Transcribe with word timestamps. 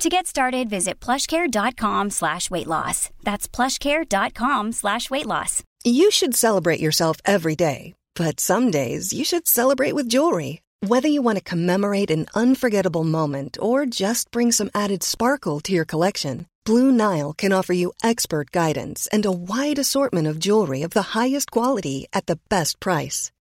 To 0.00 0.08
get 0.08 0.26
started, 0.26 0.70
visit 0.70 0.98
plushcare.com 0.98 2.08
slash 2.08 2.50
weight 2.50 2.66
loss. 2.66 3.10
That's 3.22 3.46
plushcare.com 3.46 4.72
slash 4.72 5.10
weight 5.10 5.26
loss. 5.26 5.62
You 5.84 6.10
should 6.10 6.34
celebrate 6.34 6.80
yourself 6.80 7.18
every 7.26 7.54
day, 7.54 7.92
but 8.14 8.40
some 8.40 8.70
days 8.70 9.12
you 9.12 9.26
should 9.26 9.46
celebrate 9.46 9.92
with 9.92 10.08
jewelry. 10.08 10.62
Whether 10.80 11.08
you 11.08 11.20
want 11.20 11.36
to 11.36 11.44
commemorate 11.44 12.10
an 12.10 12.28
unforgettable 12.34 13.04
moment 13.04 13.58
or 13.60 13.84
just 13.84 14.30
bring 14.30 14.52
some 14.52 14.70
added 14.74 15.02
sparkle 15.02 15.60
to 15.60 15.72
your 15.74 15.84
collection, 15.84 16.46
Blue 16.64 16.90
Nile 16.90 17.34
can 17.34 17.52
offer 17.52 17.74
you 17.74 17.92
expert 18.02 18.52
guidance 18.52 19.06
and 19.12 19.26
a 19.26 19.38
wide 19.52 19.78
assortment 19.78 20.26
of 20.26 20.38
jewelry 20.38 20.80
of 20.80 20.92
the 20.92 21.12
highest 21.12 21.50
quality 21.50 22.06
at 22.14 22.24
the 22.24 22.38
best 22.48 22.80
price. 22.80 23.32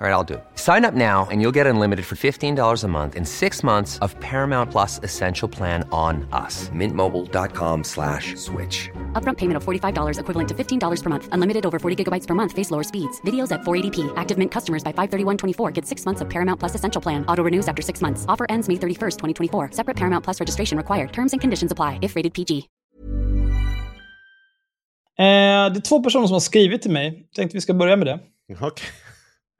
All 0.00 0.06
right, 0.06 0.12
I'll 0.12 0.22
do 0.22 0.34
it. 0.34 0.44
Sign 0.54 0.84
up 0.84 0.94
now 0.94 1.26
and 1.28 1.42
you'll 1.42 1.56
get 1.58 1.66
unlimited 1.66 2.06
for 2.06 2.14
$15 2.14 2.84
a 2.84 2.88
month 2.88 3.16
in 3.16 3.24
six 3.24 3.64
months 3.64 3.98
of 3.98 4.14
Paramount 4.20 4.70
Plus 4.70 5.00
Essential 5.02 5.48
Plan 5.48 5.82
on 5.90 6.24
us. 6.30 6.68
Mintmobile.com 6.68 7.82
slash 7.82 8.36
switch. 8.36 8.90
Upfront 9.14 9.38
payment 9.38 9.56
of 9.56 9.64
$45 9.64 10.20
equivalent 10.20 10.48
to 10.50 10.54
$15 10.54 11.02
per 11.02 11.10
month. 11.10 11.28
Unlimited 11.32 11.66
over 11.66 11.80
40 11.80 12.04
gigabytes 12.04 12.28
per 12.28 12.34
month. 12.34 12.52
Face 12.52 12.70
lower 12.70 12.84
speeds. 12.84 13.20
Videos 13.22 13.50
at 13.50 13.62
480p. 13.62 14.12
Active 14.16 14.38
Mint 14.38 14.52
customers 14.52 14.84
by 14.84 14.92
531.24 14.92 15.72
get 15.74 15.84
six 15.84 16.06
months 16.06 16.20
of 16.20 16.30
Paramount 16.30 16.60
Plus 16.60 16.76
Essential 16.76 17.02
Plan. 17.02 17.24
Auto 17.26 17.42
renews 17.42 17.66
after 17.66 17.82
six 17.82 18.00
months. 18.00 18.24
Offer 18.28 18.46
ends 18.48 18.68
May 18.68 18.76
31st, 18.76 19.16
2024. 19.18 19.70
Separate 19.72 19.96
Paramount 19.96 20.22
Plus 20.22 20.38
registration 20.38 20.78
required. 20.78 21.12
Terms 21.12 21.32
and 21.34 21.40
conditions 21.40 21.72
apply 21.72 21.98
if 22.02 22.14
rated 22.14 22.34
PG. 22.34 22.68
Eh, 25.18 25.24
det 25.72 25.78
är 25.78 25.80
två 25.80 26.02
personer 26.02 26.26
som 26.26 26.32
har 26.32 26.40
skrivit 26.40 26.82
till 26.82 26.90
mig. 26.90 27.28
Tänkte 27.36 27.56
vi 27.56 27.60
ska 27.60 27.74
börja 27.74 27.96
med 27.96 28.06
det. 28.06 28.20
Okej. 28.60 28.86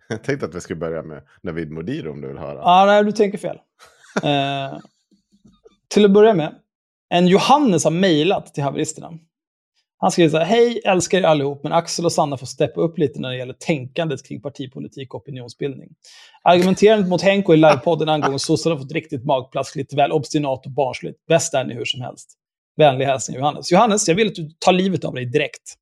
Jag 0.08 0.24
tänkte 0.24 0.46
att 0.46 0.54
vi 0.54 0.60
skulle 0.60 0.76
börja 0.76 1.02
med 1.02 1.22
Navid 1.42 1.70
Modiri 1.70 2.08
om 2.08 2.20
du 2.20 2.28
vill 2.28 2.38
höra. 2.38 2.58
Ja, 2.58 2.84
nej, 2.86 3.04
du 3.04 3.12
tänker 3.12 3.38
fel. 3.38 3.58
Eh, 4.22 4.78
till 5.88 6.04
att 6.04 6.10
börja 6.10 6.34
med. 6.34 6.54
En 7.08 7.26
Johannes 7.26 7.84
har 7.84 7.90
mejlat 7.90 8.54
till 8.54 8.62
haveristerna. 8.62 9.12
Han 9.98 10.10
skriver 10.10 10.30
så 10.30 10.38
här, 10.38 10.44
hej, 10.44 10.80
älskar 10.84 11.18
er 11.18 11.22
allihop, 11.22 11.62
men 11.62 11.72
Axel 11.72 12.04
och 12.04 12.12
Sanna 12.12 12.36
får 12.36 12.46
steppa 12.46 12.80
upp 12.80 12.98
lite 12.98 13.20
när 13.20 13.30
det 13.30 13.36
gäller 13.36 13.52
tänkandet 13.58 14.26
kring 14.28 14.40
partipolitik 14.40 15.14
och 15.14 15.20
opinionsbildning. 15.20 15.88
Argumenterandet 16.42 17.08
mot 17.08 17.22
Henko 17.22 17.54
i 17.54 17.56
livepodden 17.56 18.08
angående 18.08 18.38
sossarna 18.38 18.74
har 18.74 18.82
fått 18.82 18.92
riktigt 18.92 19.24
magplask, 19.24 19.76
lite 19.76 19.96
väl 19.96 20.12
obstinat 20.12 20.66
och 20.66 20.72
barnsligt. 20.72 21.26
Bäst 21.26 21.54
är 21.54 21.64
ni 21.64 21.74
hur 21.74 21.84
som 21.84 22.00
helst. 22.00 22.30
Vänlig 22.76 23.06
hälsning 23.06 23.36
Johannes. 23.36 23.72
Johannes, 23.72 24.08
jag 24.08 24.14
vill 24.14 24.28
att 24.28 24.34
du 24.34 24.50
tar 24.58 24.72
livet 24.72 25.04
av 25.04 25.14
dig 25.14 25.26
direkt. 25.26 25.74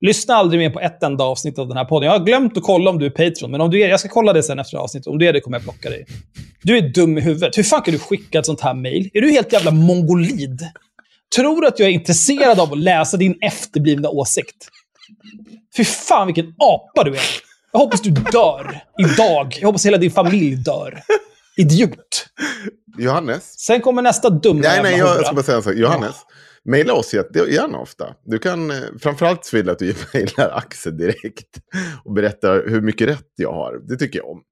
Lyssna 0.00 0.34
aldrig 0.34 0.60
mer 0.60 0.70
på 0.70 0.80
ett 0.80 1.02
enda 1.02 1.24
avsnitt 1.24 1.58
av 1.58 1.68
den 1.68 1.76
här 1.76 1.84
podden. 1.84 2.06
Jag 2.06 2.18
har 2.18 2.24
glömt 2.26 2.56
att 2.56 2.62
kolla 2.62 2.90
om 2.90 2.98
du 2.98 3.06
är 3.06 3.10
Patreon, 3.10 3.50
men 3.50 3.60
om 3.60 3.70
du 3.70 3.82
är 3.82 3.88
jag 3.88 4.00
ska 4.00 4.08
kolla 4.08 4.32
det 4.32 4.42
sen 4.42 4.58
efter 4.58 4.76
avsnittet. 4.76 5.06
Om 5.06 5.18
du 5.18 5.26
är 5.26 5.32
det 5.32 5.40
kommer 5.40 5.56
jag 5.56 5.64
plocka 5.64 5.90
dig. 5.90 6.06
Du 6.62 6.76
är 6.78 6.82
dum 6.88 7.18
i 7.18 7.20
huvudet. 7.20 7.58
Hur 7.58 7.62
fan 7.62 7.82
kan 7.82 7.92
du 7.92 7.98
skicka 7.98 8.38
ett 8.38 8.46
sånt 8.46 8.60
här 8.60 8.74
mail? 8.74 9.10
Är 9.14 9.20
du 9.20 9.30
helt 9.30 9.52
jävla 9.52 9.70
mongolid? 9.70 10.68
Tror 11.36 11.60
du 11.60 11.68
att 11.68 11.78
jag 11.78 11.88
är 11.88 11.92
intresserad 11.92 12.60
av 12.60 12.72
att 12.72 12.78
läsa 12.78 13.16
din 13.16 13.38
efterblivna 13.40 14.08
åsikt? 14.08 14.68
Fy 15.76 15.84
fan 15.84 16.26
vilken 16.26 16.46
apa 16.58 17.04
du 17.04 17.10
är. 17.16 17.22
Jag 17.72 17.80
hoppas 17.80 18.00
du 18.00 18.10
dör 18.10 18.80
idag. 18.98 19.56
Jag 19.60 19.66
hoppas 19.68 19.86
hela 19.86 19.96
din 19.98 20.10
familj 20.10 20.56
dör. 20.56 21.00
Idiot. 21.56 22.26
Johannes? 22.98 23.58
Sen 23.58 23.80
kommer 23.80 24.02
nästa 24.02 24.30
dumma 24.30 24.60
Nej, 24.60 24.82
nej, 24.82 24.98
jag 24.98 25.06
hora. 25.08 25.24
ska 25.24 25.34
bara 25.34 25.42
säga 25.42 25.56
en 25.56 25.62
sak. 25.62 25.74
Johannes, 25.74 26.16
mejla 26.66 26.94
oss 26.94 27.14
gärna 27.14 27.78
ofta. 27.78 28.14
Du 28.24 28.38
kan, 28.38 28.70
eh, 28.70 28.76
framförallt 29.00 29.54
vill 29.54 29.66
jag 29.66 29.72
att 29.72 29.78
du 29.78 29.94
mejlar 30.14 30.50
Axel 30.50 30.96
direkt 30.96 31.58
och 32.04 32.12
berättar 32.12 32.68
hur 32.68 32.80
mycket 32.80 33.08
rätt 33.08 33.32
jag 33.36 33.52
har. 33.52 33.80
Det 33.88 33.96
tycker 33.96 34.18
jag 34.18 34.28
om. 34.28 34.42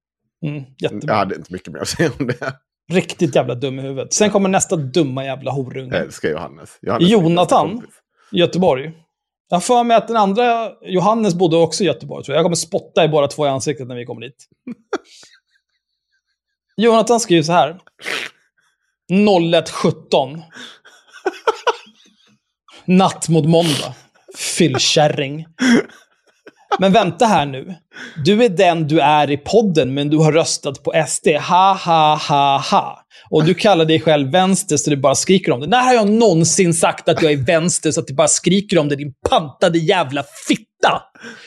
Mm, 0.45 0.63
jättebra. 0.77 1.13
Jag 1.13 1.15
hade 1.15 1.35
inte 1.35 1.53
mycket 1.53 1.73
mer 1.73 1.79
att 1.79 1.87
säga 1.87 2.11
om 2.19 2.27
det. 2.27 2.53
Riktigt 2.91 3.35
jävla 3.35 3.55
dum 3.55 3.79
i 3.79 3.81
huvudet. 3.81 4.13
Sen 4.13 4.29
kommer 4.29 4.49
nästa 4.49 4.75
dumma 4.75 5.25
jävla 5.25 5.51
horunge. 5.51 5.95
Jag 5.95 6.05
älskar 6.05 6.29
Johannes. 6.29 6.77
Johannes 6.81 7.09
Jonathan 7.09 7.87
Göteborg. 8.31 8.91
Jag 9.49 9.55
har 9.55 9.61
för 9.61 9.83
mig 9.83 9.97
att 9.97 10.07
den 10.07 10.17
andra, 10.17 10.71
Johannes, 10.81 11.35
bodde 11.35 11.57
också 11.57 11.83
i 11.83 11.87
Göteborg. 11.87 12.23
Tror 12.23 12.33
jag. 12.33 12.39
jag 12.39 12.45
kommer 12.45 12.55
spotta 12.55 13.05
i 13.05 13.07
båda 13.07 13.27
två 13.27 13.45
i 13.45 13.49
ansiktet 13.49 13.87
när 13.87 13.95
vi 13.95 14.05
kommer 14.05 14.21
dit. 14.21 14.47
Jonathan 16.77 17.19
skriver 17.19 17.43
så 17.43 17.51
här. 17.51 17.79
01.17. 19.11 20.41
Natt 22.87 23.29
mot 23.29 23.45
måndag. 23.45 23.93
Fyllkärring. 24.57 25.45
Men 26.79 26.91
vänta 26.93 27.25
här 27.25 27.45
nu. 27.45 27.75
Du 28.25 28.43
är 28.43 28.49
den 28.49 28.87
du 28.87 28.99
är 28.99 29.31
i 29.31 29.37
podden, 29.37 29.93
men 29.93 30.09
du 30.09 30.17
har 30.17 30.31
röstat 30.31 30.83
på 30.83 30.93
SD. 31.07 31.27
Ha, 31.27 31.73
ha, 31.73 32.15
ha, 32.15 32.57
ha. 32.71 33.05
Och 33.29 33.43
du 33.43 33.53
kallar 33.53 33.85
dig 33.85 33.99
själv 33.99 34.31
vänster, 34.31 34.77
så 34.77 34.89
du 34.89 34.97
bara 34.97 35.15
skriker 35.15 35.51
om 35.51 35.59
det. 35.59 35.67
När 35.67 35.83
har 35.83 35.93
jag 35.93 36.09
någonsin 36.09 36.73
sagt 36.73 37.09
att 37.09 37.21
jag 37.21 37.31
är 37.31 37.37
vänster, 37.37 37.91
så 37.91 37.99
att 37.99 38.07
du 38.07 38.13
bara 38.13 38.27
skriker 38.27 38.77
om 38.77 38.89
det, 38.89 38.95
din 38.95 39.13
pantade 39.29 39.77
jävla 39.77 40.23
fitta? 40.47 40.74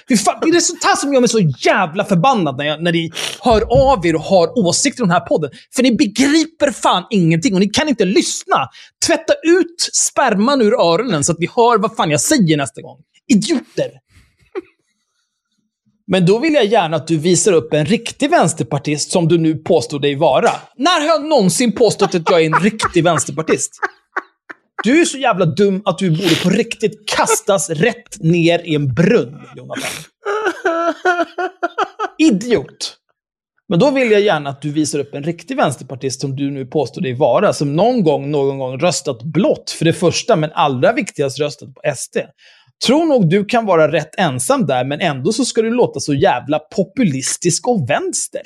Fy 0.08 0.16
fan, 0.16 0.38
det 0.42 0.56
är 0.56 0.60
sånt 0.60 0.84
här 0.84 0.96
som 0.96 1.12
gör 1.12 1.20
mig 1.20 1.28
så 1.28 1.40
jävla 1.58 2.04
förbannad 2.04 2.56
när, 2.56 2.64
jag, 2.64 2.82
när 2.82 2.92
ni 2.92 3.12
hör 3.40 3.62
av 3.92 4.06
er 4.06 4.14
och 4.14 4.22
har 4.22 4.58
åsikter 4.58 5.02
om 5.02 5.08
den 5.08 5.20
här 5.20 5.26
podden. 5.26 5.50
För 5.76 5.82
ni 5.82 5.96
begriper 5.96 6.70
fan 6.70 7.04
ingenting 7.10 7.54
och 7.54 7.60
ni 7.60 7.68
kan 7.68 7.88
inte 7.88 8.04
lyssna. 8.04 8.68
Tvätta 9.06 9.32
ut 9.32 9.90
sperman 9.92 10.62
ur 10.62 10.74
öronen 10.74 11.24
så 11.24 11.32
att 11.32 11.38
vi 11.40 11.48
hör 11.56 11.78
vad 11.78 11.96
fan 11.96 12.10
jag 12.10 12.20
säger 12.20 12.56
nästa 12.56 12.82
gång. 12.82 12.98
Idioter! 13.28 13.90
Men 16.10 16.26
då 16.26 16.38
vill 16.38 16.54
jag 16.54 16.64
gärna 16.64 16.96
att 16.96 17.06
du 17.06 17.18
visar 17.18 17.52
upp 17.52 17.72
en 17.72 17.86
riktig 17.86 18.30
vänsterpartist 18.30 19.10
som 19.10 19.28
du 19.28 19.38
nu 19.38 19.54
påstår 19.54 19.98
dig 20.00 20.14
vara. 20.14 20.50
När 20.76 21.00
har 21.00 21.06
jag 21.06 21.24
någonsin 21.24 21.72
påstått 21.72 22.14
att 22.14 22.30
jag 22.30 22.42
är 22.42 22.46
en 22.46 22.60
riktig 22.60 23.04
vänsterpartist? 23.04 23.70
Du 24.84 25.00
är 25.00 25.04
så 25.04 25.18
jävla 25.18 25.46
dum 25.46 25.82
att 25.84 25.98
du 25.98 26.10
borde 26.10 26.42
på 26.42 26.50
riktigt 26.50 27.08
kastas 27.08 27.70
rätt 27.70 28.20
ner 28.20 28.58
i 28.58 28.74
en 28.74 28.94
brunn, 28.94 29.40
Jonathan. 29.56 29.90
Idiot! 32.18 32.94
Men 33.68 33.78
då 33.78 33.90
vill 33.90 34.10
jag 34.10 34.20
gärna 34.20 34.50
att 34.50 34.62
du 34.62 34.72
visar 34.72 34.98
upp 34.98 35.14
en 35.14 35.22
riktig 35.22 35.56
vänsterpartist 35.56 36.20
som 36.20 36.36
du 36.36 36.50
nu 36.50 36.66
påstår 36.66 37.02
dig 37.02 37.14
vara, 37.14 37.52
som 37.52 37.76
någon 37.76 38.04
gång, 38.04 38.30
någon 38.30 38.58
gång 38.58 38.78
röstat 38.78 39.22
blått 39.22 39.70
för 39.70 39.84
det 39.84 39.92
första, 39.92 40.36
men 40.36 40.50
allra 40.52 40.92
viktigast 40.92 41.40
röstat 41.40 41.74
på 41.74 41.80
SD. 41.96 42.16
Tror 42.86 43.06
nog 43.06 43.30
du 43.30 43.44
kan 43.44 43.66
vara 43.66 43.92
rätt 43.92 44.14
ensam 44.18 44.66
där, 44.66 44.84
men 44.84 45.00
ändå 45.00 45.32
så 45.32 45.44
ska 45.44 45.62
du 45.62 45.70
låta 45.70 46.00
så 46.00 46.14
jävla 46.14 46.58
populistisk 46.58 47.68
och 47.68 47.90
vänster. 47.90 48.42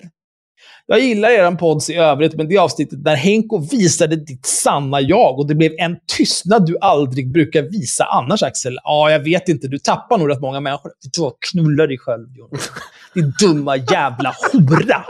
Jag 0.87 1.01
gillar 1.01 1.31
eran 1.31 1.57
pods 1.57 1.91
i 1.91 1.95
övrigt, 1.95 2.35
men 2.35 2.49
det 2.49 2.59
avsnittet 2.59 3.05
där 3.05 3.17
Henko 3.17 3.59
visade 3.59 4.17
ditt 4.17 4.47
sanna 4.47 5.01
jag 5.01 5.39
och 5.39 5.49
det 5.49 5.55
blev 5.55 5.73
en 5.79 5.97
tystnad 6.17 6.67
du 6.67 6.79
aldrig 6.81 7.33
brukar 7.33 7.63
visa 7.63 8.05
annars, 8.05 8.43
Axel. 8.43 8.79
Ja, 8.85 9.11
jag 9.11 9.21
vet 9.21 9.49
inte. 9.49 9.69
Du 9.69 9.79
tappar 9.79 10.19
nog 10.19 10.31
rätt 10.31 10.41
många 10.41 10.61
människor. 10.61 10.93
Du 11.03 11.11
tror 11.11 11.33
knulla 11.53 11.87
dig 11.87 11.99
själv, 11.99 12.27
Jonas. 12.37 12.71
Din 13.15 13.33
dumma 13.41 13.77
jävla 13.77 14.35
hora. 14.53 15.05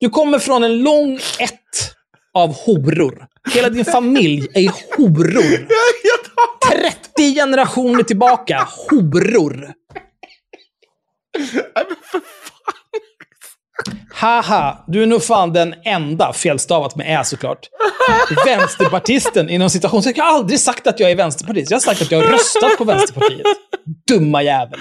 Du 0.00 0.08
kommer 0.08 0.38
från 0.38 0.64
en 0.64 0.78
lång 0.78 1.14
ett 1.40 1.54
av 2.34 2.54
horor. 2.54 3.26
Hela 3.54 3.68
din 3.68 3.84
familj 3.84 4.48
är 4.54 4.96
horor. 4.96 5.66
30 7.16 7.34
generationer 7.34 8.02
tillbaka. 8.02 8.68
Horor. 8.90 9.74
Haha, 14.14 14.84
du 14.86 15.02
är 15.02 15.06
nog 15.06 15.22
fan 15.22 15.52
den 15.52 15.74
enda, 15.84 16.32
felstavat 16.32 16.96
med 16.96 17.20
ä 17.20 17.24
såklart, 17.24 17.58
vänsterpartisten 18.46 19.50
inom 19.50 19.70
citationstecken. 19.70 20.24
Jag 20.24 20.32
har 20.32 20.38
aldrig 20.38 20.60
sagt 20.60 20.86
att 20.86 21.00
jag 21.00 21.10
är 21.10 21.16
vänsterpartist. 21.16 21.70
Jag 21.70 21.76
har 21.76 21.80
sagt 21.80 22.02
att 22.02 22.10
jag 22.10 22.22
har 22.22 22.32
röstat 22.32 22.78
på 22.78 22.84
Vänsterpartiet. 22.84 23.46
Dumma 24.08 24.42
jävel. 24.42 24.80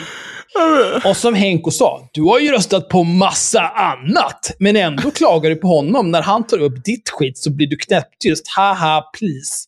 Och 1.06 1.18
som 1.18 1.36
Henko 1.36 1.72
sa, 1.72 2.10
du 2.14 2.22
har 2.22 2.40
ju 2.40 2.52
röstat 2.52 2.90
på 2.90 3.04
massa 3.04 3.62
annat, 3.62 4.52
men 4.60 4.76
ändå 4.76 5.12
klagar 5.12 5.50
du 5.50 5.56
på 5.56 5.68
honom. 5.68 6.12
När 6.12 6.22
han 6.22 6.48
tar 6.48 6.58
upp 6.58 6.84
ditt 6.86 7.10
skit 7.10 7.38
så 7.38 7.56
blir 7.56 7.68
du 7.68 7.78
knäpptyst. 7.78 8.48
Haha, 8.56 9.04
please. 9.20 9.66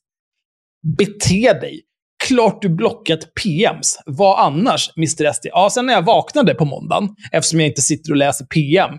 Bete 0.97 1.53
dig. 1.53 1.81
Klart 2.27 2.61
du 2.61 2.69
blockat 2.69 3.19
PMs. 3.43 3.99
Vad 4.05 4.39
annars, 4.39 4.89
Mr 4.97 5.33
SD? 5.33 5.45
Ja, 5.45 5.69
sen 5.69 5.85
när 5.85 5.93
jag 5.93 6.05
vaknade 6.05 6.53
på 6.53 6.65
måndagen, 6.65 7.09
eftersom 7.31 7.59
jag 7.59 7.69
inte 7.69 7.81
sitter 7.81 8.11
och 8.11 8.17
läser 8.17 8.45
PM 8.45 8.91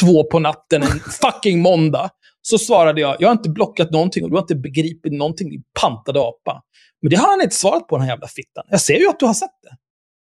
två 0.00 0.24
på 0.24 0.38
natten 0.38 0.82
en 0.82 1.00
fucking 1.00 1.60
måndag, 1.60 2.10
så 2.42 2.58
svarade 2.58 3.00
jag, 3.00 3.16
jag 3.18 3.28
har 3.28 3.32
inte 3.32 3.50
blockat 3.50 3.90
någonting 3.90 4.24
och 4.24 4.30
du 4.30 4.36
har 4.36 4.42
inte 4.42 4.54
begripit 4.54 5.12
någonting, 5.12 5.50
din 5.50 5.62
pantade 5.80 6.20
apa. 6.20 6.62
Men 7.02 7.10
det 7.10 7.16
har 7.16 7.28
han 7.30 7.42
inte 7.42 7.54
svarat 7.54 7.88
på, 7.88 7.96
den 7.96 8.02
här 8.02 8.12
jävla 8.12 8.28
fittan. 8.28 8.64
Jag 8.68 8.80
ser 8.80 8.98
ju 8.98 9.08
att 9.08 9.20
du 9.20 9.26
har 9.26 9.34
sett 9.34 9.62
det. 9.62 9.76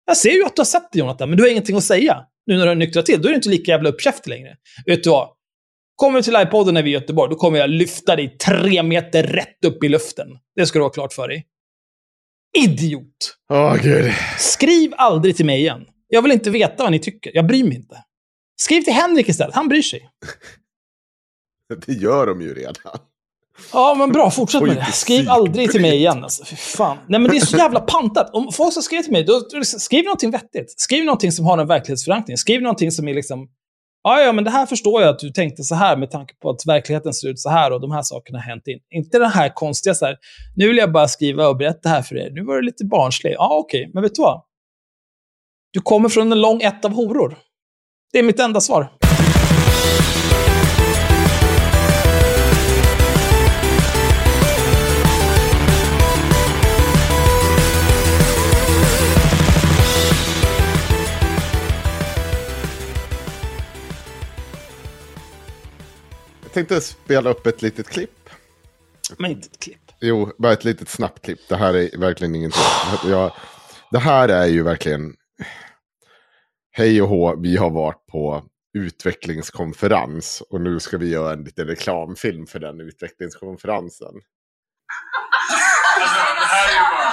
Jag 0.06 0.16
ser 0.16 0.30
ju 0.30 0.44
att 0.44 0.56
du 0.56 0.60
har 0.60 0.66
sett 0.66 0.92
det, 0.92 0.98
Jonathan, 0.98 1.28
men 1.28 1.36
du 1.36 1.42
har 1.42 1.50
ingenting 1.50 1.76
att 1.76 1.84
säga. 1.84 2.24
Nu 2.46 2.56
när 2.56 2.62
du 2.62 2.68
har 2.68 2.76
nyktrat 2.76 3.06
till, 3.06 3.22
då 3.22 3.28
är 3.28 3.30
du 3.30 3.36
inte 3.36 3.48
lika 3.48 3.70
jävla 3.70 3.88
uppkäftig 3.88 4.30
längre. 4.30 4.56
Vet 4.86 5.04
du 5.04 5.10
vad? 5.10 5.28
Kommer 5.96 6.18
du 6.18 6.22
till 6.22 6.32
livepodden 6.32 6.74
när 6.74 6.82
vi 6.82 6.94
är 6.94 6.98
i 6.98 7.00
Göteborg, 7.00 7.30
då 7.30 7.36
kommer 7.36 7.58
jag 7.58 7.70
lyfta 7.70 8.16
dig 8.16 8.36
tre 8.38 8.82
meter 8.82 9.22
rätt 9.22 9.64
upp 9.66 9.84
i 9.84 9.88
luften. 9.88 10.28
Det 10.56 10.66
ska 10.66 10.78
du 10.78 10.84
ha 10.84 10.90
klart 10.90 11.12
för 11.12 11.28
dig. 11.28 11.46
Idiot! 12.58 13.36
Åh, 13.52 13.76
gud. 13.82 14.12
Skriv 14.38 14.92
aldrig 14.96 15.36
till 15.36 15.46
mig 15.46 15.60
igen. 15.60 15.84
Jag 16.08 16.22
vill 16.22 16.32
inte 16.32 16.50
veta 16.50 16.82
vad 16.82 16.92
ni 16.92 16.98
tycker. 16.98 17.30
Jag 17.34 17.46
bryr 17.46 17.64
mig 17.64 17.76
inte. 17.76 18.04
Skriv 18.56 18.82
till 18.82 18.92
Henrik 18.92 19.28
istället. 19.28 19.54
Han 19.54 19.68
bryr 19.68 19.82
sig. 19.82 20.10
Det 21.86 21.92
gör 21.92 22.26
de 22.26 22.40
ju 22.40 22.54
redan. 22.54 22.74
Ja, 23.72 23.94
men 23.98 24.12
bra. 24.12 24.30
Fortsätt 24.30 24.62
med 24.62 24.76
det. 24.76 24.92
Skriv 24.92 25.30
aldrig 25.30 25.70
till 25.70 25.80
mig 25.80 25.94
igen. 25.96 26.24
Alltså. 26.24 26.44
Fy 26.44 26.56
fan. 26.56 26.98
Nej, 27.08 27.20
men 27.20 27.30
det 27.30 27.36
är 27.36 27.40
så 27.40 27.56
jävla 27.56 27.80
pantat. 27.80 28.30
Om 28.34 28.52
folk 28.52 28.72
ska 28.72 28.82
skriva 28.82 29.02
till 29.02 29.12
mig, 29.12 29.24
då, 29.24 29.40
då 29.52 29.64
skriv 29.64 30.04
någonting 30.04 30.30
vettigt. 30.30 30.80
Skriv 30.80 31.04
någonting 31.04 31.32
som 31.32 31.44
har 31.44 31.58
en 31.58 31.66
verklighetsförankring. 31.66 32.36
Skriv 32.36 32.62
någonting 32.62 32.92
som 32.92 33.08
är 33.08 33.14
liksom... 33.14 33.48
Ja, 34.02 34.20
ja, 34.20 34.32
men 34.32 34.44
det 34.44 34.50
här 34.50 34.66
förstår 34.66 35.02
jag 35.02 35.10
att 35.10 35.18
du 35.18 35.30
tänkte 35.30 35.62
så 35.62 35.74
här 35.74 35.96
med 35.96 36.10
tanke 36.10 36.34
på 36.42 36.50
att 36.50 36.66
verkligheten 36.66 37.14
ser 37.14 37.28
ut 37.28 37.40
så 37.40 37.50
här 37.50 37.72
och 37.72 37.80
de 37.80 37.90
här 37.92 38.02
sakerna 38.02 38.38
har 38.38 38.44
hänt. 38.44 38.66
In. 38.66 38.78
Inte 38.94 39.18
det 39.18 39.28
här 39.28 39.48
konstiga 39.54 39.94
så 39.94 40.06
här, 40.06 40.16
nu 40.56 40.68
vill 40.68 40.76
jag 40.76 40.92
bara 40.92 41.08
skriva 41.08 41.48
och 41.48 41.56
berätta 41.56 41.88
här 41.88 42.02
för 42.02 42.16
er. 42.16 42.30
Nu 42.30 42.44
var 42.44 42.56
det 42.56 42.62
lite 42.62 42.84
barnslig. 42.84 43.32
Ja, 43.32 43.48
okej, 43.52 43.90
men 43.94 44.02
vet 44.02 44.14
du 44.14 44.22
vad? 44.22 44.42
Du 45.72 45.80
kommer 45.80 46.08
från 46.08 46.32
en 46.32 46.40
lång 46.40 46.62
ett 46.62 46.84
av 46.84 46.92
horor. 46.92 47.38
Det 48.14 48.18
är 48.18 48.22
mitt 48.22 48.40
enda 48.40 48.60
svar. 48.60 48.92
Jag 66.42 66.52
tänkte 66.52 66.80
spela 66.80 67.30
upp 67.30 67.46
ett 67.46 67.62
litet 67.62 67.88
klipp. 67.88 68.10
Men 69.18 69.30
inte 69.30 69.48
ett 69.52 69.58
klipp. 69.60 69.78
Jo, 70.00 70.32
bara 70.38 70.52
ett 70.52 70.64
litet 70.64 70.88
snabbt 70.88 71.24
klipp. 71.24 71.40
Det 71.48 71.56
här 71.56 71.74
är 71.74 71.98
verkligen 71.98 72.34
ingenting. 72.34 72.62
Jag, 73.04 73.32
det 73.90 73.98
här 73.98 74.28
är 74.28 74.46
ju 74.46 74.62
verkligen... 74.62 75.14
Hej 76.76 77.02
och 77.02 77.08
hå, 77.08 77.22
vi 77.46 77.52
har 77.62 77.72
varit 77.82 78.02
på 78.12 78.22
utvecklingskonferens. 78.84 80.26
Och 80.50 80.60
nu 80.66 80.72
ska 80.84 80.94
vi 81.02 81.08
göra 81.16 81.32
en 81.32 81.44
liten 81.48 81.66
reklamfilm 81.74 82.44
för 82.52 82.58
den 82.66 82.76
utvecklingskonferensen. 82.88 84.14
Alltså, 86.00 86.20
det 86.42 86.48
här 86.54 86.66
är 86.72 86.76
ju 86.80 86.84
bara... 86.94 87.12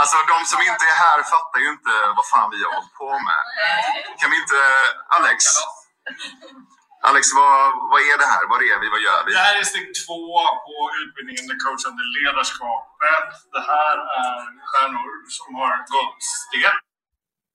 Alltså 0.00 0.16
de 0.32 0.38
som 0.52 0.60
inte 0.70 0.84
är 0.92 0.98
här 1.06 1.18
fattar 1.34 1.58
ju 1.64 1.68
inte 1.76 1.92
vad 2.18 2.26
fan 2.32 2.48
vi 2.54 2.58
har 2.64 2.72
hållit 2.78 2.96
på 3.02 3.10
med. 3.28 3.42
Kan 4.20 4.28
vi 4.32 4.36
inte... 4.44 4.60
Alex? 5.16 5.38
Alex, 7.10 7.24
vad, 7.38 7.58
vad 7.90 8.00
är 8.10 8.16
det 8.22 8.28
här? 8.34 8.42
Var 8.52 8.58
är 8.72 8.78
vi? 8.82 8.86
Vad 8.94 9.02
gör 9.06 9.20
vi? 9.26 9.30
Det 9.38 9.44
här 9.48 9.56
är 9.60 9.64
steg 9.72 9.86
två 10.02 10.22
på 10.66 10.76
utbildningen 11.02 11.44
Det 11.50 11.58
coachande 11.64 12.02
ledarskapet. 12.16 13.28
Det 13.56 13.64
här 13.72 13.96
är 14.24 14.38
stjärnor 14.68 15.10
som 15.38 15.50
har 15.60 15.72
gått 15.96 16.20
steg 16.44 16.87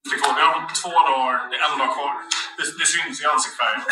Steg 0.08 0.24
två. 0.24 0.30
Vi 0.38 0.42
har 0.42 0.54
gått 0.62 0.76
två 0.82 0.90
dagar, 1.10 1.36
det 1.50 1.56
är 1.58 1.64
en 1.72 1.78
dag 1.80 1.92
kvar. 1.96 2.14
Det, 2.58 2.64
det 2.80 2.86
syns 2.94 3.22
i 3.22 3.26
ansiktsfärgen. 3.26 3.82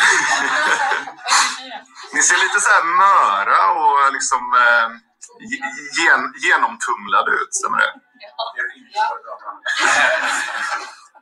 Ni 2.13 2.21
ser 2.23 2.37
lite 2.45 2.59
så 2.61 2.69
här 2.75 2.83
möra 3.03 3.59
och 3.81 4.13
liksom 4.13 4.41
eh, 4.65 4.87
gen, 5.99 6.21
genomtumlade 6.45 7.31
ut, 7.31 7.51
stämmer 7.59 7.77
det? 7.77 7.91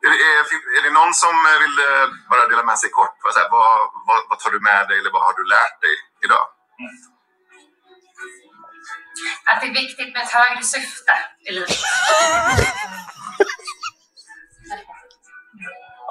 Är, 0.05 0.09
det- 0.11 0.23
är, 0.33 0.39
är 0.77 0.81
det 0.83 0.89
någon 0.99 1.13
som 1.13 1.35
vill 1.63 1.77
eh, 1.89 2.05
bara 2.29 2.47
dela 2.47 2.63
med 2.63 2.79
sig 2.79 2.89
kort? 2.89 3.15
Vad, 3.23 3.33
så 3.33 3.39
här, 3.39 3.49
vad, 3.49 3.91
vad, 4.07 4.19
vad 4.29 4.39
tar 4.39 4.51
du 4.51 4.59
med 4.59 4.87
dig 4.87 4.97
eller 4.99 5.11
vad 5.11 5.23
har 5.27 5.33
du 5.33 5.43
lärt 5.55 5.81
dig 5.85 5.95
idag? 6.25 6.45
Att 9.45 9.61
det 9.61 9.67
är 9.67 9.73
viktigt 9.83 10.13
med 10.13 10.21
ett 10.23 10.31
högre 10.31 10.63
syfte 10.63 11.13
i 11.47 11.51
livet. 11.51 11.69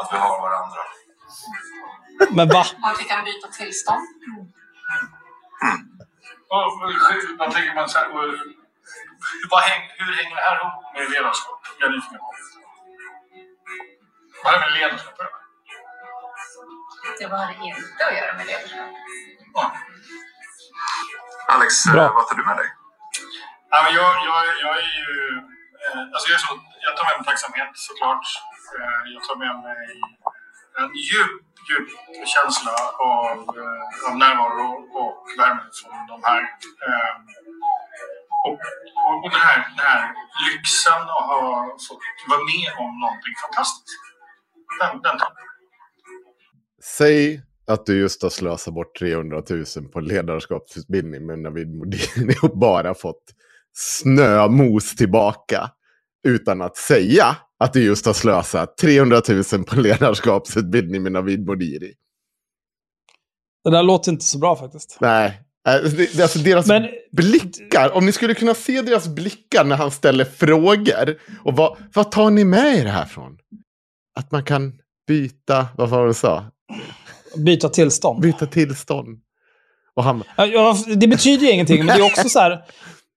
Att 0.00 0.08
vi 0.12 0.16
har 0.16 0.40
varandra. 0.40 0.80
Men 2.30 2.48
va? 2.48 2.64
Att 2.82 3.00
vi 3.00 3.04
kan 3.04 3.24
byta 3.24 3.48
tillstånd. 3.48 4.06
Vad 7.38 7.52
tänker 7.52 7.74
man 7.74 7.88
så 7.88 7.98
här, 7.98 8.08
vad 9.50 9.60
häng, 9.62 9.82
hur 9.98 10.12
hänger 10.16 10.36
det 10.36 10.42
här 10.42 10.56
ihop 10.60 10.94
med 10.94 11.10
ledarskap? 11.10 11.60
Jag 11.78 11.88
är 11.88 11.92
nyfiken 11.92 12.18
på. 12.18 12.34
Vad 14.44 14.52
har 14.52 14.60
det 14.60 14.66
med 14.66 14.80
ledarskap 14.80 15.12
att 15.12 15.18
göra? 15.18 15.38
Det 17.18 17.24
har 17.24 17.50
inte 17.66 18.06
att 18.06 18.14
göra 18.16 18.36
med 18.36 18.46
ledarskap. 18.46 18.90
Ja. 19.54 19.72
Alex, 21.48 21.84
Bra. 21.92 22.12
vad 22.14 22.28
tar 22.28 22.36
du 22.36 22.44
med 22.44 22.56
dig? 22.56 22.70
Ja, 23.70 23.82
men 23.84 23.94
jag, 23.94 24.10
jag, 24.26 24.44
jag 24.62 24.78
är 24.78 24.82
ju... 24.98 25.42
Alltså 26.14 26.26
jag, 26.32 26.40
så, 26.44 26.50
jag 26.86 26.92
tar 26.96 27.04
med 27.08 27.14
mig 27.18 27.26
tacksamhet 27.30 27.72
såklart. 27.88 28.26
Eh, 28.76 29.02
jag 29.14 29.22
tar 29.26 29.36
med 29.44 29.54
mig 29.66 29.84
eh, 30.76 30.82
en 30.82 30.90
djup, 31.08 31.36
djup 31.68 31.88
känsla 32.34 32.74
av, 33.16 33.36
eh, 33.60 33.86
av 34.06 34.14
närvaro 34.22 34.68
och 35.00 35.20
värme 35.38 35.64
från 35.78 35.98
de 36.12 36.16
här. 36.28 36.42
Och, 38.46 38.60
och, 39.24 39.30
den, 39.34 39.44
här, 39.48 39.58
den 39.76 39.86
här 39.90 40.02
lyxen 40.46 41.02
att 41.16 41.26
ha 41.32 41.42
fått 41.88 42.04
vara 42.30 42.44
med 42.52 42.68
om 42.84 42.92
någonting 43.04 43.34
fantastiskt. 43.44 44.00
Den, 44.80 44.92
den 45.06 45.18
tar 45.18 45.32
jag. 45.36 45.48
Säg 46.98 47.42
att 47.66 47.86
du 47.86 47.98
just 47.98 48.22
har 48.22 48.30
slösat 48.30 48.74
bort 48.74 48.98
300 48.98 49.42
000 49.50 49.64
på 49.92 49.98
en 49.98 50.04
ledarskapsutbildning 50.04 51.26
med 51.26 51.38
Navid 51.38 51.74
Modini 51.74 52.34
och 52.42 52.58
bara 52.58 52.94
fått 52.94 53.24
snömos 53.72 54.96
tillbaka. 54.96 55.70
Utan 56.24 56.62
att 56.62 56.76
säga 56.76 57.36
att 57.58 57.72
du 57.72 57.82
just 57.84 58.06
har 58.06 58.12
slösat 58.12 58.76
300 58.76 59.22
000 59.28 59.64
på 59.64 59.76
ledarskapsutbildning 59.76 61.02
med 61.02 61.12
Navid 61.12 61.46
Modiri. 61.46 61.92
Det 63.64 63.70
där 63.70 63.82
låter 63.82 64.12
inte 64.12 64.24
så 64.24 64.38
bra 64.38 64.56
faktiskt. 64.56 64.98
Nej, 65.00 65.40
det, 65.64 66.16
det, 66.16 66.22
alltså 66.22 66.38
deras 66.38 66.66
Men- 66.66 66.88
blickar. 67.12 67.90
Om 67.96 68.06
ni 68.06 68.12
skulle 68.12 68.34
kunna 68.34 68.54
se 68.54 68.82
deras 68.82 69.08
blickar 69.08 69.64
när 69.64 69.76
han 69.76 69.90
ställer 69.90 70.24
frågor. 70.24 71.18
Och 71.44 71.56
vad, 71.56 71.78
vad 71.94 72.10
tar 72.10 72.30
ni 72.30 72.44
med 72.44 72.78
er 72.78 72.84
det 72.84 72.90
här 72.90 73.04
från? 73.04 73.38
Att 74.18 74.32
man 74.32 74.44
kan 74.44 74.72
byta, 75.06 75.66
vad 75.76 75.88
var 75.88 76.02
det 76.02 76.08
du 76.10 76.14
sa? 76.14 76.44
Byta 77.36 77.68
tillstånd. 77.68 78.22
Byta 78.22 78.46
tillstånd. 78.46 79.18
Och 79.94 80.04
han, 80.04 80.22
ja, 80.36 80.76
det 80.96 81.08
betyder 81.08 81.46
ju 81.46 81.52
ingenting, 81.52 81.78
men 81.86 81.86
det 81.86 82.02
är 82.02 82.06
också 82.06 82.28
så 82.28 82.38
här... 82.38 82.64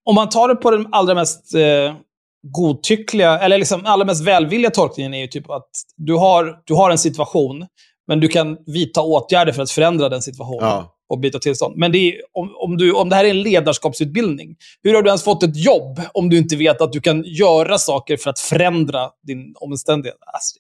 Om 0.04 0.16
man 0.16 0.30
tar 0.30 0.48
det 0.48 0.56
på 0.56 0.72
den 0.72 0.88
allra 0.92 1.14
mest 1.16 1.56
eh, 1.56 1.96
godtyckliga, 2.44 3.40
eller 3.40 3.58
liksom 3.58 3.86
allra 3.86 4.06
mest 4.06 4.24
välvilliga 4.24 4.72
tolkningen 4.72 5.14
är 5.14 5.22
ju 5.22 5.28
typ 5.28 5.50
att 5.50 5.70
du 5.98 6.14
har, 6.14 6.62
du 6.66 6.74
har 6.74 6.92
en 6.92 6.98
situation, 6.98 7.66
men 8.08 8.20
du 8.20 8.28
kan 8.28 8.58
vidta 8.66 9.02
åtgärder 9.02 9.54
för 9.54 9.64
att 9.64 9.72
förändra 9.72 10.10
den 10.10 10.22
situationen 10.22 10.70
Ja. 10.70 10.96
och 11.10 11.20
byta 11.20 11.40
tillstånd. 11.40 11.78
Men 11.78 11.96
är, 11.96 12.14
om, 12.34 12.56
om, 12.58 12.78
du, 12.78 12.94
om 12.94 13.10
det 13.10 13.16
här 13.16 13.26
är 13.26 13.30
en 13.30 13.42
ledarskapsutbildning, 13.42 14.56
hur 14.84 14.94
har 14.94 15.02
du 15.02 15.10
ens 15.10 15.24
fått 15.24 15.44
ett 15.44 15.66
jobb 15.66 16.02
om 16.14 16.30
du 16.30 16.38
inte 16.38 16.56
vet 16.56 16.82
att 16.82 16.92
du 16.92 17.02
kan 17.02 17.24
göra 17.24 17.78
saker 17.78 18.18
för 18.18 18.30
att 18.30 18.40
förändra 18.40 19.10
din 19.28 19.56
omständighet? 19.60 20.18
Alltså, 20.34 20.56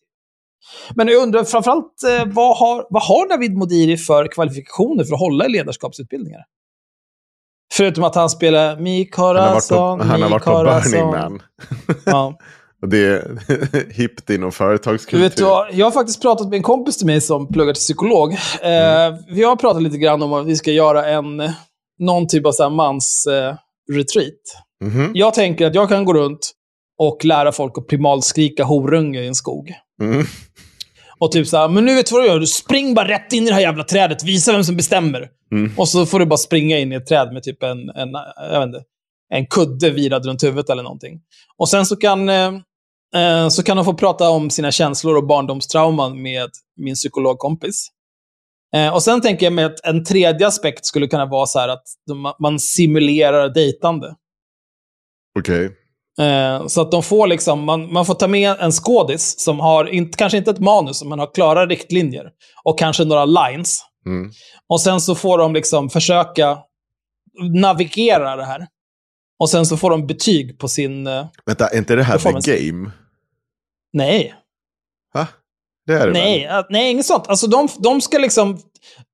men 0.95 1.07
jag 1.07 1.23
undrar 1.23 1.43
framförallt, 1.43 2.03
eh, 2.03 2.25
vad, 2.25 2.57
har, 2.57 2.87
vad 2.89 3.03
har 3.03 3.29
David 3.29 3.57
Modiri 3.57 3.97
för 3.97 4.27
kvalifikationer 4.27 5.03
för 5.03 5.13
att 5.13 5.19
hålla 5.19 5.45
i 5.45 5.49
ledarskapsutbildningar? 5.49 6.41
Förutom 7.71 8.03
att 8.03 8.15
han 8.15 8.29
spelar 8.29 8.77
Mi 8.77 9.09
han 9.15 9.35
har 9.35 9.53
varit 9.53 9.69
på, 9.69 10.03
han 10.03 10.21
har 10.21 10.29
varit 10.29 10.43
på 10.43 10.63
Burning. 10.91 11.05
Man. 11.11 11.41
Ja. 12.05 12.37
Och 12.81 12.89
det 12.89 12.97
är 12.97 13.93
hippt 13.93 14.29
inom 14.29 14.49
Du 14.49 14.51
företagskultur. 14.51 15.19
vet 15.23 15.41
vad, 15.41 15.73
jag 15.73 15.85
har 15.85 15.91
faktiskt 15.91 16.21
pratat 16.21 16.47
med 16.47 16.57
en 16.57 16.63
kompis 16.63 16.97
till 16.97 17.05
mig 17.05 17.21
som 17.21 17.47
pluggar 17.47 17.73
till 17.73 17.79
psykolog. 17.79 18.37
Mm. 18.61 19.13
Eh, 19.13 19.19
vi 19.27 19.43
har 19.43 19.55
pratat 19.55 19.83
lite 19.83 19.97
grann 19.97 20.21
om 20.23 20.33
att 20.33 20.45
vi 20.45 20.55
ska 20.55 20.71
göra 20.71 21.05
en, 21.07 21.51
någon 21.99 22.27
typ 22.27 22.45
av 22.45 22.51
så 22.51 22.63
här 22.63 22.69
mans 22.69 23.27
eh, 23.27 23.55
retreat. 23.97 24.33
Mhm. 24.83 25.11
Jag 25.13 25.33
tänker 25.33 25.67
att 25.67 25.75
jag 25.75 25.89
kan 25.89 26.05
gå 26.05 26.13
runt 26.13 26.51
och 26.97 27.25
lära 27.25 27.51
folk 27.51 27.77
att 27.77 27.87
primalskrika 27.87 28.63
horunge 28.63 29.21
i 29.21 29.27
en 29.27 29.35
skog. 29.35 29.73
Mm. 30.01 30.25
Och 31.21 31.31
typ 31.31 31.47
så 31.47 31.57
här, 31.57 31.69
men 31.69 31.85
nu 31.85 31.95
vet 31.95 32.05
du 32.05 32.15
vad 32.15 32.23
du 32.23 32.27
gör? 32.27 32.39
Du 32.39 32.47
spring 32.47 32.93
bara 32.93 33.07
rätt 33.07 33.33
in 33.33 33.43
i 33.43 33.47
det 33.47 33.53
här 33.53 33.61
jävla 33.61 33.83
trädet. 33.83 34.23
Visa 34.23 34.51
vem 34.51 34.63
som 34.63 34.77
bestämmer. 34.77 35.29
Mm. 35.51 35.71
Och 35.77 35.89
så 35.89 36.05
får 36.05 36.19
du 36.19 36.25
bara 36.25 36.37
springa 36.37 36.77
in 36.79 36.91
i 36.91 36.95
ett 36.95 37.07
träd 37.07 37.33
med 37.33 37.43
typ 37.43 37.63
en, 37.63 37.89
en 37.89 38.09
jag 38.51 38.59
vet 38.59 38.67
inte, 38.67 38.83
en 39.33 39.45
kudde 39.45 39.89
virad 39.89 40.25
runt 40.25 40.43
huvudet 40.43 40.69
eller 40.69 40.83
någonting. 40.83 41.21
Och 41.57 41.69
sen 41.69 41.85
så 41.85 41.95
kan, 41.95 42.29
eh, 42.29 42.51
eh, 43.15 43.49
så 43.49 43.63
kan 43.63 43.77
de 43.77 43.85
få 43.85 43.93
prata 43.93 44.29
om 44.29 44.49
sina 44.49 44.71
känslor 44.71 45.17
och 45.17 45.27
barndomstrauman 45.27 46.21
med 46.21 46.49
min 46.77 46.95
psykologkompis. 46.95 47.87
Eh, 48.75 48.93
och 48.93 49.03
sen 49.03 49.21
tänker 49.21 49.45
jag 49.45 49.53
mig 49.53 49.65
att 49.65 49.85
en 49.85 50.03
tredje 50.03 50.47
aspekt 50.47 50.85
skulle 50.85 51.07
kunna 51.07 51.25
vara 51.25 51.45
så 51.45 51.59
här 51.59 51.69
att 51.69 51.83
de, 52.07 52.33
man 52.39 52.59
simulerar 52.59 53.49
dejtande. 53.49 54.15
Okej. 55.39 55.77
Eh, 56.19 56.67
så 56.67 56.81
att 56.81 56.91
de 56.91 57.03
får 57.03 57.27
liksom, 57.27 57.63
man, 57.63 57.93
man 57.93 58.05
får 58.05 58.13
ta 58.13 58.27
med 58.27 58.55
en 58.59 58.71
skådis 58.71 59.35
som 59.39 59.59
har, 59.59 59.85
inte, 59.85 60.17
kanske 60.17 60.37
inte 60.37 60.51
ett 60.51 60.59
manus, 60.59 61.03
men 61.03 61.19
har 61.19 61.33
klara 61.33 61.65
riktlinjer. 61.65 62.29
Och 62.63 62.79
kanske 62.79 63.05
några 63.05 63.25
lines. 63.25 63.81
Mm. 64.05 64.31
Och 64.69 64.81
sen 64.81 65.01
så 65.01 65.15
får 65.15 65.37
de 65.37 65.53
liksom 65.53 65.89
försöka 65.89 66.57
navigera 67.61 68.35
det 68.35 68.45
här. 68.45 68.67
Och 69.39 69.49
sen 69.49 69.65
så 69.65 69.77
får 69.77 69.89
de 69.89 70.07
betyg 70.07 70.59
på 70.59 70.67
sin... 70.67 71.07
eh, 71.07 71.25
Vänta, 71.45 71.67
är 71.67 71.77
inte 71.77 71.95
det 71.95 72.03
här 72.03 72.41
The. 72.41 72.57
Game? 72.57 72.91
nej? 73.93 74.35
Det 75.91 75.99
är 76.03 76.07
det 76.07 76.13
nej, 76.13 76.47
väl? 76.47 76.63
nej, 76.69 76.91
inget 76.91 77.05
sånt. 77.05 77.27
Alltså 77.27 77.47
de, 77.47 77.67
de 77.79 78.01
ska 78.01 78.17
liksom... 78.17 78.59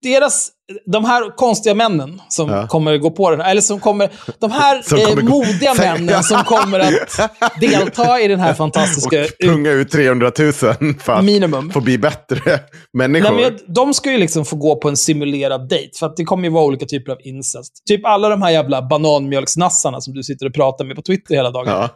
Deras, 0.04 0.50
de 0.92 1.06
här 1.06 1.36
konstiga 1.36 1.76
männen 1.76 2.22
som 2.30 2.50
Ja. 2.50 2.68
kommer 2.68 2.98
gå 2.98 3.12
på 3.12 3.32
den 3.32 3.42
här, 3.42 3.52
eller 3.52 3.62
som 3.62 3.80
kommer... 3.80 4.10
De 4.40 4.52
här 4.52 4.76
eh, 5.00 5.06
kommer 5.06 5.22
gå- 5.22 5.30
modiga 5.30 5.74
männen 5.78 6.24
som 6.24 6.44
kommer 6.44 6.80
att 6.80 7.30
delta 7.62 8.20
i 8.22 8.28
den 8.28 8.40
här 8.40 8.54
fantastiska... 8.54 9.22
Och 9.22 9.28
punga 9.44 9.72
ut 9.72 9.92
300 9.92 10.32
000 10.40 10.54
för 10.54 10.70
att 11.14 11.24
Minimum. 11.24 11.70
få 11.72 11.82
bli 11.82 11.98
bättre 11.98 12.60
människor. 12.94 13.32
Nej, 13.36 13.52
men 13.52 13.74
de 13.74 13.94
ska 13.94 14.12
ju 14.12 14.18
liksom 14.18 14.46
få 14.46 14.56
gå 14.56 14.76
på 14.76 14.90
en 14.90 14.98
simulerad 14.98 15.70
dejt, 15.70 15.90
för 16.00 16.06
att 16.06 16.18
det 16.18 16.24
kommer 16.24 16.44
ju 16.44 16.50
vara 16.54 16.66
olika 16.66 16.86
typer 16.86 17.12
av 17.12 17.18
incest. 17.24 17.74
Typ 17.88 18.06
alla 18.06 18.30
de 18.30 18.42
här 18.42 18.52
jävla 18.52 18.82
bananmjölksnassarna 18.82 20.02
som 20.02 20.14
du 20.14 20.24
sitter 20.24 20.46
och 20.46 20.54
pratar 20.54 20.86
med 20.86 20.96
på 20.96 21.02
Twitter 21.02 21.36
hela 21.36 21.52
dagen. 21.52 21.68
Ja, 21.68 21.90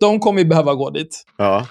De 0.00 0.20
kommer 0.20 0.38
ju 0.38 0.44
behöva 0.48 0.74
gå 0.74 0.90
dit. 0.90 1.24
ja. 1.38 1.66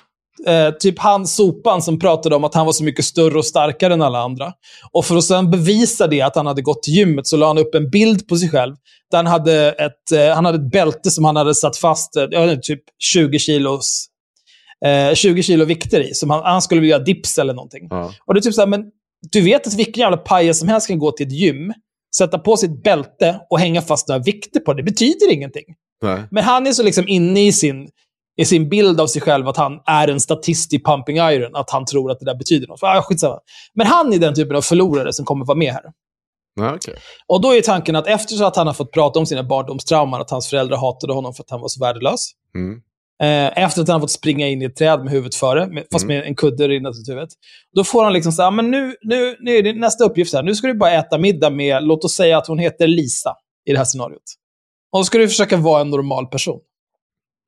Eh, 0.47 0.69
typ 0.79 0.99
han 0.99 1.27
sopan 1.27 1.81
som 1.81 1.99
pratade 1.99 2.35
om 2.35 2.43
att 2.43 2.53
han 2.53 2.65
var 2.65 2.73
så 2.73 2.83
mycket 2.83 3.05
större 3.05 3.37
och 3.37 3.45
starkare 3.45 3.93
än 3.93 4.01
alla 4.01 4.19
andra. 4.19 4.53
Och 4.91 5.05
för 5.05 5.17
att 5.17 5.23
sen 5.23 5.51
bevisa 5.51 6.07
det, 6.07 6.21
att 6.21 6.35
han 6.35 6.45
hade 6.45 6.61
gått 6.61 6.83
till 6.83 6.93
gymmet, 6.93 7.27
så 7.27 7.37
la 7.37 7.47
han 7.47 7.57
upp 7.57 7.75
en 7.75 7.89
bild 7.89 8.27
på 8.27 8.37
sig 8.37 8.49
själv. 8.49 8.75
Där 9.11 9.17
han 9.17 9.27
hade 9.27 9.71
ett, 9.71 10.11
eh, 10.15 10.35
han 10.35 10.45
hade 10.45 10.57
ett 10.57 10.71
bälte 10.71 11.11
som 11.11 11.25
han 11.25 11.35
hade 11.35 11.55
satt 11.55 11.77
fast, 11.77 12.15
eh, 12.15 12.55
typ 12.61 12.81
20 12.99 13.39
kilos 13.39 14.07
eh, 14.85 15.13
20 15.13 15.43
kilo 15.43 15.65
vikter 15.65 16.01
i. 16.01 16.13
Som 16.13 16.29
han, 16.29 16.43
han 16.43 16.61
skulle 16.61 16.81
vilja 16.81 16.95
göra 16.95 17.03
dips 17.03 17.37
eller 17.37 17.53
någonting. 17.53 17.87
ja. 17.89 18.11
Och 18.25 18.33
det 18.33 18.39
är 18.39 18.41
typ 18.41 18.53
så 18.53 18.61
här, 18.61 18.67
men 18.67 18.83
du 19.31 19.41
vet 19.41 19.67
att 19.67 19.73
vilken 19.73 20.01
jävla 20.01 20.17
pajas 20.17 20.59
som 20.59 20.67
helst 20.67 20.87
kan 20.87 20.99
gå 20.99 21.11
till 21.11 21.27
ett 21.27 21.33
gym, 21.33 21.73
sätta 22.17 22.39
på 22.39 22.57
sitt 22.57 22.83
bälte 22.83 23.39
och 23.49 23.59
hänga 23.59 23.81
fast 23.81 24.07
några 24.07 24.21
vikter 24.21 24.59
på 24.59 24.73
det. 24.73 24.81
Det 24.81 24.91
betyder 24.91 25.31
ingenting. 25.33 25.65
Nej. 26.01 26.23
Men 26.31 26.43
han 26.43 26.67
är 26.67 26.71
så 26.71 26.83
liksom 26.83 27.07
inne 27.07 27.47
i 27.47 27.51
sin, 27.51 27.89
i 28.37 28.45
sin 28.45 28.69
bild 28.69 29.01
av 29.01 29.07
sig 29.07 29.21
själv 29.21 29.47
att 29.47 29.57
han 29.57 29.79
är 29.85 30.07
en 30.07 30.19
statist 30.19 30.73
i 30.73 30.83
pumping 30.83 31.17
iron, 31.17 31.55
att 31.55 31.69
han 31.69 31.85
tror 31.85 32.11
att 32.11 32.19
det 32.19 32.25
där 32.25 32.35
betyder 32.35 32.67
något. 32.67 32.83
Ah, 32.83 33.01
skitsamma. 33.01 33.39
Men 33.73 33.87
han 33.87 34.13
är 34.13 34.17
den 34.17 34.35
typen 34.35 34.55
av 34.55 34.61
förlorare 34.61 35.13
som 35.13 35.25
kommer 35.25 35.45
vara 35.45 35.57
med 35.57 35.73
här. 35.73 35.83
Ja, 36.55 36.75
okej. 36.75 36.95
Och 37.27 37.41
då 37.41 37.55
är 37.55 37.61
tanken 37.61 37.95
att 37.95 38.07
efter 38.07 38.43
att 38.43 38.55
han 38.55 38.67
har 38.67 38.73
fått 38.73 38.91
prata 38.91 39.19
om 39.19 39.25
sina 39.25 39.43
barndomstrauman, 39.43 40.21
att 40.21 40.29
hans 40.29 40.49
föräldrar 40.49 40.77
hatade 40.77 41.13
honom 41.13 41.33
för 41.33 41.43
att 41.43 41.49
han 41.49 41.61
var 41.61 41.67
så 41.67 41.79
värdelös. 41.79 42.29
Mm. 42.55 42.81
Eh, 43.23 43.63
efter 43.63 43.81
att 43.81 43.87
han 43.87 43.93
har 43.93 43.99
fått 43.99 44.11
springa 44.11 44.47
in 44.47 44.61
i 44.61 44.65
ett 44.65 44.75
träd 44.75 45.03
med 45.03 45.11
huvudet 45.13 45.35
före, 45.35 45.67
med, 45.67 45.83
fast 45.91 46.05
Mm. 46.05 46.17
med 46.17 46.27
en 46.27 46.35
kudde 46.35 46.67
runt 46.67 47.09
huvudet. 47.09 47.29
Då 47.75 47.83
får 47.83 48.03
han 48.03 48.13
liksom 48.13 48.31
säga, 48.31 48.51
men 48.51 48.71
nu, 48.71 48.95
nu, 49.01 49.35
nu 49.39 49.51
är 49.57 49.63
det 49.63 49.73
nästa 49.73 50.03
uppgift 50.03 50.31
så 50.31 50.37
här. 50.37 50.43
Nu 50.43 50.55
ska 50.55 50.67
du 50.67 50.73
bara 50.73 50.91
äta 50.91 51.17
middag 51.17 51.49
med, 51.49 51.83
låt 51.83 52.03
oss 52.03 52.13
säga 52.15 52.37
att 52.37 52.47
hon 52.47 52.59
heter 52.59 52.87
Lisa 52.87 53.35
i 53.65 53.71
det 53.71 53.77
här 53.77 53.85
scenariot. 53.85 54.23
Och 54.91 54.99
då 54.99 55.03
ska 55.03 55.17
du 55.17 55.27
försöka 55.27 55.57
vara 55.57 55.81
en 55.81 55.89
normal 55.89 56.27
person. 56.27 56.59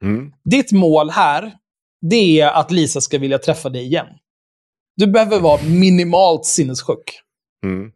Mm. 0.05 0.31
Ditt 0.49 0.71
mål 0.71 1.09
här, 1.09 1.53
det 2.09 2.39
är 2.39 2.47
att 2.51 2.71
Lisa 2.71 3.01
ska 3.01 3.17
vilja 3.17 3.37
träffa 3.37 3.69
dig 3.69 3.83
igen. 3.85 4.07
Du 4.97 5.07
behöver 5.07 5.39
vara 5.39 5.61
minimalt 5.63 6.45
sinnessjuk. 6.45 7.19
Mm. 7.65 7.91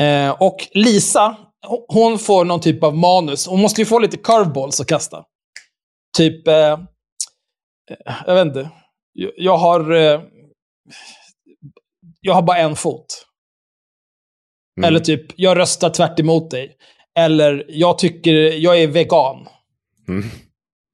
Eh, 0.00 0.42
och 0.42 0.68
Lisa, 0.72 1.36
ho- 1.66 1.84
hon 1.88 2.18
får 2.18 2.44
någon 2.44 2.60
typ 2.60 2.82
av 2.84 2.96
manus. 2.96 3.46
Hon 3.46 3.60
måste 3.60 3.80
ju 3.80 3.84
få 3.84 3.98
lite 3.98 4.16
curveballs 4.16 4.80
att 4.80 4.86
kasta. 4.86 5.24
Typ, 6.18 6.48
eh, 6.48 6.54
eh, 7.90 8.16
jag 8.26 8.34
vet 8.34 8.46
inte. 8.46 8.70
Jag, 9.36 9.56
har... 9.58 9.92
Eh, 9.92 10.22
jag 12.20 12.34
har 12.34 12.42
bara 12.42 12.58
en 12.58 12.76
fot. 12.76 13.26
Mm. 14.80 14.88
Eller 14.88 15.00
typ, 15.00 15.26
jag 15.36 15.58
röstar 15.58 15.90
tvärt 15.90 16.20
emot 16.20 16.50
dig. 16.50 16.76
Eller, 17.18 17.64
jag 17.68 17.98
tycker, 17.98 18.32
jag 18.34 18.82
är 18.82 18.86
vegan. 18.86 19.48
Mm. 20.18 20.28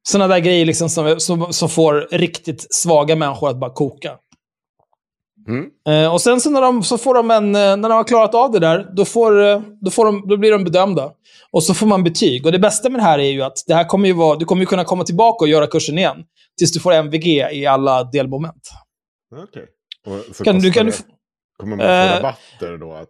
Sådana 0.08 0.34
där 0.34 0.40
grejer 0.40 0.66
liksom 0.66 0.88
som, 0.88 1.20
som, 1.20 1.52
som 1.52 1.68
får 1.68 2.08
riktigt 2.10 2.74
svaga 2.74 3.16
människor 3.16 3.50
att 3.50 3.60
bara 3.60 3.70
koka. 3.72 4.12
Mm. 5.48 5.66
Eh, 6.04 6.12
och 6.14 6.20
sen 6.20 6.40
så 6.40 6.50
när 6.50 6.60
de, 6.60 6.82
så 6.82 6.98
får 6.98 7.14
de 7.14 7.30
en, 7.30 7.54
eh, 7.54 7.60
när 7.60 7.88
de 7.88 7.92
har 7.92 8.04
klarat 8.04 8.34
av 8.34 8.52
det 8.52 8.58
där, 8.58 8.86
då, 8.96 9.04
får, 9.04 9.42
eh, 9.46 9.60
då, 9.80 9.90
får 9.90 10.04
de, 10.04 10.28
då 10.28 10.36
blir 10.36 10.52
de 10.52 10.64
bedömda. 10.64 11.12
Och 11.50 11.62
så 11.64 11.74
får 11.74 11.86
man 11.86 12.04
betyg. 12.04 12.46
Och 12.46 12.52
det 12.52 12.58
bästa 12.58 12.90
med 12.90 13.00
det 13.00 13.04
här 13.04 13.18
är 13.18 13.30
ju 13.30 13.42
att 13.42 13.64
det 13.66 13.74
här 13.74 13.84
kommer 13.84 14.08
ju 14.08 14.14
vara, 14.14 14.36
du 14.36 14.44
kommer 14.44 14.62
ju 14.62 14.66
kunna 14.66 14.84
komma 14.84 15.04
tillbaka 15.04 15.44
och 15.44 15.48
göra 15.48 15.66
kursen 15.66 15.98
igen. 15.98 16.16
Tills 16.58 16.72
du 16.72 16.80
får 16.80 16.92
MVG 16.92 17.26
i 17.52 17.66
alla 17.66 18.04
delmoment. 18.04 18.68
Okej. 19.48 19.66
Så 20.34 20.44
Kan 20.44 20.58
du- 20.60 20.72
kan 20.72 20.86
du 20.86 20.92
det- 20.92 20.98
f- 20.98 21.04
Kommer 21.60 21.76
man 21.76 21.86
få 21.86 21.92
Eh, 21.92 22.16
rabatter 22.16 22.78
då? 22.78 22.92
Att, 22.92 23.08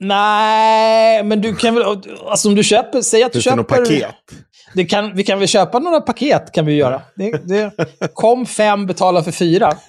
Nej, 0.00 1.24
men 1.24 1.40
du 1.40 1.56
kan 1.56 1.74
väl... 1.74 1.84
Alltså 2.26 2.48
om 2.48 2.54
du 2.54 2.64
köper... 2.64 3.00
Säg 3.02 3.22
att 3.22 3.32
du 3.32 3.36
finns 3.36 3.44
det 3.44 3.50
köper... 3.50 3.56
något 3.56 3.68
paket? 3.68 4.14
Det 4.74 4.84
kan, 4.84 5.14
vi 5.14 5.24
kan 5.24 5.38
väl 5.38 5.48
köpa 5.48 5.78
några 5.78 6.00
paket, 6.00 6.52
kan 6.52 6.66
vi 6.66 6.74
göra. 6.74 7.02
Det, 7.16 7.48
det, 7.48 7.72
kom 8.14 8.46
fem, 8.46 8.86
betala 8.86 9.22
för 9.22 9.32
fyra. 9.32 9.72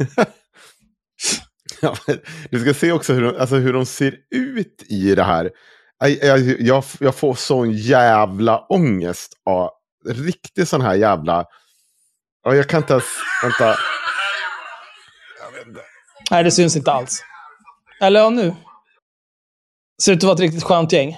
Ja, 1.81 1.95
du 2.51 2.59
ska 2.59 2.73
se 2.73 2.91
också 2.91 3.13
hur 3.13 3.21
de, 3.21 3.39
alltså 3.39 3.55
hur 3.55 3.73
de 3.73 3.85
ser 3.85 4.15
ut 4.35 4.85
i 4.89 5.15
det 5.15 5.23
här. 5.23 5.51
Jag, 5.99 6.39
jag, 6.59 6.83
jag, 6.99 7.15
får 7.15 7.33
sån 7.33 7.71
jävla 7.71 8.59
ångest 8.59 9.33
av 9.45 9.69
riktigt 10.07 10.69
sån 10.69 10.81
här 10.81 10.95
jävla... 10.95 11.45
Ja, 12.43 12.55
jag 12.55 12.69
kan 12.69 12.81
inte 12.81 12.93
ens... 12.93 13.05
Vänta. 13.43 13.75
Nej, 16.31 16.43
det 16.43 16.51
syns 16.51 16.75
inte 16.75 16.91
alls. 16.91 17.23
Eller 18.01 18.19
ja, 18.19 18.29
nu. 18.29 18.55
Ser 20.03 20.13
ut 20.13 20.17
att 20.17 20.23
vara 20.23 20.33
ett 20.33 20.39
riktigt 20.39 20.63
skönt 20.63 20.91
gäng. 20.91 21.17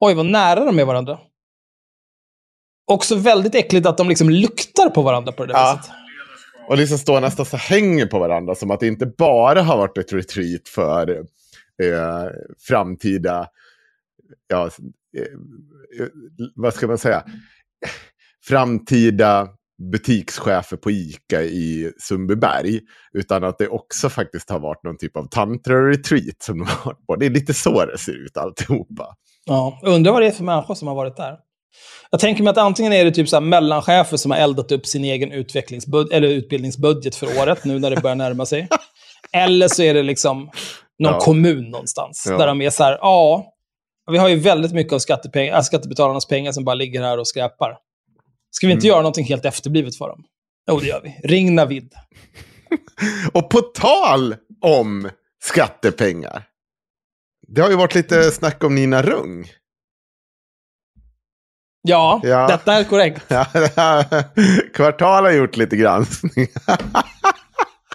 Oj, 0.00 0.14
vad 0.14 0.26
nära 0.26 0.64
de 0.64 0.78
är 0.78 0.84
varandra. 0.84 1.18
Också 2.90 3.14
väldigt 3.16 3.54
äckligt 3.54 3.86
att 3.86 3.98
de 3.98 4.08
liksom 4.08 4.30
luktar 4.30 4.90
på 4.90 5.02
varandra 5.02 5.32
på 5.32 5.46
det 5.46 5.52
där 5.52 5.60
Ja. 5.60 5.76
viset. 5.80 5.94
Och 6.68 6.76
liksom 6.76 6.98
står 6.98 7.20
nästan 7.20 7.46
så 7.46 7.56
hänger 7.56 8.06
på 8.06 8.18
varandra. 8.18 8.54
Som 8.54 8.70
att 8.70 8.80
det 8.80 8.86
inte 8.86 9.06
bara 9.06 9.62
har 9.62 9.76
varit 9.76 9.98
ett 9.98 10.12
retreat 10.12 10.68
för 10.68 11.10
eh, 11.82 12.26
framtida... 12.68 13.46
Ja, 14.48 14.70
eh, 15.16 15.22
eh, 15.22 16.08
vad 16.54 16.74
ska 16.74 16.86
man 16.86 16.98
säga? 16.98 17.24
Framtida 18.44 19.48
butikschefer 19.92 20.76
på 20.76 20.90
Ica 20.90 21.42
i 21.42 21.92
Sundbyberg. 21.98 22.80
Utan 23.12 23.44
att 23.44 23.58
det 23.58 23.68
också 23.68 24.08
faktiskt 24.08 24.50
har 24.50 24.60
varit 24.60 24.84
någon 24.84 24.96
typ 24.96 25.16
av 25.16 25.28
tantra-retreat 25.28 26.42
som 26.42 26.58
de 26.58 26.66
har 26.66 26.84
varit 26.84 27.06
på. 27.06 27.16
Det 27.16 27.26
är 27.26 27.30
lite 27.30 27.54
så 27.54 27.84
det 27.86 27.98
ser 27.98 28.24
ut 28.24 28.36
alltihopa. 28.36 29.14
Ja, 29.44 29.80
undrar 29.82 30.12
vad 30.12 30.22
det 30.22 30.26
är 30.26 30.32
för 30.32 30.44
människor 30.44 30.74
som 30.74 30.88
har 30.88 30.94
varit 30.94 31.16
där. 31.16 31.36
Jag 32.10 32.20
tänker 32.20 32.42
mig 32.42 32.50
att 32.50 32.58
antingen 32.58 32.92
är 32.92 33.04
det 33.04 33.10
typ 33.12 33.28
så 33.28 33.40
mellanchefer 33.40 34.16
som 34.16 34.30
har 34.30 34.38
eldat 34.38 34.72
upp 34.72 34.86
sin 34.86 35.04
egen 35.04 35.32
utvecklingsbud- 35.32 36.12
eller 36.12 36.28
utbildningsbudget 36.28 37.14
för 37.14 37.38
året 37.38 37.64
nu 37.64 37.78
när 37.78 37.90
det 37.90 38.00
börjar 38.00 38.16
närma 38.16 38.46
sig. 38.46 38.68
Eller 39.32 39.68
så 39.68 39.82
är 39.82 39.94
det 39.94 40.02
liksom 40.02 40.38
någon 40.98 41.12
Ja. 41.12 41.20
kommun 41.20 41.70
någonstans. 41.70 42.26
Ja. 42.30 42.36
Där 42.38 42.46
de 42.46 42.62
är 42.62 42.70
så 42.70 42.84
här, 42.84 42.98
ja, 43.00 43.52
vi 44.10 44.18
har 44.18 44.28
ju 44.28 44.36
väldigt 44.36 44.72
mycket 44.72 44.92
av 44.92 44.98
skattepeng- 44.98 45.54
äh, 45.56 45.60
skattebetalarnas 45.62 46.26
pengar 46.26 46.52
som 46.52 46.64
bara 46.64 46.74
ligger 46.74 47.02
här 47.02 47.18
och 47.18 47.28
skräpar. 47.28 47.76
Ska 48.50 48.66
vi 48.66 48.72
inte 48.72 48.86
Mm. 48.86 48.92
göra 48.92 49.02
någonting 49.02 49.24
helt 49.24 49.44
efterblivet 49.44 49.96
för 49.96 50.08
dem? 50.08 50.24
Jo, 50.70 50.78
det 50.80 50.86
gör 50.86 51.00
vi. 51.02 51.28
Ring 51.28 51.54
Navid. 51.54 51.92
Och 53.32 53.50
på 53.50 53.60
tal 53.60 54.36
om 54.60 55.10
skattepengar. 55.42 56.42
Det 57.48 57.60
har 57.60 57.70
ju 57.70 57.76
varit 57.76 57.94
lite 57.94 58.30
snack 58.30 58.64
om 58.64 58.74
Nina 58.74 59.02
Rung. 59.02 59.46
Ja, 61.82 62.20
Ja. 62.22 62.46
detta 62.46 62.72
är 62.72 62.84
korrekt. 62.84 63.22
Ja, 63.28 63.46
Kvartal 64.74 65.24
har 65.24 65.32
gjort 65.32 65.56
lite 65.56 65.76
granskning. 65.76 66.46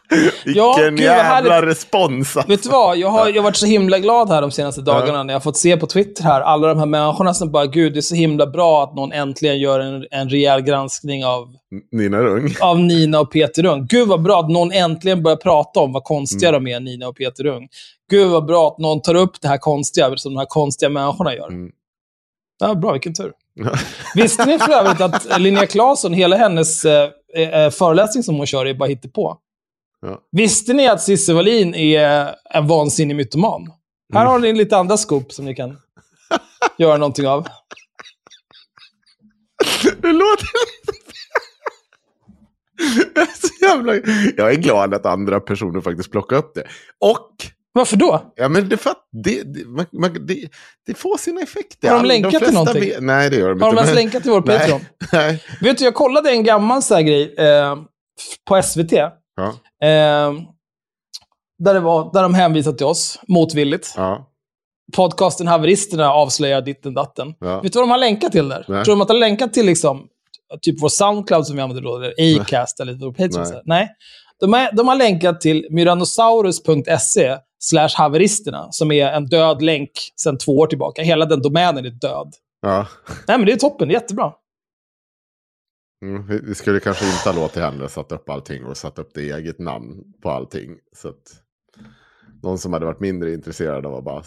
Vilken 0.09 0.53
Ja, 0.63 0.75
gud, 0.89 0.99
jävla 0.99 1.65
respons. 1.65 2.37
alltså. 2.37 2.51
Vet 2.51 2.63
du 2.63 2.69
vad? 2.69 2.97
Jag 2.97 3.09
har, 3.09 3.27
jag 3.29 3.35
har 3.35 3.43
varit 3.43 3.55
så 3.55 3.65
himla 3.65 3.99
glad 3.99 4.29
här 4.29 4.41
de 4.41 4.51
senaste 4.51 4.81
dagarna 4.81 5.23
när 5.23 5.33
jag 5.33 5.39
har 5.39 5.43
fått 5.43 5.57
se 5.57 5.77
på 5.77 5.87
Twitter 5.87 6.23
här, 6.23 6.41
alla 6.41 6.67
de 6.67 6.79
här 6.79 6.85
människorna 6.85 7.33
som 7.33 7.51
bara, 7.51 7.65
gud, 7.65 7.93
det 7.93 7.99
är 7.99 8.01
så 8.01 8.15
himla 8.15 8.47
bra 8.47 8.83
att 8.83 8.95
någon 8.95 9.11
äntligen 9.11 9.59
gör 9.59 9.79
en, 9.79 10.05
en 10.11 10.29
rejäl 10.29 10.61
granskning 10.61 11.25
av, 11.25 11.47
Nina 11.91 12.17
Rung. 12.21 12.55
av 12.61 12.79
Nina 12.79 13.19
och 13.19 13.31
Peter 13.31 13.65
Ung. 13.65 13.85
Gud 13.89 14.07
vad 14.07 14.21
bra 14.21 14.39
att 14.39 14.49
någon 14.49 14.71
äntligen 14.71 15.23
börjar 15.23 15.37
prata 15.37 15.79
om 15.79 15.93
vad 15.93 16.03
konstiga 16.03 16.51
de 16.51 16.67
är, 16.67 16.79
Nina 16.79 17.07
och 17.07 17.15
Peter 17.17 17.45
Ung. 17.45 17.67
Gud 18.11 18.29
vad 18.31 18.45
bra 18.45 18.67
att 18.67 18.77
någon 18.77 19.01
tar 19.01 19.15
upp 19.15 19.41
det 19.41 19.47
här 19.47 19.57
konstiga 19.57 20.17
som 20.17 20.33
de 20.33 20.39
här 20.39 20.45
konstiga 20.49 20.89
människorna 20.89 21.35
gör. 21.35 21.47
Mm. 21.47 21.71
Ja, 22.59 22.75
bra, 22.75 22.91
vilken 22.91 23.13
tur. 23.13 23.31
Visste 24.15 24.45
ni 24.45 24.59
för 24.59 24.71
övrigt 24.71 25.01
att 25.01 25.41
Linnea 25.41 25.65
Claesson, 25.67 26.13
hela 26.13 26.35
hennes 26.35 26.85
eh, 26.85 27.09
eh, 27.35 27.69
föreläsning 27.69 28.23
som 28.23 28.35
hon 28.35 28.45
kör 28.45 28.65
är 28.65 28.73
bara 28.73 28.95
på. 29.13 29.37
Ja. 30.01 30.21
Visste 30.31 30.73
ni 30.73 30.87
att 30.87 31.01
Cissi 31.01 31.33
Wallin 31.33 31.75
är 31.75 32.35
en 32.49 32.67
vansinnig 32.67 33.15
mytoman? 33.15 33.71
Här 34.13 34.25
har 34.25 34.39
ni 34.39 34.53
lite 34.53 34.77
andra 34.77 34.97
scoop 34.97 35.31
som 35.33 35.45
ni 35.45 35.55
kan 35.55 35.77
göra 36.77 36.97
någonting 36.97 37.27
av. 37.27 37.47
Det 40.01 40.11
låter 40.11 40.47
Jag 43.15 43.23
är 43.23 43.47
så 43.47 43.65
jävla... 43.65 43.93
Jag 44.37 44.51
är 44.51 44.55
glad 44.55 44.93
att 44.93 45.05
andra 45.05 45.39
personer 45.39 45.81
faktiskt 45.81 46.11
plockar 46.11 46.35
upp 46.35 46.55
det. 46.55 46.63
Och, 46.99 47.29
Varför 47.75 47.97
då? 47.97 48.33
ja 48.35 48.49
men 48.49 48.69
det, 48.69 48.77
för 48.77 48.93
det, 49.23 49.41
det, 49.53 49.65
man, 49.65 49.85
man, 49.91 50.25
det, 50.27 50.49
det 50.87 50.93
får 50.93 51.17
sina 51.17 51.41
effekter. 51.41 51.89
Har 51.89 51.97
de 51.97 52.05
länkat 52.05 52.29
till 52.29 52.39
flesta 52.39 52.53
någonting? 52.59 52.81
vet- 52.81 53.01
Nej, 53.03 53.29
det 53.29 53.35
gör 53.35 53.49
de 53.49 53.61
Har 53.61 53.69
inte. 53.69 53.75
de 53.81 53.85
ens 53.85 53.87
men- 53.95 53.95
länkat 54.03 54.21
till 54.23 54.31
vår 54.31 54.43
Nej, 54.45 54.59
Patreon? 54.59 54.81
Nej. 55.13 55.43
Vet 55.61 55.77
du, 55.77 55.83
jag 55.83 55.93
kollade 55.95 56.29
en 56.31 56.43
gammal 56.43 56.81
så 56.83 56.95
grej 57.01 57.35
eh, 57.37 57.75
på 58.47 58.61
SVT. 58.61 58.91
Ja, 58.91 59.13
Eh, 59.83 60.33
där, 61.63 61.73
det 61.73 61.79
var, 61.79 62.13
där 62.13 62.23
de 62.23 62.33
hänvisade 62.33 62.77
till 62.77 62.85
oss, 62.85 63.19
motvilligt. 63.27 63.93
ja, 63.97 64.31
Podcasten 64.95 65.47
Haveristerna 65.47 66.11
avslöjar 66.11 66.61
ditten 66.61 66.93
datten. 66.93 67.33
ja. 67.39 67.61
Vet 67.61 67.73
du 67.73 67.79
vad 67.79 67.83
de 67.87 67.91
har 67.91 67.97
länkat 67.97 68.31
till 68.31 68.49
där? 68.49 68.65
Nej. 68.67 68.83
Tror 68.85 68.95
de 68.95 69.01
att 69.01 69.07
de 69.07 69.13
har 69.13 69.19
länkat 69.19 69.53
till 69.53 69.65
liksom, 69.65 70.07
typ 70.61 70.81
vår 70.81 70.89
Soundcloud 70.89 71.45
som 71.47 71.55
vi 71.55 71.61
använder 71.61 71.83
då, 71.83 71.97
eller 71.97 72.41
Acast 72.41 72.79
eller 72.79 72.93
vår 72.93 73.11
Patreon? 73.11 73.43
Nej. 73.51 73.61
Nej. 73.65 73.89
De, 74.39 74.53
är, 74.53 74.71
de 74.75 74.87
har 74.87 74.95
länkat 74.95 75.41
till 75.41 75.67
myrannosaurus.se 75.69 77.37
slash 77.69 77.89
haveristerna, 77.97 78.67
som 78.71 78.91
är 78.91 79.11
en 79.11 79.25
död 79.25 79.61
länk 79.61 79.91
sedan 80.15 80.37
två 80.37 80.57
år 80.57 80.67
tillbaka. 80.67 81.01
Hela 81.01 81.25
den 81.25 81.41
domänen 81.41 81.85
är 81.85 81.89
död. 81.89 82.33
ja. 82.61 82.87
Nej, 83.27 83.37
men 83.37 83.45
det 83.45 83.51
är 83.51 83.57
toppen. 83.57 83.87
Det 83.87 83.91
är 83.91 84.01
jättebra. 84.01 84.33
Mm, 86.01 86.27
vi, 86.27 86.39
vi 86.39 86.55
skulle 86.55 86.79
kanske 86.79 87.05
inte 87.05 87.29
ha 87.29 87.41
låtit 87.41 87.63
henne 87.63 87.89
sätta 87.89 88.15
upp 88.15 88.29
allting 88.29 88.65
och 88.65 88.77
satt 88.77 88.99
upp 88.99 89.11
det 89.13 89.31
eget 89.31 89.59
namn 89.59 90.03
på 90.23 90.29
allting. 90.29 90.77
Så 90.95 91.07
att 91.07 91.41
någon 92.43 92.57
som 92.57 92.73
hade 92.73 92.85
varit 92.85 92.99
mindre 92.99 93.33
intresserad 93.33 93.85
av 93.85 93.95
att 93.95 94.03
bara 94.03 94.23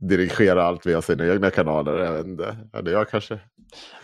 dirigera 0.00 0.64
allt 0.64 0.86
via 0.86 1.02
sina 1.02 1.26
egna 1.26 1.50
kanaler. 1.50 1.98
Jag 1.98 2.12
vet 2.12 2.26
inte. 2.26 2.56
Hade 2.72 2.90
jag 2.90 3.08
kanske... 3.08 3.40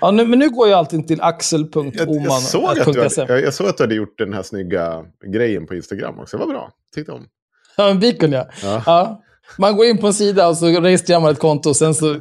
Ja, 0.01 0.11
nu, 0.11 0.27
men 0.27 0.39
nu 0.39 0.51
går 0.51 0.69
ju 0.69 0.75
allting 0.75 1.07
till 1.07 1.19
Jag, 1.19 1.29
axel.oman.se. 1.29 2.25
jag, 2.25 2.43
såg 2.43 2.65
att 2.65 2.93
du 2.93 3.03
hade, 3.03 3.33
jag, 3.33 3.43
jag 3.43 3.55
såg 3.55 3.67
att 3.67 3.77
du 3.77 3.83
hade 3.83 3.95
gjort 3.95 4.19
den 4.19 4.33
här 4.33 4.43
snygga 4.43 5.05
grejen 5.27 5.67
på 5.67 5.75
Instagram 5.75 6.19
också. 6.19 6.37
Det 6.37 6.45
var 6.45 6.53
bra. 6.53 6.73
Tyckte 6.95 7.13
om. 7.13 7.27
Ja, 7.77 7.89
en 7.89 8.01
beacon 8.01 8.33
ja. 8.33 8.49
Ja. 8.63 8.83
ja. 8.87 9.23
Man 9.59 9.77
går 9.77 9.87
in 9.87 9.99
på 9.99 10.07
en 10.07 10.15
sida 10.15 10.49
och 10.49 10.57
så 10.57 10.67
registrerar 10.67 11.21
man 11.21 11.33
ett 11.33 11.39
konto 11.39 11.69
och 11.69 11.77
sen 11.77 11.95
så 11.95 12.17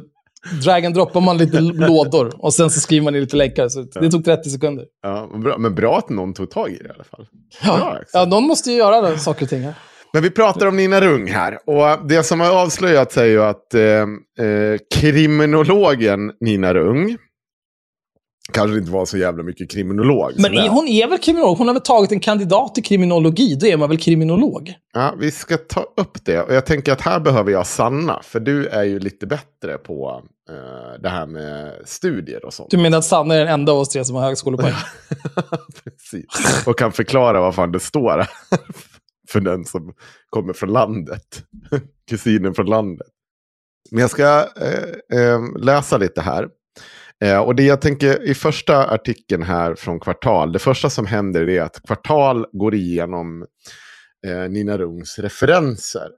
drag 0.64 0.86
and 0.86 0.94
droppar 0.94 1.20
man 1.20 1.38
lite 1.38 1.60
lådor 1.60 2.44
och 2.44 2.54
sen 2.54 2.70
så 2.70 2.80
skriver 2.80 3.04
man 3.04 3.14
in 3.14 3.20
lite 3.20 3.36
länkar. 3.36 3.68
Så 3.68 3.82
det 3.82 4.10
tog 4.10 4.24
30 4.24 4.50
sekunder. 4.50 4.84
Ja, 5.02 5.28
men 5.32 5.42
bra, 5.42 5.58
men 5.58 5.74
bra 5.74 5.98
att 5.98 6.08
någon 6.08 6.34
tog 6.34 6.50
tag 6.50 6.70
i 6.70 6.76
det 6.78 6.88
i 6.88 6.92
alla 6.94 7.04
fall. 7.04 7.26
Ja, 7.64 7.76
Bra, 7.76 7.98
ja 8.12 8.24
någon 8.24 8.44
måste 8.44 8.70
ju 8.70 8.76
göra 8.76 9.18
saker 9.18 9.42
och 9.44 9.50
ting 9.50 9.62
här. 9.62 9.74
Men 10.12 10.22
vi 10.22 10.30
pratar 10.30 10.66
om 10.66 10.76
Nina 10.76 11.00
Rung 11.00 11.26
här. 11.30 11.58
Och 11.66 12.08
det 12.08 12.22
som 12.22 12.40
har 12.40 12.50
avslöjats 12.62 13.16
är 13.16 13.24
ju 13.24 13.42
att 13.42 13.74
eh, 13.74 13.82
eh, 13.82 14.78
kriminologen 14.94 16.32
Nina 16.40 16.74
Rung 16.74 17.16
kanske 18.52 18.78
inte 18.78 18.90
var 18.90 19.04
så 19.04 19.18
jävla 19.18 19.42
mycket 19.42 19.70
kriminolog. 19.70 20.32
Men 20.36 20.54
är, 20.54 20.68
hon 20.68 20.88
är 20.88 21.08
väl 21.08 21.18
kriminolog? 21.18 21.58
Hon 21.58 21.66
har 21.66 21.74
väl 21.74 21.82
tagit 21.82 22.12
en 22.12 22.20
kandidat 22.20 22.78
i 22.78 22.82
kriminologi? 22.82 23.54
Då 23.54 23.66
är 23.66 23.76
man 23.76 23.88
väl 23.88 23.98
kriminolog? 23.98 24.74
Ja, 24.92 25.14
vi 25.18 25.30
ska 25.30 25.56
ta 25.56 25.80
upp 25.96 26.24
det. 26.24 26.40
Och 26.40 26.54
jag 26.54 26.66
tänker 26.66 26.92
att 26.92 27.00
här 27.00 27.20
behöver 27.20 27.52
jag 27.52 27.66
Sanna. 27.66 28.20
För 28.22 28.40
du 28.40 28.66
är 28.66 28.82
ju 28.82 28.98
lite 28.98 29.26
bättre 29.26 29.78
på 29.78 30.22
eh, 30.50 31.02
det 31.02 31.08
här 31.08 31.26
med 31.26 31.72
studier 31.84 32.44
och 32.44 32.54
sånt. 32.54 32.70
Du 32.70 32.78
menar 32.78 32.98
att 32.98 33.04
Sanna 33.04 33.34
är 33.34 33.38
den 33.38 33.48
enda 33.48 33.72
av 33.72 33.78
oss 33.78 33.88
tre 33.88 34.04
som 34.04 34.16
har 34.16 34.22
högskolepoäng? 34.22 34.74
Precis. 35.84 36.66
Och 36.66 36.78
kan 36.78 36.92
förklara 36.92 37.40
vad 37.40 37.54
fan 37.54 37.72
det 37.72 37.80
står 37.80 38.10
här. 38.10 38.28
För 39.28 39.40
den 39.40 39.64
som 39.64 39.94
kommer 40.30 40.52
från 40.52 40.72
landet. 40.72 41.42
Kusinen 42.10 42.54
från 42.54 42.66
landet. 42.66 43.06
Men 43.90 44.00
jag 44.00 44.10
ska 44.10 44.46
eh, 44.60 45.18
eh, 45.20 45.40
läsa 45.58 45.98
lite 45.98 46.20
här. 46.20 46.48
Eh, 47.22 47.38
och 47.38 47.54
det 47.54 47.62
jag 47.62 47.80
tänker 47.80 48.22
i 48.22 48.34
första 48.34 48.86
artikeln 48.86 49.42
här 49.42 49.74
från 49.74 50.00
Kvartal. 50.00 50.52
Det 50.52 50.58
första 50.58 50.90
som 50.90 51.06
händer 51.06 51.48
är 51.48 51.62
att 51.62 51.82
Kvartal 51.86 52.46
går 52.52 52.74
igenom 52.74 53.46
eh, 54.26 54.50
Nina 54.50 54.78
Rungs 54.78 55.18
referenser. 55.18 56.08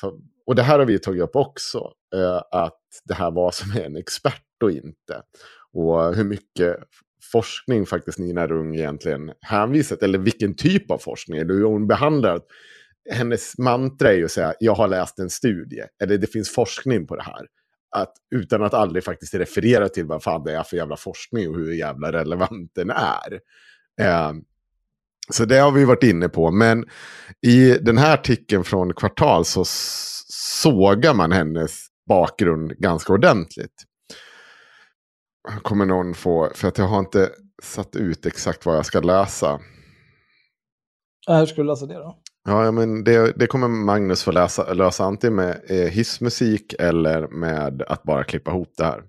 För, 0.00 0.12
och 0.46 0.54
det 0.54 0.62
här 0.62 0.78
har 0.78 0.86
vi 0.86 0.98
tagit 0.98 1.22
upp 1.22 1.36
också. 1.36 1.78
Eh, 2.14 2.42
att 2.50 2.80
det 3.04 3.14
här 3.14 3.30
var 3.30 3.50
som 3.50 3.82
en 3.84 3.96
expert 3.96 4.62
och 4.64 4.70
inte. 4.70 5.22
Och 5.72 6.14
hur 6.14 6.24
mycket 6.24 6.76
forskning 7.32 7.86
faktiskt 7.86 8.18
Nina 8.18 8.46
Rung 8.46 8.74
egentligen 8.74 9.32
hänvisat. 9.40 10.02
Eller 10.02 10.18
vilken 10.18 10.54
typ 10.54 10.90
av 10.90 10.98
forskning. 10.98 11.38
Eller 11.38 11.54
hur 11.54 11.64
hon 11.64 11.86
behandlar. 11.86 12.40
Hennes 13.10 13.58
mantra 13.58 14.08
är 14.08 14.16
ju 14.16 14.24
att 14.24 14.30
säga 14.30 14.54
jag 14.60 14.74
har 14.74 14.88
läst 14.88 15.18
en 15.18 15.30
studie. 15.30 15.82
Eller 16.02 16.18
det 16.18 16.26
finns 16.26 16.54
forskning 16.54 17.06
på 17.06 17.16
det 17.16 17.22
här. 17.22 17.46
Att, 17.92 18.12
utan 18.34 18.62
att 18.62 18.74
aldrig 18.74 19.04
faktiskt 19.04 19.34
referera 19.34 19.88
till 19.88 20.06
vad 20.06 20.22
fan 20.22 20.44
det 20.44 20.56
är 20.56 20.62
för 20.62 20.76
jävla 20.76 20.96
forskning 20.96 21.48
och 21.48 21.54
hur 21.54 21.72
jävla 21.72 22.12
relevant 22.12 22.72
den 22.74 22.90
är. 22.90 23.40
Eh, 24.00 24.32
så 25.30 25.44
det 25.44 25.58
har 25.58 25.72
vi 25.72 25.84
varit 25.84 26.02
inne 26.02 26.28
på. 26.28 26.50
Men 26.50 26.84
i 27.40 27.78
den 27.80 27.98
här 27.98 28.14
artikeln 28.14 28.64
från 28.64 28.94
Kvartal 28.94 29.44
så 29.44 29.64
sågar 29.64 31.14
man 31.14 31.32
hennes 31.32 31.86
bakgrund 32.08 32.78
ganska 32.78 33.12
ordentligt. 33.12 33.84
Kommer 35.62 35.86
någon 35.86 36.14
få, 36.14 36.50
för 36.54 36.68
att 36.68 36.78
jag 36.78 36.84
har 36.84 36.98
inte 36.98 37.30
satt 37.62 37.96
ut 37.96 38.26
exakt 38.26 38.66
vad 38.66 38.76
jag 38.76 38.86
ska 38.86 39.00
läsa. 39.00 39.60
Hur 41.26 41.46
ska 41.46 41.56
du 41.56 41.66
läsa 41.68 41.86
det 41.86 41.94
då? 41.94 42.18
Ja, 42.44 42.70
men 42.70 43.04
det, 43.04 43.32
det 43.36 43.46
kommer 43.46 43.68
Magnus 43.68 44.22
få 44.22 44.30
läsa, 44.30 44.72
lösa 44.72 45.04
antingen 45.04 45.36
med 45.36 45.60
eh, 45.68 45.76
hissmusik 45.76 46.74
eller 46.78 47.28
med 47.28 47.82
att 47.82 48.02
bara 48.02 48.24
klippa 48.24 48.50
ihop 48.50 48.74
det 48.76 48.84
här. 48.84 49.02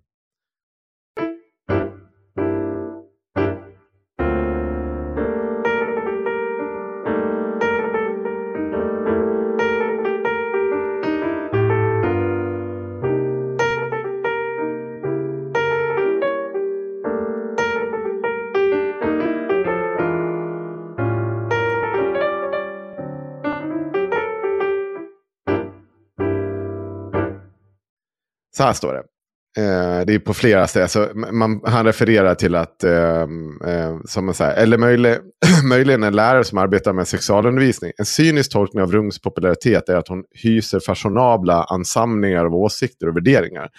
Så 28.58 28.64
här 28.64 28.74
står 28.74 28.94
det. 28.94 29.04
Eh, 29.58 30.06
det 30.06 30.14
är 30.14 30.20
på 30.20 30.34
flera 30.34 30.68
ställen. 30.68 30.90
Så 30.90 31.10
man, 31.16 31.62
han 31.64 31.86
refererar 31.86 32.36
till 32.36 32.56
att, 32.56 32.84
eh, 32.84 33.22
eh, 33.68 33.98
som 34.06 34.26
man 34.26 34.34
säger, 34.34 34.54
eller 34.54 34.78
möjlig, 34.78 35.18
möjligen 35.70 36.04
en 36.04 36.16
lärare 36.16 36.44
som 36.44 36.58
arbetar 36.58 36.94
med 36.94 37.08
sexualundervisning. 37.08 37.92
En 37.98 38.06
cynisk 38.06 38.52
tolkning 38.52 38.84
av 38.84 38.92
Rungs 38.92 39.22
popularitet 39.22 39.90
är 39.90 39.96
att 39.96 40.08
hon 40.08 40.24
hyser 40.32 40.80
fashionabla 40.80 41.64
ansamlingar 41.64 42.46
av 42.46 42.56
åsikter 42.56 43.08
och 43.08 43.16
värderingar. 43.16 43.70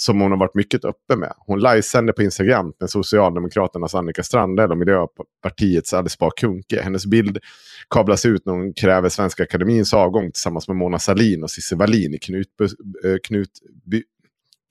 Som 0.00 0.20
hon 0.20 0.30
har 0.30 0.38
varit 0.38 0.54
mycket 0.54 0.84
öppen 0.84 1.18
med. 1.18 1.32
Hon 1.38 1.60
livesänder 1.60 2.12
på 2.12 2.22
Instagram 2.22 2.72
med 2.80 2.90
Socialdemokraternas 2.90 3.94
Annika 3.94 4.22
Strandhäll 4.22 4.70
och 4.70 4.78
Miljöpartiets 4.78 5.94
Alice 5.94 6.16
Bah 6.20 6.30
Kuhnke. 6.36 6.82
Hennes 6.82 7.06
bild 7.06 7.38
kablas 7.90 8.26
ut 8.26 8.46
när 8.46 8.52
hon 8.52 8.74
kräver 8.74 9.08
Svenska 9.08 9.42
Akademins 9.42 9.94
avgång 9.94 10.32
tillsammans 10.32 10.68
med 10.68 10.76
Mona 10.76 10.98
Sahlin 10.98 11.42
och 11.42 11.50
Cissi 11.50 11.74
Wallin 11.74 12.14
i 12.14 12.18
Knut, 12.18 12.48
eh, 13.04 13.16
Knut, 13.26 13.50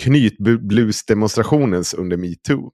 knytblusdemonstrationens 0.03 1.93
under 1.93 2.17
metoo. 2.17 2.71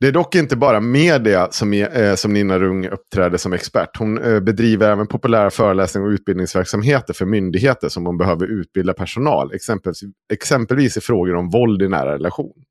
Det 0.00 0.06
är 0.06 0.12
dock 0.12 0.34
inte 0.34 0.56
bara 0.56 0.80
media 0.80 1.48
som, 1.50 1.72
eh, 1.72 2.14
som 2.14 2.32
Nina 2.32 2.58
Rung 2.58 2.86
uppträder 2.86 3.38
som 3.38 3.52
expert. 3.52 3.96
Hon 3.98 4.18
eh, 4.18 4.40
bedriver 4.40 4.90
även 4.90 5.06
populära 5.06 5.50
föreläsningar 5.50 6.06
och 6.06 6.12
utbildningsverksamheter 6.12 7.14
för 7.14 7.26
myndigheter 7.26 7.88
som 7.88 8.06
hon 8.06 8.18
behöver 8.18 8.46
utbilda 8.46 8.92
personal. 8.92 9.52
Exempelvis, 9.54 10.00
exempelvis 10.32 10.96
i 10.96 11.00
frågor 11.00 11.34
om 11.34 11.50
våld 11.50 11.82
i 11.82 11.88
nära 11.88 12.14
relation. 12.14 12.62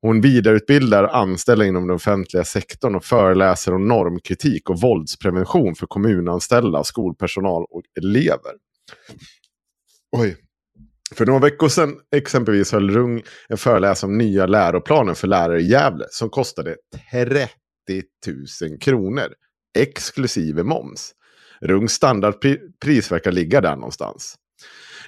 Hon 0.00 0.20
vidareutbildar 0.20 1.04
anställda 1.04 1.64
inom 1.66 1.86
den 1.86 1.96
offentliga 1.96 2.44
sektorn 2.44 2.94
och 2.94 3.04
föreläser 3.04 3.74
om 3.74 3.88
normkritik 3.88 4.70
och 4.70 4.80
våldsprevention 4.80 5.74
för 5.74 5.86
kommunanställda, 5.86 6.84
skolpersonal 6.84 7.64
och 7.70 7.82
elever. 8.00 8.52
Oj. 10.16 10.36
För 11.14 11.26
några 11.26 11.40
veckor 11.40 11.68
sedan 11.68 12.00
exempelvis 12.16 12.72
höll 12.72 12.90
Rung 12.90 13.22
en 13.48 13.56
föreläsning 13.58 14.10
om 14.10 14.18
nya 14.18 14.46
läroplanen 14.46 15.14
för 15.14 15.26
lärare 15.28 15.60
i 15.60 15.66
Gävle 15.66 16.06
som 16.10 16.30
kostade 16.30 16.76
30 17.12 17.48
000 18.70 18.78
kronor 18.80 19.28
exklusive 19.78 20.62
moms. 20.62 21.12
Rungs 21.60 21.92
standardpris 21.92 23.12
verkar 23.12 23.32
ligga 23.32 23.60
där 23.60 23.76
någonstans. 23.76 24.34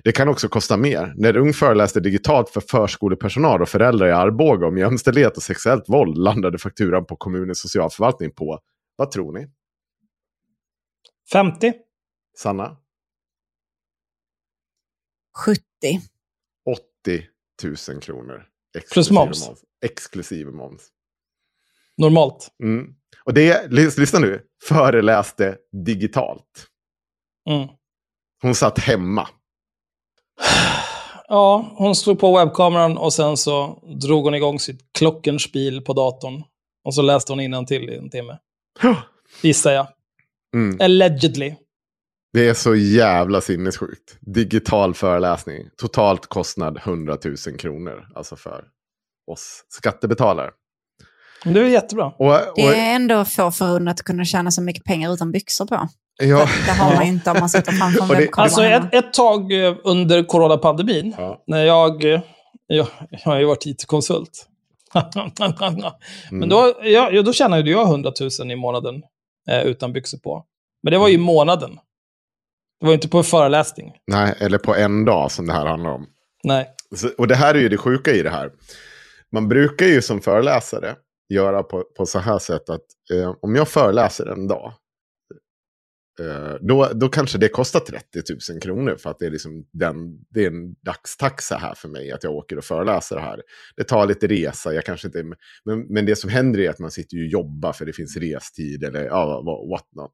Det 0.04 0.12
kan 0.12 0.28
också 0.28 0.48
kosta 0.48 0.76
mer. 0.76 1.14
När 1.16 1.36
Ung 1.36 1.52
föreläste 1.52 2.00
digitalt 2.00 2.50
för 2.50 2.60
förskolepersonal 2.60 3.62
och 3.62 3.68
föräldrar 3.68 4.08
i 4.08 4.12
Arboga 4.12 4.66
om 4.66 4.78
jämställdhet 4.78 5.36
och 5.36 5.42
sexuellt 5.42 5.84
våld 5.88 6.18
landade 6.18 6.58
fakturan 6.58 7.06
på 7.06 7.16
kommunens 7.16 7.60
socialförvaltning 7.60 8.30
på, 8.30 8.60
vad 8.96 9.10
tror 9.10 9.32
ni? 9.32 9.46
50? 11.32 11.72
Sanna? 12.36 12.76
70. 15.46 15.67
80 17.06 17.26
000 17.92 18.00
kronor. 18.02 18.46
Plus 18.92 19.10
moms. 19.10 19.50
Exklusive 19.84 20.50
moms. 20.50 20.88
Normalt. 21.96 22.48
Mm. 22.62 22.94
Och 23.24 23.34
det, 23.34 23.70
lys- 23.70 24.00
lyssna 24.00 24.18
nu, 24.18 24.42
föreläste 24.68 25.56
digitalt. 25.86 26.66
Mm. 27.50 27.68
Hon 28.42 28.54
satt 28.54 28.78
hemma. 28.78 29.28
Ja, 31.28 31.74
hon 31.76 31.96
slog 31.96 32.18
på 32.20 32.38
webbkameran 32.38 32.98
och 32.98 33.12
sen 33.12 33.36
så 33.36 33.82
drog 34.00 34.24
hon 34.24 34.34
igång 34.34 34.58
sitt 34.60 34.80
klockenspiel 34.98 35.80
på 35.80 35.92
datorn. 35.92 36.42
Och 36.84 36.94
så 36.94 37.02
läste 37.02 37.32
hon 37.32 37.66
till 37.66 37.90
i 37.90 37.96
en 37.96 38.10
timme. 38.10 38.38
Gissar 39.42 39.72
jag. 39.72 39.86
Mm. 40.54 40.78
Allegedly. 40.80 41.54
Det 42.32 42.48
är 42.48 42.54
så 42.54 42.74
jävla 42.74 43.40
sinnessjukt. 43.40 44.18
Digital 44.20 44.94
föreläsning. 44.94 45.68
Totalt 45.76 46.26
kostnad 46.26 46.78
100 46.78 47.16
000 47.24 47.36
kronor. 47.58 48.08
Alltså 48.14 48.36
för 48.36 48.64
oss 49.30 49.64
skattebetalare. 49.68 50.50
Men 51.44 51.54
Det 51.54 51.60
är 51.60 51.64
jättebra. 51.64 52.06
Och, 52.06 52.34
och, 52.34 52.52
Det 52.56 52.62
är 52.62 52.94
ändå 52.94 53.24
få 53.24 53.50
förunnat 53.50 54.00
att 54.00 54.04
kunna 54.04 54.24
tjäna 54.24 54.50
så 54.50 54.62
mycket 54.62 54.84
pengar 54.84 55.12
utan 55.12 55.32
byxor 55.32 55.66
på. 55.66 55.88
ja, 56.22 56.48
Det 56.66 56.72
har 56.72 56.94
man 56.94 57.06
inte 57.06 57.30
om 57.30 57.36
man 57.40 57.48
sitter 57.48 57.72
framför 57.72 58.02
en 58.02 58.08
webbkamera. 58.08 58.44
Alltså 58.44 58.64
ett, 58.64 58.94
ett 58.94 59.12
tag 59.12 59.52
eh, 59.52 59.76
under 59.84 60.22
coronapandemin, 60.22 61.14
ja. 61.18 61.44
när 61.46 61.64
jag, 61.64 62.04
eh, 62.04 62.20
jag, 62.66 62.86
jag 63.10 63.20
har 63.24 63.38
ju 63.38 63.44
varit 63.44 63.66
IT-konsult. 63.66 64.46
Men 66.30 66.48
då, 66.48 66.74
ja, 66.82 67.10
ja, 67.12 67.22
då 67.22 67.32
tjänade 67.32 67.70
jag 67.70 67.88
100 67.88 68.12
000 68.40 68.50
i 68.50 68.56
månaden 68.56 69.02
eh, 69.50 69.62
utan 69.62 69.92
byxor 69.92 70.18
på. 70.18 70.44
Men 70.82 70.92
det 70.92 70.98
var 70.98 71.08
ju 71.08 71.14
i 71.14 71.18
månaden. 71.18 71.78
Det 72.80 72.86
var 72.86 72.94
inte 72.94 73.08
på 73.08 73.18
en 73.18 73.24
föreläsning. 73.24 73.92
Nej, 74.06 74.34
eller 74.40 74.58
på 74.58 74.74
en 74.74 75.04
dag 75.04 75.30
som 75.32 75.46
det 75.46 75.52
här 75.52 75.66
handlar 75.66 75.90
om. 75.90 76.06
Nej. 76.44 76.68
Så, 76.96 77.08
och 77.18 77.28
det 77.28 77.34
här 77.34 77.54
är 77.54 77.58
ju 77.58 77.68
det 77.68 77.76
sjuka 77.76 78.10
i 78.12 78.22
det 78.22 78.30
här. 78.30 78.50
Man 79.32 79.48
brukar 79.48 79.86
ju 79.86 80.02
som 80.02 80.20
föreläsare 80.20 80.96
göra 81.28 81.62
på, 81.62 81.84
på 81.96 82.06
så 82.06 82.18
här 82.18 82.38
sätt 82.38 82.70
att 82.70 82.84
eh, 83.12 83.34
om 83.42 83.56
jag 83.56 83.68
föreläser 83.68 84.26
en 84.26 84.48
dag, 84.48 84.72
eh, 86.20 86.54
då, 86.60 86.88
då 86.94 87.08
kanske 87.08 87.38
det 87.38 87.48
kostar 87.48 87.80
30 87.80 88.02
000 88.52 88.60
kronor 88.60 88.96
för 88.96 89.10
att 89.10 89.18
det 89.18 89.26
är, 89.26 89.30
liksom 89.30 89.64
den, 89.72 90.18
det 90.30 90.44
är 90.44 90.46
en 90.50 90.74
dagstaxa 90.74 91.56
här 91.56 91.74
för 91.74 91.88
mig 91.88 92.12
att 92.12 92.24
jag 92.24 92.32
åker 92.32 92.58
och 92.58 92.64
föreläser 92.64 93.16
här. 93.16 93.42
Det 93.76 93.84
tar 93.84 94.06
lite 94.06 94.26
resa, 94.26 94.74
jag 94.74 94.84
kanske 94.84 95.06
inte, 95.08 95.22
men, 95.64 95.86
men 95.88 96.06
det 96.06 96.16
som 96.16 96.30
händer 96.30 96.60
är 96.60 96.70
att 96.70 96.78
man 96.78 96.90
sitter 96.90 97.16
ju 97.16 97.22
och 97.24 97.30
jobbar 97.30 97.72
för 97.72 97.86
det 97.86 97.92
finns 97.92 98.16
restid 98.16 98.84
eller 98.84 99.04
ja, 99.04 99.42
vad- 99.44 99.68
what 99.70 99.86
not. 99.96 100.10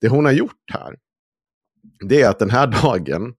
Det 0.00 0.08
hon 0.08 0.24
har 0.24 0.32
gjort 0.32 0.70
här, 0.72 0.94
det 2.08 2.22
är 2.22 2.28
att 2.30 2.38
den 2.38 2.50
här 2.50 2.66
dagen 2.82 3.34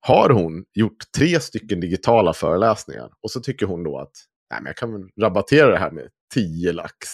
har 0.00 0.30
hon 0.30 0.64
gjort 0.74 1.12
tre 1.16 1.40
stycken 1.40 1.80
digitala 1.80 2.32
föreläsningar. 2.32 3.10
Och 3.22 3.30
så 3.30 3.40
tycker 3.40 3.66
hon 3.66 3.84
då 3.84 3.98
att 3.98 4.10
Nej, 4.50 4.60
men 4.62 4.66
jag 4.70 4.76
kan 4.76 4.92
väl 4.92 5.02
rabattera 5.20 5.70
det 5.70 5.78
här 5.78 5.90
med 5.90 6.08
10 6.34 6.72
lax. 6.72 7.08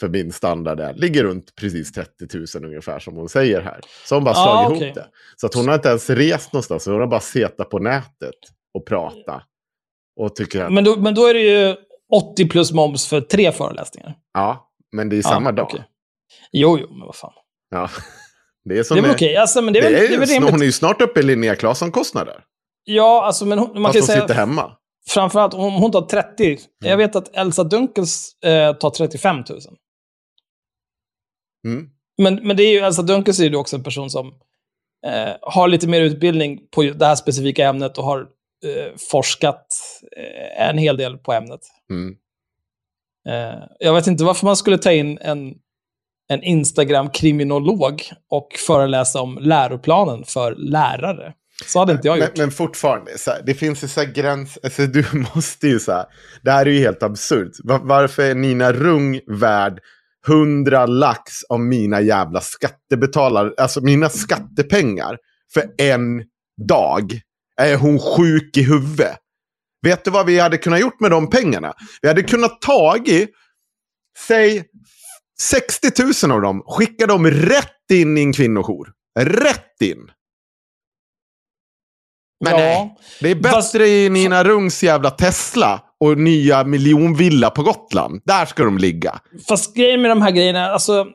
För 0.00 0.08
min 0.08 0.32
standard 0.32 0.76
där 0.78 0.94
ligger 0.94 1.24
runt 1.24 1.54
precis 1.54 1.92
30 1.92 2.10
000 2.58 2.64
ungefär 2.64 2.98
som 2.98 3.16
hon 3.16 3.28
säger 3.28 3.60
här. 3.60 3.80
Så 4.06 4.14
hon 4.14 4.24
bara 4.24 4.34
Ah, 4.34 4.44
slagit 4.64 4.76
okej. 4.76 4.86
ihop 4.88 4.94
det. 4.94 5.08
Så 5.36 5.46
att 5.46 5.54
hon 5.54 5.68
har 5.68 5.74
inte 5.74 5.88
ens 5.88 6.10
rest 6.10 6.52
någonstans, 6.52 6.86
hon 6.86 7.00
har 7.00 7.06
bara 7.06 7.20
setat 7.20 7.70
på 7.70 7.78
nätet 7.78 8.34
och 8.74 8.86
pratat. 8.86 9.42
Och 10.16 10.36
tycker 10.36 10.64
att, 10.64 10.72
Men 10.72 10.84
då, 10.84 10.96
men 10.96 11.14
då 11.14 11.26
är 11.26 11.34
det 11.34 11.40
ju 11.40 11.76
80 12.12 12.48
plus 12.48 12.72
moms 12.72 13.06
för 13.06 13.20
tre 13.20 13.52
föreläsningar. 13.52 14.14
ja, 14.32 14.70
men 14.92 15.08
det 15.08 15.16
är 15.18 15.22
samma 15.22 15.48
Ja, 15.50 15.52
dag. 15.52 15.66
okej. 15.72 15.84
Jo, 16.52 16.78
jo, 16.80 16.86
men 16.90 17.06
vad 17.06 17.16
fan. 17.16 17.32
Ja. 17.70 17.88
Det 18.64 18.78
är 18.78 18.82
som 18.82 18.94
Det 18.94 19.00
är 19.00 19.02
väl 19.02 19.10
okej. 19.10 19.36
Alltså, 19.36 19.62
men 19.62 19.74
det 19.74 19.78
är 19.78 19.82
väl, 19.82 19.92
det 19.92 19.98
är, 19.98 20.12
är 20.12 20.40
väl 20.40 20.50
hon 20.50 20.60
är 20.60 20.64
ju 20.64 20.72
snart 20.72 21.02
uppe 21.02 21.20
i 21.20 21.22
Linnea 21.22 21.54
Claesson-kostnader. 21.54 22.40
Ja, 22.84 23.24
alltså, 23.24 23.46
men 23.46 23.58
hon, 23.58 23.82
man 23.82 23.92
Fast 23.92 23.92
kan 23.92 24.00
ju 24.00 24.06
säga... 24.06 24.20
sitter 24.20 24.34
hemma. 24.34 24.72
Framförallt 25.08 25.54
om 25.54 25.72
hon 25.72 25.92
tar 25.92 26.02
30. 26.02 26.58
Jag 26.84 26.96
vet 26.96 27.16
att 27.16 27.36
Elsa 27.36 27.64
Dunkels 27.64 28.42
eh, 28.44 28.72
tar 28.72 28.90
35 28.90 29.36
000. 29.36 29.44
Mm. 31.66 31.88
Men, 32.18 32.34
men 32.46 32.56
det 32.56 32.62
är 32.62 32.72
ju, 32.72 32.78
Elsa 32.78 33.02
Dunkels 33.02 33.40
är 33.40 33.44
ju 33.44 33.56
också 33.56 33.76
en 33.76 33.82
person 33.82 34.10
som 34.10 34.26
eh, 35.06 35.34
har 35.42 35.68
lite 35.68 35.88
mer 35.88 36.00
utbildning 36.00 36.60
på 36.70 36.82
det 36.82 37.06
här 37.06 37.14
specifika 37.14 37.68
ämnet 37.68 37.98
och 37.98 38.04
har 38.04 38.20
eh, 38.64 38.92
forskat 39.10 39.66
eh, 40.16 40.68
en 40.68 40.78
hel 40.78 40.96
del 40.96 41.18
på 41.18 41.32
ämnet. 41.32 41.60
Mm. 41.90 42.16
Eh, 43.28 43.64
jag 43.78 43.94
vet 43.94 44.06
inte 44.06 44.24
varför 44.24 44.46
man 44.46 44.56
skulle 44.56 44.78
ta 44.78 44.92
in 44.92 45.18
en, 45.18 45.54
en 46.28 46.42
Instagram-kriminolog 46.42 48.02
och 48.30 48.48
föreläsa 48.66 49.20
om 49.20 49.38
läroplanen 49.40 50.24
för 50.24 50.54
lärare. 50.54 51.32
Så 51.66 51.78
hade 51.78 51.92
inte 51.92 52.08
jag 52.08 52.18
Men, 52.18 52.26
gjort. 52.28 52.36
men 52.38 52.50
fortfarande, 52.50 53.18
så 53.18 53.30
här, 53.30 53.42
det 53.46 53.54
finns 53.54 53.84
ju 53.84 53.88
så 53.88 54.00
här 54.00 54.12
gräns, 54.12 54.58
alltså 54.62 54.86
du 54.86 55.04
måste 55.34 55.68
ju 55.68 55.80
så 55.80 55.92
här, 55.92 56.04
det 56.42 56.50
här 56.50 56.66
är 56.66 56.70
ju 56.70 56.78
helt 56.78 57.02
absurt. 57.02 57.52
Va- 57.64 57.80
varför 57.82 58.22
är 58.22 58.34
Nina 58.34 58.72
Rung 58.72 59.20
värd 59.26 59.78
100 60.28 60.86
lax 60.86 61.42
av 61.48 61.60
mina 61.60 62.00
jävla 62.00 62.40
skattebetalare, 62.40 63.50
alltså 63.56 63.80
mina 63.80 64.08
skattepengar 64.08 65.18
för 65.54 65.62
en 65.78 66.22
dag? 66.68 67.20
Är 67.60 67.76
hon 67.76 67.98
sjuk 67.98 68.56
i 68.56 68.62
huvudet? 68.62 69.16
Vet 69.82 70.04
du 70.04 70.10
vad 70.10 70.26
vi 70.26 70.38
hade 70.38 70.58
kunnat 70.58 70.80
gjort 70.80 71.00
med 71.00 71.10
de 71.10 71.30
pengarna? 71.30 71.74
Vi 72.02 72.08
hade 72.08 72.22
kunnat 72.22 72.60
tagit, 72.60 73.30
säg 74.18 74.64
60 75.40 76.26
000 76.28 76.32
av 76.36 76.40
dem, 76.42 76.62
skicka 76.66 77.06
dem 77.06 77.26
rätt 77.30 77.90
in 77.92 78.18
i 78.18 78.20
en 78.20 78.32
kvinnojour. 78.32 78.92
Rätt 79.20 79.80
in. 79.82 80.10
Men 82.44 82.52
ja. 82.52 82.58
nej. 82.58 82.96
Det 83.20 83.30
är 83.30 83.34
bättre 83.34 83.50
Fast- 83.50 83.74
i 83.74 84.08
Nina 84.10 84.44
Rungs 84.44 84.82
jävla 84.82 85.10
Tesla 85.10 85.80
och 86.00 86.18
nya 86.18 86.64
miljonvilla 86.64 87.50
på 87.50 87.62
Gotland. 87.62 88.20
Där 88.24 88.46
ska 88.46 88.64
de 88.64 88.78
ligga. 88.78 89.20
Fast 89.48 89.76
grejen 89.76 90.02
med 90.02 90.10
de 90.10 90.22
här 90.22 90.30
grejerna, 90.30 90.66
alltså, 90.70 91.06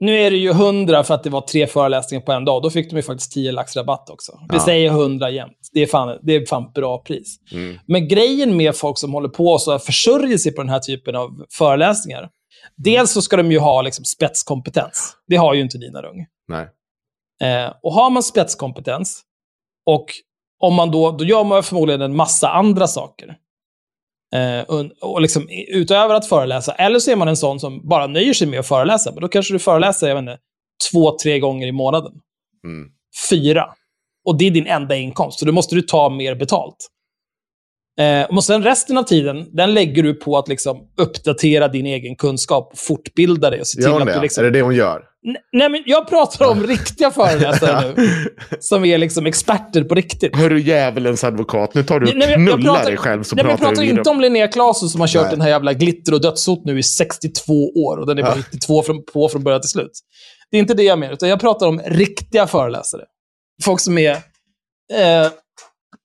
nu 0.00 0.18
är 0.18 0.30
det 0.30 0.36
ju 0.36 0.50
100 0.50 1.04
för 1.04 1.14
att 1.14 1.24
det 1.24 1.30
var 1.30 1.40
tre 1.40 1.66
föreläsningar 1.66 2.22
på 2.26 2.32
en 2.32 2.44
dag. 2.44 2.62
Då 2.62 2.70
fick 2.70 2.90
de 2.90 2.96
ju 2.96 3.02
faktiskt 3.02 3.32
10 3.32 3.52
lax 3.52 3.76
rabatt 3.76 4.10
också. 4.10 4.32
Vi 4.50 4.56
Ja. 4.56 4.64
säger 4.64 4.90
100 4.90 5.30
jämt. 5.30 5.58
Det 5.72 5.80
är, 5.82 5.86
fan, 5.86 6.18
det 6.22 6.34
är 6.36 6.46
fan 6.46 6.70
bra 6.74 6.98
pris. 7.02 7.36
Mm. 7.52 7.78
Men 7.86 8.08
grejen 8.08 8.56
med 8.56 8.76
folk 8.76 8.98
som 8.98 9.12
håller 9.12 9.28
på 9.28 9.44
och 9.46 9.82
försörjer 9.82 10.38
sig 10.38 10.52
på 10.54 10.62
den 10.62 10.68
här 10.70 10.78
typen 10.78 11.16
av 11.16 11.30
föreläsningar. 11.52 12.28
Dels 12.76 13.12
så 13.12 13.22
ska 13.22 13.36
de 13.36 13.52
ju 13.52 13.58
ha 13.58 13.82
liksom 13.82 14.04
spetskompetens. 14.04 15.16
Det 15.26 15.36
har 15.36 15.54
ju 15.54 15.60
inte 15.60 15.78
Nina 15.78 16.02
Rung. 16.02 16.26
Nej. 16.48 16.68
Eh, 17.42 17.72
och 17.82 17.92
har 17.92 18.10
man 18.10 18.22
spetskompetens, 18.22 19.22
och 19.86 20.06
om 20.58 20.74
man 20.74 20.90
då, 20.90 21.10
då 21.10 21.24
gör 21.24 21.44
man 21.44 21.62
förmodligen 21.62 22.02
en 22.02 22.16
massa 22.16 22.48
andra 22.48 22.86
saker. 22.86 23.36
Eh, 24.34 24.60
och, 24.60 24.84
och 25.00 25.20
liksom, 25.20 25.48
utöver 25.68 26.14
att 26.14 26.28
föreläsa. 26.28 26.72
Eller 26.72 26.98
så 26.98 27.10
är 27.10 27.16
man 27.16 27.28
en 27.28 27.36
sån 27.36 27.60
som 27.60 27.88
bara 27.88 28.06
nöjer 28.06 28.32
sig 28.32 28.46
med 28.46 28.60
att 28.60 28.66
föreläsa. 28.66 29.12
Men 29.12 29.20
då 29.20 29.28
kanske 29.28 29.54
du 29.54 29.58
föreläser, 29.58 30.08
jag 30.08 30.14
vet 30.14 30.22
inte, 30.22 30.38
två, 30.92 31.18
tre 31.22 31.38
gånger 31.38 31.66
i 31.66 31.72
månaden. 31.72 32.12
Mm. 32.64 32.88
Fyra. 33.30 33.74
Och 34.24 34.38
det 34.38 34.46
är 34.46 34.50
din 34.50 34.66
enda 34.66 34.96
inkomst. 34.96 35.38
Så 35.38 35.46
då 35.46 35.52
måste 35.52 35.74
du 35.74 35.82
ta 35.82 36.10
mer 36.10 36.34
betalt. 36.34 36.76
Eh, 38.00 38.36
och 38.36 38.44
sen 38.44 38.62
resten 38.62 38.98
av 38.98 39.02
tiden, 39.02 39.46
den 39.56 39.74
lägger 39.74 40.02
du 40.02 40.14
på 40.14 40.38
att 40.38 40.48
liksom 40.48 40.76
uppdatera 41.00 41.68
din 41.68 41.86
egen 41.86 42.16
kunskap, 42.16 42.68
och 42.72 42.78
fortbilda 42.78 43.50
dig 43.50 43.60
och 43.60 43.66
se 43.66 43.82
till 43.82 43.90
hon 43.90 44.02
att 44.02 44.08
det? 44.08 44.14
du 44.14 44.20
liksom... 44.20 44.44
Är 44.44 44.50
det 44.50 44.58
det 44.58 44.62
hon 44.62 44.74
gör? 44.74 44.96
N- 45.28 45.36
Nej, 45.52 45.68
men 45.68 45.82
jag 45.86 46.08
pratar 46.08 46.46
om 46.50 46.62
riktiga 46.66 47.10
föreläsare 47.10 47.94
nu. 47.96 48.08
Som 48.60 48.84
är 48.84 48.98
liksom 48.98 49.26
experter 49.26 49.84
på 49.84 49.94
riktigt. 49.94 50.36
Hörru 50.36 50.60
djävulens 50.60 51.24
advokat, 51.24 51.74
nu 51.74 51.82
tar 51.82 52.00
du 52.00 52.06
och 52.10 52.16
Nej, 52.16 52.28
men 52.36 52.42
jag- 52.44 52.50
jag 52.52 52.58
knullar 52.60 52.74
pratar- 52.74 52.90
dig 52.90 52.96
själv 52.96 53.22
så 53.22 53.36
Nej, 53.36 53.44
men 53.44 53.50
jag 53.50 53.58
pratar 53.58 53.72
pratar 53.74 53.82
inte 53.98 54.10
om 54.10 54.20
Linnea 54.20 54.48
Claesson 54.48 54.88
som 54.88 55.00
har 55.00 55.08
kört 55.08 55.22
Nej. 55.22 55.30
den 55.30 55.40
här 55.40 55.48
jävla 55.48 55.72
glitter 55.72 56.14
och 56.14 56.20
dödshot 56.20 56.64
nu 56.64 56.78
i 56.78 56.82
62 56.82 57.52
år. 57.86 57.96
Och 57.96 58.06
den 58.06 58.18
är 58.18 58.22
bara 58.22 58.36
Ja. 58.36 58.42
92 58.52 58.82
från, 58.82 59.04
på 59.12 59.28
från 59.28 59.42
början 59.44 59.60
till 59.60 59.70
slut. 59.70 59.92
Det 60.50 60.56
är 60.56 60.60
inte 60.60 60.74
det 60.74 60.82
jag 60.82 60.98
menar, 60.98 61.12
utan 61.14 61.28
jag 61.28 61.40
pratar 61.40 61.66
om 61.66 61.80
riktiga 61.86 62.46
föreläsare. 62.46 63.02
Folk 63.64 63.80
som 63.80 63.98
är... 63.98 64.10
Eh, 64.12 65.28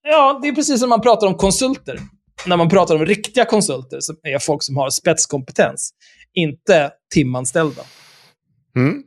ja, 0.03 0.39
det 0.41 0.47
är 0.47 0.55
precis 0.55 0.79
som 0.79 0.89
man 0.89 1.01
pratar 1.01 1.27
om 1.27 1.35
konsulter. 1.35 1.99
När 2.45 2.57
man 2.57 2.69
pratar 2.69 2.95
om 2.95 3.05
riktiga 3.05 3.45
konsulter, 3.45 3.97
så 4.01 4.13
är 4.23 4.39
folk 4.39 4.63
som 4.63 4.77
har 4.77 4.89
spetskompetens. 4.89 5.93
Inte 6.33 6.91
timanställda. 7.13 7.81
Mm. 8.75 9.03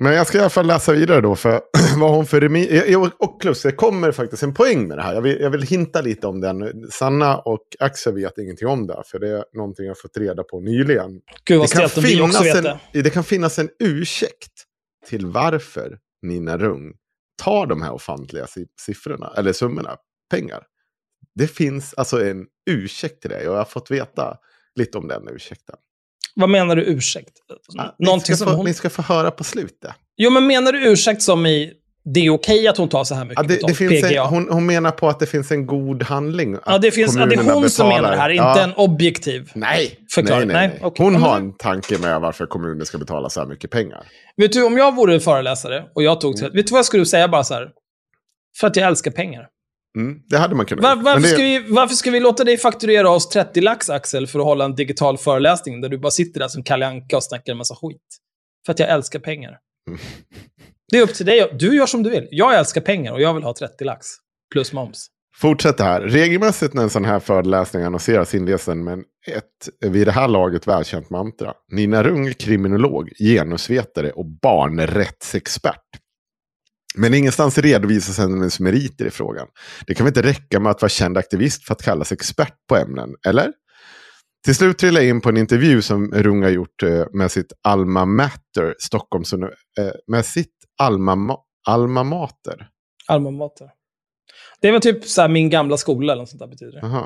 Men 0.00 0.14
jag 0.14 0.26
ska 0.26 0.38
i 0.38 0.40
alla 0.40 0.50
fall 0.50 0.66
läsa 0.66 0.92
vidare 0.92 1.20
då, 1.20 1.36
för 1.36 1.60
vad 2.00 2.10
hon 2.10 2.26
för 2.26 2.40
remi... 2.40 2.96
Och 3.18 3.40
plus, 3.40 3.62
det 3.62 3.72
kommer 3.72 4.12
faktiskt 4.12 4.42
en 4.42 4.54
poäng 4.54 4.88
med 4.88 4.98
det 4.98 5.02
här. 5.02 5.14
Jag 5.14 5.22
vill, 5.22 5.40
jag 5.40 5.50
vill 5.50 5.62
hinta 5.62 6.00
lite 6.00 6.26
om 6.26 6.40
den. 6.40 6.90
Sanna 6.90 7.38
och 7.38 7.62
Axel 7.78 8.14
vet 8.14 8.38
ingenting 8.38 8.68
om 8.68 8.86
det, 8.86 9.02
för 9.06 9.18
det 9.18 9.28
är 9.28 9.44
någonting 9.52 9.86
jag 9.86 9.98
fått 9.98 10.16
reda 10.16 10.42
på 10.42 10.60
nyligen. 10.60 11.20
Gud 11.44 11.58
vad 11.58 11.68
Det 11.68 11.72
kan, 11.72 11.88
stelt 11.88 11.96
om 11.96 12.02
vi 12.02 12.22
också 12.22 12.42
finnas 12.42 12.56
vet 12.56 12.64
en, 12.64 12.78
det. 12.92 13.02
det 13.02 13.10
kan 13.10 13.24
finnas 13.24 13.58
en 13.58 13.68
ursäkt 13.78 14.52
till 15.08 15.26
varför 15.26 15.98
Nina 16.22 16.58
Rung 16.58 16.92
tar 17.42 17.66
de 17.66 17.82
här 17.82 17.92
ofantliga 17.92 18.46
si- 18.46 18.66
siffrorna, 18.80 19.32
eller 19.36 19.52
summorna, 19.52 19.96
pengar. 20.30 20.62
Det 21.34 21.48
finns 21.48 21.94
alltså 21.94 22.24
en 22.26 22.46
ursäkt 22.70 23.20
till 23.20 23.30
det 23.30 23.42
jag 23.42 23.56
har 23.56 23.64
fått 23.64 23.90
veta 23.90 24.36
lite 24.74 24.98
om 24.98 25.08
den 25.08 25.28
ursäkten. 25.28 25.76
Vad 26.34 26.48
menar 26.48 26.76
du 26.76 26.82
ursäkt? 26.84 27.32
Ja, 27.72 27.96
Någonting 27.98 28.32
ni, 28.32 28.36
ska 28.36 28.44
som 28.44 28.52
få, 28.52 28.56
hon... 28.56 28.64
ni 28.66 28.74
ska 28.74 28.90
få 28.90 29.02
höra 29.02 29.30
på 29.30 29.44
slutet. 29.44 29.94
Jo, 30.16 30.30
men 30.30 30.46
menar 30.46 30.72
du 30.72 30.92
ursäkt 30.92 31.22
som 31.22 31.46
i 31.46 31.72
det 32.04 32.20
är 32.20 32.30
okej 32.30 32.68
att 32.68 32.76
hon 32.76 32.88
tar 32.88 33.04
så 33.04 33.14
här 33.14 33.24
mycket 33.24 33.36
Ja, 33.36 33.42
det, 33.42 33.48
det 33.48 33.54
betalt, 33.60 33.76
finns 33.76 34.02
PGA? 34.02 34.22
en, 34.22 34.28
hon, 34.28 34.48
hon 34.50 34.66
menar 34.66 34.90
på 34.90 35.08
att 35.08 35.18
det 35.20 35.26
finns 35.26 35.50
en 35.50 35.66
god 35.66 36.02
handling. 36.02 36.56
ja, 36.66 36.78
det, 36.78 36.90
finns, 36.90 37.16
ja, 37.16 37.26
det 37.26 37.34
är 37.34 37.52
hon 37.54 37.70
som 37.70 37.88
menar 37.88 38.10
det 38.10 38.16
här, 38.16 38.30
inte 38.30 38.60
en 38.62 38.72
objektiv. 38.76 39.50
Nej, 39.54 39.98
förklaring. 40.14 40.48
nej, 40.48 40.56
nej, 40.56 40.68
Nej, 40.68 40.76
nej. 40.80 40.86
okej. 40.86 41.04
Hon 41.04 41.14
Ja, 41.14 41.20
har 41.20 41.36
en 41.36 41.52
tanke 41.56 41.98
med 41.98 42.20
varför 42.20 42.46
kommunen 42.46 42.86
ska 42.86 42.98
betala 42.98 43.30
så 43.30 43.40
här 43.40 43.46
mycket 43.46 43.70
pengar. 43.70 44.06
Vet 44.36 44.52
du, 44.52 44.64
om 44.66 44.76
jag 44.76 44.94
vore 44.96 45.20
föreläsare 45.20 45.84
och 45.94 46.02
jag 46.02 46.20
tog... 46.20 46.38
Mm. 46.38 46.52
Vet 46.52 46.66
du 46.66 46.70
vad 46.70 46.78
jag 46.78 46.86
skulle 46.86 47.06
säga 47.06 47.28
bara 47.28 47.44
så 47.44 47.54
här? 47.54 47.68
För 48.60 48.66
att 48.66 48.76
jag 48.76 48.86
älskar 48.88 49.10
pengar. 49.10 49.46
Mm, 49.98 50.18
det 50.28 50.38
hade 50.38 50.54
man 50.54 50.66
kunnat 50.66 50.82
Var, 50.84 50.96
varför, 50.96 51.20
det- 51.20 51.28
ska 51.28 51.42
vi, 51.42 51.64
varför 51.68 51.94
ska 51.94 52.10
vi 52.10 52.20
låta 52.20 52.44
dig 52.44 52.56
fakturera 52.58 53.10
oss 53.10 53.28
30 53.28 53.60
lax, 53.60 53.90
Axel, 53.90 54.26
för 54.26 54.38
att 54.38 54.44
hålla 54.44 54.64
en 54.64 54.74
digital 54.74 55.18
föreläsning 55.18 55.80
där 55.80 55.88
du 55.88 55.98
bara 55.98 56.10
sitter 56.10 56.40
där 56.40 56.48
som 56.48 56.62
Kalle 56.62 56.86
Anka 56.86 57.16
och 57.16 57.24
snackar 57.24 57.52
en 57.52 57.58
massa 57.58 57.74
skit? 57.74 58.00
För 58.66 58.72
att 58.72 58.78
jag 58.78 58.88
älskar 58.90 59.18
pengar. 59.18 59.58
Mm. 59.88 60.00
Det 60.92 60.98
är 60.98 61.02
upp 61.02 61.14
till 61.14 61.26
dig. 61.26 61.50
Du 61.58 61.76
gör 61.76 61.86
som 61.86 62.02
du 62.02 62.10
vill. 62.10 62.28
Jag 62.30 62.58
älskar 62.58 62.80
pengar 62.80 63.12
och 63.12 63.20
jag 63.20 63.34
vill 63.34 63.42
ha 63.42 63.54
30 63.54 63.84
lax. 63.84 64.06
Plus 64.52 64.72
moms. 64.72 65.06
Fortsätt 65.36 65.80
här. 65.80 66.00
Regelmässigt 66.00 66.74
när 66.74 66.82
en 66.82 66.90
sån 66.90 67.04
här 67.04 67.20
föreläsning 67.20 67.82
annonseras 67.82 68.34
inleds 68.34 68.64
den 68.64 68.84
med 68.84 68.98
ett 69.26 69.90
vid 69.90 70.06
det 70.06 70.12
här 70.12 70.28
laget 70.28 70.66
välkänt 70.66 71.10
mantra. 71.10 71.52
Nina 71.72 72.02
Rung 72.02 72.34
kriminolog, 72.34 73.10
genusvetare 73.18 74.10
och 74.10 74.26
barnrättsexpert. 74.42 75.82
Men 76.94 77.14
ingenstans 77.14 77.58
redovisas 77.58 78.18
hennes 78.18 78.60
meriter 78.60 79.06
i 79.06 79.10
frågan. 79.10 79.46
Det 79.86 79.94
kan 79.94 80.04
väl 80.04 80.10
inte 80.10 80.28
räcka 80.28 80.60
med 80.60 80.70
att 80.70 80.82
vara 80.82 80.90
känd 80.90 81.18
aktivist 81.18 81.66
för 81.66 81.74
att 81.74 81.82
kallas 81.82 82.12
expert 82.12 82.54
på 82.68 82.76
ämnen, 82.76 83.10
eller? 83.26 83.52
Till 84.44 84.54
slut 84.54 84.78
trillade 84.78 85.06
jag 85.06 85.10
in 85.10 85.20
på 85.20 85.28
en 85.28 85.36
intervju 85.36 85.82
som 85.82 86.10
Rung 86.12 86.42
har 86.42 86.50
gjort 86.50 86.82
eh, 86.82 87.04
med 87.12 87.30
sitt 87.30 87.52
Alma 87.62 88.04
Mater, 88.04 88.74
Stockholms, 88.78 89.32
eh, 89.32 89.38
med 90.06 90.24
sitt 90.26 90.61
Alma, 90.78 91.14
Ma- 91.14 91.40
Alma 91.66 92.02
Mater. 92.04 92.68
Alma 93.08 93.30
mater. 93.30 93.70
Det 94.60 94.70
väl 94.72 94.80
typ 94.80 95.04
så 95.04 95.20
här 95.20 95.28
min 95.28 95.50
gamla 95.50 95.76
skola 95.76 96.12
eller 96.12 96.22
något 96.22 96.28
sånt 96.30 96.40
där 96.40 96.46
betyder 96.46 96.80
det. 96.80 96.86
Aha. 96.86 97.00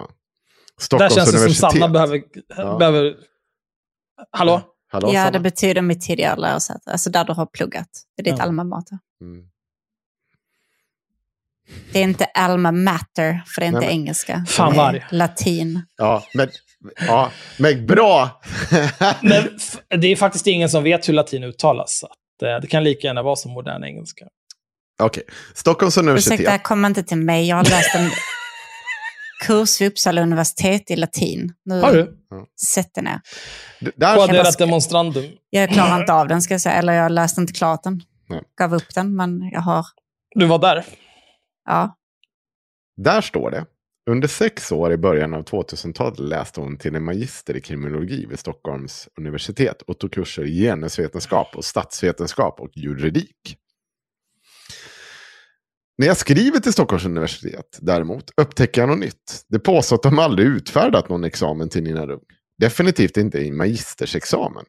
Där 0.79 0.85
Stockholms 0.85 1.15
känns 1.15 1.33
det 1.33 1.39
som. 1.55 1.71
Sanna 1.71 1.89
behöver... 1.89 2.23
Ja. 2.57 2.77
behöver... 2.79 3.15
Hallå? 4.31 4.61
Hallå, 4.89 5.09
Ja, 5.13 5.21
Sanna? 5.25 5.31
det 5.31 5.41
betyder 5.41 5.83
mitt 5.83 6.01
tidigare 6.01 6.41
lärosäte, 6.41 6.91
alltså 6.93 7.11
där 7.11 7.25
du 7.25 7.33
har 7.33 7.47
pluggat. 7.47 7.89
Det 8.17 8.23
är 8.23 8.25
ditt 8.25 8.39
Ja. 8.39 8.45
alma 8.45 8.65
mater. 8.65 8.99
Mm. 9.21 9.49
Det 11.93 11.99
är 11.99 12.03
inte 12.03 12.25
alma 12.25 12.73
matter, 12.73 13.43
för 13.47 13.61
det 13.61 13.65
är 13.65 13.69
inte 13.69 13.81
Nej, 13.81 13.89
men- 13.89 13.97
engelska. 14.01 14.45
Fan 14.49 14.77
vad 14.77 14.95
är 14.95 15.07
latin. 15.11 15.83
Ja, 15.97 16.23
men, 16.35 16.49
ja, 17.07 17.31
men 17.59 17.87
bra! 17.87 18.41
Men 19.23 19.59
det 20.01 20.07
är 20.07 20.17
faktiskt 20.17 20.47
ingen 20.47 20.69
som 20.69 20.83
vet 20.85 21.09
hur 21.09 21.15
latin 21.15 21.45
uttalas. 21.45 22.05
Eh, 22.43 22.61
det 22.61 22.67
kan 22.67 22.85
lika 22.85 23.07
gärna 23.07 23.23
vara 23.23 23.37
som 23.37 23.53
modern 23.53 23.85
engelska. 23.85 24.27
Okej, 25.03 25.23
Stockholms 25.55 25.97
universitet. 25.99 26.41
Ursäkta, 26.41 26.59
kom 26.59 26.85
inte 26.85 27.03
till 27.03 27.17
mig. 27.17 27.49
Jag 27.49 27.57
har 27.57 27.65
läst 27.65 27.95
en 27.95 28.11
kurs 29.47 29.81
vid 29.81 29.89
Uppsala 29.89 30.23
universitet 30.23 30.91
i 30.91 30.97
latin. 30.97 31.55
Nu, 31.65 31.81
Har 31.81 31.93
du? 31.93 32.17
Sätt 32.61 32.95
dig 32.95 33.05
ner. 33.05 33.21
Quaderat 34.15 34.59
demonstrandum. 34.59 35.25
Jag 35.51 35.71
klarar 35.71 36.01
inte 36.01 36.13
av 36.13 36.29
den, 36.29 36.43
ska 36.43 36.55
jag 36.55 36.61
säga. 36.61 36.75
Eller 36.75 36.93
jag 36.93 37.13
läste 37.13 37.41
inte 37.41 37.53
klart 37.53 37.83
den. 37.83 38.01
Nej. 38.29 38.43
Gav 38.59 38.75
upp 38.75 38.95
den, 38.95 39.17
men 39.17 39.51
jag 39.53 39.61
har... 39.61 39.87
Du 40.35 40.47
var 40.47 40.59
där. 40.59 40.85
Ja. 41.65 41.97
där 42.97 43.21
står 43.21 43.51
det. 43.51 43.65
Under 44.11 44.29
sex 44.29 44.73
år 44.73 44.93
i 44.93 44.97
början 44.97 45.35
av 45.35 45.45
2000-talet 45.45 46.19
läste 46.19 46.61
hon 46.61 46.77
till 46.77 46.95
en 46.95 47.05
magister 47.05 47.57
i 47.57 47.61
kriminologi 47.61 48.27
vid 48.27 48.39
Stockholms 48.39 49.09
universitet 49.19 49.83
och 49.83 49.99
tog 49.99 50.13
kurser 50.13 50.45
i 50.45 50.61
genusvetenskap 50.61 51.57
och 51.57 51.65
statsvetenskap 51.65 52.61
och 52.61 52.71
juridik. 52.75 53.57
När 55.99 56.07
jag 56.07 56.17
skriver 56.17 56.61
till 56.61 56.73
Stockholms 56.73 57.05
universitet 57.05 57.79
däremot 57.81 58.31
upptäcker 58.37 58.81
jag 58.83 58.89
något 58.89 58.99
nytt. 58.99 59.45
Det 59.49 59.59
påstås 59.59 59.93
att 59.93 60.03
de 60.03 60.19
aldrig 60.19 60.49
utfärdat 60.49 61.09
någon 61.09 61.25
examen 61.25 61.69
till 61.69 61.83
Nina 61.83 62.07
Rung. 62.07 62.25
Definitivt 62.59 63.17
inte 63.17 63.39
i 63.39 63.53
magistersexamen. 63.53 64.65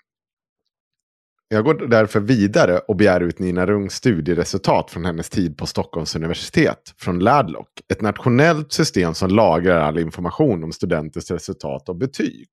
Jag 1.49 1.65
går 1.65 1.73
därför 1.73 2.19
vidare 2.19 2.79
och 2.79 2.95
begär 2.95 3.21
ut 3.21 3.39
Nina 3.39 3.65
Rungs 3.65 3.93
studieresultat 3.93 4.91
från 4.91 5.05
hennes 5.05 5.29
tid 5.29 5.57
på 5.57 5.65
Stockholms 5.65 6.15
universitet 6.15 6.93
från 6.97 7.19
Ladlock. 7.19 7.81
Ett 7.89 8.01
nationellt 8.01 8.73
system 8.73 9.13
som 9.13 9.29
lagrar 9.29 9.79
all 9.79 9.99
information 9.99 10.63
om 10.63 10.71
studenters 10.71 11.31
resultat 11.31 11.89
och 11.89 11.95
betyg. 11.95 12.47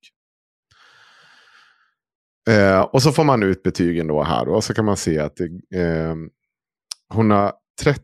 Eh, 2.50 2.80
och 2.80 3.02
så 3.02 3.12
får 3.12 3.24
man 3.24 3.42
ut 3.42 3.62
betygen 3.62 4.06
då 4.06 4.22
här 4.22 4.48
och 4.48 4.64
så 4.64 4.74
kan 4.74 4.84
man 4.84 4.96
se 4.96 5.18
att 5.18 5.36
det, 5.36 5.80
eh, 5.80 6.14
hon 7.08 7.30
har 7.30 7.52
30, 7.82 8.02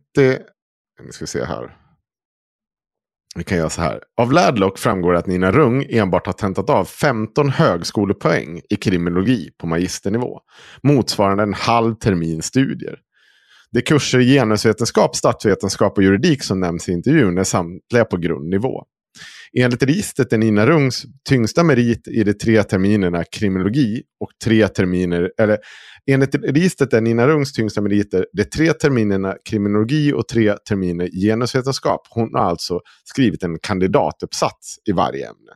nu 1.03 1.13
ska 1.13 1.23
vi 1.23 1.27
se 1.27 1.45
här. 1.45 1.80
Vi 3.37 3.45
kan 3.45 3.59
göra 3.59 3.71
så 3.71 3.83
här. 3.83 4.01
Av 4.17 4.33
Ladlock 4.33 4.79
framgår 4.79 5.15
att 5.15 5.27
Nina 5.27 5.53
Rung 5.53 5.87
enbart 5.91 6.27
har 6.27 6.33
tentat 6.33 6.71
av 6.71 6.85
15 6.85 7.51
högskolepoäng 7.51 8.61
i 8.71 8.77
kriminologi 8.77 9.51
på 9.59 9.67
magisternivå. 9.67 10.41
Motsvarande 10.83 11.43
en 11.43 11.55
halv 11.55 11.95
termin 11.95 12.43
studier. 12.43 12.99
De 13.73 13.83
kurser 13.83 14.19
i 14.19 14.35
genusvetenskap, 14.35 15.17
statsvetenskap 15.17 15.99
och 15.99 16.05
juridik 16.05 16.43
som 16.43 16.61
nämns 16.61 16.89
i 16.89 16.93
intervjun 16.93 17.39
är 17.39 17.45
samtliga 17.45 18.05
på 18.05 18.17
grundnivå. 18.17 18.85
Enligt 19.59 19.83
registret 19.83 20.33
är 20.33 20.39
Nina 20.39 20.67
Rungs 20.67 21.05
tyngsta 21.29 21.63
merit 21.65 22.09
i 22.09 22.25
de 22.25 22.35
tre 22.35 22.63
terminerna 22.63 23.25
kriminologi 23.25 24.03
och 24.21 24.31
tre 24.45 24.69
terminer, 24.69 25.31
eller 25.41 25.59
enligt 26.11 26.35
registret 26.35 26.93
är 26.93 27.01
Nina 27.01 27.29
Rungs 27.29 27.53
tyngsta 27.53 27.81
meriter 27.81 28.27
de 28.33 28.45
tre 28.45 28.73
terminerna 28.73 29.37
kriminologi 29.51 30.13
och 30.13 30.29
tre 30.29 30.55
terminer 30.69 31.09
genusvetenskap. 31.23 32.07
Hon 32.11 32.35
har 32.35 32.41
alltså 32.41 32.81
skrivit 33.05 33.43
en 33.43 33.59
kandidatuppsats 33.59 34.77
i 34.89 34.93
varje 34.93 35.27
ämne. 35.29 35.53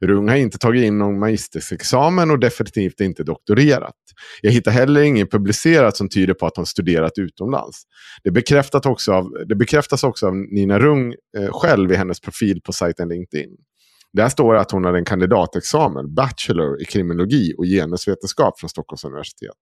Rung 0.00 0.28
har 0.28 0.36
inte 0.36 0.58
tagit 0.58 0.84
in 0.84 0.98
någon 0.98 1.18
magisterexamen 1.18 2.30
och 2.30 2.38
definitivt 2.38 3.00
inte 3.00 3.24
doktorerat. 3.24 3.94
Jag 4.42 4.50
hittar 4.50 4.70
heller 4.70 5.02
inget 5.02 5.30
publicerat 5.30 5.96
som 5.96 6.08
tyder 6.08 6.34
på 6.34 6.46
att 6.46 6.56
hon 6.56 6.66
studerat 6.66 7.18
utomlands. 7.18 7.82
Det, 8.24 8.30
bekräftat 8.30 8.86
också 8.86 9.12
av, 9.12 9.30
det 9.48 9.54
bekräftas 9.54 10.04
också 10.04 10.26
av 10.26 10.36
Nina 10.36 10.78
Rung 10.78 11.14
eh, 11.38 11.52
själv 11.52 11.92
i 11.92 11.96
hennes 11.96 12.20
profil 12.20 12.60
på 12.64 12.72
sajten 12.72 13.08
LinkedIn. 13.08 13.50
Där 14.12 14.28
står 14.28 14.54
det 14.54 14.60
att 14.60 14.70
hon 14.70 14.84
har 14.84 14.92
en 14.94 15.04
kandidatexamen, 15.04 16.14
Bachelor 16.14 16.82
i 16.82 16.84
kriminologi 16.84 17.54
och 17.58 17.64
genusvetenskap 17.64 18.60
från 18.60 18.70
Stockholms 18.70 19.04
universitet. 19.04 19.56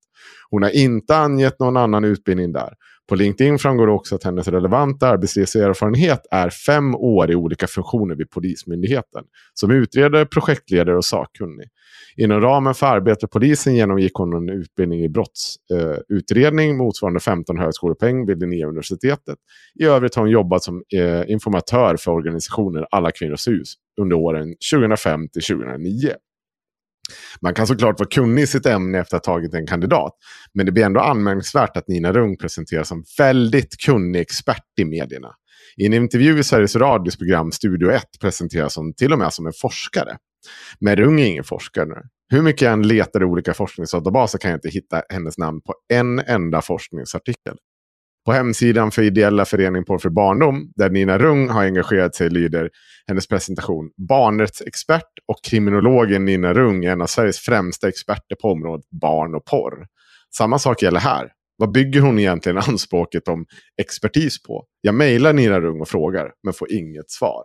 Hon 0.50 0.62
har 0.62 0.70
inte 0.70 1.16
angett 1.16 1.60
någon 1.60 1.76
annan 1.76 2.04
utbildning 2.04 2.52
där. 2.52 2.74
På 3.08 3.14
LinkedIn 3.14 3.58
framgår 3.58 3.86
det 3.86 3.92
också 3.92 4.14
att 4.14 4.24
hennes 4.24 4.48
relevanta 4.48 5.08
arbetslivserfarenhet 5.08 6.20
är 6.30 6.50
fem 6.50 6.94
år 6.94 7.30
i 7.30 7.34
olika 7.34 7.66
funktioner 7.66 8.14
vid 8.14 8.30
Polismyndigheten. 8.30 9.24
Som 9.54 9.70
utredare, 9.70 10.26
projektledare 10.26 10.96
och 10.96 11.04
sakkunnig. 11.04 11.68
Inom 12.16 12.40
ramen 12.40 12.74
för 12.74 12.86
arbetet 12.86 13.30
polisen 13.30 13.74
genomgick 13.74 14.12
hon 14.14 14.32
en 14.32 14.48
utbildning 14.48 15.04
i 15.04 15.08
brottsutredning 15.08 16.70
eh, 16.70 16.76
motsvarande 16.76 17.20
15 17.20 17.58
högskolepoäng 17.58 18.26
vid 18.26 18.40
Linnéuniversitetet. 18.40 19.38
I 19.80 19.84
övrigt 19.84 20.14
har 20.14 20.22
hon 20.22 20.30
jobbat 20.30 20.62
som 20.62 20.82
eh, 20.94 21.30
informatör 21.30 21.96
för 21.96 22.10
organisationen 22.10 22.84
Alla 22.90 23.10
Kvinnors 23.10 23.48
Hus 23.48 23.74
under 24.00 24.16
åren 24.16 24.54
2005 24.72 25.28
till 25.28 25.42
2009. 25.42 26.14
Man 27.40 27.54
kan 27.54 27.66
såklart 27.66 27.98
vara 27.98 28.08
kunnig 28.08 28.42
i 28.42 28.46
sitt 28.46 28.66
ämne 28.66 28.98
efter 28.98 29.16
att 29.16 29.26
ha 29.26 29.34
tagit 29.34 29.54
en 29.54 29.66
kandidat. 29.66 30.12
Men 30.54 30.66
det 30.66 30.72
blir 30.72 30.84
ändå 30.84 31.00
anmärkningsvärt 31.00 31.76
att 31.76 31.88
Nina 31.88 32.12
Rung 32.12 32.36
presenteras 32.36 32.88
som 32.88 33.04
väldigt 33.18 33.76
kunnig 33.80 34.20
expert 34.20 34.78
i 34.80 34.84
medierna. 34.84 35.28
I 35.76 35.86
en 35.86 35.92
intervju 35.92 36.38
i 36.38 36.44
Sveriges 36.44 36.76
Radios 36.76 37.16
program 37.16 37.52
Studio 37.52 37.90
1 37.90 38.02
presenteras 38.20 38.76
hon 38.76 38.94
till 38.94 39.12
och 39.12 39.18
med 39.18 39.32
som 39.32 39.46
en 39.46 39.52
forskare. 39.60 40.16
Men 40.80 40.96
Rung 40.96 41.20
är 41.20 41.26
ingen 41.26 41.44
forskare. 41.44 42.02
Hur 42.28 42.42
mycket 42.42 42.62
jag 42.62 42.72
än 42.72 42.88
letar 42.88 43.22
i 43.22 43.24
olika 43.24 43.54
forskningsdatabaser 43.54 44.38
kan 44.38 44.50
jag 44.50 44.58
inte 44.58 44.68
hitta 44.68 45.02
hennes 45.08 45.38
namn 45.38 45.60
på 45.60 45.74
en 45.92 46.18
enda 46.18 46.62
forskningsartikel. 46.62 47.56
På 48.24 48.32
hemsidan 48.32 48.90
för 48.90 49.02
ideella 49.02 49.44
föreningen 49.44 49.84
Porr 49.84 49.98
för 49.98 50.08
barndom, 50.10 50.72
där 50.76 50.90
Nina 50.90 51.18
Rung 51.18 51.48
har 51.48 51.62
engagerat 51.64 52.14
sig, 52.14 52.30
lyder 52.30 52.70
hennes 53.08 53.26
presentation 53.26 53.90
Barnrättsexpert 54.08 55.12
och 55.28 55.44
kriminologen 55.44 56.24
Nina 56.24 56.54
Rung 56.54 56.84
är 56.84 56.90
en 56.92 57.02
av 57.02 57.06
Sveriges 57.06 57.38
främsta 57.38 57.88
experter 57.88 58.36
på 58.42 58.48
området 58.48 58.86
barn 58.90 59.34
och 59.34 59.44
porr. 59.44 59.86
Samma 60.36 60.58
sak 60.58 60.82
gäller 60.82 61.00
här. 61.00 61.32
Vad 61.56 61.72
bygger 61.72 62.00
hon 62.00 62.18
egentligen 62.18 62.58
anspråket 62.68 63.28
om 63.28 63.46
expertis 63.82 64.42
på? 64.42 64.64
Jag 64.80 64.94
mejlar 64.94 65.32
Nina 65.32 65.60
Rung 65.60 65.80
och 65.80 65.88
frågar, 65.88 66.32
men 66.42 66.52
får 66.54 66.72
inget 66.72 67.10
svar. 67.10 67.44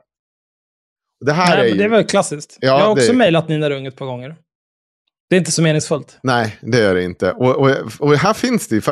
Det 1.26 1.34
här 1.34 1.58
Nej, 1.58 1.70
är 1.70 1.74
ju... 1.74 1.78
Det 1.82 1.88
väl 1.88 2.06
klassiskt. 2.06 2.58
Ja, 2.62 2.68
jag 2.68 2.86
har 2.86 2.92
också 2.92 3.12
det- 3.12 3.18
mejlat 3.18 3.48
Nina 3.50 3.70
Rung 3.70 3.86
ett 3.86 3.96
par 3.96 4.06
gånger. 4.06 4.36
Det 5.30 5.36
är 5.36 5.38
inte 5.38 5.52
så 5.52 5.62
meningsfullt. 5.62 6.20
Nej, 6.24 6.58
det 6.62 6.82
är 6.82 6.96
det 6.96 7.04
inte. 7.04 7.32
Och, 7.32 7.56
och, 7.56 7.70
och 8.00 8.16
här 8.16 8.34
finns 8.34 8.68
det, 8.68 8.88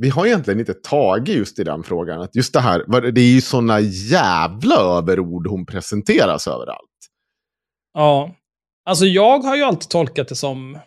vi 0.00 0.08
har 0.08 0.26
egentligen 0.26 0.60
inte 0.60 0.74
tagit 0.74 1.36
just 1.36 1.58
i 1.58 1.64
den 1.64 1.82
frågan. 1.82 2.20
Att 2.20 2.36
just 2.36 2.52
det 2.52 2.60
här, 2.60 3.10
det 3.12 3.20
är 3.20 3.34
ju 3.34 3.40
sådana 3.40 3.80
jävla 3.80 4.76
överord 4.76 5.46
hon 5.46 5.66
presenteras 5.66 6.46
överallt. 6.46 6.88
Ja. 7.94 8.34
Alltså 8.84 9.04
jag 9.04 9.38
har 9.38 9.56
ju 9.56 9.62
alltid 9.62 9.88
tolkat 9.88 10.28
det 10.28 10.34
som, 10.34 10.78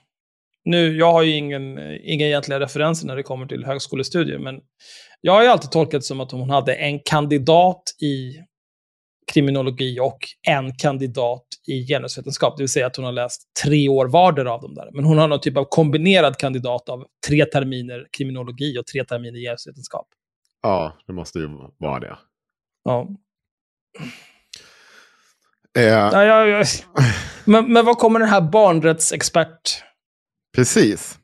nu, 0.65 0.98
jag 0.98 1.12
har 1.12 1.24
ju 1.24 1.32
ingen, 1.36 1.78
inga 2.04 2.26
egentliga 2.26 2.60
referenser 2.60 3.08
när 3.08 3.15
det 3.15 3.24
kommer 3.24 3.46
till 3.46 3.65
högskolestudier, 3.65 4.39
men 4.39 4.56
jag 5.22 5.34
har 5.34 5.44
ju 5.44 5.50
alltid 5.50 5.72
tolkat 5.72 6.02
det 6.02 6.06
som 6.06 6.20
att 6.20 6.32
hon 6.32 6.50
hade 6.50 6.76
en 6.76 7.00
kandidat 7.00 7.84
i 8.02 8.39
kriminologi 9.34 10.00
och 10.00 10.18
en 10.48 10.76
kandidat 10.76 11.44
i 11.68 11.88
genusvetenskap. 11.88 12.58
Det 12.58 12.64
vill 12.64 12.70
säga 12.70 12.88
att 12.88 12.96
hon 12.96 13.06
har 13.06 13.12
läst 13.12 13.42
tre 13.64 13.90
år 13.90 14.08
vardera 14.08 14.54
av 14.54 14.62
dem 14.62 14.76
där. 14.76 14.90
Men 14.94 15.06
hon 15.06 15.18
har 15.18 15.28
någon 15.28 15.42
typ 15.42 15.58
av 15.58 15.66
kombinerad 15.70 16.38
kandidat 16.38 16.90
av 16.90 17.06
tre 17.28 17.46
terminer 17.46 18.08
kriminologi 18.18 18.78
och 18.80 18.86
tre 18.86 19.04
terminer 19.04 19.40
genusvetenskap. 19.40 20.08
Ja, 20.62 20.98
det 21.08 21.14
måste 21.14 21.40
ju 21.40 21.50
vara 21.78 22.00
det. 22.00 22.18
Ja. 22.84 23.08
Eh. 25.78 25.84
Ja, 25.84 26.24
ja, 26.24 26.46
ja. 26.46 26.64
Men, 27.46 27.74
men 27.74 27.86
vad 27.86 27.98
kommer 27.98 28.20
den 28.20 28.30
här 28.30 28.42
barnrättsexpert... 28.42 29.84
Precis. 30.56 31.20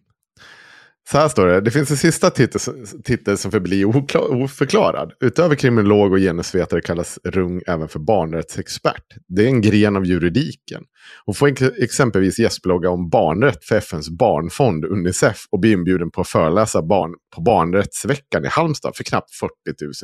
Så 1.11 1.17
här 1.17 1.27
står 1.27 1.47
det. 1.47 1.61
Det 1.61 1.71
finns 1.71 1.91
en 1.91 1.97
sista 1.97 2.29
titel, 2.29 2.61
titel 3.03 3.37
som 3.37 3.51
förblir 3.51 3.85
oförklarad. 4.15 5.13
Utöver 5.19 5.55
kriminolog 5.55 6.11
och 6.11 6.17
genusvetare 6.17 6.81
kallas 6.81 7.19
Rung 7.23 7.61
även 7.67 7.87
för 7.87 7.99
barnrättsexpert. 7.99 9.03
Det 9.27 9.43
är 9.43 9.47
en 9.47 9.61
gren 9.61 9.95
av 9.95 10.05
juridiken. 10.05 10.83
Hon 11.25 11.35
får 11.35 11.53
exempelvis 11.83 12.39
gästblogga 12.39 12.89
om 12.89 13.09
barnrätt 13.09 13.63
för 13.63 13.75
FNs 13.75 14.09
barnfond 14.09 14.85
Unicef 14.85 15.45
och 15.51 15.59
blir 15.59 15.73
inbjuden 15.73 16.11
på 16.11 16.21
att 16.21 16.27
föreläsa 16.27 16.81
barn 16.81 17.13
på 17.35 17.41
barnrättsveckan 17.41 18.45
i 18.45 18.47
Halmstad 18.47 18.95
för 18.95 19.03
knappt 19.03 19.31
40 19.31 19.51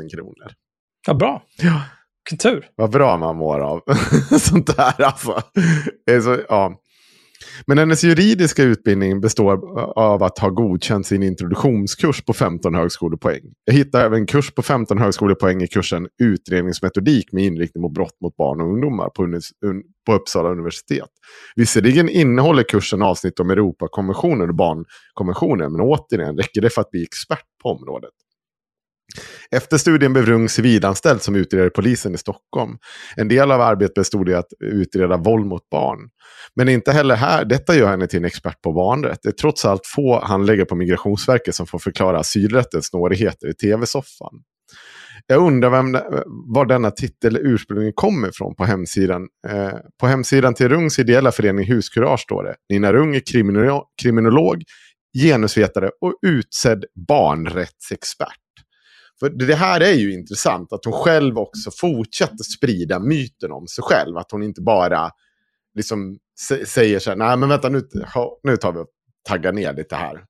000 0.02 0.10
kronor. 0.10 0.52
Ja, 1.08 1.14
bra. 1.14 1.44
Ja. 1.62 1.82
Kultur. 2.30 2.66
Vad 2.76 2.92
bra 2.92 3.18
man 3.18 3.36
mår 3.36 3.60
av 3.60 3.82
sånt 4.40 4.78
där 4.78 5.02
alltså. 5.02 5.42
Så, 6.24 6.38
ja. 6.50 6.82
Men 7.66 7.78
hennes 7.78 8.04
juridiska 8.04 8.64
utbildning 8.64 9.22
består 9.22 9.80
av 10.00 10.24
att 10.24 10.40
ha 10.40 10.50
godkänt 10.50 11.08
sin 11.08 11.24
introduktionskurs 11.24 12.26
på 12.26 12.34
15 12.34 12.76
högskolepoäng. 12.76 13.42
Jag 13.66 13.74
hittade 13.74 14.06
även 14.06 14.20
en 14.20 14.26
kurs 14.26 14.52
på 14.52 14.62
15 14.62 14.98
högskolepoäng 14.98 15.62
i 15.62 15.68
kursen 15.68 16.08
utredningsmetodik 16.24 17.32
med 17.32 17.44
inriktning 17.44 17.82
mot 17.82 17.94
brott 17.94 18.22
mot 18.22 18.36
barn 18.36 18.62
och 18.62 18.68
ungdomar 18.68 19.10
på, 19.10 19.40
på 20.06 20.14
Uppsala 20.14 20.50
universitet. 20.50 21.10
Visserligen 21.56 22.10
innehåller 22.10 22.64
kursen 22.64 23.02
avsnitt 23.02 23.40
om 23.40 23.50
Europakonventionen 23.50 24.50
och 24.50 24.56
barnkonventionen, 24.56 25.72
men 25.72 25.82
återigen 25.82 26.38
räcker 26.38 26.62
det 26.62 26.70
för 26.70 26.82
att 26.82 26.92
bli 26.92 27.04
expert 27.04 27.46
på 27.64 27.70
området. 27.70 28.12
Efter 29.52 29.78
studien 29.78 30.14
blev 30.14 30.26
Rung 30.26 30.50
civilanställd 30.50 31.22
som 31.22 31.36
utredare 31.36 31.70
polisen 31.70 32.16
i 32.16 32.18
Stockholm. 32.18 32.78
En 33.16 33.28
del 33.28 33.52
av 33.52 33.62
arbetet 33.62 33.94
bestod 33.94 34.30
i 34.30 34.34
att 34.34 34.48
utreda 34.60 35.18
våld 35.18 35.46
mot 35.46 35.70
barn. 35.70 36.00
Men 36.56 36.70
inte 36.70 36.92
heller 36.92 37.16
här, 37.16 37.46
detta 37.46 37.76
gör 37.76 37.90
henne 37.90 38.08
till 38.08 38.20
en 38.20 38.26
expert 38.26 38.62
på 38.62 38.74
barnrätt. 38.74 39.20
Det 39.24 39.30
är 39.30 39.34
trots 39.34 39.66
allt 39.66 39.86
få 39.96 40.20
handläggare 40.20 40.66
på 40.66 40.76
Migrationsverket 40.76 41.56
som 41.56 41.68
får 41.68 41.80
förklara 41.80 42.20
asylrättens 42.20 42.88
snårigheter 42.88 43.48
i 43.50 43.54
tv-soffan. 43.54 44.42
Jag 45.28 45.42
undrar 45.42 45.70
vem, 45.70 45.92
var 46.54 46.66
denna 46.66 46.92
titel 46.92 47.38
ursprungligen 47.38 47.94
kommer 47.94 48.30
ifrån 48.30 48.56
på 48.56 48.66
hemsidan. 48.66 49.28
Eh, 49.48 49.74
på 50.00 50.08
hemsidan 50.08 50.54
till 50.54 50.70
Rungs 50.70 51.00
ideella 51.00 51.32
förening 51.32 51.66
Huskurage 51.66 52.20
står 52.20 52.44
det. 52.44 52.56
Nina 52.70 52.94
Rung 52.94 53.16
är 53.16 53.20
kriminolog, 53.20 53.84
kriminolog 54.02 54.64
genusvetare 55.18 55.92
och 56.02 56.14
utsedd 56.22 56.86
barnrättsexpert. 57.08 58.47
För 59.20 59.30
det 59.30 59.56
här 59.56 59.82
är 59.82 59.94
ju 59.94 60.14
intressant, 60.14 60.74
att 60.74 60.86
hon 60.86 60.94
själv 60.94 61.38
också 61.38 61.72
fortsätter 61.72 62.44
sprida 62.44 63.00
myten 63.00 63.52
om 63.52 63.68
sig 63.68 63.84
själv. 63.84 64.18
Att 64.18 64.32
hon 64.32 64.44
inte 64.44 64.62
bara 64.62 65.12
liksom 65.76 66.18
säger 66.68 67.00
så 67.00 67.10
här, 67.10 67.18
nej 67.18 67.38
men 67.38 67.50
vänta 67.50 67.70
nu, 67.70 67.82
nu 68.44 68.58
tar 68.58 68.72
vi 68.72 68.80
och 68.80 68.88
taggar 69.30 69.54
ner 69.54 69.74
lite 69.74 69.96
här. 69.96 70.24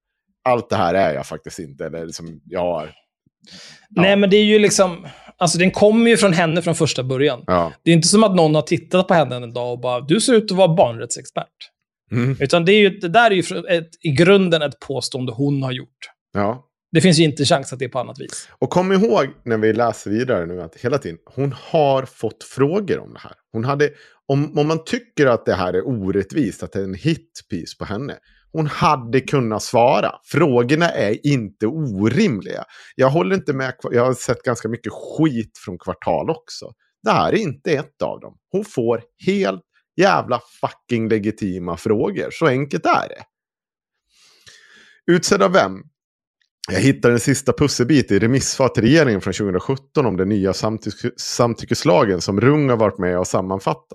Allt 0.44 0.70
det 0.70 0.76
här 0.76 0.94
är 0.94 1.14
jag 1.14 1.26
faktiskt 1.26 1.60
inte, 1.60 1.86
eller 1.86 2.06
liksom, 2.06 2.42
jag 2.46 2.60
har... 2.60 2.94
Ja. 3.90 4.02
Nej, 4.02 4.16
men 4.16 4.30
det 4.30 4.38
är 4.38 4.44
ju 4.44 4.60
liksom... 4.60 5.08
Alltså 5.40 5.58
den 5.58 5.72
kommer 5.72 6.10
ju 6.10 6.18
från 6.18 6.34
henne 6.34 6.62
från 6.62 6.76
första 6.76 7.04
början. 7.04 7.44
Ja. 7.48 7.74
Det 7.84 7.92
är 7.92 7.96
inte 7.96 8.08
som 8.08 8.24
att 8.24 8.36
någon 8.36 8.56
har 8.56 8.62
tittat 8.62 9.08
på 9.08 9.14
henne 9.14 9.36
en 9.36 9.54
dag 9.54 9.72
och 9.72 9.80
bara, 9.80 10.02
du 10.02 10.22
ser 10.22 10.34
ut 10.34 10.52
att 10.52 10.58
vara 10.58 10.76
barnrättsexpert. 10.76 11.72
Mm. 12.12 12.38
Utan 12.40 12.66
det, 12.66 12.72
är 12.72 12.80
ju, 12.80 12.90
det 12.90 13.10
där 13.10 13.32
är 13.32 13.36
ju 13.36 13.68
ett, 13.70 13.90
i 14.02 14.12
grunden 14.12 14.62
ett 14.62 14.80
påstående 14.80 15.32
hon 15.32 15.64
har 15.64 15.72
gjort. 15.72 15.98
Ja. 16.34 16.64
Det 16.98 17.02
finns 17.02 17.20
ju 17.20 17.24
inte 17.24 17.46
chans 17.46 17.74
att 17.74 17.80
det 17.80 17.86
är 17.86 17.90
på 17.90 18.00
annat 18.00 18.20
vis. 18.20 18.50
Och 18.60 18.70
kom 18.70 18.92
ihåg 18.92 19.28
när 19.46 19.58
vi 19.58 19.74
läser 19.74 20.12
vidare 20.12 20.46
nu 20.46 20.62
att 20.62 20.76
hela 20.76 20.98
tiden, 20.98 21.18
hon 21.26 21.56
har 21.58 22.06
fått 22.06 22.44
frågor 22.44 23.00
om 23.00 23.14
det 23.14 23.20
här. 23.20 23.34
Hon 23.52 23.66
hade, 23.66 23.90
om, 24.28 24.58
om 24.58 24.68
man 24.68 24.84
tycker 24.84 25.28
att 25.28 25.46
det 25.46 25.54
här 25.54 25.74
är 25.74 25.88
orättvist, 25.88 26.64
att 26.64 26.72
det 26.72 26.80
är 26.80 26.84
en 26.84 26.94
hitpiece 26.94 27.78
på 27.78 27.86
henne, 27.86 28.18
hon 28.52 28.68
hade 28.68 29.20
kunnat 29.20 29.64
svara. 29.64 30.12
Frågorna 30.24 30.90
är 30.90 31.28
inte 31.28 31.68
orimliga. 31.68 32.64
Jag 32.96 33.10
håller 33.10 33.36
inte 33.36 33.54
med, 33.54 33.74
jag 33.92 34.06
har 34.06 34.14
sett 34.14 34.44
ganska 34.44 34.70
mycket 34.70 34.94
skit 34.94 35.58
från 35.66 35.78
kvartal 35.78 36.30
också. 36.30 36.72
Det 37.04 37.12
här 37.12 37.34
är 37.34 37.38
inte 37.38 37.72
ett 37.72 38.02
av 38.02 38.20
dem. 38.20 38.38
Hon 38.52 38.66
får 38.66 39.02
helt 39.26 39.64
jävla 39.96 40.42
fucking 40.62 41.10
legitima 41.10 41.78
frågor. 41.78 42.30
Så 42.32 42.48
enkelt 42.48 42.86
är 42.86 43.10
det. 43.10 43.24
Utsedd 45.12 45.42
av 45.42 45.54
vem? 45.54 45.84
Jag 46.72 46.80
hittade 46.80 47.14
en 47.14 47.20
sista 47.20 47.54
pusselbit 47.54 48.12
i 48.12 48.20
remissvar 48.20 48.70
till 48.70 48.84
regeringen 48.84 49.22
från 49.22 49.34
2017 49.34 50.06
om 50.06 50.18
den 50.18 50.30
nya 50.30 50.54
samtyck 50.54 50.94
samtyckeslagen 51.18 52.22
som 52.22 52.42
Rung 52.42 52.70
har 52.70 52.78
varit 52.78 52.98
med 52.98 53.20
och 53.20 53.28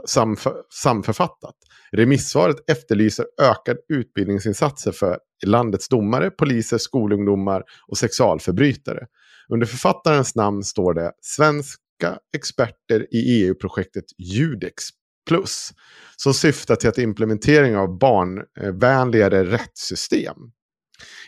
samf 0.06 0.46
samförfattat. 0.82 1.54
Remissvaret 1.92 2.70
efterlyser 2.70 3.26
ökad 3.42 3.76
utbildningsinsatser 3.88 4.92
för 4.92 5.18
landets 5.46 5.88
domare, 5.88 6.30
poliser, 6.30 6.78
skolungdomar 6.78 7.62
och 7.88 7.98
sexualförbrytare. 7.98 9.06
Under 9.48 9.66
författarens 9.66 10.34
namn 10.34 10.62
står 10.62 10.94
det 10.94 11.12
Svenska 11.20 12.18
experter 12.36 13.06
i 13.10 13.42
EU-projektet 13.42 14.04
Judex 14.18 14.84
Plus 15.28 15.70
som 16.16 16.34
syftar 16.34 16.76
till 16.76 16.88
att 16.88 16.98
implementering 16.98 17.76
av 17.76 17.98
barnvänligare 17.98 19.44
rättssystem. 19.44 20.36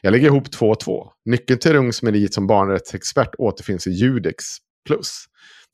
Jag 0.02 0.10
lägger 0.10 0.26
ihop 0.26 0.52
två 0.52 0.70
och 0.70 0.80
två. 0.80 1.08
Nyckeln 1.24 1.58
till 1.58 1.72
Rungs 1.72 2.02
merit 2.02 2.34
som 2.34 2.46
barnrättsexpert 2.46 3.34
återfinns 3.38 3.86
i 3.86 3.90
Judex 3.90 4.44
plus. 4.86 5.24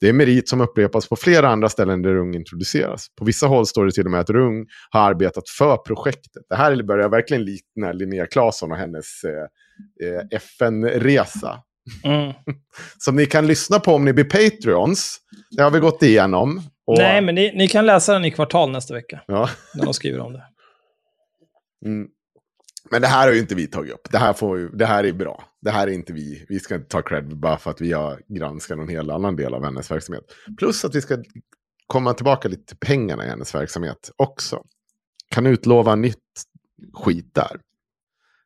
Det 0.00 0.08
är 0.08 0.12
merit 0.12 0.48
som 0.48 0.60
upprepas 0.60 1.08
på 1.08 1.16
flera 1.16 1.48
andra 1.48 1.68
ställen 1.68 2.02
där 2.02 2.14
Rung 2.14 2.34
introduceras. 2.34 3.06
På 3.18 3.24
vissa 3.24 3.46
håll 3.46 3.66
står 3.66 3.84
det 3.84 3.92
till 3.92 4.04
och 4.04 4.10
med 4.10 4.20
att 4.20 4.30
Rung 4.30 4.66
har 4.90 5.00
arbetat 5.00 5.48
för 5.48 5.76
projektet. 5.76 6.42
Det 6.48 6.56
här 6.56 6.82
börjar 6.82 7.08
verkligen 7.08 7.44
likna 7.44 7.92
Linnea 7.92 8.26
Claesson 8.26 8.72
och 8.72 8.78
hennes 8.78 9.24
eh, 9.24 10.08
eh 10.08 10.26
FN-resa. 10.30 11.62
Mm. 12.04 12.32
som 12.98 13.16
ni 13.16 13.26
kan 13.26 13.46
lyssna 13.46 13.80
på 13.80 13.94
om 13.94 14.04
ni 14.04 14.12
blir 14.12 14.24
Patreons. 14.24 15.18
Det 15.56 15.62
har 15.62 15.70
vi 15.70 15.78
gått 15.78 16.02
igenom. 16.02 16.62
Och... 16.86 16.98
Nej, 16.98 17.20
men 17.20 17.34
ni, 17.34 17.52
ni, 17.54 17.68
kan 17.68 17.86
läsa 17.86 18.12
den 18.12 18.24
i 18.24 18.30
kvartal 18.30 18.70
nästa 18.70 18.94
vecka. 18.94 19.20
Ja. 19.26 19.50
När 19.74 19.84
de 19.84 19.94
skriver 19.94 20.18
om 20.20 20.32
det. 20.32 20.44
Mm. 21.86 22.08
Men 22.90 23.02
det 23.02 23.08
här 23.08 23.26
har 23.26 23.34
ju 23.34 23.40
inte 23.40 23.54
vi 23.54 23.66
tagit 23.66 23.92
upp. 23.92 24.10
Det 24.10 24.18
här, 24.18 24.32
får 24.32 24.58
det 24.58 24.86
här 24.86 25.04
är 25.04 25.12
bra. 25.12 25.44
Det 25.60 25.70
här 25.70 25.86
är 25.86 25.92
inte 25.92 26.12
vi. 26.12 26.46
Vi 26.48 26.60
ska 26.60 26.74
inte 26.74 26.88
ta 26.88 27.02
cred 27.02 27.36
bara 27.38 27.58
för 27.58 27.70
att 27.70 27.80
vi 27.80 27.92
har 27.92 28.20
granskat 28.28 28.78
någon 28.78 28.88
helt 28.88 29.10
annan 29.10 29.36
del 29.36 29.54
av 29.54 29.64
hennes 29.64 29.90
verksamhet. 29.90 30.24
Plus 30.58 30.84
att 30.84 30.94
vi 30.94 31.00
ska 31.00 31.22
komma 31.86 32.14
tillbaka 32.14 32.48
lite 32.48 32.64
till 32.66 32.76
pengarna 32.76 33.26
i 33.26 33.28
hennes 33.28 33.54
verksamhet 33.54 34.10
också. 34.16 34.62
Kan 35.30 35.46
utlova 35.46 35.94
nytt 35.94 36.16
skit 36.92 37.34
där. 37.34 37.60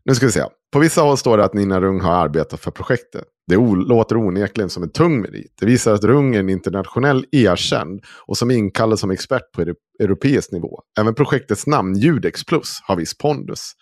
Nu 0.05 0.15
ska 0.15 0.27
vi 0.27 0.33
se. 0.33 0.45
På 0.75 0.81
vissa 0.81 1.01
håll 1.01 1.19
står 1.19 1.37
det 1.37 1.45
att 1.45 1.55
Nina 1.55 1.81
Rung 1.81 2.01
har 2.01 2.13
arbetat 2.13 2.61
för 2.61 2.71
projektet. 2.71 3.25
Det 3.47 3.57
låter 3.77 4.17
onekligen 4.17 4.71
som 4.71 4.83
en 4.83 4.91
tung 4.91 5.21
merit. 5.21 5.53
Det 5.61 5.67
visar 5.67 5.95
att 5.95 6.05
Rung 6.05 6.35
är 6.35 6.41
en 6.41 6.49
internationell 6.49 7.25
erkänd 7.33 8.01
och 8.27 8.39
som 8.39 8.51
inkallad 8.51 8.99
som 8.99 9.11
expert 9.11 9.53
på 9.53 9.75
europeisk 10.03 10.53
nivå. 10.53 10.81
Även 11.01 11.15
projektets 11.15 11.67
namn, 11.67 11.97
Judex 11.97 12.45
Plus, 12.45 12.79
har 12.83 12.97
viss 12.97 13.19
pondus. 13.19 13.73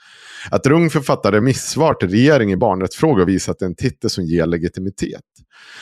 Att 0.50 0.66
Rung 0.66 0.90
författar 0.90 1.32
remissvar 1.32 1.94
till 1.94 2.08
regeringen 2.08 2.58
i 2.58 2.60
barnrättsfrågor 2.60 3.26
visar 3.26 3.52
att 3.52 3.58
det 3.58 3.64
är 3.64 3.68
en 3.68 3.76
titel 3.76 4.10
som 4.10 4.24
ger 4.24 4.46
legitimitet. 4.46 5.20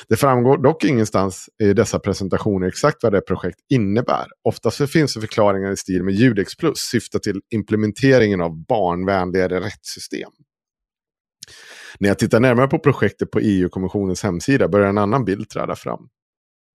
Det 0.08 0.16
framgår 0.16 0.58
dock 0.62 0.84
ingenstans 0.84 1.48
i 1.62 1.72
dessa 1.72 1.98
presentationer 1.98 2.66
exakt 2.66 3.02
vad 3.02 3.12
det 3.12 3.20
projekt 3.20 3.58
innebär. 3.70 4.26
Oftast 4.48 4.90
finns 4.90 5.14
det 5.14 5.20
förklaringar 5.20 5.72
i 5.72 5.76
stil 5.76 6.02
med 6.02 6.14
Judex 6.14 6.56
Plus 6.56 6.78
syftar 6.78 7.18
till 7.18 7.40
implementeringen 7.54 8.40
av 8.40 8.66
barnvänligare 8.66 9.60
rättssystem. 9.60 10.30
När 11.98 12.08
jag 12.08 12.18
tittar 12.18 12.40
närmare 12.40 12.68
på 12.68 12.78
projektet 12.78 13.30
på 13.30 13.40
EU-kommissionens 13.40 14.22
hemsida 14.22 14.68
börjar 14.68 14.88
en 14.88 14.98
annan 14.98 15.24
bild 15.24 15.48
träda 15.48 15.76
fram. 15.76 16.00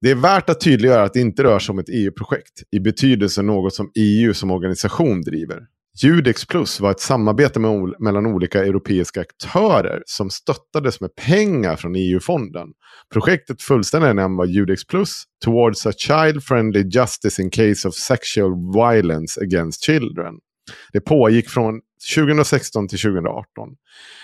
Det 0.01 0.11
är 0.11 0.15
värt 0.15 0.49
att 0.49 0.61
tydliggöra 0.61 1.03
att 1.03 1.13
det 1.13 1.19
inte 1.19 1.43
rör 1.43 1.59
sig 1.59 1.73
om 1.73 1.79
ett 1.79 1.89
EU-projekt 1.89 2.63
i 2.71 2.79
betydelse 2.79 3.41
något 3.41 3.73
som 3.73 3.91
EU 3.95 4.33
som 4.33 4.51
organisation 4.51 5.21
driver. 5.21 5.59
Judex 6.03 6.45
Plus 6.45 6.79
var 6.79 6.91
ett 6.91 6.99
samarbete 6.99 7.59
med, 7.59 7.71
ol- 7.71 7.95
mellan 7.99 8.25
olika 8.25 8.65
europeiska 8.65 9.21
aktörer 9.21 10.03
som 10.05 10.29
stöttades 10.29 11.01
med 11.01 11.15
pengar 11.15 11.75
från 11.75 11.95
EU-fonden. 11.95 12.67
Projektet 13.13 13.61
fullständiga 13.61 14.13
namn 14.13 14.35
var 14.37 14.45
Judex 14.45 14.87
Plus 14.87 15.23
Towards 15.45 15.85
a 15.85 15.91
Child-Friendly 15.91 16.89
Justice 16.89 17.41
in 17.41 17.49
Case 17.49 17.87
of 17.87 17.93
Sexual 17.93 18.51
Violence 18.73 19.41
Against 19.41 19.85
Children. 19.85 20.33
Det 20.93 21.01
pågick 21.01 21.49
från 21.49 21.81
2016 22.15 22.87
till 22.87 22.99
2018. 22.99 23.69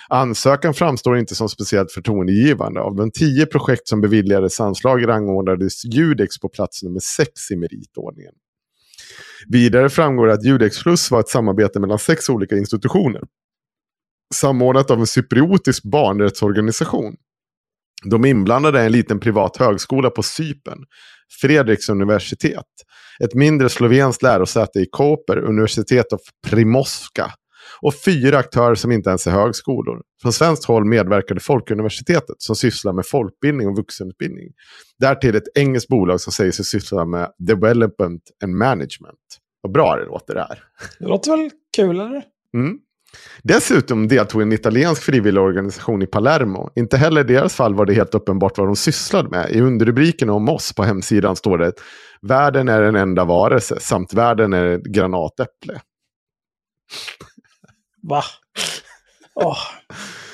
Ansökan 0.09 0.74
framstår 0.74 1.17
inte 1.17 1.36
som 1.36 1.49
speciellt 1.49 1.91
förtroendegivande. 1.91 2.82
Av 2.82 2.95
de 2.95 3.11
tio 3.11 3.45
projekt 3.45 3.88
som 3.88 4.01
beviljades 4.01 4.59
anslag 4.59 5.07
rangordnades 5.07 5.86
Judex 5.86 6.39
på 6.39 6.49
plats 6.49 6.84
nummer 6.84 6.99
sex 6.99 7.51
i 7.51 7.55
meritordningen. 7.55 8.34
Vidare 9.47 9.89
framgår 9.89 10.30
att 10.30 10.45
Judex 10.45 10.84
Plus 10.84 11.11
var 11.11 11.19
ett 11.19 11.30
samarbete 11.30 11.80
mellan 11.80 11.99
sex 11.99 12.30
olika 12.30 12.57
institutioner. 12.57 13.22
Samordnat 14.34 14.91
av 14.91 14.99
en 14.99 15.07
cypriotisk 15.07 15.84
barnrättsorganisation. 15.84 17.15
De 18.05 18.26
inblandade 18.26 18.80
är 18.80 18.86
en 18.86 18.91
liten 18.91 19.19
privat 19.19 19.57
högskola 19.57 20.09
på 20.09 20.24
Cypern, 20.24 20.86
Fredriks 21.41 21.89
universitet, 21.89 22.65
ett 23.24 23.34
mindre 23.34 23.69
slovenskt 23.69 24.24
lärosäte 24.24 24.80
i 24.80 24.86
Koper, 24.91 25.38
Universitet 25.38 26.13
av 26.13 26.19
Primorska 26.47 27.34
och 27.82 27.93
fyra 28.05 28.38
aktörer 28.38 28.75
som 28.75 28.91
inte 28.91 29.09
ens 29.09 29.27
är 29.27 29.32
högskolor. 29.32 30.01
Från 30.21 30.34
svenskt 30.34 30.65
håll 30.65 30.86
medverkade 30.86 31.39
Folkuniversitetet 31.39 32.36
som 32.38 32.55
sysslar 32.55 32.93
med 32.93 33.05
folkbildning 33.05 33.67
och 33.67 33.77
vuxenutbildning. 33.77 34.47
Därtill 34.99 35.36
ett 35.36 35.57
engelskt 35.57 35.89
bolag 35.89 36.21
som 36.21 36.34
säger 36.34 36.51
sig 36.51 36.65
syssla 36.65 37.05
med 37.05 37.32
development 37.38 38.21
and 38.43 38.55
management. 38.55 39.19
Vad 39.61 39.73
bra 39.73 39.95
det 39.95 40.05
låter 40.05 40.34
det 40.34 40.41
här. 40.41 40.63
Det 40.99 41.07
låter 41.07 41.32
väl 41.32 41.49
kul, 41.75 41.99
eller? 41.99 42.23
Mm. 42.57 42.77
Dessutom 43.43 44.07
deltog 44.07 44.41
en 44.41 44.51
italiensk 44.51 45.03
frivilligorganisation 45.03 46.01
i 46.01 46.07
Palermo. 46.07 46.69
Inte 46.75 46.97
heller 46.97 47.21
i 47.21 47.23
deras 47.23 47.55
fall 47.55 47.75
var 47.75 47.86
det 47.86 47.93
helt 47.93 48.15
uppenbart 48.15 48.57
vad 48.57 48.67
de 48.67 48.75
sysslade 48.75 49.29
med. 49.29 49.51
I 49.51 49.61
underrubriken 49.61 50.29
om 50.29 50.49
oss 50.49 50.73
på 50.73 50.84
hemsidan 50.84 51.36
står 51.36 51.57
det 51.57 51.73
Världen 52.21 52.69
är 52.69 52.82
en 52.82 52.95
enda 52.95 53.25
varelse 53.25 53.79
samt 53.79 54.13
världen 54.13 54.53
är 54.53 54.65
ett 54.65 54.84
granatäpple. 54.84 55.82
Va? 58.02 58.24
Åh. 59.36 59.58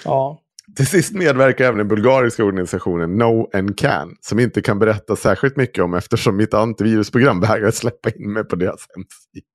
Ja. 0.03 0.41
Till 0.76 0.88
sist 0.88 1.13
medverkar 1.13 1.65
även 1.65 1.78
den 1.78 1.88
bulgariska 1.88 2.43
organisationen 2.43 3.18
No 3.18 3.49
and 3.53 3.78
Can, 3.78 4.15
som 4.22 4.39
inte 4.39 4.61
kan 4.61 4.80
berätta 4.80 5.15
särskilt 5.15 5.57
mycket 5.57 5.84
om 5.84 5.93
eftersom 5.93 6.38
mitt 6.38 6.53
antivirusprogram 6.53 7.39
vägrar 7.39 7.72
släppa 7.72 8.09
in 8.09 8.34
mig 8.34 8.43
på 8.43 8.55
deras 8.55 8.88
hemsida. 8.95 9.47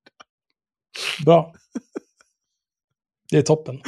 Bra. 1.25 1.53
Det 3.31 3.37
är 3.37 3.41
toppen. 3.41 3.81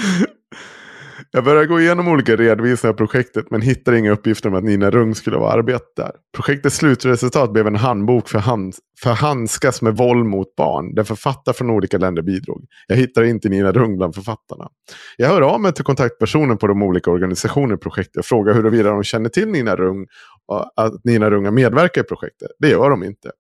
Jag 1.36 1.44
börjar 1.44 1.66
gå 1.66 1.80
igenom 1.80 2.08
olika 2.08 2.36
redovisningar 2.36 2.94
av 2.94 2.98
projektet 2.98 3.52
men 3.52 3.62
hittar 3.62 3.94
inga 3.94 4.12
uppgifter 4.12 4.50
om 4.50 4.56
att 4.56 4.64
Nina 4.64 4.92
Rung 4.92 5.16
skulle 5.16 5.38
ha 5.38 5.52
arbetat 5.52 5.96
där. 5.96 6.12
Projektets 6.36 6.76
slutresultat 6.76 7.54
blev 7.54 7.68
en 7.68 7.76
handbok 7.76 8.30
för, 8.30 8.40
hand, 8.40 8.76
för 9.04 9.10
handskas 9.10 9.82
med 9.82 9.98
våld 9.98 10.26
mot 10.26 10.56
barn 10.56 10.96
där 10.96 11.04
författare 11.04 11.54
från 11.54 11.70
olika 11.70 11.98
länder 11.98 12.22
bidrog. 12.22 12.66
Jag 12.88 12.96
hittar 12.96 13.24
inte 13.24 13.50
Nina 13.50 13.72
Rung 13.72 13.98
bland 13.98 14.16
författarna. 14.16 14.70
Jag 15.18 15.28
hör 15.28 15.42
av 15.42 15.62
mig 15.62 15.74
till 15.74 15.84
kontaktpersoner 15.84 16.56
på 16.56 16.68
de 16.68 16.84
olika 16.84 17.12
organisationerna 17.12 17.74
i 17.74 17.78
projektet 17.78 18.18
och 18.18 18.26
frågar 18.26 18.54
huruvida 18.54 18.90
de 18.90 19.04
känner 19.04 19.30
till 19.30 19.48
Nina 19.48 19.76
Rung 19.76 20.06
och 20.48 20.72
att 20.76 21.04
Nina 21.04 21.30
Rung 21.30 21.46
har 21.46 21.52
medverkat 21.52 22.06
i 22.06 22.08
projektet. 22.08 22.52
Det 22.60 22.70
gör 22.70 22.90
de 22.90 23.04
inte. 23.04 23.32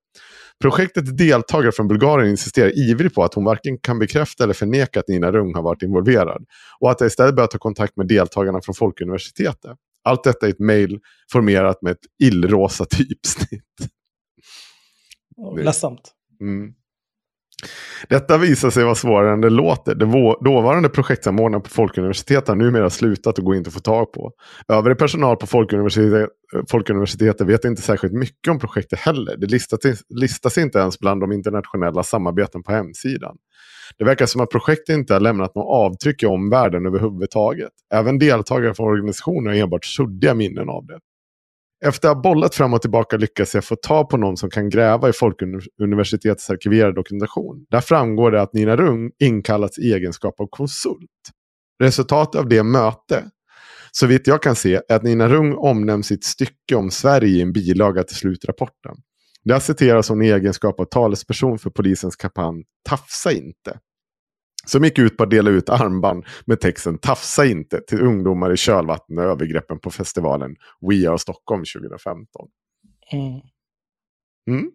Projektets 0.61 1.11
deltagare 1.11 1.71
från 1.71 1.87
Bulgarien 1.87 2.29
insisterar 2.29 2.79
ivrigt 2.79 3.15
på 3.15 3.23
att 3.23 3.33
hon 3.33 3.43
varken 3.43 3.77
kan 3.77 3.99
bekräfta 3.99 4.43
eller 4.43 4.53
förneka 4.53 4.99
att 4.99 5.07
Nina 5.07 5.31
Rung 5.31 5.53
har 5.55 5.61
varit 5.61 5.81
involverad. 5.81 6.45
Och 6.79 6.91
att 6.91 7.01
jag 7.01 7.07
istället 7.07 7.35
bör 7.35 7.47
ta 7.47 7.57
kontakt 7.57 7.97
med 7.97 8.07
deltagarna 8.07 8.61
från 8.61 8.75
Folkuniversitetet. 8.75 9.77
Allt 10.03 10.23
detta 10.23 10.47
i 10.47 10.49
ett 10.49 10.59
mejl 10.59 10.99
formerat 11.31 11.81
med 11.81 11.91
ett 11.91 12.05
illrosa 12.23 12.85
typsnitt. 12.85 13.63
Ledsamt. 15.57 16.11
Mm. 16.41 16.73
Detta 18.09 18.37
visar 18.37 18.69
sig 18.69 18.83
vara 18.83 18.95
svårare 18.95 19.33
än 19.33 19.41
det 19.41 19.49
låter. 19.49 19.95
Det 19.95 20.05
dåvarande 20.49 20.89
projektsamordnaren 20.89 21.63
på 21.63 21.69
Folkuniversitetet 21.69 22.47
har 22.47 22.55
numera 22.55 22.89
slutat 22.89 23.37
och 23.37 23.45
går 23.45 23.55
inte 23.55 23.67
att 23.67 23.73
få 23.73 23.79
tag 23.79 24.13
på. 24.13 24.31
Övrig 24.67 24.97
personal 24.97 25.37
på 25.37 25.47
Folkuniversitetet, 25.47 26.29
Folkuniversitetet 26.71 27.47
vet 27.47 27.65
inte 27.65 27.81
särskilt 27.81 28.13
mycket 28.13 28.51
om 28.51 28.59
projektet 28.59 28.99
heller. 28.99 29.37
Det 29.37 29.47
listas, 29.47 29.79
listas 30.09 30.57
inte 30.57 30.79
ens 30.79 30.99
bland 30.99 31.21
de 31.21 31.31
internationella 31.31 32.03
samarbeten 32.03 32.63
på 32.63 32.71
hemsidan. 32.71 33.37
Det 33.97 34.05
verkar 34.05 34.25
som 34.25 34.41
att 34.41 34.49
projektet 34.49 34.93
inte 34.95 35.13
har 35.13 35.19
lämnat 35.19 35.55
något 35.55 35.67
avtryck 35.67 36.23
i 36.23 36.25
omvärlden 36.25 36.85
överhuvudtaget. 36.85 37.71
Även 37.93 38.19
deltagare 38.19 38.73
från 38.73 38.87
organisationer 38.87 39.51
har 39.51 39.57
enbart 39.57 39.85
suddiga 39.85 40.33
minnen 40.33 40.69
av 40.69 40.85
det. 40.85 40.99
Efter 41.85 42.09
att 42.09 42.15
ha 42.15 42.21
bollat 42.21 42.55
fram 42.55 42.73
och 42.73 42.81
tillbaka 42.81 43.17
lyckas 43.17 43.55
jag 43.55 43.63
få 43.63 43.75
tag 43.75 44.09
på 44.09 44.17
någon 44.17 44.37
som 44.37 44.49
kan 44.49 44.69
gräva 44.69 45.09
i 45.09 45.13
Folkuniversitetets 45.13 46.49
arkiverade 46.49 46.95
dokumentation. 46.95 47.65
Där 47.69 47.81
framgår 47.81 48.31
det 48.31 48.41
att 48.41 48.53
Nina 48.53 48.75
Rung 48.75 49.11
inkallats 49.19 49.79
i 49.79 49.93
egenskap 49.93 50.39
av 50.39 50.47
konsult. 50.47 51.09
Resultatet 51.79 52.39
av 52.39 52.49
det 52.49 52.63
möte, 52.63 53.29
så 53.91 54.07
vitt 54.07 54.27
jag 54.27 54.41
kan 54.41 54.55
se, 54.55 54.81
är 54.89 54.95
att 54.95 55.03
Nina 55.03 55.27
Rung 55.27 55.53
omnämns 55.53 56.11
i 56.11 56.15
ett 56.15 56.23
stycke 56.23 56.75
om 56.75 56.91
Sverige 56.91 57.29
i 57.29 57.41
en 57.41 57.53
bilaga 57.53 58.03
till 58.03 58.15
slutrapporten. 58.15 58.95
Där 59.43 59.59
citeras 59.59 60.09
hon 60.09 60.21
i 60.21 60.27
egenskap 60.29 60.79
av 60.79 60.85
talesperson 60.85 61.59
för 61.59 61.69
polisens 61.69 62.15
kampanj 62.15 62.63
Tafsa 62.89 63.31
inte. 63.31 63.79
Som 64.65 64.83
gick 64.83 64.99
ut 64.99 65.17
på 65.17 65.23
att 65.23 65.29
dela 65.29 65.49
ut 65.49 65.69
armband 65.69 66.25
med 66.45 66.59
texten 66.59 66.97
Tafsa 66.97 67.45
inte 67.45 67.81
till 67.81 68.01
ungdomar 68.01 68.53
i 68.53 68.57
kölvattnet 68.57 69.25
och 69.25 69.31
övergreppen 69.31 69.79
på 69.79 69.91
festivalen 69.91 70.55
We 70.81 71.09
Are 71.09 71.17
Stockholm 71.17 71.63
2015. 71.75 72.47
Mm. 74.47 74.71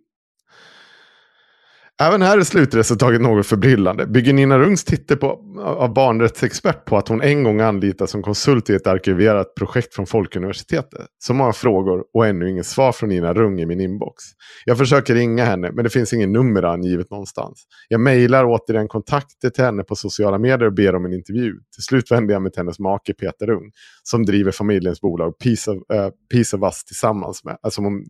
Även 2.03 2.23
här 2.23 2.39
är 2.39 2.43
slutresultatet 2.43 3.21
något 3.21 3.47
förbryllande. 3.47 4.07
Bygger 4.07 4.33
Nina 4.33 4.59
Rungs 4.59 4.85
titel 4.85 5.17
på, 5.17 5.27
av 5.59 5.95
barnrättsexpert 5.95 6.85
på 6.85 6.97
att 6.97 7.09
hon 7.09 7.23
en 7.23 7.45
gång 7.45 7.61
anlitats 7.61 8.13
som 8.13 8.23
konsult 8.23 8.71
i 8.71 8.75
ett 8.75 8.87
arkiverat 8.87 9.55
projekt 9.55 9.95
från 9.95 10.07
Folkuniversitetet. 10.07 11.07
Så 11.19 11.35
många 11.35 11.53
frågor 11.53 12.05
och 12.15 12.27
ännu 12.27 12.51
inget 12.51 12.67
svar 12.67 12.93
från 12.93 13.09
Nina 13.09 13.35
Rung 13.35 13.61
i 13.61 13.67
min 13.67 13.81
inbox. 13.81 14.25
Jag 14.65 14.79
försöker 14.79 15.15
ringa 15.15 15.45
henne 15.45 15.73
men 15.73 15.85
det 15.85 15.91
finns 15.91 16.13
ingen 16.13 16.33
nummer 16.33 16.63
angivet 16.63 17.11
någonstans. 17.11 17.65
Jag 17.89 18.01
mejlar 18.01 18.45
återigen 18.45 18.89
kontakter 18.89 19.51
till 19.51 19.65
henne 19.65 19.83
på 19.83 19.97
sociala 19.97 20.39
medier 20.39 20.67
och 20.67 20.75
ber 20.75 20.95
om 20.95 21.05
en 21.05 21.13
intervju. 21.13 21.53
Till 21.75 21.83
slut 21.83 22.11
vänder 22.11 22.35
jag 22.35 22.43
mig 22.43 22.53
till 22.53 22.61
hennes 22.61 22.79
make 22.79 23.15
Peter 23.15 23.47
Rung 23.47 23.71
som 24.03 24.25
driver 24.25 24.51
familjens 24.51 25.01
bolag 25.01 25.39
Peace 25.39 25.71
of, 25.71 25.77
uh, 25.77 26.09
Peace 26.33 26.57
of 26.57 26.63
Us 26.63 26.85
tillsammans 26.85 27.45
med, 27.45 27.59
alltså 27.63 27.83
hon 27.83 28.05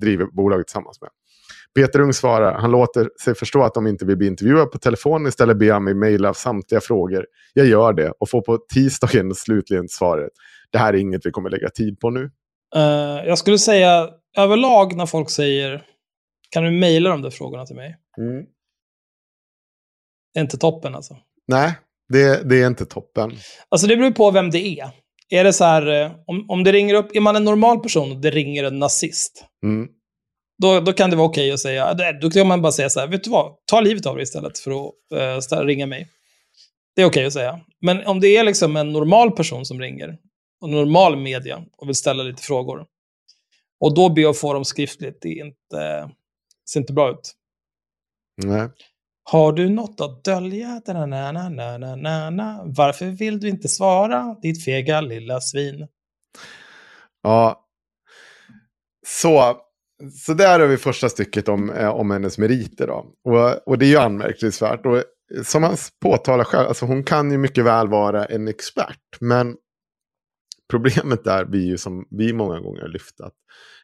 driver 0.00 0.26
bolaget 0.26 0.66
tillsammans 0.66 1.00
med. 1.00 1.10
Peter 1.74 2.00
Ung 2.00 2.12
svarar, 2.12 2.54
han 2.54 2.70
låter 2.70 3.10
sig 3.24 3.34
förstå 3.34 3.62
att 3.62 3.74
de 3.74 3.86
inte 3.86 4.04
vill 4.04 4.16
bli 4.16 4.26
intervjuade 4.26 4.66
på 4.66 4.78
telefon. 4.78 5.26
Istället 5.26 5.58
ber 5.58 5.72
han 5.72 5.84
mig 5.84 5.94
mejla 5.94 6.34
samtliga 6.34 6.80
frågor. 6.80 7.26
Jag 7.52 7.66
gör 7.66 7.92
det 7.92 8.12
och 8.18 8.30
får 8.30 8.40
på 8.40 8.58
tisdagen 8.74 9.34
slutligen 9.34 9.88
svaret. 9.88 10.30
Det 10.72 10.78
här 10.78 10.94
är 10.94 10.98
inget 10.98 11.26
vi 11.26 11.30
kommer 11.30 11.50
lägga 11.50 11.68
tid 11.68 12.00
på 12.00 12.10
nu. 12.10 12.30
Eh, 12.76 13.26
jag 13.26 13.38
skulle 13.38 13.58
säga 13.58 14.10
överlag 14.36 14.96
när 14.96 15.06
folk 15.06 15.30
säger 15.30 15.82
kan 16.50 16.64
du 16.64 16.70
mejla 16.70 17.10
de 17.10 17.22
där 17.22 17.30
frågorna 17.30 17.66
till 17.66 17.76
mig? 17.76 17.96
Mm. 18.18 18.44
Det 20.34 20.40
är 20.40 20.42
inte 20.42 20.58
toppen 20.58 20.94
alltså. 20.94 21.16
Nej, 21.48 21.72
det, 22.08 22.48
det 22.48 22.62
är 22.62 22.66
inte 22.66 22.86
toppen. 22.86 23.32
Alltså 23.68 23.86
det 23.86 23.96
beror 23.96 24.10
på 24.10 24.30
vem 24.30 24.50
det 24.50 24.58
är. 24.58 24.90
Är 25.28 25.44
det 25.44 25.52
så 25.52 25.64
här, 25.64 26.02
eh, 26.02 26.12
om, 26.26 26.50
om 26.50 26.64
det 26.64 26.72
ringer 26.72 26.94
upp, 26.94 27.16
är 27.16 27.20
man 27.20 27.36
en 27.36 27.44
normal 27.44 27.80
person 27.80 28.12
och 28.12 28.20
det 28.20 28.30
ringer 28.30 28.64
en 28.64 28.78
nazist, 28.78 29.44
Mm. 29.62 29.88
Då, 30.62 30.80
då 30.80 30.92
kan 30.92 31.10
det 31.10 31.16
vara 31.16 31.26
okej 31.28 31.52
att 31.52 31.60
säga, 31.60 31.94
då- 31.94 32.18
då 32.20 32.30
kan 32.30 32.46
man 32.46 32.62
bara 32.62 32.72
säga 32.72 32.90
så 32.90 33.00
här, 33.00 33.06
vet 33.06 33.24
du 33.24 33.30
vad, 33.30 33.56
ta 33.64 33.80
livet 33.80 34.06
av 34.06 34.14
dig 34.16 34.22
istället 34.22 34.58
för 34.58 34.70
att 34.70 35.40
stä- 35.40 35.64
ringa 35.64 35.86
mig. 35.86 36.08
Det 36.96 37.02
är 37.02 37.06
okej 37.06 37.26
att 37.26 37.32
säga. 37.32 37.60
Men 37.80 38.06
om 38.06 38.20
det 38.20 38.36
är 38.36 38.44
liksom 38.44 38.76
en 38.76 38.92
normal 38.92 39.30
person 39.30 39.66
som 39.66 39.80
ringer, 39.80 40.18
och 40.60 40.68
normal 40.70 41.16
media, 41.16 41.64
och 41.76 41.88
vill 41.88 41.94
ställa 41.94 42.22
lite 42.22 42.42
frågor, 42.42 42.86
och 43.80 43.94
då 43.94 44.08
be 44.08 44.30
att 44.30 44.38
få 44.38 44.52
dem 44.52 44.64
skriftligt, 44.64 45.18
det 45.22 45.28
är 45.28 45.44
inte, 45.46 46.10
ser 46.70 46.80
inte 46.80 46.92
bra 46.92 47.10
ut. 47.10 47.32
Nej. 48.42 48.68
Har 49.30 49.52
du 49.52 49.68
något 49.68 50.00
att 50.00 50.24
dölja? 50.24 50.82
Na, 50.86 51.06
na, 51.06 51.32
na, 51.32 51.48
na, 51.78 51.96
na, 51.96 52.30
na. 52.30 52.62
Varför 52.66 53.06
vill 53.06 53.40
du 53.40 53.48
inte 53.48 53.68
svara, 53.68 54.36
ditt 54.42 54.64
fega 54.64 55.00
lilla 55.00 55.40
svin? 55.40 55.88
Ja. 57.22 57.60
Så, 59.06 59.56
så 60.12 60.34
där 60.34 60.60
har 60.60 60.66
vi 60.66 60.76
första 60.76 61.08
stycket 61.08 61.48
om, 61.48 61.70
eh, 61.70 61.88
om 61.88 62.10
hennes 62.10 62.38
meriter. 62.38 62.86
Då. 62.86 63.06
Och, 63.24 63.68
och 63.68 63.78
det 63.78 63.86
är 63.86 63.90
ju 63.90 63.96
anmärkningsvärt. 63.96 64.86
Och 64.86 65.02
som 65.44 65.62
han 65.62 65.76
påtalar 66.02 66.44
själv, 66.44 66.68
alltså 66.68 66.86
hon 66.86 67.04
kan 67.04 67.30
ju 67.30 67.38
mycket 67.38 67.64
väl 67.64 67.88
vara 67.88 68.24
en 68.24 68.48
expert. 68.48 69.00
Men 69.20 69.56
problemet 70.70 71.24
där 71.24 71.44
blir 71.44 71.66
ju 71.66 71.78
som 71.78 72.06
vi 72.10 72.32
många 72.32 72.60
gånger 72.60 72.80
har 72.80 72.88
lyft 72.88 73.20
att 73.20 73.34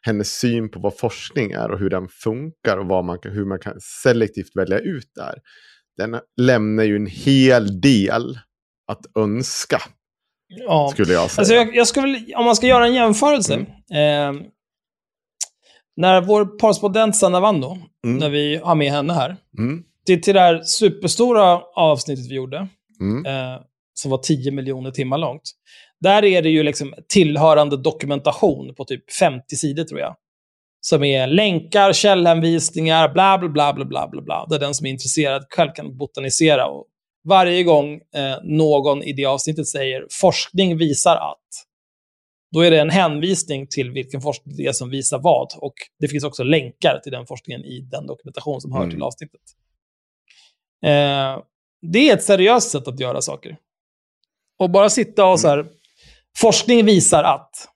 hennes 0.01 0.39
syn 0.39 0.71
på 0.71 0.79
vad 0.79 0.97
forskning 0.97 1.51
är 1.51 1.71
och 1.71 1.79
hur 1.79 1.89
den 1.89 2.07
funkar 2.07 2.77
och 2.77 2.85
vad 2.85 3.05
man, 3.05 3.17
hur 3.23 3.45
man 3.45 3.59
kan 3.59 3.75
selektivt 4.03 4.55
välja 4.55 4.79
ut 4.79 5.11
där. 5.15 5.35
den 5.97 6.19
lämnar 6.41 6.83
ju 6.83 6.95
en 6.95 7.05
hel 7.05 7.81
del 7.81 8.39
att 8.87 9.17
önska, 9.17 9.81
Ja. 10.47 10.89
skulle 10.93 11.13
jag 11.13 11.31
säga. 11.31 11.41
Alltså 11.41 11.53
jag, 11.53 11.75
jag 11.75 12.03
väl, 12.03 12.33
om 12.35 12.45
man 12.45 12.55
ska 12.55 12.67
göra 12.67 12.85
en 12.85 12.93
jämförelse. 12.93 13.53
Eh, 13.93 14.33
när 16.01 16.21
vår 16.21 16.59
korrespondent 16.59 17.15
Sanna 17.15 17.39
Wando, 17.39 17.77
Mm. 18.05 18.17
när 18.17 18.29
vi 18.29 18.55
har 18.55 18.75
med 18.75 18.91
henne 18.91 19.13
här, 19.13 19.37
Mm, 19.57 19.83
till, 20.05 20.21
till 20.21 20.33
det 20.33 20.39
här 20.39 20.61
superstora 20.63 21.61
avsnittet 21.75 22.25
vi 22.31 22.35
gjorde, 22.35 22.67
mm, 22.99 23.25
eh, 23.25 23.61
som 23.93 24.11
var 24.11 24.17
10 24.17 24.51
miljoner 24.51 24.91
timmar 24.91 25.17
långt. 25.17 25.41
Där 25.99 26.23
är 26.25 26.41
det 26.41 26.49
ju 26.49 26.63
liksom 26.63 26.93
tillhörande 27.13 27.77
dokumentation 27.77 28.73
på 28.77 28.85
typ 28.85 29.11
50 29.19 29.55
sidor 29.55 29.83
tror 29.83 29.99
jag. 29.99 30.15
Som 30.81 31.03
är 31.03 31.27
länkar, 31.27 31.93
källhänvisningar, 31.93 33.09
bla 33.13 33.37
bla 33.37 33.49
bla 33.49 33.73
bla 33.73 33.85
bla 33.85 34.07
bla 34.11 34.21
bla. 34.21 34.45
Där 34.49 34.59
den 34.59 34.73
som 34.73 34.85
är 34.85 34.91
intresserad 34.91 35.45
själv 35.49 35.69
kan 35.75 35.97
botanisera. 35.97 36.65
Och 36.67 36.85
varje 37.27 37.63
gång 37.63 37.93
eh, 37.93 38.37
någon 38.43 39.03
i 39.03 39.13
det 39.13 39.25
avsnittet 39.25 39.67
säger 39.67 40.07
forskning 40.21 40.77
visar 40.77 41.15
att, 41.15 41.47
då 42.51 42.61
är 42.61 42.71
det 42.71 42.79
en 42.81 42.89
hänvisning 42.89 43.67
till 43.67 43.91
vilken 43.91 44.21
forskning 44.21 44.55
det 44.57 44.65
är 44.65 44.71
som 44.73 44.89
visar 44.89 45.19
vad. 45.19 45.53
Och 45.57 45.73
det 45.99 46.07
finns 46.07 46.23
också 46.23 46.43
länkar 46.43 46.99
till 47.03 47.11
den 47.11 47.27
forskningen 47.27 47.65
i 47.65 47.79
den 47.81 48.07
dokumentation 48.07 48.61
som 48.61 48.71
hör 48.71 48.79
Mm. 48.79 48.91
till 48.91 49.03
avsnittet. 49.03 49.41
Eh, 50.85 51.43
det 51.81 52.09
är 52.09 52.13
ett 52.13 52.23
seriöst 52.23 52.71
sätt 52.71 52.87
att 52.87 52.99
göra 52.99 53.21
saker. 53.21 53.57
Och 54.59 54.69
bara 54.69 54.89
sitta 54.89 55.25
och 55.25 55.39
så 55.39 55.47
här, 55.47 55.65
forskning 56.37 56.85
visar 56.85 57.23
att. 57.23 57.67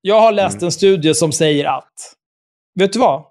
Jag 0.00 0.20
har 0.20 0.32
läst 0.32 0.62
en 0.62 0.72
studie 0.72 1.14
som 1.14 1.32
säger 1.32 1.64
att. 1.64 1.92
Vet 2.74 2.92
du 2.92 2.98
vad? 2.98 3.24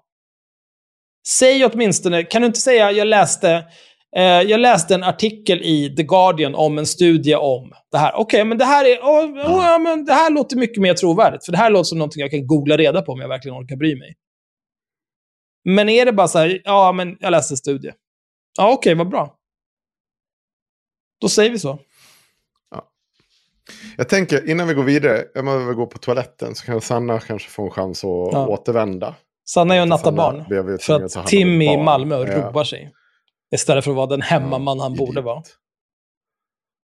Säg 1.28 1.64
åtminstone, 1.64 2.22
kan 2.24 2.42
du 2.42 2.46
inte 2.46 2.60
säga 2.60 2.92
jag 2.92 3.06
läste, 3.06 3.64
jag 4.22 4.60
läste 4.60 4.94
en 4.94 5.04
artikel 5.04 5.62
i 5.62 5.94
The 5.96 6.02
Guardian 6.02 6.54
om 6.54 6.78
en 6.78 6.86
studie 6.86 7.34
om 7.34 7.72
det 7.92 7.98
här. 7.98 8.12
Okej, 8.16 8.44
men 8.44 8.58
det 8.58 8.64
här 8.64 8.84
är, 8.84 8.98
åh, 9.02 9.24
åh, 9.24 9.64
ja, 9.66 9.78
men 9.78 10.04
det 10.04 10.12
här 10.12 10.30
låter 10.30 10.56
mycket 10.56 10.82
mer 10.82 10.94
trovärdigt. 10.94 11.44
För 11.44 11.52
det 11.52 11.58
här 11.58 11.70
låter 11.70 11.84
som 11.84 11.98
någonting 11.98 12.20
jag 12.20 12.30
kan 12.30 12.46
googla 12.46 12.76
reda 12.76 13.02
på 13.02 13.12
om 13.12 13.20
jag 13.20 13.28
verkligen 13.28 13.56
orkar 13.58 13.76
bry 13.76 13.96
mig. 13.98 14.14
Men 15.64 15.88
är 15.88 16.04
det 16.04 16.12
bara 16.12 16.28
så 16.28 16.38
här, 16.38 16.60
ja 16.64 16.92
men 16.92 17.16
jag 17.20 17.30
läste 17.30 17.52
en 17.52 17.56
studie. 17.56 17.92
Ja, 18.58 18.72
okej, 18.72 18.94
vad 18.94 19.08
bra. 19.08 19.34
Då 21.20 21.28
säger 21.28 21.50
vi 21.50 21.58
så. 21.58 21.78
Jag 23.96 24.08
tänker, 24.08 24.50
innan 24.50 24.68
vi 24.68 24.74
går 24.74 24.82
vidare, 24.82 25.24
jag 25.34 25.44
behöver 25.44 25.72
gå 25.74 25.86
på 25.86 25.98
toaletten 25.98 26.54
så 26.54 26.66
kan 26.66 26.80
Sanna 26.80 27.20
kanske 27.20 27.48
få 27.48 27.64
en 27.64 27.70
chans 27.70 28.04
att 28.04 28.10
Ja. 28.32 28.46
återvända. 28.48 29.14
Sanna 29.48 29.74
är 29.74 29.80
ju 29.80 29.84
nattabarn. 29.86 30.44
För 30.48 30.74
att 30.74 30.80
ta 30.80 30.92
hand 30.92 31.04
att 31.04 31.16
om 31.16 31.24
Tim 31.24 31.60
ett 31.60 31.68
i. 31.68 31.76
Malmö 31.76 32.16
Ja. 32.16 32.24
rubbar 32.48 32.64
sig. 32.64 32.92
Istället 33.54 33.84
för 33.84 33.90
att 33.90 33.96
vara 33.96 34.06
den 34.06 34.22
hemmaman 34.22 34.80
han 34.80 34.94
borde 34.94 35.20
vara. 35.20 35.42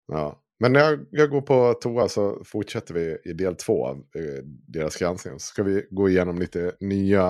Ja. 0.07 0.37
Men 0.59 0.73
när 0.73 0.79
jag, 0.79 1.05
jag 1.11 1.29
går 1.29 1.41
på 1.41 1.73
toa 1.73 2.09
så 2.09 2.43
fortsätter 2.45 2.93
vi 2.93 3.17
i 3.25 3.33
del 3.33 3.55
två 3.55 3.87
av 3.87 3.95
eh, 3.95 4.43
deras 4.67 4.95
granskning. 4.95 5.39
Så 5.39 5.45
ska 5.45 5.63
vi 5.63 5.87
gå 5.91 6.09
igenom 6.09 6.39
lite 6.39 6.71
nya, 6.79 7.29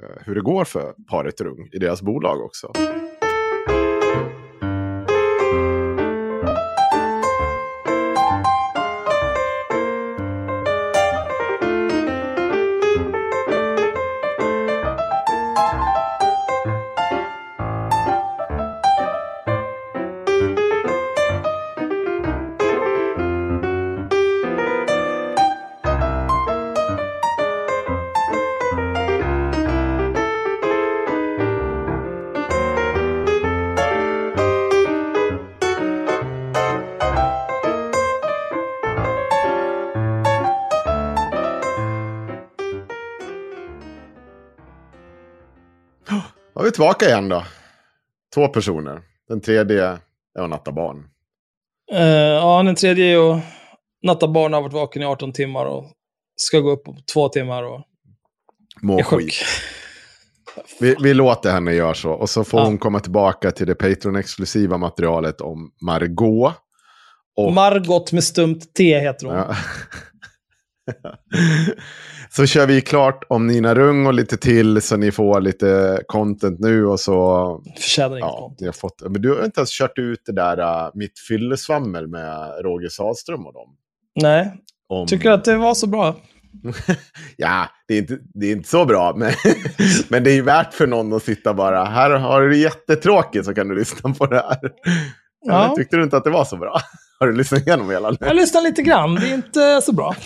eh, 0.00 0.22
hur 0.26 0.34
det 0.34 0.40
går 0.40 0.64
för 0.64 0.94
paret 1.10 1.40
Rung 1.40 1.68
i 1.72 1.78
deras 1.78 2.02
bolag 2.02 2.40
också. 2.40 2.72
Tillbaka 46.74 47.06
igen 47.06 47.28
då. 47.28 47.44
Två 48.34 48.48
personer. 48.48 49.02
Den 49.28 49.40
tredje 49.40 49.84
är 50.38 50.42
att 50.42 50.50
natta 50.50 50.72
barn. 50.72 51.08
Eh, 51.92 52.02
ja, 52.08 52.62
den 52.62 52.74
tredje 52.74 53.04
är 53.06 53.10
ju 53.10 53.40
natta 54.02 54.28
barn 54.28 54.52
har 54.52 54.60
varit 54.62 54.72
vaken 54.72 55.02
i 55.02 55.04
18 55.04 55.32
timmar 55.32 55.64
och 55.66 55.84
ska 56.36 56.58
gå 56.60 56.70
upp 56.70 56.88
om 56.88 56.96
två 57.14 57.28
timmar 57.28 57.62
och 57.62 57.80
Må 58.82 58.98
är 58.98 59.02
sjuk. 59.02 59.20
skit. 59.20 59.34
Vi, 60.80 60.96
vi 61.02 61.14
låter 61.14 61.52
henne 61.52 61.72
göra 61.72 61.94
så. 61.94 62.10
Och 62.12 62.30
så 62.30 62.44
får 62.44 62.60
Ja. 62.60 62.66
hon 62.66 62.78
komma 62.78 63.00
tillbaka 63.00 63.50
till 63.50 63.66
det 63.66 63.74
Patreon-exklusiva 63.74 64.78
materialet 64.78 65.40
om 65.40 65.70
Margot. 65.82 66.52
Och, 67.36 67.52
Margot 67.52 68.12
med 68.12 68.24
stumt 68.24 68.60
T 68.76 69.00
heter 69.00 69.26
hon. 69.26 69.36
Ja. 69.36 69.56
så 72.30 72.46
kör 72.46 72.66
vi 72.66 72.80
klart 72.80 73.24
om 73.28 73.46
Nina 73.46 73.74
Rung 73.74 74.06
och 74.06 74.14
lite 74.14 74.36
till 74.36 74.82
så 74.82 74.96
ni 74.96 75.12
får 75.12 75.40
lite 75.40 76.00
content 76.06 76.60
nu 76.60 76.86
och 76.86 77.00
så... 77.00 77.62
Förtjänar 77.76 78.16
inget 78.16 78.20
Ja, 78.20 78.54
ni 78.60 78.66
har 78.66 78.72
fått, 78.72 79.02
men 79.02 79.22
du 79.22 79.34
har 79.34 79.44
inte 79.44 79.60
ens 79.60 79.70
kört 79.70 79.98
ut 79.98 80.22
det 80.26 80.32
där 80.32 80.60
uh, 80.60 80.90
mitt 80.94 81.18
fyllesvammel 81.28 82.08
med 82.08 82.64
Roger 82.64 82.88
Sahlström 82.88 83.46
och 83.46 83.52
dem. 83.52 83.76
Nej, 84.22 84.52
Om... 84.88 85.06
tycker 85.06 85.30
att 85.30 85.44
det 85.44 85.56
var 85.56 85.74
så 85.74 85.86
bra. 85.86 86.16
Ja, 87.36 87.68
det 87.88 87.94
är 87.94 87.98
inte, 87.98 88.18
det 88.34 88.46
är 88.46 88.52
inte 88.52 88.68
så 88.68 88.84
bra, 88.84 89.14
men, 89.16 89.32
men 90.08 90.24
det 90.24 90.30
är 90.30 90.34
ju 90.34 90.42
värt 90.42 90.74
för 90.74 90.86
någon 90.86 91.12
att 91.12 91.22
sitta 91.22 91.54
bara, 91.54 91.84
här 91.84 92.10
har 92.10 92.42
du 92.42 92.50
det 92.50 92.56
jättetråkigt 92.56 93.44
så 93.44 93.54
kan 93.54 93.68
du 93.68 93.74
lyssna 93.74 94.14
på 94.14 94.26
det 94.26 94.36
här. 94.36 94.72
Ja. 95.46 95.64
Eller 95.64 95.76
Tyckte 95.76 95.96
du 95.96 96.02
inte 96.02 96.16
att 96.16 96.24
det 96.24 96.30
var 96.30 96.44
så 96.44 96.56
bra? 96.56 96.80
Har 97.20 97.26
du 97.26 97.36
lyssnat 97.36 97.66
igenom 97.66 97.90
hela 97.90 98.10
nu? 98.10 98.16
Jag 98.20 98.36
lyssnar 98.36 98.62
lite 98.62 98.82
grann, 98.82 99.14
det 99.14 99.28
är 99.30 99.34
inte 99.34 99.80
så 99.82 99.92
bra. 99.92 100.16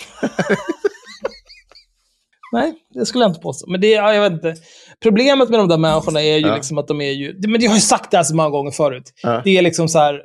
Nej, 2.51 2.73
det 2.93 3.05
skulle 3.05 3.23
jag 3.23 3.29
inte 3.29 3.39
påstå. 3.41 3.71
Men 3.71 3.81
det, 3.81 3.89
ja, 3.89 4.13
jag 4.13 4.21
vet 4.21 4.31
inte. 4.33 4.55
Problemet 5.03 5.49
med 5.49 5.59
de 5.59 5.67
där 5.67 5.77
människorna 5.77 6.21
är 6.21 6.37
ju 6.37 6.47
Ja. 6.47 6.55
liksom 6.55 6.77
att 6.77 6.87
de 6.87 7.01
är 7.01 7.11
ju... 7.11 7.39
Men 7.47 7.61
jag 7.61 7.69
har 7.69 7.75
ju 7.75 7.81
sagt 7.81 8.11
det 8.11 8.17
här 8.17 8.23
så 8.23 8.35
många 8.35 8.49
gånger 8.49 8.71
förut. 8.71 9.03
Ja. 9.23 9.41
Det 9.43 9.57
är 9.57 9.61
liksom 9.61 9.87
så 9.89 9.99
här 9.99 10.21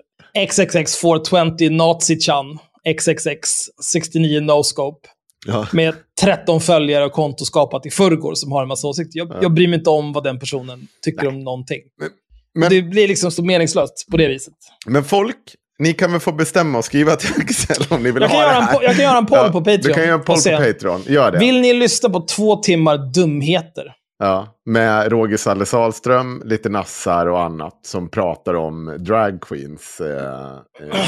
XXX 0.48 0.96
420 1.00 1.68
Nazi-chan, 1.70 2.58
XXX 2.98 3.48
69 3.92 4.40
No-scope. 4.40 4.98
Ja. 5.46 5.66
Med 5.72 5.94
13 6.20 6.60
följare 6.60 7.04
och 7.04 7.12
konto 7.12 7.44
skapat 7.44 7.86
i 7.86 7.90
förrgår 7.90 8.34
som 8.34 8.52
har 8.52 8.62
en 8.62 8.68
massa 8.68 8.86
åsikter. 8.88 9.18
Jag, 9.18 9.36
jag 9.42 9.54
bryr 9.54 9.68
mig 9.68 9.78
inte 9.78 9.90
om 9.90 10.12
vad 10.12 10.24
den 10.24 10.38
personen 10.38 10.86
tycker 11.04 11.28
om 11.28 11.38
någonting. 11.40 11.80
Men- 12.54 12.70
det 12.70 12.82
blir 12.82 13.08
liksom 13.08 13.30
så 13.30 13.44
meningslöst 13.44 14.06
på 14.10 14.16
det 14.16 14.28
viset. 14.28 14.54
Men 14.86 15.04
folk, 15.04 15.36
ni 15.78 15.92
kan 15.92 16.12
väl 16.12 16.20
få 16.20 16.32
bestämma 16.32 16.78
och 16.78 16.84
skriva 16.84 17.16
till 17.16 17.30
Axel 17.42 17.86
om 17.90 18.02
ni 18.02 18.10
vill 18.10 18.22
Jag 18.22 18.28
ha 18.28 18.40
det 18.42 18.48
en 18.54 18.62
här. 18.62 18.74
po- 18.74 18.82
jag 18.82 18.94
kan 18.96 19.04
göra 19.04 19.18
en 19.18 19.26
poll 19.26 19.52
på 19.52 19.60
Patreon 19.60 19.80
Du 19.82 19.92
kan 19.92 20.02
göra 20.02 20.14
en 20.14 20.24
poll 20.24 20.36
på 20.36 20.50
Patreon, 20.72 21.02
gör 21.06 21.32
det. 21.32 21.38
Vill 21.38 21.60
ni 21.60 21.72
lyssna 21.74 22.10
på 22.10 22.20
två 22.20 22.56
timmar 22.56 23.12
dumheter? 23.14 23.84
Ja, 24.18 24.48
med 24.66 25.12
Roger 25.12 25.36
Salle 25.36 25.66
Sahlström, 25.66 26.42
lite 26.44 26.68
nassar 26.68 27.26
och 27.26 27.40
annat 27.42 27.80
som 27.86 28.08
pratar 28.10 28.54
om 28.54 28.96
drag 28.98 29.40
queens 29.40 30.00
eh, 30.00 30.52
eh, 30.90 31.00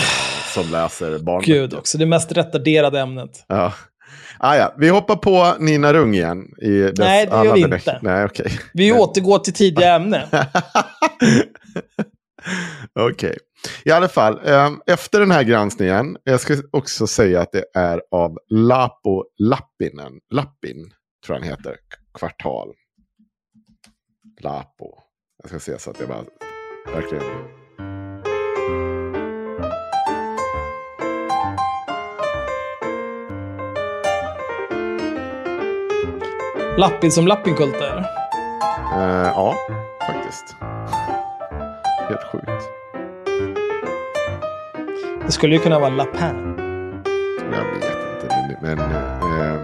som 0.55 0.71
läser 0.73 1.19
barnböcker. 1.19 1.53
Gud 1.53 1.75
också, 1.75 1.99
det 1.99 2.07
mest 2.07 2.33
retarderade 2.33 3.01
ämnet. 3.01 3.31
Ja. 3.49 3.73
Ah, 4.39 4.57
ja. 4.57 4.75
Vi 4.79 4.89
hoppar 4.89 5.17
på 5.17 5.55
Nina 5.59 5.93
Rung 5.93 6.15
igen. 6.15 6.45
I 6.63 6.69
dess 6.79 6.99
Nej, 6.99 7.27
det 7.27 7.45
gör 7.45 7.55
vi 7.55 7.61
inte. 7.61 7.99
Nej, 8.03 8.25
okej. 8.25 8.53
Vi 8.75 8.93
återgår 8.93 9.39
till 9.39 9.53
tidiga 9.53 9.95
ämnen. 9.97 10.23
Okej. 13.01 13.37
I 13.85 13.91
alla 13.91 14.09
fall, 14.09 14.41
eh, 14.45 14.71
efter 14.87 15.21
den 15.21 15.31
här 15.31 15.43
granskningen, 15.43 16.17
jag 16.25 16.41
ska 16.41 16.57
också 16.71 17.07
säga 17.07 17.41
att 17.41 17.53
det 17.53 17.65
är 17.75 18.03
av 18.11 18.39
Lapo 18.51 19.25
Lappinen. 19.39 20.13
Lappin, 20.31 20.93
tror 21.27 21.37
han 21.37 21.43
heter. 21.43 21.77
Kvartal. 22.19 22.73
Lapo. 24.41 24.99
Jag 25.43 25.49
ska 25.51 25.59
se 25.59 25.79
så 25.79 25.91
att 25.91 26.01
jag 26.01 26.09
bara 26.09 26.25
verkligen... 26.95 27.25
Lappin 36.79 37.13
som 37.13 37.27
Lappinkulta, 37.27 37.93
eller? 37.93 38.01
Eh, 38.97 39.27
ja, 39.27 39.55
faktiskt. 40.07 40.57
Helt 42.09 42.23
sjukt. 42.33 42.76
Det 45.27 45.33
skulle 45.33 45.55
ju 45.55 45.61
kunna 45.61 45.79
vara 45.79 45.91
Lapin. 45.91 46.55
Jag 47.53 47.75
vet 47.75 47.85
inte, 47.85 48.59
men... 48.63 48.79
men 48.79 48.79
eh, 48.79 49.61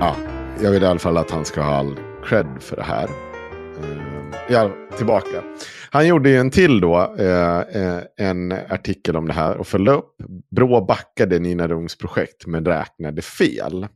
ja, 0.00 0.16
jag 0.62 0.70
vill 0.70 0.82
i 0.82 0.86
alla 0.86 0.98
fall 0.98 1.16
att 1.16 1.30
han 1.30 1.44
ska 1.44 1.62
ha 1.62 1.74
all 1.74 2.00
cred 2.24 2.46
för 2.60 2.76
det 2.76 2.82
här. 2.82 3.04
Eh, 3.04 4.36
ja, 4.48 4.70
tillbaka. 4.96 5.42
Han 5.90 6.06
gjorde 6.06 6.30
ju 6.30 6.36
en 6.36 6.50
till 6.50 6.80
då, 6.80 7.14
eh, 7.18 7.58
eh, 7.58 8.00
en 8.16 8.52
artikel 8.52 9.16
om 9.16 9.28
det 9.28 9.34
här 9.34 9.56
och 9.56 9.66
följde 9.66 9.92
upp. 9.92 10.14
Brå 10.56 10.84
backade 10.84 11.38
Nina 11.38 11.68
Rungs 11.68 11.98
projekt 11.98 12.46
men 12.46 12.64
räknade 12.64 13.22
fel. 13.22 13.86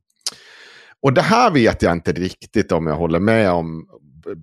Och 1.03 1.13
det 1.13 1.23
här 1.23 1.51
vet 1.51 1.83
jag 1.83 1.93
inte 1.93 2.13
riktigt 2.13 2.73
om 2.73 2.87
jag 2.87 2.97
håller 2.97 3.21
med 3.21 3.51
om 3.51 3.87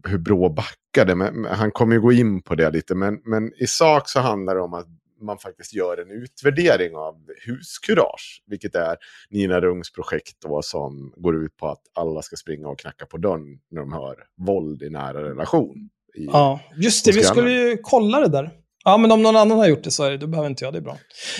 hur 0.07 0.17
Brå 0.17 0.49
backade. 0.49 0.78
Men, 0.97 1.45
han 1.45 1.71
kommer 1.71 1.95
ju 1.95 2.01
gå 2.01 2.11
in 2.11 2.41
på 2.41 2.55
det 2.55 2.69
lite. 2.69 2.95
Men, 2.95 3.21
men 3.23 3.53
i 3.57 3.67
sak 3.67 4.09
så 4.09 4.19
handlar 4.19 4.55
det 4.55 4.61
om 4.61 4.73
att 4.73 4.87
man 5.21 5.37
faktiskt 5.37 5.73
gör 5.73 5.97
en 5.97 6.11
utvärdering 6.11 6.95
av 6.95 7.15
huskurage. 7.45 8.43
Vilket 8.47 8.75
är 8.75 8.97
Nina 9.29 9.61
Rungs 9.61 9.91
projekt 9.91 10.35
då 10.41 10.61
som 10.61 11.13
går 11.17 11.45
ut 11.45 11.57
på 11.57 11.67
att 11.67 11.81
alla 11.95 12.21
ska 12.21 12.35
springa 12.35 12.67
och 12.67 12.79
knacka 12.79 13.05
på 13.05 13.17
dörren 13.17 13.59
när 13.71 13.81
de 13.81 13.93
hör 13.93 14.15
våld 14.37 14.81
i 14.83 14.89
nära 14.89 15.29
relation. 15.29 15.89
I, 16.15 16.25
Ja, 16.25 16.59
just 16.75 17.05
det. 17.05 17.11
Vi 17.11 17.23
skulle 17.23 17.51
ju 17.51 17.77
kolla 17.83 18.19
det 18.19 18.27
där. 18.29 18.51
Ja, 18.85 18.97
men 18.97 19.11
om 19.11 19.21
någon 19.21 19.35
annan 19.35 19.57
har 19.57 19.67
gjort 19.67 19.83
det 19.83 19.91
så 19.91 20.03
är 20.03 20.11
det, 20.11 20.17
då 20.17 20.27
behöver 20.27 20.49
inte 20.49 20.65
jag. 20.65 20.73
Det 20.73 20.79
är 20.79 20.81
bra. 20.81 20.97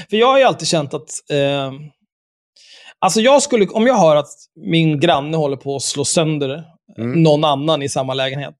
För 0.09 0.17
jag 0.17 0.27
har 0.27 0.37
ju 0.37 0.43
alltid 0.43 0.67
känt 0.67 0.93
att... 0.93 1.09
Eh, 1.31 1.73
alltså 2.99 3.21
jag 3.21 3.41
skulle, 3.41 3.67
om 3.67 3.87
jag 3.87 3.97
hör 3.97 4.15
att 4.15 4.29
min 4.55 4.99
granne 4.99 5.37
håller 5.37 5.57
på 5.57 5.75
att 5.75 5.81
slå 5.81 6.05
sönder 6.05 6.63
Mm. 6.97 7.23
någon 7.23 7.43
annan 7.43 7.81
i 7.81 7.89
samma 7.89 8.13
lägenhet. 8.13 8.55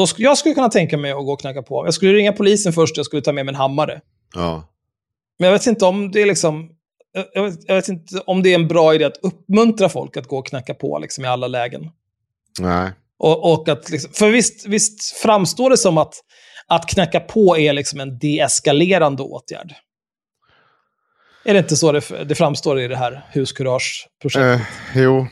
Då 0.00 0.04
sk- 0.04 0.14
jag 0.18 0.38
skulle 0.38 0.54
kunna 0.54 0.68
tänka 0.68 0.96
mig 0.96 1.10
att 1.10 1.24
gå 1.24 1.32
och 1.32 1.40
knacka 1.40 1.62
på. 1.62 1.86
Jag 1.86 1.94
skulle 1.94 2.12
ringa 2.12 2.32
polisen 2.32 2.72
först, 2.72 2.96
jag 2.96 3.06
skulle 3.06 3.22
ta 3.22 3.32
med 3.32 3.46
mig 3.46 3.52
en 3.52 3.56
hammare. 3.56 4.00
Ja. 4.34 4.68
Men 5.38 5.46
jag 5.46 5.52
vet 5.58 5.66
inte 5.66 5.84
om 5.84 6.10
det 6.10 6.22
är 6.22 6.26
liksom... 6.26 6.70
jag- 7.12 7.26
Jag 7.34 7.42
vet, 7.42 7.58
jag 7.66 7.74
vet 7.74 7.88
inte 7.88 8.20
om 8.26 8.42
det 8.42 8.50
är 8.50 8.54
en 8.54 8.68
bra 8.68 8.94
idé 8.94 9.04
att 9.04 9.16
uppmuntra 9.22 9.88
folk 9.88 10.16
att 10.16 10.26
gå 10.26 10.38
och 10.38 10.46
knacka 10.46 10.74
på 10.74 10.98
liksom, 10.98 11.24
i 11.24 11.28
alla 11.28 11.46
lägen. 11.46 11.90
Nej. 12.60 12.90
Och, 13.18 13.52
och 13.52 13.68
att 13.68 13.90
liksom, 13.90 14.12
för 14.12 14.30
visst, 14.30 14.66
visst 14.66 15.16
framstår 15.16 15.70
det 15.70 15.76
som 15.76 15.98
att, 15.98 16.14
att 16.66 16.88
knacka 16.88 17.20
på 17.20 17.58
är 17.58 17.72
liksom 17.72 18.00
en 18.00 18.18
deeskalerande 18.18 19.22
åtgärd? 19.22 19.74
Är 21.44 21.52
det 21.52 21.58
inte 21.58 21.76
så 21.76 21.92
det, 21.92 22.24
det 22.24 22.34
framstår 22.34 22.80
i 22.80 22.88
det 22.88 22.96
här 22.96 23.26
huskurage-projektet? 23.32 24.60
Eh, 24.94 25.02
jo, 25.02 25.26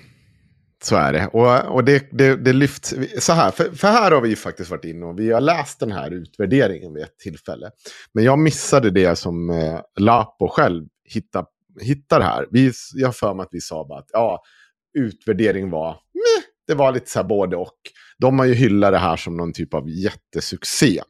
så 0.82 0.96
är 0.96 1.12
det. 1.12 1.26
Och, 1.26 1.74
och 1.74 1.84
det, 1.84 2.08
det, 2.12 2.36
det 2.36 2.52
lyfts... 2.52 2.94
Så 3.18 3.32
här, 3.32 3.50
för, 3.50 3.70
för 3.72 3.88
här 3.88 4.10
har 4.10 4.20
vi 4.20 4.28
ju 4.28 4.36
faktiskt 4.36 4.70
varit 4.70 4.84
inne 4.84 5.06
och 5.06 5.18
vi 5.18 5.32
har 5.32 5.40
läst 5.40 5.80
den 5.80 5.92
här 5.92 6.10
utvärderingen 6.10 6.94
vid 6.94 7.02
ett 7.02 7.18
tillfälle. 7.18 7.70
Men 8.12 8.24
jag 8.24 8.38
missade 8.38 8.90
det 8.90 9.16
som 9.16 9.50
eh, 9.50 9.80
Lapo 9.98 10.48
själv 10.48 10.86
hittar, 11.04 11.46
hittar 11.80 12.20
här. 12.20 12.46
Vi, 12.50 12.72
jag 12.94 13.08
har 13.08 13.12
för 13.12 13.34
mig 13.34 13.42
att 13.44 13.48
vi 13.52 13.60
sa 13.60 13.86
bara 13.88 13.98
att 13.98 14.08
ja, 14.12 14.42
utvärdering 14.98 15.70
var... 15.70 15.90
Meh, 15.90 16.44
det 16.66 16.74
var 16.74 16.92
lite 16.92 17.10
så 17.10 17.18
här 17.18 17.26
både 17.26 17.56
och. 17.56 17.76
De 18.18 18.38
har 18.38 18.46
ju 18.46 18.54
hyllat 18.54 18.92
det 18.92 18.98
här 18.98 19.16
som 19.16 19.36
någon 19.36 19.52
typ 19.52 19.74
av 19.74 19.88
jättesuccé. 19.88 21.02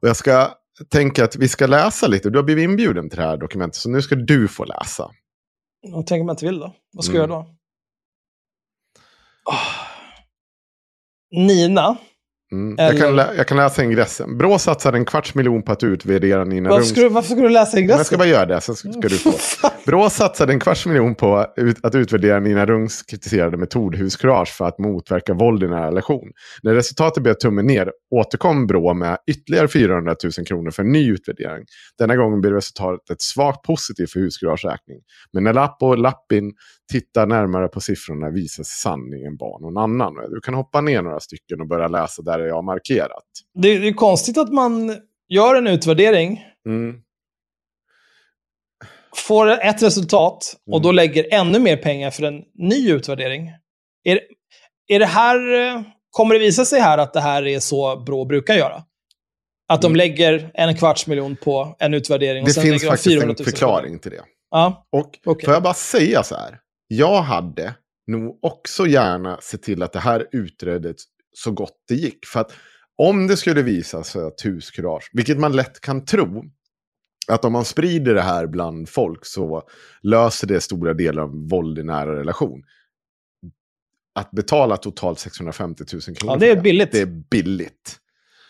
Och 0.00 0.08
jag 0.08 0.16
ska 0.16 0.54
tänka 0.88 1.24
att 1.24 1.36
vi 1.36 1.48
ska 1.48 1.66
läsa 1.66 2.06
lite. 2.06 2.30
Du 2.30 2.38
har 2.38 2.42
blivit 2.44 2.62
inbjuden 2.64 3.10
till 3.10 3.18
det 3.18 3.24
här 3.24 3.36
dokumentet, 3.36 3.76
så 3.76 3.90
nu 3.90 4.02
ska 4.02 4.14
du 4.14 4.48
få 4.48 4.64
läsa. 4.64 5.10
Och 5.94 6.06
tänk 6.06 6.20
om 6.20 6.28
jag 6.28 6.34
inte 6.34 6.46
vill 6.46 6.58
då? 6.58 6.74
Vad 6.92 7.04
ska 7.04 7.16
Mm. 7.16 7.30
jag 7.30 7.38
då? 7.40 7.54
Ah. 9.50 9.56
Nina, 11.36 11.96
Mm. 12.52 12.74
Jag, 12.78 12.98
kan 12.98 13.06
Eller- 13.06 13.12
lä- 13.16 13.34
jag 13.36 13.46
kan 13.48 13.56
läsa 13.56 13.84
ingressen. 13.84 14.38
Brå 14.38 14.58
satsade 14.58 14.98
en 14.98 15.04
kvarts 15.04 15.34
miljon 15.34 15.62
på 15.62 15.72
att 15.72 15.82
utvärdera 15.82 16.44
Nina 16.44 16.68
varför 16.70 16.80
Rungs... 16.80 16.90
ska, 16.90 17.00
du, 17.00 17.08
varför 17.08 17.30
ska 17.30 17.40
du 17.42 17.48
läsa 17.48 17.76
Men 17.76 17.88
Jag 17.88 18.06
ska 18.06 18.14
ingressen? 18.14 18.18
bara 18.18 18.28
göra 18.28 18.46
det, 18.46 18.60
så 18.60 18.74
ska 18.74 18.90
du 19.00 19.08
få. 19.18 19.32
Brå 19.86 20.10
satsade 20.10 20.52
en 20.52 20.60
kvarts 20.60 20.86
miljon 20.86 21.14
på 21.14 21.36
att 21.82 21.94
utvärdera 21.94 22.40
Nina 22.40 22.66
Rungs 22.66 23.02
kritiserade 23.02 23.56
metod 23.56 23.94
huskurage 23.94 24.48
för 24.48 24.64
att 24.64 24.78
motverka 24.78 25.34
våld 25.34 25.62
i 25.62 25.68
nära 25.68 25.86
relation. 25.86 26.30
När 26.62 26.74
resultatet 26.74 27.22
blev 27.22 27.34
tummen 27.34 27.66
ner 27.66 27.92
återkom 28.14 28.66
Brå 28.66 28.94
med 28.94 29.18
ytterligare 29.30 29.68
400 29.68 30.16
000 30.38 30.46
kronor 30.46 30.70
för 30.70 30.82
en 30.82 30.92
ny 30.92 31.10
utvärdering. 31.12 31.64
Denna 31.98 32.16
gång 32.16 32.40
blev 32.40 32.52
resultatet 32.52 33.22
svagt 33.22 33.62
positivt 33.62 34.10
för 34.12 34.20
huskurage 34.20 34.64
räkning. 34.64 34.98
Men 35.32 35.44
när 35.44 35.52
Lapp 35.52 35.76
och 35.82 35.98
Lappin 35.98 36.52
tittar 36.92 37.26
närmare 37.26 37.68
på 37.68 37.80
siffrorna 37.80 38.30
visar 38.30 38.62
sanningen 38.64 39.36
vara 39.36 39.58
någon 39.58 39.76
annan. 39.78 40.14
Du 40.30 40.40
kan 40.40 40.54
hoppa 40.54 40.80
ner 40.80 41.02
några 41.02 41.20
stycken 41.20 41.60
och 41.60 41.66
börja 41.66 41.88
läsa 41.88 42.22
där 42.22 42.38
jag 42.38 42.54
har 42.54 42.62
markerat. 42.62 43.24
Det, 43.54 43.78
det 43.78 43.88
är 43.88 43.92
konstigt 43.92 44.38
att 44.38 44.52
man 44.52 44.96
gör 45.28 45.54
en 45.54 45.66
utvärdering, 45.66 46.44
Mm. 46.66 46.94
får 49.16 49.46
ett 49.50 49.82
resultat 49.82 50.56
och 50.66 50.72
Mm. 50.76 50.82
då 50.82 50.92
lägger 50.92 51.26
ännu 51.34 51.58
mer 51.58 51.76
pengar 51.76 52.10
för 52.10 52.22
en 52.22 52.42
ny 52.54 52.90
utvärdering. 52.92 53.50
Är, 54.04 54.20
är 54.86 54.98
det 54.98 55.06
här, 55.06 55.38
kommer 56.10 56.34
det 56.34 56.40
visa 56.40 56.64
sig 56.64 56.80
här 56.80 56.98
att 56.98 57.12
det 57.12 57.20
här 57.20 57.46
är 57.46 57.60
så 57.60 57.96
Brå 57.96 58.24
brukar 58.24 58.54
göra? 58.54 58.82
Att 59.68 59.82
de 59.82 59.86
Mm. 59.86 59.96
lägger 59.96 60.50
en 60.54 60.76
kvarts 60.76 61.06
miljon 61.06 61.36
på 61.36 61.76
en 61.78 61.94
utvärdering 61.94 62.42
och 62.42 62.48
Det 62.48 62.52
sen 62.54 62.62
finns 62.62 62.82
lägger 62.82 62.86
de 62.86 62.96
faktiskt 62.96 63.14
400 63.14 63.26
000 63.26 63.36
en 63.38 63.44
förklaring 63.44 63.98
till 63.98 64.10
det. 64.10 64.22
Ja, 64.50 64.86
Och 64.92 65.18
Okej. 65.26 65.44
får 65.44 65.54
jag 65.54 65.62
bara 65.62 65.74
säga 65.74 66.22
så 66.22 66.34
här. 66.36 66.58
Jag 66.94 67.22
hade 67.22 67.74
nog 68.06 68.38
också 68.42 68.86
gärna 68.86 69.40
sett 69.40 69.62
till 69.62 69.82
att 69.82 69.92
det 69.92 69.98
här 69.98 70.26
utreddes 70.32 70.96
så 71.32 71.50
gott 71.50 71.84
det 71.88 71.94
gick. 71.94 72.26
För 72.26 72.40
att 72.40 72.52
om 72.96 73.26
det 73.26 73.36
skulle 73.36 73.62
visa 73.62 74.04
sig 74.04 74.22
att 74.22 74.44
huskurage, 74.44 75.10
vilket 75.12 75.38
man 75.38 75.56
lätt 75.56 75.80
kan 75.80 76.04
tro, 76.04 76.44
att 77.28 77.44
om 77.44 77.52
man 77.52 77.64
sprider 77.64 78.14
det 78.14 78.22
här 78.22 78.46
bland 78.46 78.88
folk 78.88 79.26
så 79.26 79.62
löser 80.02 80.46
det 80.46 80.60
stora 80.60 80.94
delar 80.94 81.22
av 81.22 81.48
våld 81.48 81.78
i 81.78 81.82
nära 81.82 82.18
relation. 82.18 82.62
Att 84.14 84.30
betala 84.30 84.76
totalt 84.76 85.18
650 85.18 85.84
000 85.92 86.02
kronor 86.02 86.16
Ja, 86.34 86.36
det 86.36 86.50
är 86.50 86.60
billigt. 86.60 86.92
Det 86.92 87.00
är 87.00 87.22
billigt. 87.30 87.98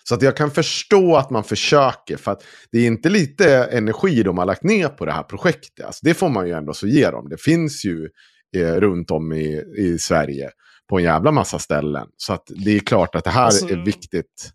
Så 0.05 0.15
att 0.15 0.23
jag 0.23 0.37
kan 0.37 0.51
förstå 0.51 1.17
att 1.17 1.31
man 1.31 1.45
försöker. 1.45 2.17
För 2.17 2.33
att 2.33 2.45
det 2.73 2.79
är 2.79 2.87
inte 2.87 3.09
lite 3.09 3.65
energi 3.65 4.23
de 4.23 4.39
har 4.39 4.47
lagt 4.47 4.63
ner 4.63 4.89
på 4.89 5.05
det 5.05 5.13
här 5.13 5.23
projektet. 5.23 5.87
Alltså 5.87 6.01
det 6.03 6.15
får 6.15 6.29
man 6.29 6.47
ju 6.47 6.53
ändå 6.53 6.75
så 6.75 6.87
ge 6.87 7.11
dem. 7.11 7.29
Det 7.29 7.41
finns 7.41 7.85
ju 7.85 8.09
eh, 8.57 8.75
runt 8.75 9.11
om 9.11 9.33
i, 9.33 9.65
i 9.79 9.99
Sverige 9.99 10.51
på 10.89 10.99
en 10.99 11.05
jävla 11.05 11.33
massa 11.33 11.59
ställen. 11.59 12.09
Så 12.17 12.33
att 12.33 12.51
det 12.65 12.71
är 12.77 12.81
klart 12.81 13.15
att 13.15 13.25
det 13.25 13.31
här 13.31 13.45
Alltså- 13.45 13.69
är 13.69 13.77
viktigt. 13.77 14.51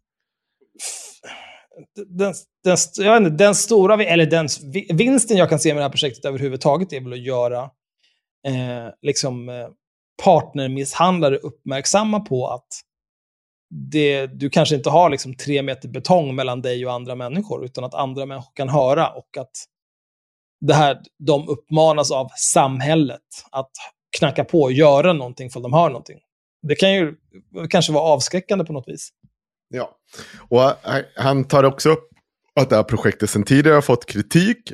den, 2.08 2.34
den, 2.64 2.78
jag 2.98 3.18
inte, 3.18 3.30
den 3.30 3.56
stora, 3.56 4.04
eller 4.04 4.26
den 4.26 4.48
vinsten 4.94 5.38
jag 5.38 5.50
kan 5.50 5.60
se 5.60 5.74
med 5.74 5.82
det 5.82 5.86
här 5.86 5.90
projektet 5.90 6.26
överhuvudtaget 6.26 6.94
är 6.94 7.02
väl 7.02 7.14
att 7.14 7.20
göra 7.20 7.64
eh, 8.48 8.94
liksom, 9.02 9.50
eh, 9.50 9.68
partnermisshandlare 10.24 11.38
uppmärksamma 11.38 12.20
på 12.20 12.48
att 12.48 12.68
det, 13.70 14.28
du 14.28 14.50
kanske 14.50 14.76
inte 14.76 14.90
har 14.90 15.10
liksom 15.10 15.36
tre 15.36 15.62
meter 15.62 15.90
betong 15.90 16.36
mellan 16.36 16.62
dig 16.62 16.86
och 16.86 16.94
andra 16.94 17.16
människor, 17.16 17.66
utan 17.66 17.84
att 17.84 17.94
andra 17.94 18.26
människor 18.26 18.52
kan 18.54 18.70
höra 18.70 19.10
och 19.10 19.38
att 19.38 19.52
det 20.62 20.74
här, 20.74 21.02
de 21.20 21.48
uppmanas 21.50 22.12
av 22.12 22.28
samhället 22.38 23.22
att 23.52 23.72
knacka 24.20 24.44
på 24.44 24.62
och 24.62 24.72
göra 24.72 25.14
någonting 25.14 25.50
för 25.50 25.60
de 25.60 25.74
hör 25.74 25.90
någonting. 25.90 26.20
Det 26.68 26.76
kan 26.76 26.94
ju 26.94 27.16
kanske 27.70 27.92
vara 27.94 28.04
avskräckande 28.04 28.66
på 28.66 28.74
något 28.74 28.88
vis. 28.88 29.10
Ja. 29.70 29.98
Och 30.50 30.60
han- 30.62 31.04
han 31.16 31.44
tar 31.48 31.64
också 31.64 31.90
upp 31.90 32.10
att 32.60 32.70
det 32.70 32.76
här 32.76 32.84
projektet 32.84 33.30
sedan 33.30 33.44
tidigare 33.44 33.76
har 33.76 33.82
fått 33.82 34.06
kritik. 34.06 34.72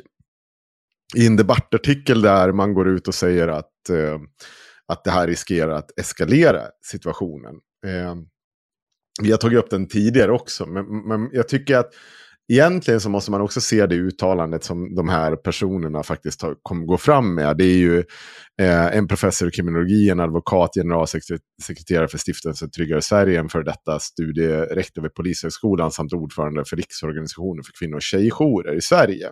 I 1.16 1.26
en 1.26 1.36
debattartikel 1.36 2.22
där 2.22 2.52
man 2.52 2.74
går 2.74 2.88
ut 2.88 3.08
och 3.08 3.14
säger 3.14 3.48
att, 3.48 3.90
eh, 3.90 4.20
att 4.86 5.04
det 5.04 5.10
här 5.10 5.26
riskerar 5.26 5.70
att 5.74 5.98
eskalera 5.98 6.62
situationen. 6.90 7.54
Eh, 7.86 8.14
vi 9.22 9.30
har 9.30 9.38
tagit 9.38 9.58
upp 9.58 9.70
den 9.70 9.88
tidigare 9.88 10.32
också, 10.32 10.66
men, 10.66 10.84
men 11.08 11.30
jag 11.32 11.48
tycker 11.48 11.76
att 11.78 11.90
egentligen 12.52 13.00
så 13.00 13.10
måste 13.10 13.30
man 13.30 13.40
också 13.40 13.60
se 13.60 13.86
det 13.86 13.94
uttalandet 13.94 14.64
som 14.64 14.94
de 14.94 15.08
här 15.08 15.36
personerna 15.36 16.02
faktiskt 16.02 16.42
har, 16.42 16.56
kommer 16.62 16.86
gå 16.86 16.98
fram 16.98 17.34
med. 17.34 17.56
Det 17.56 17.64
är 17.64 17.76
ju 17.76 17.98
eh, 18.60 18.96
en 18.96 19.08
professor 19.08 19.48
i 19.48 19.50
kriminologi, 19.50 20.10
en 20.10 20.20
advokat, 20.20 20.70
generalsekreterare 20.74 22.08
för 22.08 22.18
stiftelsen 22.18 22.70
Tryggare 22.70 23.02
Sverige, 23.02 23.40
en 23.40 23.48
för 23.48 23.62
detta 23.62 23.98
studierektor 23.98 25.02
vid 25.02 25.14
Polishögskolan 25.14 25.90
samt 25.90 26.12
ordförande 26.12 26.64
för 26.64 26.76
Riksorganisationen 26.76 27.64
för 27.64 27.72
kvinno 27.72 27.96
och 27.96 28.02
tjejjourer 28.02 28.76
i 28.76 28.80
Sverige. 28.80 29.30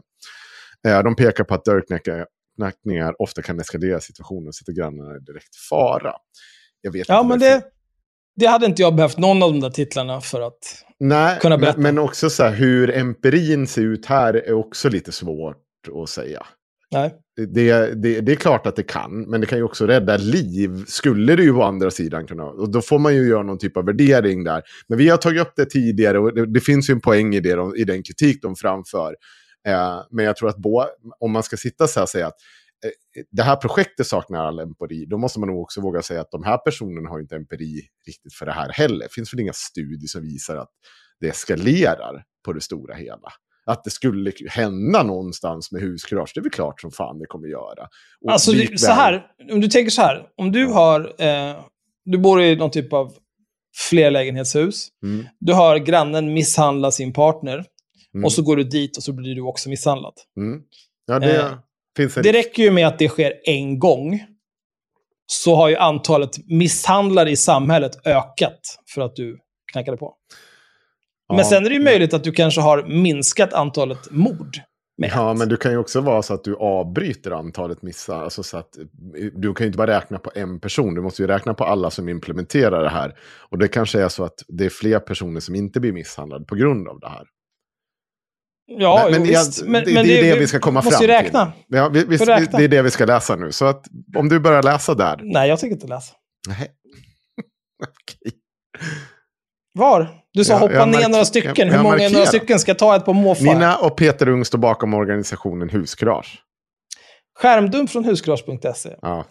Eh, 0.89 1.03
de 1.03 1.17
pekar 1.17 1.45
på 1.45 1.55
att 1.55 1.65
dörrknackningar 1.65 3.23
ofta 3.23 3.43
kan 3.43 3.61
eskalera 3.61 4.01
situationen 4.01 4.49
och 4.49 4.55
sätta 4.55 4.73
grannarna 4.73 5.17
i 5.17 5.19
direkt 5.19 5.57
fara. 5.71 6.13
Jag 6.81 6.93
vet 6.93 7.09
Ja, 7.09 7.21
inte 7.21 7.29
men 7.29 7.39
det, 7.39 7.63
det 8.37 8.47
hade 8.47 8.67
inte 8.67 8.83
jag 8.83 8.95
behövt 8.95 9.19
någon 9.19 9.43
av 9.43 9.53
de 9.53 9.61
där 9.61 9.71
titlarna 9.71 10.21
för 10.21 10.41
att... 10.41 10.85
Nej, 11.05 11.39
kunna 11.41 11.57
men, 11.57 11.61
berätta. 11.61 11.81
men 11.81 11.99
också 11.99 12.31
så 12.31 12.43
här, 12.43 12.53
hur 12.53 12.97
empirin 12.97 13.67
ser 13.67 13.83
ut 13.83 14.07
här 14.07 14.35
är 14.35 14.53
också 14.53 14.89
lite 14.89 15.13
svårt 15.13 15.57
att 16.03 16.09
säga. 16.09 16.47
Nej. 16.93 17.15
Det, 17.37 17.95
det, 18.03 18.21
det 18.21 18.33
är 18.33 18.37
klart 18.37 18.67
att 18.67 18.77
det 18.77 18.83
kan, 18.83 19.23
men 19.31 19.41
det 19.41 19.47
kan 19.47 19.59
ju 19.59 19.65
också 19.65 19.87
rädda 19.87 20.17
liv. 20.17 20.85
Skulle 20.87 21.37
det 21.37 21.43
ju 21.43 21.53
å 21.53 21.63
andra 21.63 21.91
sidan 21.91 22.27
kunna. 22.27 22.45
Och 22.45 22.71
då 22.73 22.81
får 22.81 22.99
man 22.99 23.15
ju 23.15 23.29
göra 23.29 23.43
någon 23.43 23.59
typ 23.59 23.77
av 23.77 23.85
värdering 23.87 24.45
där. 24.45 24.63
Men 24.89 24.99
vi 24.99 25.09
har 25.09 25.17
tagit 25.17 25.43
upp 25.43 25.53
det 25.57 25.65
tidigare 25.65 26.19
och 26.19 26.35
det, 26.35 26.47
det 26.47 26.61
finns 26.61 26.91
ju 26.91 26.93
en 26.93 27.01
poäng 27.01 27.35
i, 27.35 27.41
det, 27.41 27.55
de- 27.55 27.77
i 27.77 27.85
den 27.85 28.03
kritik 28.03 28.43
de 28.43 28.57
framför. 28.57 29.17
Eh, 29.69 29.99
men 30.11 30.25
jag 30.25 30.37
tror 30.37 30.49
att 30.49 30.57
bo, 30.59 30.83
om 31.21 31.33
man 31.33 31.43
ska 31.43 31.57
sitta 31.57 31.87
så 31.87 32.01
här 32.01 32.05
och 32.05 32.09
säga 32.09 32.27
att 32.27 32.37
det 33.31 33.43
här 33.43 33.57
projektet 33.57 34.07
saknar 34.07 34.47
all 34.47 34.59
empiri, 34.59 35.07
då 35.07 35.19
måste 35.19 35.41
man 35.41 35.49
nog 35.49 35.61
också 35.63 35.81
våga 35.81 36.03
säga 36.03 36.21
att 36.21 36.31
de 36.31 36.43
här 36.45 36.59
personerna 36.59 37.09
har 37.09 37.21
inte 37.21 37.37
empiri 37.37 37.81
riktigt 38.07 38.35
för 38.35 38.47
det 38.47 38.53
här 38.53 38.69
heller. 38.73 38.99
Det 39.05 39.13
finns 39.15 39.35
väl 39.35 39.41
inga 39.41 39.53
studier 39.53 40.07
som 40.09 40.23
visar 40.23 40.57
att 40.57 40.71
det 41.21 41.29
eskalerar 41.29 42.25
på 42.45 42.53
det 42.53 42.61
stora 42.61 42.95
hela. 42.95 43.29
Att 43.67 43.85
det 43.85 43.91
skulle 43.91 44.33
hända 44.49 45.03
någonstans 45.03 45.73
med 45.73 45.83
huskurage, 45.83 46.31
det 46.35 46.41
är 46.41 46.43
väl 46.43 46.51
klart 46.53 46.81
som 46.81 46.91
fan 46.91 47.19
det 47.19 47.27
kommer 47.27 47.49
göra. 47.49 47.89
Och 48.25 48.33
Alltså, 48.33 48.53
likväl- 48.53 48.77
så 48.79 48.93
här, 48.93 49.27
om 49.53 49.61
du 49.61 49.69
tänker 49.69 49.91
så 49.91 50.03
här. 50.03 50.27
Om 50.37 50.53
du 50.53 50.67
har... 50.67 51.15
Eh, 51.23 51.65
du 52.05 52.19
bor 52.19 52.43
i 52.43 52.57
någon 52.57 52.71
typ 52.71 52.93
av 52.93 53.13
flerlägenhetshus. 53.91 54.89
Mm, 55.03 55.27
Du 55.39 55.55
hör 55.55 55.77
grannen 55.77 56.33
misshandla 56.33 56.91
sin 56.91 57.13
partner. 57.13 57.65
mm, 58.15 58.25
Och 58.25 58.33
så 58.33 58.43
går 58.43 58.57
du 58.57 58.65
dit 58.65 58.97
och 58.97 59.03
så 59.03 59.13
blir 59.13 59.35
du 59.35 59.41
också 59.43 59.69
misshandlad. 59.69 60.15
mm. 60.37 60.63
Ja, 61.07 61.19
det 61.19 61.37
eh, 61.41 61.53
en 61.99 62.23
Det 62.23 62.33
räcker 62.33 62.63
ju 62.63 62.71
med 62.71 62.87
att 62.87 62.99
det 62.99 63.09
sker 63.09 63.33
en 63.45 63.79
gång. 63.79 64.25
Så 65.27 65.55
har 65.55 65.69
ju 65.69 65.77
antalet 65.77 66.31
misshandlare 66.49 67.31
i 67.31 67.37
samhället 67.37 68.07
ökat 68.07 68.61
för 68.95 69.01
att 69.01 69.17
du 69.17 69.39
knackade 69.73 69.97
på. 69.97 70.15
Ja, 71.29 71.35
Men 71.37 71.45
sen 71.45 71.65
är 71.67 71.69
det 71.69 71.75
ju 71.77 71.83
möjligt 71.83 72.15
att 72.15 72.25
du 72.25 72.33
kanske 72.33 72.61
har 72.61 72.83
minskat 72.83 73.53
antalet 73.53 74.11
mord. 74.11 74.57
Med 74.99 75.11
Ja, 75.15 75.33
ett. 75.33 75.39
men 75.39 75.49
du 75.49 75.57
kan 75.57 75.73
ju 75.73 75.79
också 75.79 76.01
vara 76.01 76.23
så 76.23 76.35
att 76.35 76.45
du 76.45 76.57
avbryter 76.57 77.31
antalet 77.31 77.83
missar. 77.83 78.23
Alltså 78.23 78.43
så 78.43 78.57
att, 78.57 78.69
du 79.35 79.55
kan 79.55 79.65
ju 79.65 79.67
inte 79.67 79.77
bara 79.79 79.97
räkna 79.97 80.19
på 80.19 80.31
en 80.35 80.61
person, 80.61 80.95
du 80.95 81.01
måste 81.03 81.23
ju 81.23 81.29
räkna 81.29 81.55
på 81.55 81.65
alla 81.65 81.91
som 81.91 82.09
implementerar 82.09 82.83
det 82.83 82.89
här. 82.91 83.15
Och 83.51 83.59
det 83.59 83.69
kanske 83.69 84.03
är 84.03 84.09
så 84.09 84.25
att 84.25 84.35
det 84.49 84.65
är 84.65 84.71
fler 84.71 84.99
personer 84.99 85.41
som 85.41 85.55
inte 85.55 85.81
blir 85.81 85.93
misshandlade 85.93 86.45
på 86.45 86.55
grund 86.55 86.89
av 86.89 87.01
det 87.01 87.09
här. 87.09 87.27
Ja, 88.67 89.01
men 89.05 89.13
men 89.13 89.23
visst. 89.23 89.63
Men, 89.63 89.85
det, 89.85 89.95
men 89.95 90.07
det 90.07 90.19
är 90.19 90.23
det 90.35 90.41
vi 90.41 90.47
ska 90.47 90.59
komma 90.61 90.83
fram 90.83 91.03
räkna. 91.07 91.53
till. 91.53 91.63
Ja, 91.77 91.89
vi, 91.89 92.05
vi, 92.05 92.19
Får 92.19 92.27
räkna. 92.27 92.59
det 92.59 92.65
är 92.65 92.69
det 92.69 92.83
vi 92.83 92.91
ska 92.91 93.05
läsa 93.05 93.37
nu. 93.37 93.53
Så 93.53 93.65
att 93.65 93.85
om 94.17 94.29
du 94.29 94.41
börjar 94.41 94.63
läsa 94.63 94.95
där. 94.95 95.21
Nej, 95.23 95.49
jag 95.49 95.59
tänker 95.59 95.75
inte 95.75 95.87
läsa. 95.87 96.15
Nej. 96.49 96.59
Okej. 97.83 98.33
Var? 99.75 100.09
Du 100.33 100.45
sa 100.45 100.53
Ja, 100.53 100.59
hoppa 100.59 100.87
ner 100.87 101.09
några 101.09 101.25
stycken. 101.25 101.53
jag- 101.57 101.67
Hur 101.67 101.73
jag 101.75 101.83
många 101.83 101.95
är 101.95 101.99
några 101.99 102.09
markerar. 102.11 102.27
stycken? 102.27 102.59
Ska 102.59 102.71
jag 102.71 102.79
ta 102.79 102.97
ett 102.97 103.05
på 103.05 103.13
måfå? 103.13 103.45
här? 103.45 103.55
Nina 103.55 103.77
och 103.77 103.97
Peter 103.97 104.29
Ung 104.29 104.45
står 104.45 104.59
bakom 104.59 104.95
organisationen 104.95 105.69
Huskurage. 105.69 106.43
Skärmdump 107.41 107.91
från 107.91 108.05
huskurage.se. 108.05 108.95
Ja, 109.03 109.19
Eh, 109.19 109.27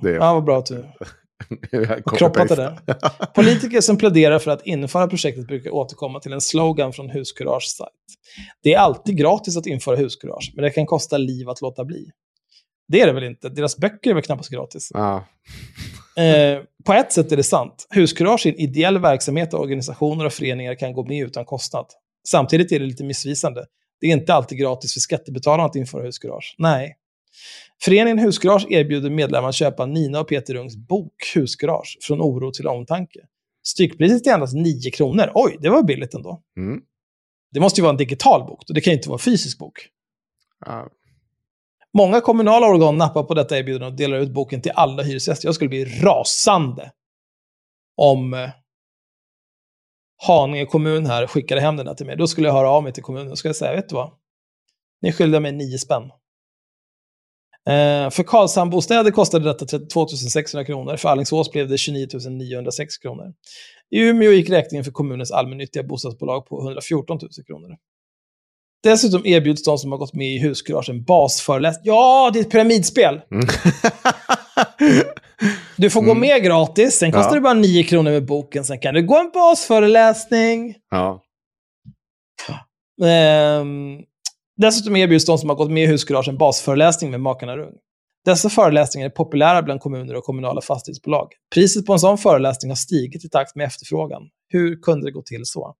det 0.00 0.10
är- 0.10 0.14
ja, 0.14 0.34
vad 0.34 0.44
bra 0.44 0.58
att 0.58 0.66
du 0.66 0.84
Jag 1.70 2.04
kroppat 2.04 2.48
det 2.48 2.54
där. 2.54 2.78
Politiker 3.34 3.80
som 3.80 3.96
pläderar 3.96 4.38
för 4.38 4.50
att 4.50 4.66
införa 4.66 5.06
projektet 5.06 5.46
brukar 5.46 5.70
återkomma 5.70 6.20
till 6.20 6.32
en 6.32 6.40
slogan 6.40 6.92
från 6.92 7.10
Huskurage 7.10 7.64
sajt. 7.64 7.90
Det 8.62 8.74
är 8.74 8.78
alltid 8.78 9.16
gratis 9.16 9.56
att 9.56 9.66
införa 9.66 9.96
huskurage, 9.96 10.52
men 10.54 10.62
det 10.62 10.70
kan 10.70 10.86
kosta 10.86 11.18
liv 11.18 11.48
att 11.48 11.60
låta 11.60 11.84
bli. 11.84 12.10
Det 12.88 13.00
är 13.00 13.06
det 13.06 13.12
väl 13.12 13.24
inte? 13.24 13.48
Deras 13.48 13.76
böcker 13.76 14.10
är 14.10 14.14
väl 14.14 14.22
knappast 14.22 14.50
gratis? 14.50 14.90
Ja. 14.94 15.24
Eh, 16.16 16.60
på 16.84 16.92
ett 16.92 17.12
sätt 17.12 17.32
är 17.32 17.36
det 17.36 17.42
sant. 17.42 17.86
Huskurage 17.90 18.46
är 18.46 18.50
en 18.50 18.60
ideell 18.60 18.98
verksamhet 18.98 19.50
där 19.50 19.60
organisationer 19.60 20.24
och 20.24 20.32
föreningar 20.32 20.74
kan 20.74 20.92
gå 20.92 21.04
med 21.04 21.26
utan 21.26 21.44
kostnad. 21.44 21.86
Samtidigt 22.28 22.72
är 22.72 22.80
det 22.80 22.86
lite 22.86 23.04
missvisande. 23.04 23.66
Det 24.00 24.06
är 24.06 24.12
inte 24.12 24.34
alltid 24.34 24.58
gratis 24.58 24.92
för 24.92 25.00
skattebetalarna 25.00 25.64
att 25.64 25.76
införa 25.76 26.02
huskurage. 26.02 26.54
Nej. 26.58 26.96
Föreningen 27.82 28.18
Huskurage 28.18 28.66
erbjuder 28.70 29.10
medlemmar 29.10 29.48
att 29.48 29.54
köpa 29.54 29.86
Nina 29.86 30.20
och 30.20 30.28
Peter 30.28 30.54
Ungs 30.54 30.76
bok 30.76 31.32
Huskurage, 31.34 31.98
från 32.02 32.20
oro 32.20 32.50
till 32.50 32.66
omtanke. 32.66 33.20
Styckpriset 33.66 34.26
är 34.26 34.34
endast 34.34 34.54
9 34.54 34.90
kronor. 34.90 35.30
Oj, 35.34 35.56
det 35.60 35.68
var 35.68 35.82
billigt 35.82 36.14
ändå. 36.14 36.42
Mm. 36.56 36.80
Det 37.52 37.60
måste 37.60 37.80
ju 37.80 37.82
vara 37.82 37.90
en 37.90 37.96
digital 37.96 38.46
bok, 38.46 38.62
det 38.66 38.80
kan 38.80 38.90
ju 38.90 38.96
inte 38.96 39.08
vara 39.08 39.16
en 39.16 39.24
fysisk 39.24 39.58
bok. 39.58 39.88
Ja. 40.66 40.88
Många 41.96 42.20
kommunala 42.20 42.66
organ 42.66 42.96
nappar 42.96 43.22
på 43.22 43.34
detta 43.34 43.58
erbjudande 43.58 43.86
och 43.86 43.92
delar 43.92 44.18
ut 44.18 44.30
boken 44.30 44.62
till 44.62 44.72
alla 44.74 45.02
hyresgäster. 45.02 45.48
Jag 45.48 45.54
skulle 45.54 45.68
bli 45.68 45.84
rasande 45.84 46.92
om 47.96 48.34
eh, 48.34 48.50
Haninge 50.26 50.66
kommun 50.66 51.06
här 51.06 51.26
skickade 51.26 51.60
hem 51.60 51.76
den 51.76 51.86
här 51.86 51.94
till 51.94 52.06
mig. 52.06 52.16
Då 52.16 52.26
skulle 52.26 52.48
jag 52.48 52.54
höra 52.54 52.70
av 52.70 52.82
mig 52.82 52.92
till 52.92 53.02
kommunen 53.02 53.30
och 53.30 53.38
säga, 53.38 53.74
vet 53.74 53.88
du 53.88 53.94
vad? 53.94 54.12
Ni 55.02 55.12
skyller 55.12 55.40
mig 55.40 55.52
nio 55.52 55.78
spänn. 55.78 56.10
Eh, 57.68 58.10
för 58.10 58.22
Karlshamnbostäder 58.22 59.10
kostade 59.10 59.44
detta 59.44 59.64
32 59.66 60.06
600 60.08 60.64
kronor. 60.64 60.96
För 60.96 61.08
Alingsås 61.08 61.50
blev 61.52 61.68
det 61.68 61.78
29 61.78 62.06
906 62.30 62.98
kronor. 62.98 63.32
I 63.90 64.00
Umeå 64.00 64.32
gick 64.32 64.50
räkningen 64.50 64.84
för 64.84 64.92
kommunens 64.92 65.30
allmännyttiga 65.32 65.82
bostadsbolag 65.82 66.46
på 66.46 66.60
114 66.60 67.18
000 67.22 67.30
kronor. 67.46 67.76
Dessutom 68.82 69.26
erbjuds 69.26 69.64
de 69.64 69.78
som 69.78 69.92
har 69.92 69.98
gått 69.98 70.14
med 70.14 70.26
i 70.34 70.38
Huskurage 70.38 70.90
en 70.90 71.04
basföreläsning. 71.04 71.82
Ja, 71.86 72.30
det 72.32 72.38
är 72.38 72.40
ett 72.40 72.50
pyramidspel! 72.50 73.20
Mm. 73.30 73.46
Du 75.76 75.90
får 75.90 76.02
gå 76.02 76.14
med 76.14 76.42
gratis, 76.44 76.94
sen 76.98 77.12
kostar 77.12 77.30
Ja. 77.30 77.34
det 77.34 77.40
bara 77.40 77.54
9 77.54 77.82
kronor 77.84 78.10
med 78.10 78.24
boken. 78.26 78.64
Sen 78.64 78.78
kan 78.78 78.94
du 78.94 79.02
gå 79.06 79.18
en 79.18 79.30
basföreläsning. 79.34 80.74
ja. 80.90 81.20
Ehm, 83.04 83.98
dessutom 84.56 84.96
erbjuds 84.96 85.26
de 85.26 85.38
som 85.38 85.48
har 85.48 85.56
gått 85.56 85.70
med 85.70 85.84
i 85.84 85.86
Huskurage 85.86 86.28
en 86.28 86.38
basföreläsning 86.38 87.10
med 87.10 87.20
Makarna 87.20 87.56
Rung. 87.56 87.74
Dessa 88.24 88.48
föreläsningar 88.48 89.06
är 89.06 89.10
populära 89.10 89.62
bland 89.62 89.80
kommuner 89.80 90.14
och 90.14 90.24
kommunala 90.24 90.60
fastighetsbolag. 90.60 91.28
Priset 91.54 91.86
på 91.86 91.92
en 91.92 91.98
sån 91.98 92.18
föreläsning 92.18 92.70
har 92.70 92.76
stigit 92.76 93.24
i 93.24 93.28
takt 93.28 93.56
med 93.56 93.66
efterfrågan. 93.66 94.22
Hur 94.48 94.82
kunde 94.82 95.06
det 95.06 95.12
gå 95.12 95.22
till 95.22 95.44
så? 95.44 95.74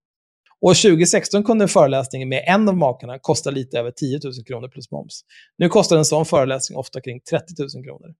År 0.60 0.74
2016 0.74 1.44
kunde 1.44 1.64
en 1.64 1.68
föreläsning 1.68 2.28
med 2.28 2.44
en 2.46 2.68
av 2.68 2.76
makarna 2.76 3.18
kosta 3.18 3.50
lite 3.50 3.78
över 3.78 3.90
10 3.90 4.20
000 4.24 4.32
kronor 4.46 4.68
plus 4.68 4.90
moms. 4.90 5.20
Nu 5.58 5.68
kostar 5.68 5.96
en 5.96 6.04
sån 6.04 6.26
föreläsning 6.26 6.78
ofta 6.78 7.00
kring 7.00 7.20
30 7.20 7.44
000 7.58 7.84
kronor. 7.84 8.14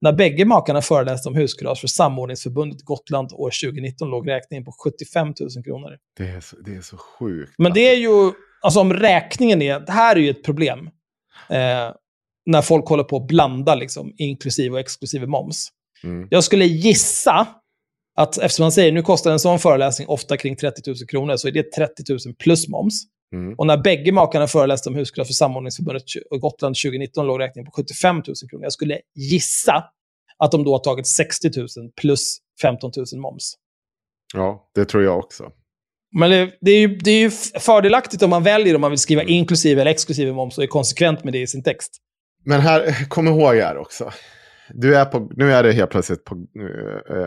När 0.00 0.12
bägge 0.12 0.44
makarna 0.44 0.82
föreläste 0.82 1.28
om 1.28 1.34
huskurage 1.34 1.80
för 1.80 1.88
Samordningsförbundet 1.88 2.84
Gotland 2.84 3.32
år 3.32 3.50
2019 3.64 4.10
låg 4.10 4.28
räkningen 4.28 4.64
på 4.64 4.72
75 4.84 5.26
000 5.26 5.34
kronor. 5.64 5.90
Det, 6.16 6.28
är 6.28 6.40
så, 6.40 6.56
det 6.56 6.74
är 6.74 6.80
så 6.80 6.96
sjukt. 6.96 7.54
Men 7.58 7.72
det 7.72 7.80
är 7.80 7.96
ju, 7.96 8.32
alltså 8.60 8.80
om 8.80 8.92
räkningen 8.92 9.62
är, 9.62 9.80
det 9.80 9.92
här 9.92 10.16
är 10.16 10.20
ju 10.20 10.30
ett 10.30 10.44
problem. 10.44 10.90
Eh, 11.48 11.92
när 12.46 12.62
folk 12.62 12.88
håller 12.88 13.04
på 13.04 13.16
att 13.16 13.26
blanda 13.26 13.74
liksom, 13.74 14.14
inklusive 14.16 14.72
och 14.72 14.80
exklusive 14.80 15.26
moms. 15.26 15.68
Mm. 16.04 16.28
Jag 16.30 16.44
skulle 16.44 16.64
gissa 16.64 17.46
att 18.16 18.38
eftersom 18.38 18.64
man 18.64 18.72
säger 18.72 18.92
nu 18.92 19.02
kostar 19.02 19.30
en 19.30 19.38
sån 19.38 19.58
föreläsning 19.58 20.08
ofta 20.08 20.36
kring 20.36 20.56
30 20.56 20.90
000 20.90 20.96
kronor, 21.08 21.36
så 21.36 21.48
är 21.48 21.52
det 21.52 21.72
30 21.72 22.02
000 22.26 22.34
plus 22.38 22.68
moms. 22.68 23.02
Mm. 23.32 23.54
Och 23.58 23.66
när 23.66 23.76
bägge 23.76 24.12
makarna 24.12 24.46
föreläste 24.46 24.88
om 24.88 24.94
huskurage 24.94 25.26
för 25.26 25.34
Samordningsförbundet 25.34 26.02
och 26.30 26.40
Gotland 26.40 26.76
2019 26.76 27.26
låg 27.26 27.40
räkningen 27.40 27.66
på 27.66 27.72
75 27.72 28.16
000 28.16 28.24
kronor. 28.50 28.64
Jag 28.64 28.72
skulle 28.72 29.00
gissa 29.14 29.84
att 30.38 30.52
de 30.52 30.64
då 30.64 30.72
har 30.72 30.78
tagit 30.78 31.06
60 31.06 31.50
000 31.56 31.68
plus 32.00 32.38
15 32.62 32.90
000 32.96 33.20
moms. 33.20 33.54
Ja, 34.34 34.70
det 34.74 34.84
tror 34.84 35.02
jag 35.02 35.18
också. 35.18 35.52
Men 36.16 36.30
det, 36.30 36.52
det, 36.60 36.70
är 36.70 36.80
ju, 36.80 36.96
det 36.96 37.10
är 37.10 37.18
ju 37.20 37.30
fördelaktigt 37.60 38.22
om 38.22 38.30
man 38.30 38.42
väljer 38.42 38.74
om 38.74 38.80
man 38.80 38.90
vill 38.90 38.98
skriva 38.98 39.22
inklusive 39.22 39.80
eller 39.80 39.90
exklusive 39.90 40.32
moms 40.32 40.58
och 40.58 40.64
är 40.64 40.68
konsekvent 40.68 41.24
med 41.24 41.32
det 41.32 41.38
i 41.40 41.46
sin 41.46 41.62
text. 41.62 41.96
Men 42.44 42.60
här, 42.60 43.04
kom 43.08 43.28
ihåg 43.28 43.56
här 43.56 43.76
också. 43.76 44.12
Du 44.74 44.96
är 44.96 45.04
på, 45.04 45.30
nu 45.36 45.52
är 45.52 45.62
det 45.62 45.72
helt 45.72 45.90
plötsligt 45.90 46.24
på... 46.24 46.34
eh, 46.34 47.16
eh, 47.16 47.22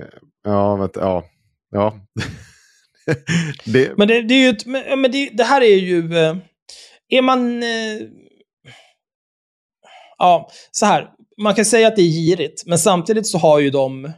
eh, 0.00 0.06
ja, 0.44 0.76
vänta, 0.76 1.00
ja. 1.00 1.24
Ja. 1.70 2.00
det, 3.64 3.98
Men 3.98 4.08
det, 4.08 4.22
det 4.22 4.34
är 4.34 4.42
ju 4.42 4.48
ett, 4.48 4.66
men, 4.66 5.10
det, 5.12 5.30
det 5.32 5.44
här 5.44 5.60
är 5.60 5.76
ju... 5.76 6.18
eh, 6.18 6.36
Är 7.08 7.22
man... 7.22 7.62
eh, 7.62 7.68
Ja, 10.18 10.50
så 10.70 10.86
här. 10.86 11.10
Man 11.42 11.54
kan 11.54 11.64
säga 11.64 11.88
att 11.88 11.96
det 11.96 12.02
är 12.02 12.10
girigt, 12.10 12.66
men 12.66 12.78
samtidigt 12.78 13.26
så 13.26 13.38
har 13.38 13.58
ju 13.58 13.70
de... 13.70 14.12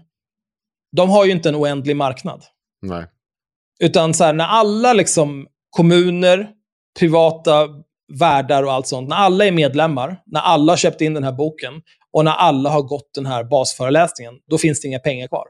De 0.97 1.11
har 1.11 1.25
ju 1.25 1.33
inte 1.33 1.49
en 1.49 1.57
oändlig 1.57 1.97
marknad. 1.97 2.45
nej. 2.83 3.05
Utan 3.85 4.15
så 4.15 4.25
här, 4.25 4.33
när 4.33 4.45
alla 4.45 4.93
liksom 4.93 5.47
kommuner, 5.71 6.49
privata 6.99 7.69
värdar 8.21 8.63
och 8.63 8.73
allt 8.73 8.87
sånt, 8.87 9.09
när 9.09 9.17
alla 9.17 9.45
är 9.47 9.53
medlemmar, 9.53 10.17
när 10.27 10.41
alla 10.41 10.73
har 10.73 10.77
köpt 10.77 11.01
in 11.01 11.15
den 11.15 11.25
här 11.25 11.33
boken 11.33 11.73
och 12.13 12.25
när 12.25 12.33
alla 12.33 12.71
har 12.71 12.83
gått 12.83 13.11
den 13.15 13.27
här 13.27 13.45
basföreläsningen, 13.45 14.35
då 14.51 14.59
finns 14.59 14.81
det 14.81 14.89
inga 14.89 14.99
pengar 14.99 15.29
kvar. 15.29 15.45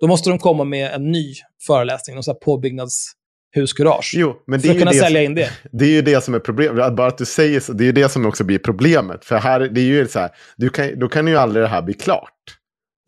Då 0.00 0.06
måste 0.06 0.30
de 0.30 0.38
komma 0.38 0.64
med 0.64 0.92
en 0.92 1.12
ny 1.12 1.34
föreläsning, 1.66 2.16
någon 2.16 2.22
här 2.26 2.34
påbyggnadshuskurage. 2.34 4.14
Jo, 4.16 4.34
men 4.46 4.60
det 4.60 4.68
för 4.68 4.68
är 4.68 4.72
att 4.74 4.80
kunna 4.80 4.90
det 4.90 4.98
sälja 4.98 5.18
som- 5.18 5.24
in 5.24 5.34
det. 5.34 5.50
Det 5.72 5.84
är 5.84 5.88
ju 5.90 6.02
det 6.02 6.24
som 6.24 6.34
är 6.34 6.38
problemet. 6.38 6.96
Bara 6.96 7.06
att 7.08 7.18
du 7.18 7.24
säger 7.24 7.60
så, 7.60 7.72
det 7.72 7.84
är 7.84 7.86
ju 7.86 7.92
det 7.92 8.08
som 8.08 8.26
också 8.26 8.44
blir 8.44 8.58
problemet. 8.58 9.24
För 9.24 9.36
här, 9.36 9.60
det 9.60 9.80
är 9.80 9.84
ju 9.84 10.08
så 10.08 10.18
här, 10.18 10.30
du 10.56 10.68
kan, 10.70 10.98
då 10.98 11.08
kan 11.08 11.26
ju 11.28 11.36
aldrig 11.36 11.64
det 11.64 11.68
här 11.68 11.82
bli 11.82 11.94
klart. 11.94 12.32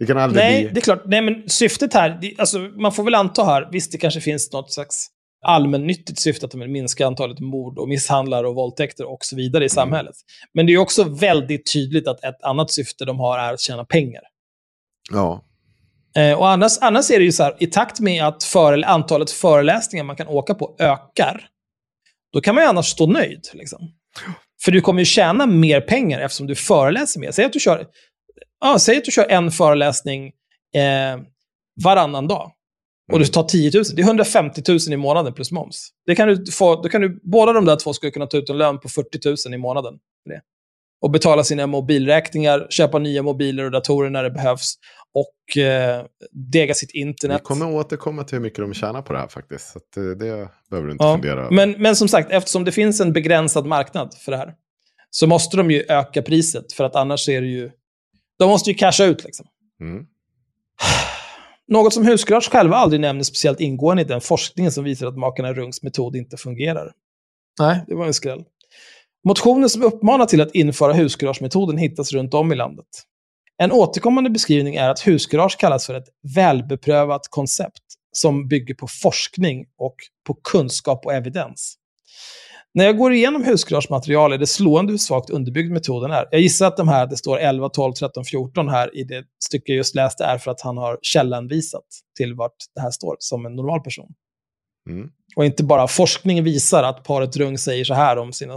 Det 0.06 0.12
kan 0.12 0.22
aldrig 0.22 0.44
Nej, 0.44 0.64
bli... 0.64 0.72
det 0.72 0.80
är 0.80 0.82
klart. 0.82 1.02
Nej, 1.06 1.22
men 1.22 1.48
syftet 1.48 1.94
här, 1.94 2.18
det, 2.20 2.34
alltså, 2.38 2.58
man 2.58 2.92
får 2.92 3.04
väl 3.04 3.14
anta 3.14 3.44
här, 3.44 3.68
visst 3.72 3.92
det 3.92 3.98
kanske 3.98 4.20
finns 4.20 4.52
något 4.52 4.72
slags 4.72 5.06
allmännyttigt 5.44 6.20
syfte 6.20 6.46
att 6.46 6.52
de 6.52 6.60
vill 6.60 6.70
minska 6.70 7.06
antalet 7.06 7.40
mord 7.40 7.78
och 7.78 7.88
misshandlar 7.88 8.44
och 8.44 8.54
våldtäkter 8.54 9.04
och 9.04 9.24
så 9.24 9.36
vidare 9.36 9.64
i 9.64 9.68
samhället. 9.68 10.14
Men 10.54 10.66
det 10.66 10.72
är 10.72 10.78
också 10.78 11.04
väldigt 11.04 11.72
tydligt 11.72 12.08
att 12.08 12.24
ett 12.24 12.42
annat 12.42 12.70
syfte 12.70 13.04
de 13.04 13.20
har 13.20 13.38
är 13.38 13.52
att 13.52 13.60
tjäna 13.60 13.84
pengar. 13.84 14.22
Ja. 15.12 15.44
Eh, 16.16 16.38
och 16.38 16.48
annars, 16.48 16.78
annars 16.80 17.10
är 17.10 17.18
det 17.18 17.24
ju 17.24 17.32
så 17.32 17.42
här, 17.42 17.56
i 17.58 17.66
takt 17.66 18.00
med 18.00 18.24
att 18.24 18.44
före, 18.44 18.86
antalet 18.86 19.30
föreläsningar 19.30 20.04
man 20.04 20.16
kan 20.16 20.28
åka 20.28 20.54
på 20.54 20.76
ökar, 20.78 21.48
då 22.32 22.40
kan 22.40 22.54
man 22.54 22.64
ju 22.64 22.68
annars 22.68 22.86
stå 22.86 23.06
nöjd. 23.06 23.48
Liksom. 23.52 23.78
För 24.64 24.72
du 24.72 24.80
kommer 24.80 25.00
ju 25.00 25.04
tjäna 25.04 25.46
mer 25.46 25.80
pengar 25.80 26.20
eftersom 26.20 26.46
du 26.46 26.54
föreläser 26.54 27.20
mer. 27.20 27.30
Säg 27.30 27.44
att 27.44 27.52
du 27.52 27.60
kör, 27.60 27.86
ja, 28.64 28.78
säg 28.78 28.96
att 28.96 29.04
du 29.04 29.10
kör 29.10 29.30
en 29.30 29.50
föreläsning 29.50 30.26
eh, 30.74 31.20
varannan 31.84 32.28
dag. 32.28 32.50
Och 33.12 33.18
du 33.18 33.24
tar 33.24 33.42
10 33.42 33.70
000. 33.74 33.84
Det 33.96 34.02
är 34.02 34.06
150 34.06 34.62
000 34.68 34.78
i 34.90 34.96
månaden 34.96 35.32
plus 35.34 35.52
moms. 35.52 35.88
Det 36.06 36.14
kan 36.14 36.28
du 36.28 36.52
få, 36.52 36.82
då 36.82 36.88
kan 36.88 37.00
du, 37.00 37.20
båda 37.22 37.52
de 37.52 37.64
där 37.64 37.76
två 37.76 37.92
skulle 37.92 38.10
kunna 38.12 38.26
ta 38.26 38.36
ut 38.36 38.50
en 38.50 38.58
lön 38.58 38.80
på 38.80 38.88
40 38.88 39.18
000 39.48 39.54
i 39.54 39.58
månaden. 39.58 39.94
För 40.22 40.30
det. 40.34 40.40
Och 41.00 41.10
betala 41.10 41.44
sina 41.44 41.66
mobilräkningar, 41.66 42.66
köpa 42.70 42.98
nya 42.98 43.22
mobiler 43.22 43.64
och 43.64 43.70
datorer 43.70 44.10
när 44.10 44.22
det 44.22 44.30
behövs. 44.30 44.74
Och 45.14 45.58
eh, 45.62 46.04
dega 46.52 46.74
sitt 46.74 46.90
internet. 46.90 47.40
Vi 47.40 47.44
kommer 47.44 47.72
återkomma 47.72 48.24
till 48.24 48.36
hur 48.36 48.42
mycket 48.42 48.58
de 48.58 48.74
tjänar 48.74 49.02
på 49.02 49.12
det 49.12 49.18
här 49.18 49.28
faktiskt. 49.28 49.72
Så 49.72 49.78
att, 49.78 49.96
eh, 49.96 50.02
det 50.02 50.48
behöver 50.70 50.86
du 50.86 50.92
inte 50.92 51.04
Ja, 51.04 51.14
fundera 51.14 51.40
över. 51.40 51.50
men, 51.50 51.70
men 51.70 51.96
som 51.96 52.08
sagt, 52.08 52.30
eftersom 52.32 52.64
det 52.64 52.72
finns 52.72 53.00
en 53.00 53.12
begränsad 53.12 53.66
marknad 53.66 54.14
för 54.24 54.32
det 54.32 54.38
här, 54.38 54.54
så 55.10 55.26
måste 55.26 55.56
de 55.56 55.70
ju 55.70 55.84
öka 55.88 56.22
priset. 56.22 56.72
För 56.72 56.84
att 56.84 56.96
annars 56.96 57.28
är 57.28 57.40
det 57.40 57.46
ju... 57.46 57.70
De 58.44 58.50
måste 58.50 58.70
ju 58.70 58.76
casha 58.76 59.04
ut 59.04 59.24
liksom. 59.24 59.46
Mm. 59.80 60.04
Något 61.68 61.94
som 61.94 62.06
Husgarage 62.06 62.50
själva 62.50 62.76
aldrig 62.76 63.00
nämner 63.00 63.22
speciellt 63.22 63.60
ingående 63.60 64.02
i 64.02 64.04
den 64.04 64.20
forskningen 64.20 64.72
som 64.72 64.84
visar 64.84 65.06
att 65.06 65.18
makarna 65.18 65.52
Rungs 65.52 65.82
metod 65.82 66.16
inte 66.16 66.36
fungerar. 66.36 66.92
Nej, 67.60 67.84
det 67.86 67.94
var 67.94 68.06
en 68.06 68.14
skräll. 68.14 68.44
Motioner 69.28 69.68
som 69.68 69.82
uppmanar 69.82 70.26
till 70.26 70.40
att 70.40 70.54
införa 70.54 70.92
husgaragemetoden 70.92 71.78
hittas 71.78 72.12
runt 72.12 72.34
om 72.34 72.52
i 72.52 72.54
landet. 72.54 72.86
En 73.62 73.72
återkommande 73.72 74.30
beskrivning 74.30 74.74
är 74.74 74.88
att 74.88 75.06
husgarage 75.06 75.56
kallas 75.58 75.86
för 75.86 75.94
ett 75.94 76.08
välbeprövat 76.34 77.22
koncept 77.30 77.82
som 78.12 78.48
bygger 78.48 78.74
på 78.74 78.86
forskning 79.02 79.66
och 79.78 79.96
på 80.26 80.34
kunskap 80.34 81.06
och 81.06 81.14
evidens. 81.14 81.76
När 82.76 82.84
jag 82.84 82.98
går 82.98 83.12
igenom 83.12 83.44
husgaragematerial 83.44 84.32
är 84.32 84.38
det 84.38 84.46
slående 84.46 84.92
hur 84.92 84.98
svagt 84.98 85.30
underbyggd 85.30 85.72
metoden 85.72 86.10
är. 86.10 86.28
Jag 86.30 86.40
gissar 86.40 86.66
att 86.66 86.76
de 86.76 86.88
här, 86.88 87.06
det 87.06 87.16
står 87.16 87.38
11, 87.38 87.68
12, 87.68 87.92
13, 87.92 88.24
14 88.24 88.68
här 88.68 88.96
i 88.96 89.04
det 89.04 89.24
stycke 89.44 89.72
jag 89.72 89.76
just 89.76 89.94
läste, 89.94 90.24
är 90.24 90.38
för 90.38 90.50
att 90.50 90.60
han 90.60 90.76
har 90.76 90.98
källanvisat 91.02 91.84
till 92.16 92.34
vart 92.34 92.56
det 92.74 92.80
här 92.80 92.90
står, 92.90 93.16
som 93.18 93.46
en 93.46 93.56
normal 93.56 93.80
person. 93.80 94.08
Mm. 94.90 95.08
Och 95.36 95.44
inte 95.44 95.64
bara 95.64 95.88
forskning 95.88 96.44
visar 96.44 96.82
att 96.82 97.04
paret 97.04 97.36
Rung 97.36 97.58
säger 97.58 97.84
så 97.84 97.94
här 97.94 98.18
om 98.18 98.32
sina 98.32 98.54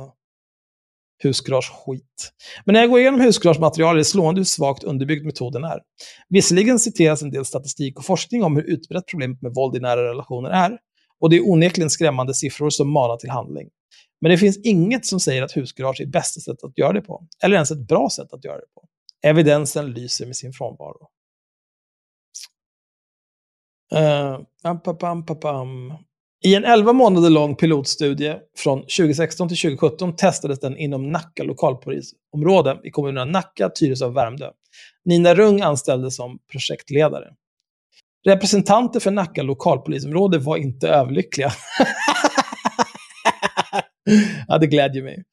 husgarage-skit. 1.24 2.32
Men 2.65 2.74
när 2.74 2.80
jag 2.80 2.89
går 2.89 2.99
igenom 2.99 3.22
husgaragematerial 3.22 3.95
är 3.95 3.97
det 3.97 4.05
slående 4.05 4.39
hur 4.39 4.45
svagt 4.45 4.84
underbyggd 4.84 5.26
metoden 5.26 5.63
är. 5.63 5.80
Visserligen 6.30 6.80
citeras 6.80 7.22
en 7.22 7.32
del 7.32 7.45
statistik 7.45 7.97
och 7.99 8.05
forskning 8.05 8.43
om 8.43 8.55
hur 8.55 8.63
utbrett 8.63 9.03
problemet 9.11 9.41
med 9.41 9.53
våld 9.53 9.76
i 9.76 9.80
nära 9.80 10.09
relationer 10.09 10.49
är, 10.49 10.78
och 11.20 11.30
det 11.30 11.36
är 11.36 11.49
onekligen 11.49 11.89
skrämmande 11.89 12.34
siffror 12.34 12.70
som 12.70 12.91
manar 12.91 13.18
till 13.18 13.30
handling. 13.30 13.68
Men 14.22 14.32
det 14.32 14.38
finns 14.38 14.57
inget 14.63 15.05
som 15.05 15.20
säger 15.20 15.43
att 15.43 15.57
husgarage 15.57 16.01
är 16.01 16.05
bästa 16.05 16.39
sättet 16.41 16.63
att 16.63 16.78
göra 16.78 16.93
det 16.93 17.01
på, 17.01 17.28
eller 17.43 17.55
ens 17.55 17.72
ett 17.72 17.88
bra 17.88 18.09
sätt 18.09 18.34
att 18.34 18.45
göra 18.45 18.57
det 18.57 18.74
på. 18.76 18.84
Evidensen 19.24 19.91
lyser 19.91 20.26
med 20.26 20.36
sin 20.36 20.53
frånvaro. 20.53 21.09
Uh, 23.95 24.39
pam, 24.63 24.82
pam, 24.82 24.97
pam, 24.97 25.26
pam, 25.26 25.39
pam. 25.39 25.93
I 26.45 26.55
en 26.55 26.65
11 26.65 26.93
månader 26.93 27.30
lång 27.30 27.55
pilotstudie 27.55 28.39
från 28.57 28.80
2016 28.80 29.47
till 29.47 29.57
2017 29.57 30.15
testades 30.15 30.59
den 30.59 30.78
inom 30.78 31.11
Nacka 31.11 31.43
lokalpolisområde 31.43 32.80
i 32.84 32.91
kommunerna 32.91 33.26
Nacka, 33.26 33.70
Tyresö 33.70 34.05
och 34.05 34.18
Värmdö. 34.18 34.49
Nina 35.05 35.36
Rung 35.36 35.61
anställdes 35.61 36.15
som 36.15 36.39
projektledare. 36.51 37.28
Representanter 38.26 38.99
för 38.99 39.11
Nacka 39.11 39.43
lokalpolisområde 39.43 40.38
var 40.38 40.57
inte 40.57 40.89
överlyckliga. 40.89 41.51
ja, 44.47 44.57
det 44.57 44.67
glädjer 44.67 45.03
mig. 45.03 45.23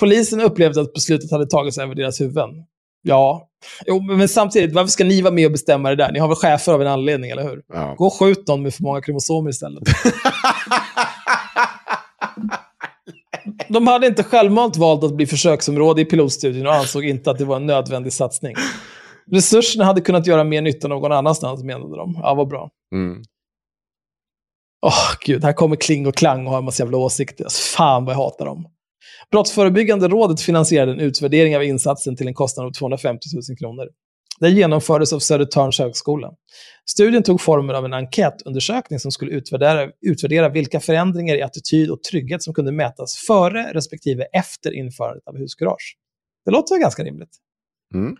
Polisen 0.00 0.40
upplevde 0.40 0.80
att 0.80 0.92
beslutet 0.92 1.30
hade 1.30 1.46
tagits 1.46 1.78
över 1.78 1.94
deras 1.94 2.20
huvuden. 2.20 2.50
Ja, 3.02 3.48
jo, 3.86 4.00
men 4.00 4.28
samtidigt, 4.28 4.74
varför 4.74 4.90
ska 4.90 5.04
ni 5.04 5.22
vara 5.22 5.34
med 5.34 5.46
och 5.46 5.52
bestämma 5.52 5.88
det 5.90 5.96
där? 5.96 6.12
Ni 6.12 6.18
har 6.18 6.28
väl 6.28 6.36
chefer 6.36 6.72
av 6.72 6.82
en 6.82 6.88
anledning, 6.88 7.30
eller 7.30 7.42
hur? 7.42 7.62
Ja. 7.72 7.94
Gå 7.98 8.06
och 8.06 8.12
skjut 8.12 8.48
någon 8.48 8.62
med 8.62 8.74
för 8.74 8.82
många 8.82 9.00
kromosomer 9.00 9.50
istället. 9.50 9.82
De 13.68 13.86
hade 13.86 14.06
inte 14.06 14.22
självmant 14.22 14.76
valt 14.76 15.04
att 15.04 15.16
bli 15.16 15.26
försöksområde 15.26 16.02
i 16.02 16.04
pilotstudien 16.04 16.66
och 16.66 16.74
ansåg 16.74 17.04
inte 17.04 17.30
att 17.30 17.38
det 17.38 17.44
var 17.44 17.56
en 17.56 17.66
nödvändig 17.66 18.12
satsning. 18.12 18.54
Resurserna 19.30 19.84
hade 19.84 20.00
kunnat 20.00 20.26
göra 20.26 20.44
mer 20.44 20.62
nytta 20.62 20.88
någon 20.88 21.12
annanstans, 21.12 21.64
menade 21.64 21.96
de. 21.96 22.18
Ja, 22.22 22.34
vad 22.34 22.48
bra. 22.48 22.70
Mm. 22.94 23.22
Åh, 24.86 25.16
gud, 25.24 25.44
här 25.44 25.52
kommer 25.52 25.76
Kling 25.76 26.06
och 26.06 26.14
Klang 26.14 26.46
och 26.46 26.50
har 26.50 26.58
en 26.58 26.64
massa 26.64 26.82
jävla 26.82 26.98
åsikter. 26.98 27.44
Alltså, 27.44 27.76
fan 27.76 28.04
vad 28.04 28.14
jag 28.14 28.18
hatar 28.18 28.46
dem. 28.46 28.66
Brottsförebyggande 29.30 30.08
rådet 30.08 30.40
finansierade 30.40 30.92
en 30.92 31.00
utvärdering 31.00 31.56
av 31.56 31.64
insatsen 31.64 32.16
till 32.16 32.28
en 32.28 32.34
kostnad 32.34 32.66
av 32.66 32.72
250 32.72 33.20
000 33.48 33.58
kronor. 33.58 33.88
Den 34.40 34.56
genomfördes 34.56 35.12
av 35.12 35.18
Södertörns 35.18 35.78
högskola. 35.78 36.30
Studien 36.90 37.22
tog 37.22 37.40
formen 37.40 37.76
av 37.76 37.84
en 37.84 37.92
enkätundersökning 37.92 38.98
som 38.98 39.12
skulle 39.12 39.30
utvärdera, 39.30 39.90
utvärdera 40.00 40.48
vilka 40.48 40.80
förändringar 40.80 41.36
i 41.36 41.42
attityd 41.42 41.90
och 41.90 42.02
trygghet 42.02 42.42
som 42.42 42.54
kunde 42.54 42.72
mätas 42.72 43.14
före 43.26 43.72
respektive 43.74 44.24
efter 44.24 44.74
införandet 44.74 45.22
av 45.26 45.36
husgarage. 45.36 45.96
Det 46.44 46.50
låter 46.50 46.80
ganska 46.80 47.04
rimligt. 47.04 47.36
Mm. 47.94 48.16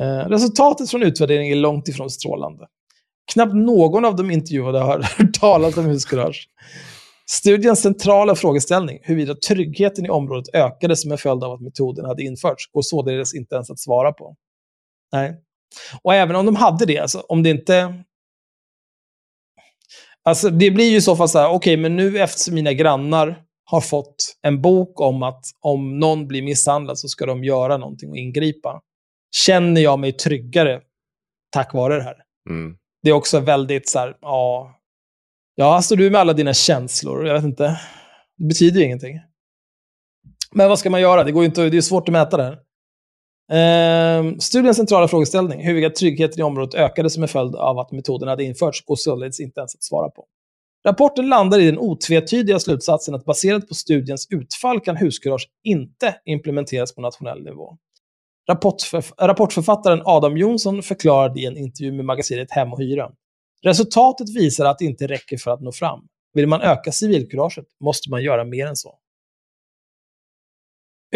Eh, 0.00 0.28
resultatet 0.28 0.90
från 0.90 1.02
utvärderingen 1.02 1.58
är 1.58 1.60
långt 1.60 1.88
ifrån 1.88 2.10
strålande. 2.10 2.66
Knappt 3.32 3.54
någon 3.54 4.04
av 4.04 4.16
de 4.16 4.30
intervjuade 4.30 4.78
har 4.78 5.02
hört 5.18 5.34
talas 5.40 5.76
om 5.76 5.84
Huskurage. 5.84 6.48
Studiens 7.30 7.82
centrala 7.82 8.34
frågeställning, 8.34 8.98
huruvida 9.02 9.34
tryggheten 9.34 10.06
i 10.06 10.08
området 10.08 10.54
ökade 10.54 10.96
som 10.96 11.12
en 11.12 11.18
följd 11.18 11.44
av 11.44 11.52
att 11.52 11.60
metoden 11.60 12.04
hade 12.04 12.22
införts, 12.22 12.70
går 12.72 12.82
således 12.82 13.34
inte 13.34 13.54
ens 13.54 13.70
att 13.70 13.78
svara 13.78 14.12
på. 14.12 14.36
Nej. 15.12 15.36
Och 16.02 16.14
även 16.14 16.36
om 16.36 16.46
de 16.46 16.56
hade 16.56 16.86
det, 16.86 16.98
alltså, 16.98 17.20
om 17.20 17.42
det 17.42 17.50
inte... 17.50 18.04
Alltså, 20.22 20.50
det 20.50 20.70
blir 20.70 20.90
ju 20.90 20.96
i 20.96 21.00
så 21.00 21.16
fall 21.16 21.28
så 21.28 21.38
här, 21.38 21.50
okej, 21.50 21.76
men 21.76 21.96
nu 21.96 22.18
eftersom 22.18 22.54
mina 22.54 22.72
grannar 22.72 23.42
har 23.64 23.80
fått 23.80 24.36
en 24.42 24.62
bok 24.62 25.00
om 25.00 25.22
att 25.22 25.44
om 25.60 25.98
någon 25.98 26.28
blir 26.28 26.42
misshandlad 26.42 26.98
så 26.98 27.08
ska 27.08 27.26
de 27.26 27.44
göra 27.44 27.76
någonting 27.76 28.10
och 28.10 28.16
ingripa. 28.16 28.80
Känner 29.36 29.80
jag 29.80 29.98
mig 29.98 30.12
tryggare 30.12 30.80
tack 31.50 31.74
vare 31.74 31.96
det 31.96 32.02
här? 32.02 32.16
Mm. 32.50 32.76
Det 33.02 33.10
är 33.10 33.14
också 33.14 33.40
väldigt 33.40 33.88
så 33.88 33.98
här, 33.98 34.16
ja... 34.20 34.76
Ja, 35.54 35.74
här 35.74 35.80
står 35.80 35.96
du 35.96 36.10
med 36.10 36.20
alla 36.20 36.32
dina 36.32 36.54
känslor. 36.54 37.26
Jag 37.26 37.34
vet 37.34 37.44
inte. 37.44 37.80
Det 38.38 38.44
betyder 38.44 38.80
ju 38.80 38.86
ingenting. 38.86 39.20
Men 40.52 40.68
vad 40.68 40.78
ska 40.78 40.90
man 40.90 41.00
göra? 41.00 41.24
Det, 41.24 41.32
går 41.32 41.42
ju 41.42 41.46
inte, 41.46 41.68
det 41.68 41.76
är 41.76 41.80
svårt 41.80 42.08
att 42.08 42.12
mäta 42.12 42.36
det 42.36 42.42
här. 42.42 42.58
Ehm, 43.52 44.40
studiens 44.40 44.76
centrala 44.76 45.08
frågeställning, 45.08 45.64
huruvida 45.64 45.90
tryggheten 45.90 46.40
i 46.40 46.42
området 46.42 46.74
ökade 46.74 47.10
som 47.10 47.22
en 47.22 47.28
följd 47.28 47.54
av 47.56 47.78
att 47.78 47.92
metoden 47.92 48.28
hade 48.28 48.44
införts, 48.44 48.84
går 48.84 48.96
således 48.96 49.40
inte 49.40 49.60
ens 49.60 49.74
att 49.74 49.82
svara 49.82 50.10
på. 50.10 50.24
Rapporten 50.86 51.28
landar 51.28 51.60
i 51.60 51.66
den 51.66 51.78
otvetydiga 51.78 52.58
slutsatsen 52.58 53.14
att 53.14 53.24
baserat 53.24 53.68
på 53.68 53.74
studiens 53.74 54.26
utfall 54.30 54.80
kan 54.80 54.96
huskurage 54.96 55.48
inte 55.64 56.16
implementeras 56.24 56.94
på 56.94 57.00
nationell 57.00 57.44
nivå. 57.44 57.76
Rapportförf 58.50 59.12
rapportförfattaren 59.18 60.02
Adam 60.04 60.36
Jonsson 60.36 60.82
förklarade 60.82 61.40
i 61.40 61.46
en 61.46 61.56
intervju 61.56 61.92
med 61.92 62.04
magasinet 62.04 62.50
Hem 62.50 62.72
och 62.72 62.80
Hyra. 62.80 63.10
Resultatet 63.62 64.36
visar 64.36 64.64
att 64.64 64.78
det 64.78 64.84
inte 64.84 65.06
räcker 65.06 65.36
för 65.36 65.50
att 65.50 65.60
nå 65.60 65.72
fram. 65.72 66.00
Vill 66.34 66.46
man 66.46 66.60
öka 66.60 66.92
civilkuraget 66.92 67.64
måste 67.80 68.10
man 68.10 68.22
göra 68.22 68.44
mer 68.44 68.66
än 68.66 68.76
så. 68.76 68.98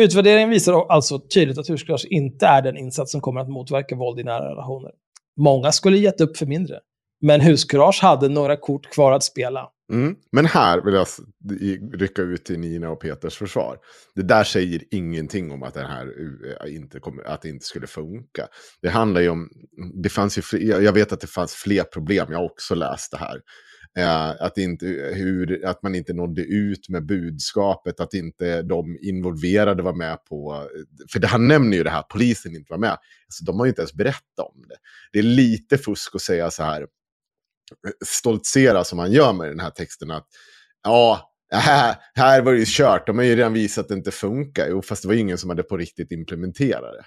Utvärderingen 0.01 0.51
visar 0.51 0.87
alltså 0.89 1.18
tydligt 1.18 1.59
att 1.59 1.70
huskurage 1.70 2.07
inte 2.11 2.47
är 2.47 2.62
den 2.62 2.76
insats 2.76 3.12
som 3.12 3.20
kommer 3.20 3.41
att 3.41 3.49
motverka 3.49 3.97
våld 3.97 4.20
i 4.20 4.24
nära 4.24 4.51
relationer. 4.51 4.93
Många 5.37 5.72
skulle 5.72 5.99
gett 5.99 6.20
upp 6.20 6.37
för 6.37 6.47
mindre. 6.47 6.80
Men 7.20 7.41
huskurage 7.41 8.03
hade 8.03 8.28
några 8.28 8.57
kort 8.57 8.87
kvar 8.87 9.12
att 9.12 9.24
spela. 9.24 9.70
Mm. 9.93 10.16
Men 10.32 10.47
här 10.47 10.80
vill 10.80 10.95
jag 10.95 11.07
rycka 12.01 12.22
ut 12.22 12.45
till 12.45 12.59
Nina 12.59 12.91
och 12.91 13.01
Peters 13.01 13.37
försvar. 13.37 13.78
Det 14.14 14.22
där 14.22 14.45
säger 14.45 14.82
ingenting 14.91 15.51
om 15.51 15.62
att, 15.62 15.74
den 15.74 15.87
här, 15.87 16.07
eh, 16.07 16.66
eh, 16.66 16.74
inte 16.74 17.01
kommer, 17.01 17.24
att 17.24 17.43
det 17.43 17.49
inte 17.49 17.66
skulle 17.66 17.87
funka. 17.87 18.49
Det 18.82 18.89
handlar 18.89 19.20
ju 19.20 19.28
om, 19.28 19.49
det 20.03 20.09
fanns 20.09 20.39
ju, 20.39 20.59
jag 20.59 20.82
jag 20.82 20.93
vet 20.93 21.12
att 21.12 21.20
det 21.20 21.26
fanns 21.26 21.55
fler 21.55 21.82
problem, 21.82 22.26
jag 22.30 22.39
har 22.39 22.45
också 22.45 22.74
läst 22.74 23.11
det 23.11 23.18
här. 23.18 23.41
Eh, 23.99 24.30
att, 24.47 24.59
inte, 24.59 24.87
hur, 25.14 25.66
att 25.66 25.82
man 25.82 25.95
inte 25.95 26.12
nådde 26.12 26.43
ut 26.43 26.89
med 26.89 27.07
budskapet, 27.07 28.01
att 28.01 28.14
inte 28.14 28.62
de 28.62 28.99
involverade 29.03 29.82
var 29.82 29.95
med 29.95 30.24
på... 30.24 30.55
Eh, 30.55 31.07
för 31.12 31.20
det, 31.20 31.26
han 31.26 31.49
nämner 31.49 31.76
ju 31.76 31.85
det 31.85 31.91
här, 31.91 32.03
polisen 32.03 32.57
inte 32.57 32.72
var 32.72 32.78
med. 32.78 32.91
Alltså, 32.91 33.45
de 33.45 33.59
har 33.59 33.66
ju 33.66 33.68
inte 33.68 33.82
ens 33.82 33.95
berättat 33.95 34.39
om 34.55 34.64
det. 34.68 34.76
Det 35.12 35.18
är 35.18 35.22
lite 35.22 35.78
fusk 35.78 36.14
att 36.14 36.22
säga 36.22 36.51
så 36.51 36.62
här, 36.62 36.87
stoltsera 38.05 38.85
som 38.85 38.99
han 38.99 39.12
gör 39.12 39.33
med 39.33 39.49
den 39.49 39.61
här 39.61 39.70
texten, 39.70 40.11
att 40.11 40.27
ja, 40.85 41.35
här, 41.53 41.97
här 42.14 42.43
var 42.43 42.53
det 42.53 42.59
ju 42.59 42.64
kört, 42.68 43.07
de 43.07 43.18
har 43.18 43.25
ju 43.25 43.37
redan 43.37 43.53
visat 43.53 43.83
att 43.83 43.89
det 43.89 43.95
inte 43.95 44.11
funkar. 44.11 44.66
Jo, 44.68 44.83
fast 44.83 45.03
det 45.03 45.09
var 45.09 45.14
ju 45.14 45.20
ingen 45.20 45.39
som 45.39 45.51
hade 45.51 45.62
på 45.62 45.77
riktigt 45.77 46.12
implementerat 46.12 46.93
det. 46.93 47.05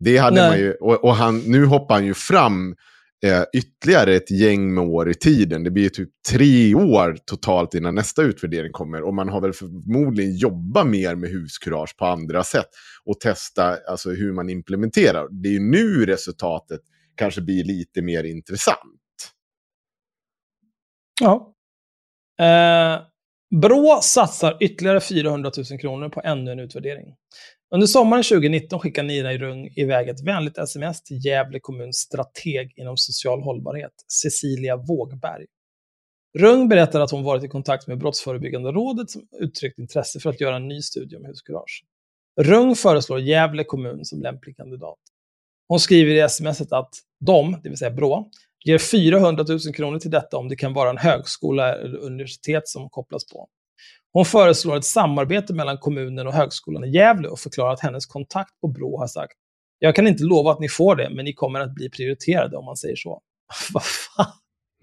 Det 0.00 0.16
hade 0.16 0.36
Nej. 0.36 0.50
man 0.50 0.58
ju, 0.58 0.72
och, 0.72 1.04
och 1.04 1.14
han, 1.14 1.38
nu 1.38 1.64
hoppar 1.64 1.94
han 1.94 2.06
ju 2.06 2.14
fram 2.14 2.76
eh, 3.24 3.42
ytterligare 3.52 4.14
ett 4.14 4.30
gäng 4.30 4.74
med 4.74 4.84
år 4.84 5.10
i 5.10 5.14
tiden. 5.14 5.64
Det 5.64 5.70
blir 5.70 5.88
typ 5.88 6.08
tre 6.30 6.74
år 6.74 7.16
totalt 7.26 7.74
innan 7.74 7.94
nästa 7.94 8.22
utvärdering 8.22 8.72
kommer. 8.72 9.02
Och 9.02 9.14
man 9.14 9.28
har 9.28 9.40
väl 9.40 9.52
förmodligen 9.52 10.36
jobbat 10.36 10.86
mer 10.86 11.14
med 11.14 11.30
huskurage 11.30 11.96
på 11.98 12.06
andra 12.06 12.44
sätt. 12.44 12.68
Och 13.04 13.20
testa 13.20 13.76
alltså, 13.88 14.10
hur 14.10 14.32
man 14.32 14.50
implementerar. 14.50 15.28
Det 15.42 15.48
är 15.48 15.52
ju 15.52 15.60
nu 15.60 16.06
resultatet 16.06 16.80
kanske 17.16 17.40
blir 17.40 17.64
lite 17.64 18.02
mer 18.02 18.24
intressant. 18.24 19.00
Ja. 21.20 21.54
Eh, 22.40 23.02
Brå 23.60 24.00
satsar 24.02 24.56
ytterligare 24.60 25.00
400 25.00 25.50
000 25.70 25.78
kronor 25.80 26.08
på 26.08 26.20
ännu 26.24 26.52
en 26.52 26.60
utvärdering. 26.60 27.14
Under 27.74 27.86
sommaren 27.86 28.22
2019 28.22 28.80
skickar 28.80 29.02
Nina 29.02 29.32
i 29.32 29.38
Rung 29.38 29.68
iväg 29.76 30.08
ett 30.08 30.26
vänligt 30.26 30.58
sms 30.58 31.02
till 31.02 31.26
Gävle 31.26 31.60
kommuns 31.60 31.96
strateg 31.96 32.72
inom 32.76 32.96
social 32.96 33.42
hållbarhet, 33.42 33.92
Cecilia 34.08 34.76
Vågberg. 34.76 35.46
Rung 36.38 36.68
berättar 36.68 37.00
att 37.00 37.10
hon 37.10 37.24
varit 37.24 37.44
i 37.44 37.48
kontakt 37.48 37.86
med 37.86 37.98
Brottsförebyggande 37.98 38.72
rådet 38.72 39.10
som 39.10 39.28
uttryckt 39.40 39.78
intresse 39.78 40.20
för 40.20 40.30
att 40.30 40.40
göra 40.40 40.56
en 40.56 40.68
ny 40.68 40.82
studie 40.82 41.16
om 41.16 41.24
huskurage. 41.24 41.84
Rung 42.40 42.76
föreslår 42.76 43.20
Gävle 43.20 43.64
kommun 43.64 44.04
som 44.04 44.22
lämplig 44.22 44.56
kandidat. 44.56 44.98
Hon 45.68 45.80
skriver 45.80 46.24
i 46.24 46.28
smset 46.28 46.72
att 46.72 46.94
de, 47.20 47.60
det 47.62 47.68
vill 47.68 47.78
säga 47.78 47.90
Brå, 47.90 48.30
ger 48.64 48.78
400 48.78 49.44
000 49.48 49.60
kronor 49.74 49.98
till 49.98 50.10
detta 50.10 50.36
om 50.36 50.48
det 50.48 50.56
kan 50.56 50.72
vara 50.72 50.90
en 50.90 50.98
högskola 50.98 51.74
eller 51.74 51.98
universitet 51.98 52.68
som 52.68 52.90
kopplas 52.90 53.26
på. 53.26 53.48
Hon 54.12 54.24
föreslår 54.24 54.76
ett 54.76 54.84
samarbete 54.84 55.54
mellan 55.54 55.78
kommunen 55.78 56.26
och 56.26 56.32
högskolan 56.32 56.84
i 56.84 56.90
Gävle 56.90 57.28
och 57.28 57.38
förklarar 57.38 57.72
att 57.72 57.80
hennes 57.80 58.06
kontakt 58.06 58.60
på 58.60 58.68
Brå 58.68 58.98
har 58.98 59.06
sagt 59.06 59.34
jag 59.84 59.96
kan 59.96 60.06
inte 60.06 60.24
lova 60.24 60.52
att 60.52 60.60
ni 60.60 60.68
får 60.68 60.96
det, 60.96 61.10
men 61.10 61.24
ni 61.24 61.32
kommer 61.32 61.60
att 61.60 61.74
bli 61.74 61.90
prioriterade 61.90 62.56
om 62.56 62.64
man 62.64 62.76
säger 62.76 62.96
så. 62.96 63.22
Vad 63.72 63.82
fan? 63.84 64.32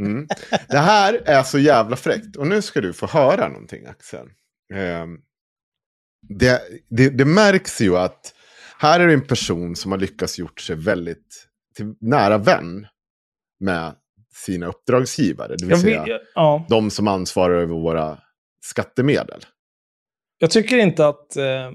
Mm. 0.04 0.28
Det 0.68 0.78
här 0.78 1.22
är 1.26 1.44
så 1.44 1.60
jävla 1.60 1.96
fräckt. 1.96 2.36
Och 2.36 2.48
nu 2.48 2.62
ska 2.62 2.82
du 2.82 2.94
få 2.94 3.08
höra 3.08 3.48
någonting 3.48 3.86
Axel. 3.86 4.28
Eh, 4.74 5.06
det, 6.30 6.62
det, 6.90 7.10
det, 7.10 7.26
märks 7.26 7.82
ju 7.82 7.98
att 7.98 8.34
här 8.78 9.00
är 9.00 9.08
det 9.08 9.14
en 9.14 9.28
person 9.28 9.76
som 9.76 9.92
har 9.92 10.00
lyckats 10.00 10.40
gjort 10.40 10.62
sig 10.62 10.76
väldigt 10.76 11.48
till 11.76 11.94
nära 12.00 12.38
vän 12.38 12.88
med 13.62 13.96
sina 14.34 14.66
uppdragsgivare. 14.68 15.56
Det 15.58 15.66
vill 15.66 15.70
Jag 15.70 15.80
säga 15.80 16.04
vill- 16.04 16.20
ja. 16.36 16.66
de 16.70 16.90
som 16.92 17.08
ansvarar 17.08 17.56
över 17.62 17.74
våra 17.76 18.18
skattemedel. 18.64 19.40
Jag 20.38 20.52
tycker 20.52 20.78
inte 20.78 21.08
att 21.08 21.36
eh, 21.38 21.72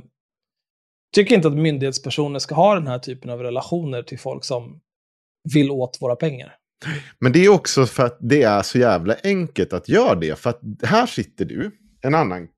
tycker 1.15 1.35
inte 1.35 1.49
att 1.49 1.55
myndighetspersoner 1.57 2.39
ska 2.39 2.55
ha 2.55 2.75
den 2.75 2.87
här 2.87 2.99
typen 2.99 3.31
av 3.31 3.43
relationer 3.43 4.03
till 4.03 4.19
folk 4.19 4.45
som 4.45 4.81
vill 5.55 5.71
åt 5.71 5.99
våra 6.01 6.17
pengar. 6.17 6.55
Men 7.19 7.33
det 7.33 7.45
är 7.45 7.49
också 7.49 7.87
för 7.87 8.07
att 8.07 8.19
det 8.21 8.43
är 8.43 8.63
så 8.63 8.79
jävla 8.79 9.17
enkelt 9.25 9.73
att 9.73 9.89
göra 9.89 10.15
det. 10.15 10.39
För 10.39 10.51
att 10.51 10.61
här 10.83 11.07
sitter 11.07 11.45
du, 11.45 11.71
en 12.03 12.15
annan 12.15 12.49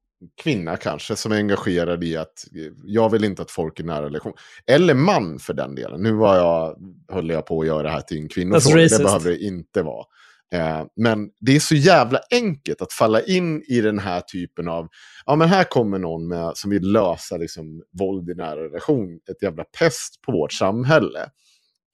kvinna 0.43 0.77
kanske, 0.77 1.17
som 1.17 1.33
är 1.33 1.37
engagerad 1.37 2.05
i 2.05 2.17
att 2.17 2.45
jag 2.85 3.11
vill 3.11 3.25
inte 3.25 3.43
att 3.43 3.51
folk 3.51 3.81
är 3.81 3.85
nära 3.85 4.05
relation. 4.05 4.33
Eller 4.67 4.95
man 4.95 5.39
för 5.39 5.55
den 5.55 5.75
delen. 5.75 6.03
Nu 6.03 6.13
var 6.13 6.37
jag, 6.37 6.77
höll 7.13 7.31
jag 7.31 7.47
på 7.47 7.61
att 7.61 7.67
göra 7.67 7.83
det 7.83 7.91
här 7.91 8.01
till 8.01 8.19
en 8.19 8.29
kvinnofråga. 8.29 8.89
Det 8.89 9.05
behöver 9.05 9.31
det 9.31 9.39
inte 9.39 9.83
vara. 9.83 10.05
Eh, 10.53 10.85
men 10.97 11.31
det 11.41 11.57
är 11.57 11.61
så 11.61 11.75
jävla 11.75 12.21
enkelt 12.31 12.83
att 12.83 12.93
falla 12.93 13.23
in 13.23 13.63
i 13.69 13.81
den 13.81 13.99
här 13.99 14.21
typen 14.21 14.69
av, 14.69 14.89
ja 15.27 15.37
men 15.37 15.49
här 15.49 15.65
kommer 15.65 15.99
någon 15.99 16.29
med, 16.29 16.53
som 16.57 16.71
vill 16.71 16.93
lösa 16.93 17.37
liksom, 17.37 17.83
våld 17.99 18.31
i 18.31 18.35
nära 18.35 18.65
relation, 18.65 19.21
ett 19.31 19.43
jävla 19.43 19.65
pest 19.65 20.21
på 20.27 20.33
vårt 20.33 20.53
samhälle. 20.53 21.31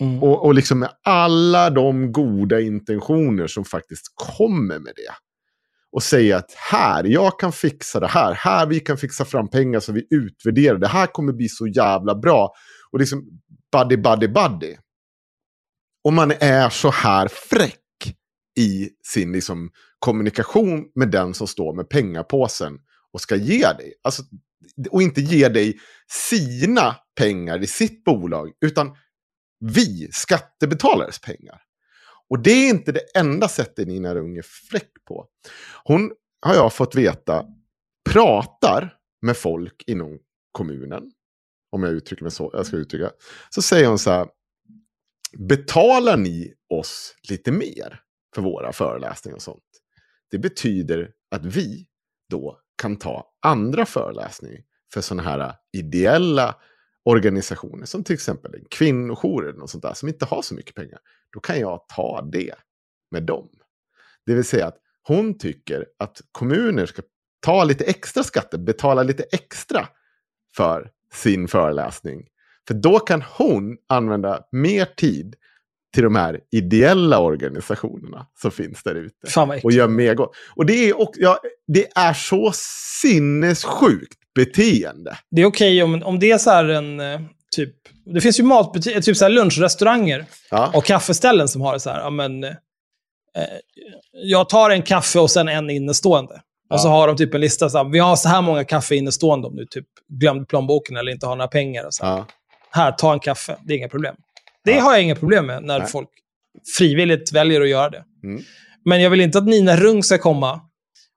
Mm. 0.00 0.22
Och, 0.22 0.44
och 0.44 0.54
liksom 0.54 0.78
med 0.78 0.90
alla 1.02 1.70
de 1.70 2.12
goda 2.12 2.60
intentioner 2.60 3.46
som 3.46 3.64
faktiskt 3.64 4.06
kommer 4.14 4.78
med 4.78 4.92
det. 4.96 5.12
Och 5.94 6.02
säga 6.02 6.36
att 6.36 6.52
här, 6.52 7.04
jag 7.04 7.40
kan 7.40 7.52
fixa 7.52 8.00
det 8.00 8.06
här. 8.06 8.32
Här 8.32 8.66
vi 8.66 8.80
kan 8.80 8.98
fixa 8.98 9.24
fram 9.24 9.50
pengar 9.50 9.80
så 9.80 9.92
vi 9.92 10.06
utvärderar. 10.10 10.78
Det 10.78 10.88
här 10.88 11.06
kommer 11.06 11.32
bli 11.32 11.48
så 11.48 11.66
jävla 11.66 12.14
bra. 12.14 12.54
Och 12.92 12.98
liksom 12.98 13.24
buddy, 13.72 13.96
buddy, 13.96 14.28
buddy. 14.28 14.76
Och 16.04 16.12
man 16.12 16.32
är 16.40 16.70
så 16.70 16.90
här 16.90 17.28
fräck 17.28 17.80
i 18.58 18.90
sin 19.06 19.32
liksom, 19.32 19.70
kommunikation 19.98 20.84
med 20.94 21.10
den 21.10 21.34
som 21.34 21.46
står 21.46 21.74
med 21.76 21.88
pengapåsen 21.88 22.78
och 23.12 23.20
ska 23.20 23.36
ge 23.36 23.72
dig. 23.72 23.94
Alltså, 24.02 24.22
och 24.90 25.02
inte 25.02 25.20
ge 25.20 25.48
dig 25.48 25.78
sina 26.30 26.96
pengar 27.18 27.62
i 27.62 27.66
sitt 27.66 28.04
bolag, 28.04 28.52
utan 28.64 28.96
vi, 29.60 30.08
skattebetalares 30.12 31.20
pengar. 31.20 31.60
Och 32.30 32.42
det 32.42 32.50
är 32.50 32.70
inte 32.70 32.92
det 32.92 33.16
enda 33.16 33.48
sättet 33.48 33.88
Nina 33.88 34.14
Runge 34.14 34.38
är 34.38 34.46
fräck 34.70 34.90
på. 35.04 35.26
Hon, 35.84 36.12
har 36.40 36.54
jag 36.54 36.72
fått 36.72 36.94
veta, 36.94 37.46
pratar 38.10 38.96
med 39.22 39.36
folk 39.36 39.84
inom 39.86 40.18
kommunen. 40.52 41.12
Om 41.70 41.82
jag 41.82 41.92
uttrycker 41.92 42.24
mig 42.24 42.32
så, 42.32 42.50
jag 42.52 42.66
ska 42.66 42.76
uttrycka. 42.76 43.10
Så 43.50 43.62
säger 43.62 43.88
hon 43.88 43.98
så 43.98 44.10
här, 44.10 44.28
betalar 45.38 46.16
ni 46.16 46.54
oss 46.68 47.14
lite 47.28 47.52
mer 47.52 48.00
för 48.34 48.42
våra 48.42 48.72
föreläsningar 48.72 49.36
och 49.36 49.42
sånt? 49.42 49.62
Det 50.30 50.38
betyder 50.38 51.10
att 51.30 51.44
vi 51.44 51.86
då 52.30 52.60
kan 52.82 52.96
ta 52.96 53.32
andra 53.42 53.86
föreläsningar 53.86 54.60
för 54.92 55.00
sådana 55.00 55.22
här 55.22 55.54
ideella 55.72 56.56
organisationer 57.04 57.86
som 57.86 58.04
till 58.04 58.14
exempel 58.14 58.54
en 58.54 58.64
kvinnojour 58.70 59.48
eller 59.48 59.58
något 59.58 59.70
sånt 59.70 59.82
där 59.82 59.94
som 59.94 60.08
inte 60.08 60.24
har 60.24 60.42
så 60.42 60.54
mycket 60.54 60.74
pengar. 60.74 60.98
Då 61.34 61.40
kan 61.40 61.60
jag 61.60 61.84
ta 61.88 62.28
det 62.32 62.54
med 63.10 63.22
dem. 63.22 63.48
Det 64.26 64.34
vill 64.34 64.44
säga 64.44 64.66
att 64.66 64.76
hon 65.02 65.38
tycker 65.38 65.86
att 65.98 66.20
kommuner 66.32 66.86
ska 66.86 67.02
ta 67.40 67.64
lite 67.64 67.84
extra 67.84 68.22
skatter, 68.22 68.58
betala 68.58 69.02
lite 69.02 69.24
extra 69.32 69.88
för 70.56 70.90
sin 71.12 71.48
föreläsning. 71.48 72.26
För 72.66 72.74
då 72.74 72.98
kan 72.98 73.22
hon 73.22 73.76
använda 73.88 74.44
mer 74.52 74.84
tid 74.84 75.36
till 75.94 76.02
de 76.02 76.16
här 76.16 76.40
ideella 76.50 77.18
organisationerna 77.18 78.26
som 78.40 78.50
finns 78.50 78.82
där 78.82 78.94
ute. 78.94 79.26
Och 79.64 79.72
gör 79.72 79.88
mer 79.88 80.14
gott. 80.14 80.36
Och 80.56 80.66
det 80.66 80.88
är, 80.88 81.00
också, 81.00 81.20
ja, 81.20 81.38
det 81.66 81.86
är 81.94 82.12
så 82.12 82.52
sinnessjukt 83.02 84.18
beteende. 84.34 85.18
Det 85.30 85.42
är 85.42 85.46
okej 85.46 85.82
om, 85.82 86.02
om 86.02 86.18
det 86.18 86.30
är 86.30 86.38
så 86.38 86.50
här 86.50 86.64
en 86.64 87.00
eh, 87.00 87.20
typ... 87.54 87.74
Det 88.14 88.20
finns 88.20 88.40
ju 88.40 88.44
matbutiker, 88.44 89.00
typ 89.00 89.16
så 89.16 89.24
här 89.24 89.30
lunchrestauranger 89.30 90.26
Ja. 90.50 90.70
och 90.74 90.84
kaffeställen 90.84 91.48
som 91.48 91.60
har 91.60 91.72
det 91.72 91.80
så 91.80 91.90
här. 91.90 92.00
Ja, 92.00 92.10
men, 92.10 92.44
eh, 92.44 92.50
jag 94.12 94.48
tar 94.48 94.70
en 94.70 94.82
kaffe 94.82 95.18
och 95.18 95.30
sen 95.30 95.48
en 95.48 95.70
innestående. 95.70 96.40
Och 96.70 96.80
så 96.80 96.88
har 96.88 97.06
de 97.06 97.16
typ 97.16 97.34
en 97.34 97.40
lista. 97.40 97.70
Så 97.70 97.78
här, 97.78 97.84
vi 97.84 97.98
har 97.98 98.16
så 98.16 98.28
här 98.28 98.42
många 98.42 98.64
kaffe 98.64 98.96
innestående 98.96 99.48
om 99.48 99.56
du 99.56 99.66
typ 99.66 99.86
glömde 100.08 100.44
plånboken 100.44 100.96
eller 100.96 101.12
inte 101.12 101.26
har 101.26 101.36
några 101.36 101.48
pengar. 101.48 101.84
Och 101.86 101.94
så. 101.94 102.04
här. 102.06 102.12
Ja. 102.12 102.26
Här, 102.70 102.92
ta 102.92 103.12
en 103.12 103.20
kaffe. 103.20 103.56
Det 103.66 103.74
är 103.74 103.78
inga 103.78 103.88
problem. 103.88 104.14
Det 104.64 104.78
har 104.78 104.92
jag 104.92 105.02
inga 105.02 105.14
problem 105.14 105.46
med 105.46 105.62
när 105.62 105.78
Nej. 105.78 105.88
folk 105.88 106.08
frivilligt 106.78 107.32
väljer 107.32 107.60
att 107.60 107.68
göra 107.68 107.90
det. 107.90 108.04
Mm. 108.24 108.42
Men 108.84 109.02
jag 109.02 109.10
vill 109.10 109.20
inte 109.20 109.38
att 109.38 109.46
Nina 109.46 109.76
Rung 109.76 110.02
ska 110.02 110.18
komma 110.18 110.60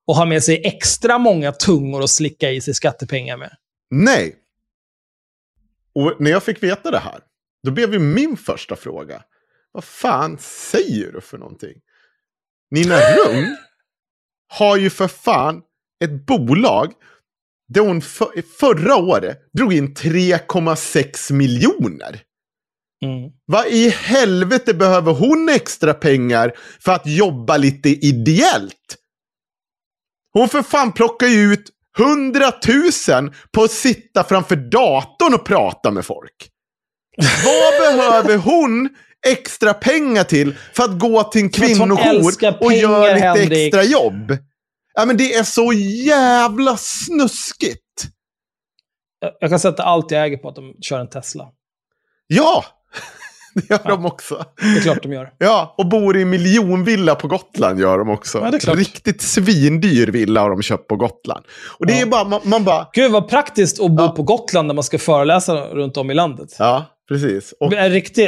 och 0.08 0.16
ha 0.16 0.26
med 0.26 0.44
sig 0.44 0.62
extra 0.64 1.18
många 1.18 1.52
tungor 1.52 2.04
att 2.04 2.10
slicka 2.10 2.52
i 2.52 2.62
sig 2.62 2.74
skattepengar 2.74 3.38
med. 3.38 3.52
Nej. 3.92 4.36
Och 5.98 6.16
när 6.20 6.32
jag 6.32 6.44
fick 6.44 6.64
veta 6.64 6.92
det 6.92 7.00
här, 7.00 7.20
då 7.64 7.72
blev 7.72 7.94
ju 7.94 8.00
min 8.00 8.38
första 8.38 8.76
fråga. 8.76 9.24
Vad 9.72 9.84
fan 9.84 10.38
säger 10.40 11.12
du 11.12 11.22
för 11.22 11.38
någonting? 11.38 11.78
Nina 12.72 12.96
Rung 13.16 13.58
har 14.48 14.78
ju 14.78 14.90
för 14.90 15.08
fan 15.08 15.62
ett 16.04 16.26
bolag 16.26 16.94
där 17.68 17.82
hon 17.82 18.02
för, 18.02 18.42
förra 18.42 18.96
året 18.96 19.38
drog 19.54 19.74
in 19.74 19.94
3,6 19.96 21.34
miljoner. 21.34 22.22
Mm. 23.04 23.32
Vad 23.46 23.68
i 23.68 23.90
helvete 23.90 24.74
behöver 24.74 25.14
hon 25.14 25.50
extra 25.50 25.94
pengar 25.94 26.54
för 26.80 26.92
att 26.92 27.08
jobba 27.08 27.58
lite 27.58 27.90
ideellt? 27.90 28.98
Hon 30.34 30.50
för 30.50 30.62
fan 30.62 30.92
plockar 30.92 31.28
ju 31.28 31.54
ut 31.54 31.70
100 31.98 32.52
000 33.10 33.34
på 33.52 33.64
att 33.64 33.72
sitta 33.72 34.24
framför 34.24 34.56
datorn 34.56 35.34
och 35.34 35.46
prata 35.46 35.92
med 35.92 36.06
folk. 36.06 36.50
Vad 37.18 37.82
behöver 37.96 38.38
hon 38.38 38.90
extra 39.28 39.74
pengar 39.74 40.24
till 40.24 40.56
för 40.74 40.84
att 40.84 41.00
gå 41.00 41.24
till 41.24 41.42
en 41.42 41.50
kvinnojour 41.50 42.34
och 42.60 42.74
göra 42.74 43.14
lite 43.14 43.26
Henrik. 43.28 43.52
extra 43.68 43.84
jobb? 43.84 44.38
Ja, 44.94 45.06
men 45.06 45.18
det 45.18 45.34
är 45.34 45.44
så 45.44 45.74
jävla 46.06 46.78
snuskigt. 46.78 47.84
Jag, 49.20 49.32
jag 49.40 49.50
kan 49.50 49.60
sätta 49.60 49.84
allt 49.84 50.12
jag 50.12 50.26
äger 50.26 50.38
på 50.38 50.50
att 50.50 50.56
de 50.56 50.74
kör 50.82 51.00
en 51.00 51.10
Tesla. 51.10 51.48
Ja, 52.28 52.66
det 53.68 53.70
gör 53.70 53.80
de 53.90 54.06
också. 54.06 54.46
Det 54.62 54.78
är 54.80 54.82
klart 54.82 55.04
de 55.04 55.12
gör. 55.14 55.30
Ja, 55.38 55.76
och 55.78 55.86
bor 55.90 56.18
i 56.18 56.26
miljonvilla 56.26 57.16
på 57.16 57.28
Gotland 57.28 57.80
gör 57.80 57.98
de 57.98 58.10
också. 58.10 58.38
Ja, 58.44 58.52
det 58.52 58.58
är 58.58 58.60
klart. 58.60 58.78
Riktigt 58.78 59.22
svindyr 59.22 60.08
villa 60.08 60.42
har 60.42 60.50
de 60.50 60.62
köpt 60.62 60.88
på 60.88 60.96
Gotland. 60.96 61.46
Och 61.80 61.86
det 61.86 61.94
Ja. 61.94 62.02
är 62.02 62.06
bara, 62.06 62.24
man, 62.24 62.40
man 62.44 62.64
bara, 62.64 62.88
Gud 62.94 63.12
vad 63.12 63.30
praktiskt 63.30 63.80
att 63.82 63.92
bo 63.92 64.04
Ja. 64.04 64.10
på 64.12 64.24
Gotland 64.24 64.68
när 64.68 64.76
man 64.76 64.84
ska 64.84 64.98
föreläsa 65.00 65.56
runt 65.56 65.98
om 65.98 66.12
i 66.12 66.14
landet. 66.14 66.56
ja, 66.60 66.86
precis. 67.10 67.54
Och, 67.60 67.74
En 67.74 67.90
riktig, 67.92 68.28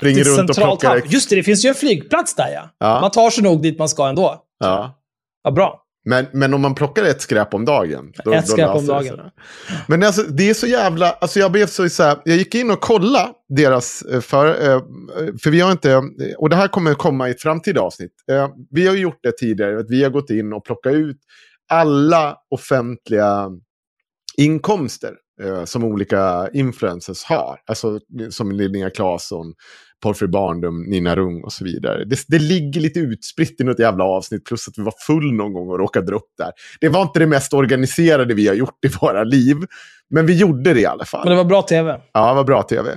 Ringer 0.00 0.24
Till 0.24 0.32
runt 0.32 0.50
och 0.50 0.56
plockar... 0.56 0.88
hamn. 0.88 1.02
Just 1.06 1.30
det, 1.30 1.36
det 1.36 1.42
finns 1.42 1.64
ju 1.64 1.68
en 1.68 1.74
flygplats 1.74 2.34
där 2.34 2.48
ja. 2.54 2.70
Ja. 2.78 3.00
Man 3.00 3.10
tar 3.10 3.30
sig 3.30 3.44
nog 3.44 3.62
dit 3.62 3.78
man 3.78 3.88
ska 3.88 4.08
ändå. 4.08 4.44
Ja. 4.60 4.96
Ja, 5.44 5.50
bra. 5.50 5.82
Men, 6.04 6.26
men 6.32 6.54
om 6.54 6.60
man 6.60 6.74
plockar 6.74 7.04
ett 7.04 7.22
skräp 7.22 7.54
om 7.54 7.64
dagen. 7.64 8.12
Ett 8.34 8.48
skräp 8.48 8.76
om 8.76 8.86
dagen. 8.86 9.20
Men 9.88 10.02
alltså, 10.02 10.22
det 10.22 10.50
är 10.50 10.54
så 10.54 10.66
jävla... 10.66 11.10
Alltså 11.10 11.38
jag 11.38 11.52
blev 11.52 11.66
så, 11.66 11.82
här, 12.02 12.18
Jag 12.24 12.36
gick 12.36 12.54
in 12.54 12.70
och 12.70 12.80
kollade 12.80 13.32
deras... 13.48 14.02
eh, 14.02 14.20
För, 14.20 14.46
eh, 14.46 14.80
för 15.42 15.50
vi 15.50 15.60
har 15.60 15.72
inte... 15.72 16.02
Och 16.38 16.48
det 16.50 16.56
här 16.56 16.68
kommer 16.68 16.94
komma 16.94 17.28
i 17.28 17.30
ett 17.30 17.42
framtida 17.42 17.80
avsnitt. 17.80 18.12
Eh, 18.30 18.48
Vi 18.70 18.86
har 18.86 18.94
gjort 18.94 19.18
det 19.22 19.32
tidigare. 19.32 19.78
Att 19.80 19.90
vi 19.90 20.02
har 20.02 20.10
gått 20.10 20.30
in 20.30 20.52
och 20.52 20.64
plockat 20.64 20.92
ut 20.92 21.16
alla 21.68 22.36
offentliga 22.50 23.48
inkomster 24.36 25.14
som 25.64 25.84
olika 25.84 26.48
influencers 26.52 27.24
har. 27.24 27.58
Alltså 27.66 28.00
som 28.30 28.52
Linnea 28.52 28.90
Claesson, 28.90 29.54
Porfrey 30.02 30.28
Barndom, 30.30 30.82
Nina 30.82 31.16
Rung 31.16 31.42
och 31.42 31.52
så 31.52 31.64
vidare. 31.64 32.04
Det, 32.04 32.24
det 32.28 32.38
ligger 32.38 32.80
lite 32.80 33.00
utspritt 33.00 33.60
i 33.60 33.64
något 33.64 33.78
jävla 33.78 34.04
avsnitt, 34.04 34.44
plus 34.44 34.68
att 34.68 34.78
vi 34.78 34.82
var 34.82 34.94
full 35.06 35.32
någon 35.32 35.52
gång 35.52 35.68
och 35.68 35.78
råkade 35.78 36.06
dra 36.06 36.16
upp 36.16 36.30
där. 36.38 36.52
Det 36.80 36.88
var 36.88 37.02
inte 37.02 37.18
det 37.18 37.26
mest 37.26 37.54
organiserade 37.54 38.34
vi 38.34 38.48
har 38.48 38.54
gjort 38.54 38.84
i 38.84 38.88
våra 39.00 39.24
liv, 39.24 39.56
men 40.10 40.26
vi 40.26 40.36
gjorde 40.36 40.74
det 40.74 40.80
i 40.80 40.86
alla 40.86 41.04
fall. 41.04 41.20
Men 41.24 41.30
det 41.30 41.36
var 41.36 41.44
bra 41.44 41.62
tv. 41.62 42.00
Ja, 42.12 42.28
det 42.28 42.34
var 42.34 42.44
bra 42.44 42.62
tv. 42.62 42.90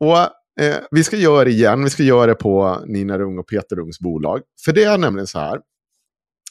Och 0.00 0.18
eh, 0.64 0.76
vi 0.90 1.04
ska 1.04 1.16
göra 1.16 1.44
det 1.44 1.50
igen. 1.50 1.84
Vi 1.84 1.90
ska 1.90 2.02
göra 2.02 2.26
det 2.26 2.34
på 2.34 2.78
Nina 2.86 3.18
Rung 3.18 3.38
och 3.38 3.48
Peter 3.48 3.76
Rungs 3.76 4.00
bolag. 4.00 4.40
För 4.64 4.72
det 4.72 4.84
är 4.84 4.98
nämligen 4.98 5.26
så 5.26 5.38
här. 5.38 5.58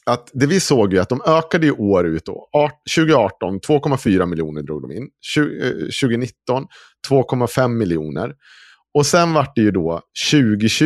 Att 0.05 0.29
det 0.33 0.45
vi 0.45 0.59
såg 0.59 0.93
ju 0.93 0.99
att 0.99 1.09
de 1.09 1.21
ökade 1.27 1.65
ju 1.65 1.71
år 1.71 2.07
ut 2.07 2.25
då. 2.25 2.49
Art- 2.51 2.81
2018, 2.95 3.59
2,4 3.59 4.25
miljoner 4.25 4.61
drog 4.63 4.81
de 4.81 4.91
in. 4.91 5.07
Tju- 5.35 5.63
eh, 5.65 5.71
2019, 6.01 6.65
2,5 7.09 7.67
miljoner. 7.67 8.33
Och 8.97 9.05
sen 9.05 9.33
vart 9.33 9.55
det 9.55 9.61
ju 9.61 9.71
då 9.71 10.01
2020, 10.31 10.83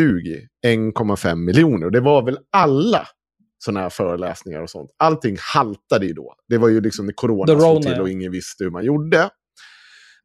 1,5 0.66 1.36
miljoner. 1.36 1.86
Och 1.86 1.92
det 1.92 2.00
var 2.00 2.26
väl 2.26 2.38
alla 2.52 3.08
sådana 3.58 3.80
här 3.80 3.90
föreläsningar 3.90 4.62
och 4.62 4.70
sånt. 4.70 4.92
Allting 4.98 5.38
haltade 5.40 6.06
ju 6.06 6.14
då. 6.14 6.36
Det 6.48 6.58
var 6.58 6.70
ju 6.70 6.82
liksom 6.82 7.06
när 7.06 7.14
corona 7.14 7.46
The 7.46 7.54
Rona, 7.54 7.82
till 7.82 8.02
och 8.02 8.10
ingen 8.10 8.32
visste 8.32 8.64
hur 8.64 8.72
man 8.72 8.86
gjorde. 8.86 9.30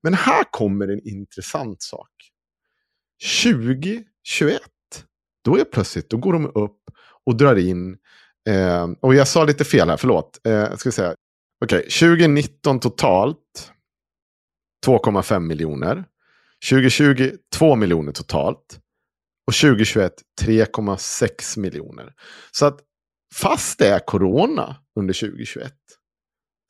Men 0.02 0.14
här 0.14 0.44
kommer 0.50 0.88
en 0.88 1.08
intressant 1.08 1.82
sak. 1.82 2.10
2021, 3.44 4.60
då 5.44 5.58
är 5.58 5.64
plötsligt, 5.64 6.10
då 6.10 6.16
går 6.16 6.32
de 6.32 6.46
upp 6.46 6.80
och 7.26 7.36
drar 7.36 7.56
in, 7.56 7.96
eh, 8.48 8.88
och 9.00 9.14
jag 9.14 9.28
sa 9.28 9.44
lite 9.44 9.64
fel 9.64 9.88
här, 9.88 9.96
förlåt. 9.96 10.46
Eh, 10.46 10.76
ska 10.76 10.92
säga, 10.92 11.14
okej, 11.64 11.82
2019 11.82 12.80
totalt 12.80 13.72
2,5 14.86 15.40
miljoner. 15.40 16.04
2020 16.70 17.32
2 17.54 17.76
miljoner 17.76 18.12
totalt. 18.12 18.80
Och 19.46 19.54
2021 19.54 20.12
3,6 20.42 21.58
miljoner. 21.58 22.12
Så 22.50 22.66
att 22.66 22.80
fast 23.34 23.78
det 23.78 23.88
är 23.88 23.98
corona 23.98 24.76
under 24.98 25.14
2021 25.14 25.72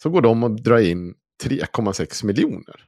så 0.02 0.10
går 0.10 0.22
de 0.22 0.44
och 0.44 0.62
drar 0.62 0.78
in 0.78 1.14
3,6 1.44 2.24
miljoner. 2.24 2.86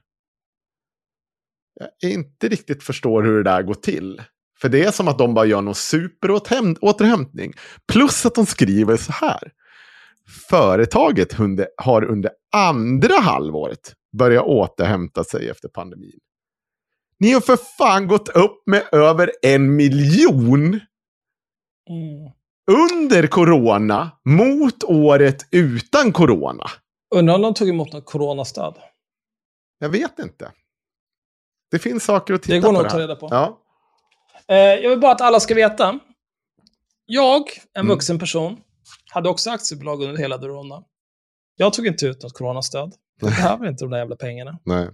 Jag 1.99 2.11
inte 2.11 2.47
riktigt 2.47 2.83
förstår 2.83 3.23
hur 3.23 3.37
det 3.37 3.43
där 3.43 3.63
går 3.63 3.73
till. 3.73 4.21
För 4.61 4.69
det 4.69 4.83
är 4.83 4.91
som 4.91 5.07
att 5.07 5.17
de 5.17 5.33
bara 5.33 5.45
gör 5.45 5.61
någon 5.61 5.75
superåterhämtning. 5.75 7.53
Plus 7.87 8.25
att 8.25 8.35
de 8.35 8.45
skriver 8.45 8.97
så 8.97 9.11
här. 9.11 9.51
Företaget 10.49 11.33
har 11.77 12.03
under 12.03 12.31
andra 12.55 13.19
halvåret 13.19 13.93
börjat 14.17 14.45
återhämta 14.45 15.23
sig 15.23 15.49
efter 15.49 15.69
pandemin. 15.69 16.19
Ni 17.19 17.31
har 17.31 17.41
för 17.41 17.57
fan 17.57 18.07
gått 18.07 18.29
upp 18.29 18.63
med 18.65 18.83
över 18.91 19.31
en 19.41 19.75
miljon 19.75 20.79
Mm. 21.89 22.31
under 22.71 23.27
corona 23.27 24.11
mot 24.25 24.83
året 24.83 25.47
utan 25.51 26.13
corona. 26.13 26.63
Undrar 27.15 27.35
om 27.35 27.41
de 27.41 27.53
tog 27.53 27.69
emot 27.69 27.93
något 27.93 28.05
coronastöd. 28.05 28.75
Jag 29.79 29.89
vet 29.89 30.19
inte. 30.19 30.51
Det 31.71 31.79
finns 31.79 32.03
saker 32.03 32.33
att 32.33 32.41
titta 32.41 32.53
Det 32.55 32.59
går 32.61 32.67
på. 32.67 32.73
nog 32.73 32.85
att 32.85 32.91
ta 32.91 32.99
reda 32.99 33.15
på. 33.15 33.27
Ja. 33.31 33.59
Eh, 34.47 34.55
jag 34.57 34.89
vill 34.89 34.99
bara 34.99 35.11
att 35.11 35.21
alla 35.21 35.39
ska 35.39 35.55
veta. 35.55 35.99
Jag, 37.05 37.41
en 37.73 37.79
Mm. 37.79 37.87
vuxen 37.87 38.19
person, 38.19 38.57
hade 39.11 39.29
också 39.29 39.49
aktiebolag 39.49 40.03
under 40.03 40.17
hela 40.17 40.37
corona. 40.37 40.83
Jag 41.55 41.73
tog 41.73 41.87
inte 41.87 42.05
ut 42.05 42.23
något 42.23 42.33
coronastöd. 42.33 42.93
Jag 43.21 43.29
behöver 43.29 43.67
inte 43.67 43.83
de 43.83 43.91
där 43.91 43.97
jävla 43.97 44.15
pengarna. 44.15 44.59
Nej. 44.65 44.89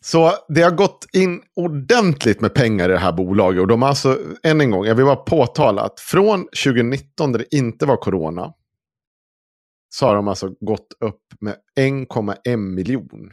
Så 0.00 0.32
det 0.48 0.62
har 0.62 0.70
gått 0.70 1.06
in 1.12 1.42
ordentligt 1.56 2.40
med 2.40 2.54
pengar 2.54 2.88
i 2.88 2.92
det 2.92 2.98
här 2.98 3.12
bolaget. 3.12 3.60
Och 3.60 3.66
de 3.68 3.82
har 3.82 3.88
alltså, 3.88 4.18
än 4.42 4.60
en 4.60 4.70
gång, 4.70 4.84
jag 4.84 4.94
vill 4.94 5.04
bara 5.04 5.16
påtala 5.16 5.82
att 5.82 6.00
från 6.00 6.46
2019 6.64 7.32
där 7.32 7.38
det 7.38 7.56
inte 7.56 7.86
var 7.86 7.96
corona. 7.96 8.52
Så 9.94 10.06
har 10.06 10.14
de 10.14 10.28
alltså 10.28 10.48
gått 10.60 10.88
upp 11.00 11.22
med 11.40 11.54
1,1 11.80 12.56
miljon. 12.56 13.32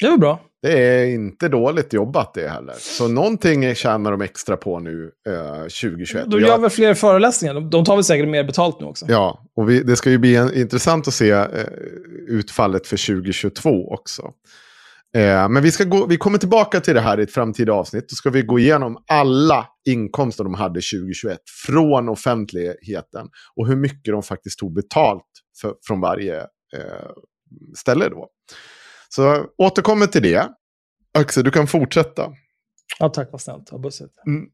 Det 0.00 0.10
var 0.10 0.18
bra. 0.18 0.40
Det 0.62 0.82
är 0.82 1.06
inte 1.06 1.48
dåligt 1.48 1.92
jobbat 1.92 2.34
det 2.34 2.48
heller. 2.48 2.74
Så 2.78 3.08
någonting 3.08 3.74
tjänar 3.74 4.10
de 4.10 4.20
extra 4.20 4.56
på 4.56 4.78
nu 4.78 5.10
eh, 5.28 5.60
2021. 5.60 6.24
De 6.30 6.40
Jag- 6.40 6.48
gör 6.48 6.58
väl 6.58 6.70
fler 6.70 6.94
föreläsningar. 6.94 7.54
De, 7.54 7.70
de 7.70 7.84
tar 7.84 7.96
väl 7.96 8.04
säkert 8.04 8.28
mer 8.28 8.44
betalt 8.44 8.80
nu 8.80 8.86
också. 8.86 9.06
Ja, 9.08 9.44
och 9.56 9.70
vi, 9.70 9.82
det 9.82 9.96
ska 9.96 10.10
ju 10.10 10.18
bli 10.18 10.36
en, 10.36 10.54
intressant 10.54 11.08
att 11.08 11.14
se 11.14 11.30
eh, 11.30 11.46
utfallet 12.28 12.86
för 12.86 13.06
2022 13.06 13.92
också. 13.92 14.32
Eh, 15.16 15.48
men 15.48 15.62
vi, 15.62 15.72
ska 15.72 15.84
gå, 15.84 16.06
vi 16.06 16.16
kommer 16.16 16.38
tillbaka 16.38 16.80
till 16.80 16.94
det 16.94 17.00
här 17.00 17.20
i 17.20 17.22
ett 17.22 17.32
framtida 17.32 17.72
avsnitt. 17.72 18.08
Då 18.08 18.14
ska 18.14 18.30
vi 18.30 18.42
gå 18.42 18.58
igenom 18.58 19.04
alla 19.06 19.66
inkomster 19.88 20.44
de 20.44 20.54
hade 20.54 20.80
2021 20.80 21.38
från 21.66 22.08
offentligheten. 22.08 23.28
Och 23.56 23.66
hur 23.66 23.76
mycket 23.76 24.14
de 24.14 24.22
faktiskt 24.22 24.58
tog 24.58 24.74
betalt 24.74 25.24
för, 25.60 25.74
från 25.86 26.00
varje 26.00 26.40
eh, 26.40 27.10
ställe 27.76 28.08
då. 28.08 28.28
Så 29.08 29.46
återkommer 29.58 30.06
till 30.06 30.22
det. 30.22 30.48
Axel, 31.18 31.44
du 31.44 31.50
kan 31.50 31.66
fortsätta. 31.66 32.32
Ja, 32.98 33.08
tack 33.08 33.28
vad 33.32 33.40
snällt. 33.40 33.70
Har 33.70 33.78
bussigt. 33.78 34.12
Mm. 34.26 34.48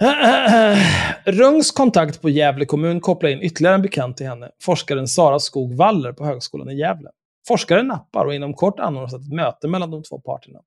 Rungs 1.24 1.70
kontakt 1.70 2.22
på 2.22 2.30
Gävle 2.30 2.64
kommun 2.64 3.00
kopplar 3.00 3.30
in 3.30 3.42
ytterligare 3.42 3.74
en 3.74 3.82
bekant 3.82 4.16
till 4.16 4.26
henne, 4.26 4.50
forskaren 4.62 5.08
Sara 5.08 5.38
Skog 5.38 5.76
Waller 5.76 6.12
på 6.12 6.24
Högskolan 6.24 6.70
i 6.70 6.78
Gävle. 6.78 7.10
Forskaren 7.48 7.86
nappar 7.86 8.26
och 8.26 8.34
inom 8.34 8.54
kort 8.54 8.80
anordnas 8.80 9.14
ett 9.14 9.32
möte 9.32 9.68
mellan 9.68 9.90
de 9.90 10.02
två 10.02 10.20
parterna. 10.20 10.58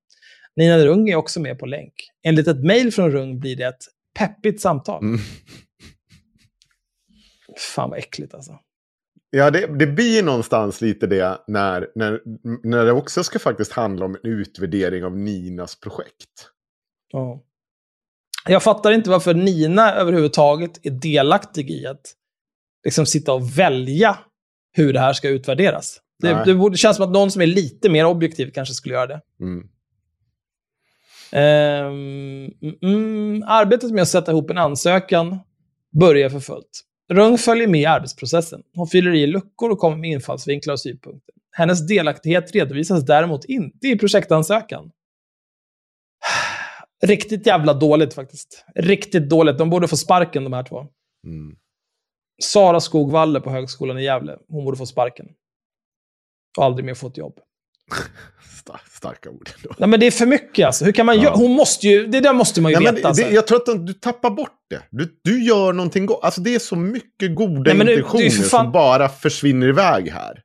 Nina 0.56 0.78
Rung 0.78 1.08
är 1.08 1.16
också 1.16 1.40
med 1.40 1.58
på 1.58 1.66
länk. 1.66 1.94
Enligt 2.22 2.48
ett 2.48 2.64
mejl 2.64 2.92
från 2.92 3.10
Rung 3.10 3.40
blir 3.40 3.56
det 3.56 3.64
ett 3.64 3.84
peppigt 4.18 4.60
samtal. 4.60 5.02
Mm. 5.02 5.18
Fan 7.74 7.90
vad 7.90 7.98
äckligt 7.98 8.34
alltså. 8.34 8.58
Ja, 9.30 9.50
det, 9.50 9.78
det 9.78 9.86
blir 9.86 10.22
någonstans 10.22 10.80
lite 10.80 11.06
det 11.06 11.38
när, 11.46 11.88
när, 11.94 12.20
när 12.62 12.84
det 12.84 12.92
också 12.92 13.24
ska 13.24 13.38
faktiskt 13.38 13.72
handla 13.72 14.04
om 14.04 14.14
en 14.14 14.30
utvärdering 14.30 15.04
av 15.04 15.16
Ninas 15.16 15.80
projekt. 15.80 16.50
Ja. 17.12 17.42
Jag 18.46 18.62
fattar 18.62 18.92
inte 18.92 19.10
varför 19.10 19.34
Nina 19.34 19.94
överhuvudtaget 19.94 20.86
är 20.86 20.90
delaktig 20.90 21.70
i 21.70 21.86
att 21.86 22.14
liksom 22.84 23.06
sitta 23.06 23.32
och 23.32 23.58
välja 23.58 24.18
hur 24.72 24.92
det 24.92 25.00
här 25.00 25.12
ska 25.12 25.28
utvärderas. 25.28 26.00
Det, 26.22 26.42
det, 26.46 26.54
borde, 26.54 26.74
det 26.74 26.78
känns 26.78 26.96
som 26.96 27.06
att 27.06 27.12
någon 27.12 27.30
som 27.30 27.42
är 27.42 27.46
lite 27.46 27.88
mer 27.88 28.04
objektiv 28.04 28.50
kanske 28.54 28.74
skulle 28.74 28.94
göra 28.94 29.06
det. 29.06 29.20
Mm. 29.40 29.68
Mm, 31.32 32.52
mm, 32.82 33.42
arbetet 33.46 33.90
med 33.90 34.02
att 34.02 34.08
sätta 34.08 34.32
ihop 34.32 34.50
en 34.50 34.58
ansökan 34.58 35.38
börjar 36.00 36.30
för 36.30 36.40
fullt. 36.40 36.84
Rung 37.12 37.38
följer 37.38 37.68
med 37.68 37.80
i 37.80 37.86
arbetsprocessen. 37.86 38.62
Hon 38.74 38.86
fyller 38.86 39.14
i 39.14 39.26
luckor 39.26 39.70
och 39.70 39.78
kommer 39.78 39.96
med 39.96 40.10
infallsvinklar 40.10 40.72
och 40.72 40.80
synpunkter. 40.80 41.34
Hennes 41.52 41.86
delaktighet 41.86 42.54
redovisas 42.54 43.04
däremot 43.06 43.44
inte 43.44 43.88
i 43.88 43.98
projektansökan. 43.98 44.90
Riktigt 47.06 47.46
jävla 47.46 47.74
dåligt 47.74 48.14
faktiskt. 48.14 48.64
Riktigt 48.74 49.28
dåligt. 49.28 49.58
De 49.58 49.70
borde 49.70 49.88
få 49.88 49.96
sparken 49.96 50.44
de 50.44 50.52
här 50.52 50.62
två. 50.62 50.86
Mm. 51.26 51.56
Sara 52.42 52.80
Skogvalle 52.80 53.40
på 53.40 53.50
Högskolan 53.50 53.98
i 53.98 54.04
Gävle. 54.04 54.36
Hon 54.48 54.64
borde 54.64 54.76
få 54.76 54.86
sparken. 54.86 55.26
Och 56.58 56.64
aldrig 56.64 56.84
mer 56.84 56.94
få 56.94 57.06
ett 57.08 57.16
jobb. 57.16 57.34
Star- 58.60 58.80
starka 58.96 59.30
ord. 59.30 59.50
ändå. 59.56 59.74
Nej, 59.78 59.88
men 59.88 60.00
det 60.00 60.06
är 60.06 60.10
för 60.10 60.26
mycket 60.26 60.66
alltså. 60.66 60.84
Hur 60.84 60.92
kan 60.92 61.06
man 61.06 61.16
Ja. 61.16 61.22
göra? 61.22 61.34
Hon 61.34 61.50
måste 61.52 61.86
ju... 61.88 62.06
Det 62.06 62.20
där 62.20 62.32
måste 62.32 62.60
man 62.60 62.72
ju 62.72 62.76
Nej, 62.78 62.84
men 62.84 62.94
veta. 62.94 63.08
alltså. 63.08 63.24
det, 63.24 63.30
jag 63.30 63.46
tror 63.46 63.56
att 63.70 63.86
du 63.86 63.92
tappar 63.92 64.30
bort 64.30 64.58
det. 64.70 64.82
Du, 64.90 65.20
du 65.24 65.44
gör 65.44 65.72
någonting 65.72 66.06
gott. 66.06 66.20
Alltså 66.24 66.40
det 66.40 66.54
är 66.54 66.58
så 66.58 66.76
mycket 66.76 67.34
goda 67.36 67.74
Nej, 67.74 67.80
intentioner 67.80 68.30
fan- 68.30 68.48
som 68.64 68.72
bara 68.72 69.08
försvinner 69.08 69.66
iväg 69.68 70.08
här. 70.10 70.40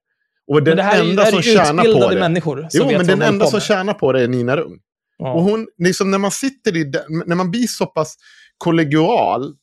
Och 0.52 0.64
den 0.64 0.80
här 0.80 1.00
enda 1.04 1.26
som 1.26 1.38
är 1.38 1.44
ju 1.44 1.54
tjänar 1.56 1.84
på 1.84 2.10
det... 2.10 2.20
människor 2.20 2.68
som 2.70 2.90
Jo, 2.92 2.98
men 2.98 3.08
den 3.08 3.22
enda 3.22 3.46
som 3.46 3.60
tjänar 3.60 3.94
på 3.94 4.12
det 4.12 4.22
är 4.24 4.28
Nina 4.28 4.58
Rung. 4.58 4.80
Ja. 5.18 5.34
Och 5.34 5.42
hon, 5.44 5.68
liksom 5.78 6.12
när 6.12 6.18
man 6.18 6.32
sitter 6.32 6.78
i 6.78 6.84
den, 6.84 7.04
när 7.26 7.36
man 7.36 7.52
blir 7.52 7.68
så 7.68 7.86
pass 7.86 8.16
kollegial 8.58 9.54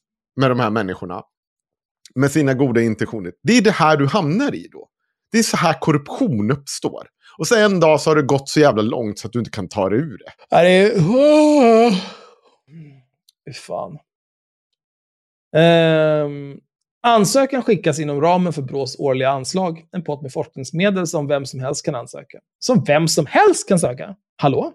med 0.40 0.50
de 0.50 0.60
här 0.60 0.70
människorna, 0.70 1.22
med 2.14 2.30
sina 2.30 2.54
goda 2.54 2.80
intentioner, 2.80 3.32
det 3.42 3.52
är 3.58 3.62
det 3.62 3.70
här 3.70 3.96
du 3.96 4.06
hamnar 4.06 4.54
i 4.54 4.68
då. 4.72 4.88
Det 5.32 5.38
är 5.38 5.42
så 5.42 5.56
här 5.56 5.80
korruption 5.80 6.50
uppstår. 6.50 7.08
Och 7.38 7.46
så 7.46 7.56
en 7.56 7.80
dag 7.80 8.00
så 8.00 8.10
har 8.10 8.16
det 8.16 8.22
gått 8.22 8.48
så 8.48 8.60
jävla 8.60 8.82
långt 8.82 9.18
så 9.18 9.26
att 9.26 9.32
du 9.32 9.38
inte 9.38 9.50
kan 9.50 9.68
ta 9.68 9.88
dig 9.88 9.98
ur 9.98 10.18
det. 10.18 10.32
Ja, 10.48 10.62
det 10.62 10.68
är... 10.68 10.92
Fy 13.46 13.52
fan. 13.52 13.98
Ehm, 15.56 16.60
ansökan 17.02 17.62
skickas 17.62 17.98
inom 17.98 18.20
ramen 18.20 18.52
för 18.52 18.62
BRÅs 18.62 18.96
årliga 18.98 19.30
anslag, 19.30 19.86
en 19.92 20.04
pott 20.04 20.22
med 20.22 20.32
forskningsmedel 20.32 21.06
som 21.06 21.26
vem 21.26 21.46
som 21.46 21.60
helst 21.60 21.84
kan 21.84 21.94
ansöka. 21.94 22.38
Som 22.58 22.84
vem 22.84 23.08
som 23.08 23.26
helst 23.26 23.68
kan 23.68 23.78
söka? 23.78 24.16
Hallå? 24.36 24.72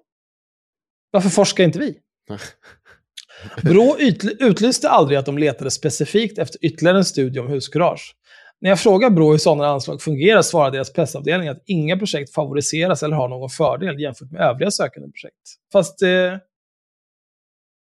Varför 1.12 1.30
forskar 1.30 1.64
inte 1.64 1.80
vi? 1.80 1.98
BRÅ 3.64 3.96
utl- 4.00 4.38
utlyste 4.40 4.90
aldrig 4.90 5.18
att 5.18 5.26
de 5.26 5.38
letade 5.38 5.72
specifikt 5.72 6.38
efter 6.38 6.66
ytterligare 6.66 6.98
en 6.98 7.06
studie 7.06 7.40
om 7.40 7.48
huskurage. 7.48 8.16
När 8.62 8.70
jag 8.70 8.80
frågar 8.80 9.10
BRÅ 9.10 9.32
hur 9.32 9.38
sådana 9.38 9.68
anslag 9.68 10.02
fungerar 10.02 10.42
svarar 10.42 10.72
deras 10.72 10.94
pressavdelning 10.94 11.50
att 11.50 11.64
inga 11.66 11.98
projekt 11.98 12.34
favoriseras 12.34 13.04
eller 13.04 13.16
har 13.16 13.28
någon 13.30 13.50
fördel 13.50 14.00
jämfört 14.00 14.32
med 14.32 14.42
övriga 14.42 14.72
sökande 14.72 15.10
projekt. 15.12 15.36
Fast 15.74 16.02
eh, 16.02 16.10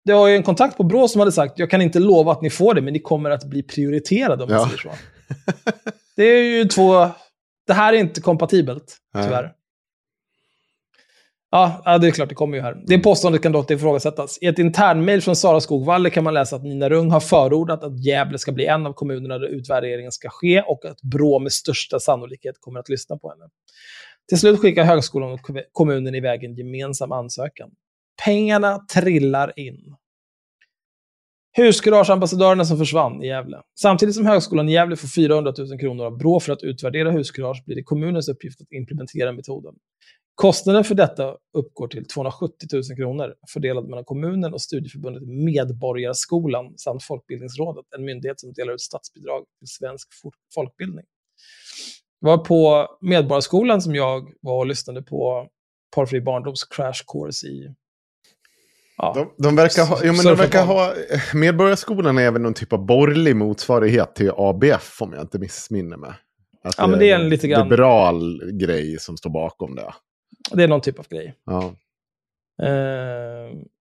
det 0.05 0.13
var 0.13 0.29
ju 0.29 0.37
en 0.37 0.43
kontakt 0.43 0.77
på 0.77 0.83
BRÅ 0.83 1.09
som 1.09 1.19
hade 1.19 1.33
sagt 1.33 1.59
jag 1.59 1.71
kan 1.71 1.83
inte 1.83 1.99
lova 1.99 2.33
att 2.33 2.43
ni 2.43 2.51
får 2.51 2.75
det, 2.75 2.81
men 2.81 2.93
ni 2.93 2.99
kommer 3.01 3.31
att 3.31 3.45
bli 3.45 3.63
prioriterade 3.63 4.45
om 4.45 4.51
Ja. 4.51 4.65
säger 4.67 4.79
så. 4.79 4.91
Det 6.17 6.23
är 6.25 6.43
ju 6.43 6.65
två... 6.65 7.09
Det 7.67 7.73
här 7.73 7.93
är 7.93 7.97
inte 7.97 8.21
kompatibelt, 8.21 8.97
Nej. 9.15 9.25
tyvärr. 9.25 9.43
Ja, 9.43 9.51
ja, 11.85 11.99
det 11.99 12.07
är 12.07 12.11
klart, 12.11 12.29
det 12.29 12.35
kommer 12.35 12.57
ju 12.57 12.63
här. 12.63 12.83
Det 12.87 12.99
påståendet 12.99 13.43
kan 13.43 13.53
dock 13.53 13.71
ifrågasättas. 13.71 14.39
I 14.41 14.47
ett 14.47 14.59
internmail 14.59 15.23
från 15.23 15.37
Sara 15.37 15.61
Skogvalle 15.61 16.11
kan 16.11 16.25
man 16.25 16.35
läsa 16.35 16.57
att 16.57 16.63
Nina 16.63 16.89
Rung 16.89 17.11
har 17.11 17.21
förordat 17.21 17.85
att 17.85 18.05
Gävle 18.05 18.39
ska 18.39 18.53
bli 18.53 18.67
en 18.67 18.87
av 18.87 18.93
kommunerna 18.93 19.39
där 19.39 19.47
utvärderingen 19.47 20.13
ska 20.13 20.29
ske 20.29 20.63
och 20.63 20.85
att 20.85 21.03
BRÅ 21.03 21.39
med 21.39 21.53
största 21.53 22.01
sannolikhet 22.01 22.57
kommer 22.61 22.81
att 22.81 22.89
lyssna 22.89 23.17
på 23.17 23.31
henne. 23.31 23.45
Till 24.29 24.39
slut 24.39 24.61
skickar 24.61 24.85
högskolan 24.85 25.33
och 25.33 25.41
kommunen 25.73 26.15
iväg 26.15 26.45
en 26.45 26.55
gemensam 26.55 27.13
ansökan. 27.13 27.71
Pengarna 28.25 28.79
trillar 28.79 29.59
in. 29.59 29.97
Huskurageambassadörerna 31.57 32.65
som 32.65 32.79
försvann 32.79 33.23
i 33.23 33.27
Gävle. 33.27 33.61
Samtidigt 33.81 34.15
som 34.15 34.27
Högskolan 34.27 34.69
i 34.69 34.73
Gävle 34.73 34.97
får 34.97 35.09
400 35.09 35.53
000 35.59 35.79
kronor 35.79 36.05
av 36.07 36.19
BRÅ 36.19 36.41
för 36.41 36.53
att 36.53 36.63
utvärdera 36.63 37.11
Huskurage 37.11 37.63
blir 37.67 37.77
det 37.77 37.83
kommunens 37.83 38.29
uppgift 38.29 38.61
att 38.61 38.73
implementera 38.73 39.33
metoden. 39.33 39.75
Kostnaden 40.35 40.85
för 40.85 40.95
detta 40.95 41.37
uppgår 41.59 41.89
till 41.89 42.05
270 42.09 42.69
000 42.73 42.83
kronor, 42.97 43.35
fördelad 43.53 43.89
mellan 43.89 44.05
kommunen 44.05 44.55
och 44.55 44.61
studieförbundet 44.61 45.23
Medborgarskolan 45.23 46.79
samt 46.79 47.03
Folkbildningsrådet, 47.05 47.85
en 47.97 48.05
myndighet 48.05 48.41
som 48.41 48.53
delar 48.53 48.73
ut 48.73 48.81
statsbidrag 48.81 49.45
till 49.59 49.69
svensk 49.69 50.09
folkbildning. 50.55 51.05
Det 52.21 52.27
var 52.27 52.39
på 52.39 52.89
Medborgarskolan 53.01 53.83
som 53.83 53.95
jag 53.95 54.33
var 54.41 54.59
och 54.59 54.67
lyssnade 54.67 55.03
på 55.03 55.49
Porrfri 55.95 56.21
barndoms 56.21 56.65
crash 56.65 57.03
course 57.13 57.47
i... 57.47 57.75
Ja, 58.97 59.13
De, 59.15 59.43
de 59.43 59.57
verkar 59.57 59.85
ha, 59.87 60.05
ja, 60.05 60.13
men 60.13 60.25
de 60.25 60.35
verkar 60.35 60.65
ha, 60.67 60.95
Medborgarskolan 61.35 62.19
är 62.19 62.31
väl 62.31 62.43
någon 62.43 62.55
typ 62.55 62.73
av 62.73 62.87
borgerlig 62.87 63.37
motsvarighet 63.37 64.15
till 64.15 64.31
ABF 64.37 65.03
om 65.03 65.13
jag 65.13 65.23
inte 65.23 65.39
missminner 65.39 65.97
mig. 65.97 66.13
Att 66.63 66.75
Ja, 66.79 66.87
men 66.87 66.99
det 66.99 67.11
är 67.11 67.19
en 67.19 67.29
lite 67.29 67.49
grann- 67.49 67.65
liberal 67.65 68.51
grej 68.53 68.99
som 68.99 69.17
står 69.17 69.31
bakom 69.31 69.75
det. 69.75 69.93
Det 70.51 70.63
är 70.63 70.69
någon 70.69 70.81
typ 70.81 70.99
av 70.99 71.09
grej. 71.09 71.35
Ja. 71.45 71.75
Eh, 72.67 73.57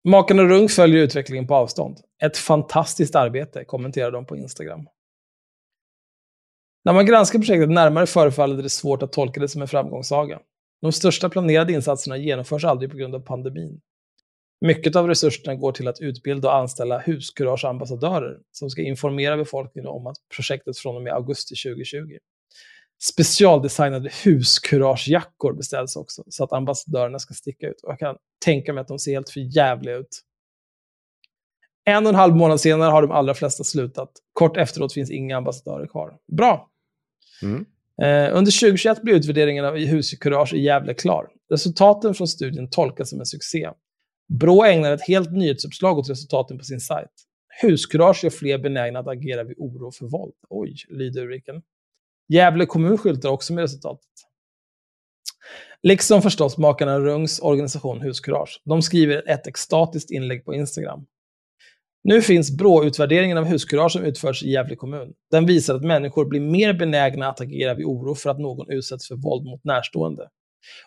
Makarna 0.08 0.42
Rung 0.42 0.68
följer 0.68 1.02
utvecklingen 1.02 1.46
på 1.46 1.54
avstånd. 1.54 1.96
Ett 2.22 2.36
fantastiskt 2.36 3.14
arbete, 3.14 3.64
kommenterar 3.64 4.10
de 4.10 4.26
på 4.26 4.36
Instagram. 4.36 4.88
När 6.84 6.92
man 6.92 7.06
granskar 7.06 7.38
projektet 7.38 7.70
närmare 7.70 8.06
förefaller 8.06 8.62
det 8.62 8.70
svårt 8.70 9.02
att 9.02 9.12
tolka 9.12 9.40
det 9.40 9.48
som 9.48 9.62
en 9.62 9.68
framgångssaga. 9.68 10.40
De 10.82 10.92
största 10.92 11.28
planerade 11.28 11.72
insatserna 11.72 12.16
genomförs 12.16 12.64
aldrig 12.64 12.90
på 12.90 12.96
grund 12.96 13.14
av 13.14 13.20
pandemin. 13.20 13.80
Mycket 14.60 14.96
av 14.96 15.08
resurserna 15.08 15.54
går 15.54 15.72
till 15.72 15.88
att 15.88 16.00
utbilda 16.00 16.48
och 16.48 16.54
anställa 16.54 16.98
huskurageambassadörer 16.98 18.38
som 18.52 18.70
ska 18.70 18.82
informera 18.82 19.36
befolkningen 19.36 19.88
om 19.88 20.06
att 20.06 20.16
projektet 20.36 20.78
från 20.78 20.96
och 20.96 21.02
med 21.02 21.12
augusti 21.12 21.54
2020. 21.54 22.16
Specialdesignade 23.02 24.10
huskuragejackor 24.24 25.52
beställs 25.52 25.96
också, 25.96 26.24
så 26.28 26.44
att 26.44 26.52
ambassadörerna 26.52 27.18
ska 27.18 27.34
sticka 27.34 27.66
ut. 27.66 27.80
Och 27.82 27.90
jag 27.90 27.98
kan 27.98 28.16
tänka 28.44 28.72
mig 28.72 28.80
att 28.80 28.88
de 28.88 28.98
ser 28.98 29.12
helt 29.12 29.30
för 29.30 29.40
jävliga 29.40 29.96
ut. 29.96 30.22
En 31.84 32.06
och 32.06 32.08
en 32.08 32.14
halv 32.14 32.36
månad 32.36 32.60
senare 32.60 32.90
har 32.90 33.02
de 33.02 33.10
allra 33.10 33.34
flesta 33.34 33.64
slutat. 33.64 34.10
Kort 34.32 34.56
efteråt 34.56 34.92
finns 34.92 35.10
inga 35.10 35.36
ambassadörer 35.36 35.86
kvar. 35.86 36.16
Bra! 36.36 36.70
Mm. 37.42 37.66
Eh, 38.02 38.36
under 38.36 38.60
2021 38.60 39.02
blir 39.02 39.14
utvärderingen 39.14 39.64
av 39.64 39.76
huskurage 39.76 40.54
i 40.54 40.60
Gävle 40.60 40.94
klar. 40.94 41.28
Resultaten 41.50 42.14
från 42.14 42.28
studien 42.28 42.70
tolkas 42.70 43.10
som 43.10 43.20
en 43.20 43.26
succé. 43.26 43.70
Brå 44.28 44.64
ägnar 44.64 44.92
ett 44.92 45.08
helt 45.08 45.32
nyhetsuppslag 45.32 45.98
åt 45.98 46.10
resultaten 46.10 46.58
på 46.58 46.64
sin 46.64 46.80
sajt. 46.80 47.10
Huskurage 47.62 48.24
gör 48.24 48.30
fler 48.30 48.58
benägna 48.58 48.98
att 48.98 49.08
agera 49.08 49.44
vid 49.44 49.56
oro 49.58 49.90
för 49.90 50.06
våld. 50.06 50.34
Oj, 50.48 50.74
lyder 50.88 51.22
rubriken. 51.22 51.62
Gävle 52.28 52.66
kommun 52.66 52.98
skyltar 52.98 53.28
också 53.28 53.52
med 53.52 53.62
resultatet. 53.62 54.06
Liksom 55.82 56.22
förstås 56.22 56.58
makarna 56.58 57.00
Rungs 57.00 57.40
organisation 57.40 58.00
Huskurage. 58.00 58.62
De 58.64 58.82
skriver 58.82 59.28
ett 59.28 59.46
extatiskt 59.46 60.10
inlägg 60.10 60.44
på 60.44 60.54
Instagram. 60.54 61.06
Nu 62.04 62.22
finns 62.22 62.50
BRÅ-utvärderingen 62.50 63.38
av 63.38 63.44
huskurage 63.44 63.92
som 63.92 64.04
utförs 64.04 64.42
i 64.42 64.50
Gävle 64.50 64.76
kommun. 64.76 65.12
Den 65.30 65.46
visar 65.46 65.74
att 65.74 65.84
människor 65.84 66.24
blir 66.24 66.40
mer 66.40 66.72
benägna 66.72 67.28
att 67.28 67.40
agera 67.40 67.74
vid 67.74 67.86
oro 67.86 68.14
för 68.14 68.30
att 68.30 68.38
någon 68.38 68.70
utsätts 68.70 69.08
för 69.08 69.14
våld 69.14 69.44
mot 69.46 69.64
närstående. 69.64 70.28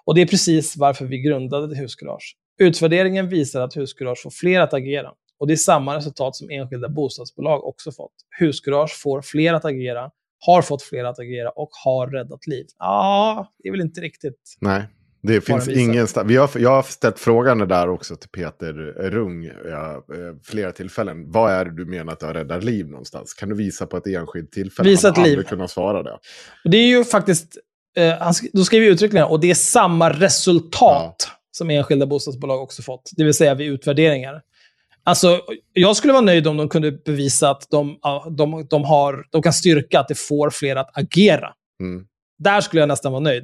Och 0.06 0.16
det 0.16 0.22
är 0.22 0.26
precis 0.28 0.78
varför 0.78 1.06
vi 1.06 1.22
grundade 1.22 1.76
Huskurage. 1.76 2.36
Utvärderingen 2.60 3.30
visar 3.30 3.62
att 3.62 3.78
Huskurage 3.78 4.24
får 4.24 4.30
fler 4.30 4.60
att 4.60 4.74
agera. 4.74 5.12
Och 5.40 5.48
det 5.48 5.54
är 5.54 5.58
samma 5.58 5.98
resultat 5.98 6.36
som 6.36 6.50
enskilda 6.50 6.90
bostadsbolag 6.90 7.64
också 7.64 7.92
fått. 7.92 8.14
Huskurage 8.40 9.02
får 9.02 9.22
fler 9.22 9.54
att 9.54 9.66
agera, 9.66 10.12
har 10.40 10.62
fått 10.62 10.82
fler 10.84 11.04
att 11.04 11.20
agera 11.20 11.50
och 11.50 11.70
har 11.86 12.08
räddat 12.08 12.48
liv. 12.48 12.66
Ja, 12.80 13.48
det 13.64 13.68
är 13.70 13.72
väl 13.72 13.82
inte 13.82 14.02
riktigt... 14.02 14.58
Nej, 14.62 14.84
det 15.22 15.42
finns 15.42 15.68
ingenstans. 15.68 16.30
Vi 16.30 16.36
har, 16.38 16.50
jag 16.56 16.70
har 16.70 16.84
ställt 16.84 17.20
frågan 17.20 17.68
där 17.68 17.90
också 17.90 18.16
till 18.16 18.30
Peter 18.30 18.74
Rung 19.10 19.44
ja, 19.66 19.94
eh, 19.94 20.36
flera 20.44 20.72
tillfällen. 20.72 21.32
Vad 21.32 21.52
är 21.52 21.66
det 21.66 21.76
du 21.76 21.86
menar 21.86 22.14
att 22.14 22.20
du 22.20 22.26
har 22.26 22.34
räddat 22.34 22.64
liv 22.64 22.88
någonstans? 22.88 23.34
Kan 23.34 23.50
du 23.50 23.56
visa 23.56 23.86
på 23.86 23.98
ett 23.98 24.08
enskilt 24.08 24.52
tillfälle? 24.52 24.90
Visa 24.90 25.08
Han 25.08 25.12
ett 25.12 25.18
har 25.18 25.26
liv. 25.26 25.44
kunnat 25.44 25.72
svara 25.72 26.04
det. 26.04 26.18
Det 26.64 26.78
är 26.78 26.88
ju 26.88 27.04
faktiskt... 27.04 27.58
Eh, 27.98 28.14
han 28.20 28.32
sk- 28.32 28.50
då 28.54 28.64
skriver 28.64 28.86
vi 28.86 28.92
uttryckligen, 28.92 29.28
och 29.28 29.40
det 29.40 29.50
är 29.52 29.56
samma 29.56 30.10
resultat 30.10 31.28
som 31.52 31.70
enskilda 31.70 32.06
bostadsbolag 32.06 32.62
också 32.62 32.82
fått. 32.82 33.10
Det 33.18 33.24
vill 33.24 33.34
säga 33.34 33.54
vid 33.56 33.68
utvärderingar. 33.72 34.42
Alltså, 35.10 35.42
jag 35.74 35.96
skulle 35.96 36.14
vara 36.14 36.22
nöjd 36.26 36.48
om 36.48 36.58
de 36.58 36.70
kunde 36.70 36.92
bevisa 36.92 37.50
att 37.50 37.68
de, 37.70 37.98
de, 38.38 38.68
de, 38.70 38.84
har, 38.84 39.26
de 39.32 39.42
kan 39.42 39.54
styrka 39.54 40.00
att 40.00 40.08
det 40.08 40.16
får 40.20 40.50
fler 40.50 40.76
att 40.76 40.98
agera. 40.98 41.50
Mm. 41.82 42.06
Där 42.44 42.62
skulle 42.62 42.80
jag 42.82 42.88
nästan 42.88 43.12
vara 43.12 43.20
nöjd. 43.24 43.44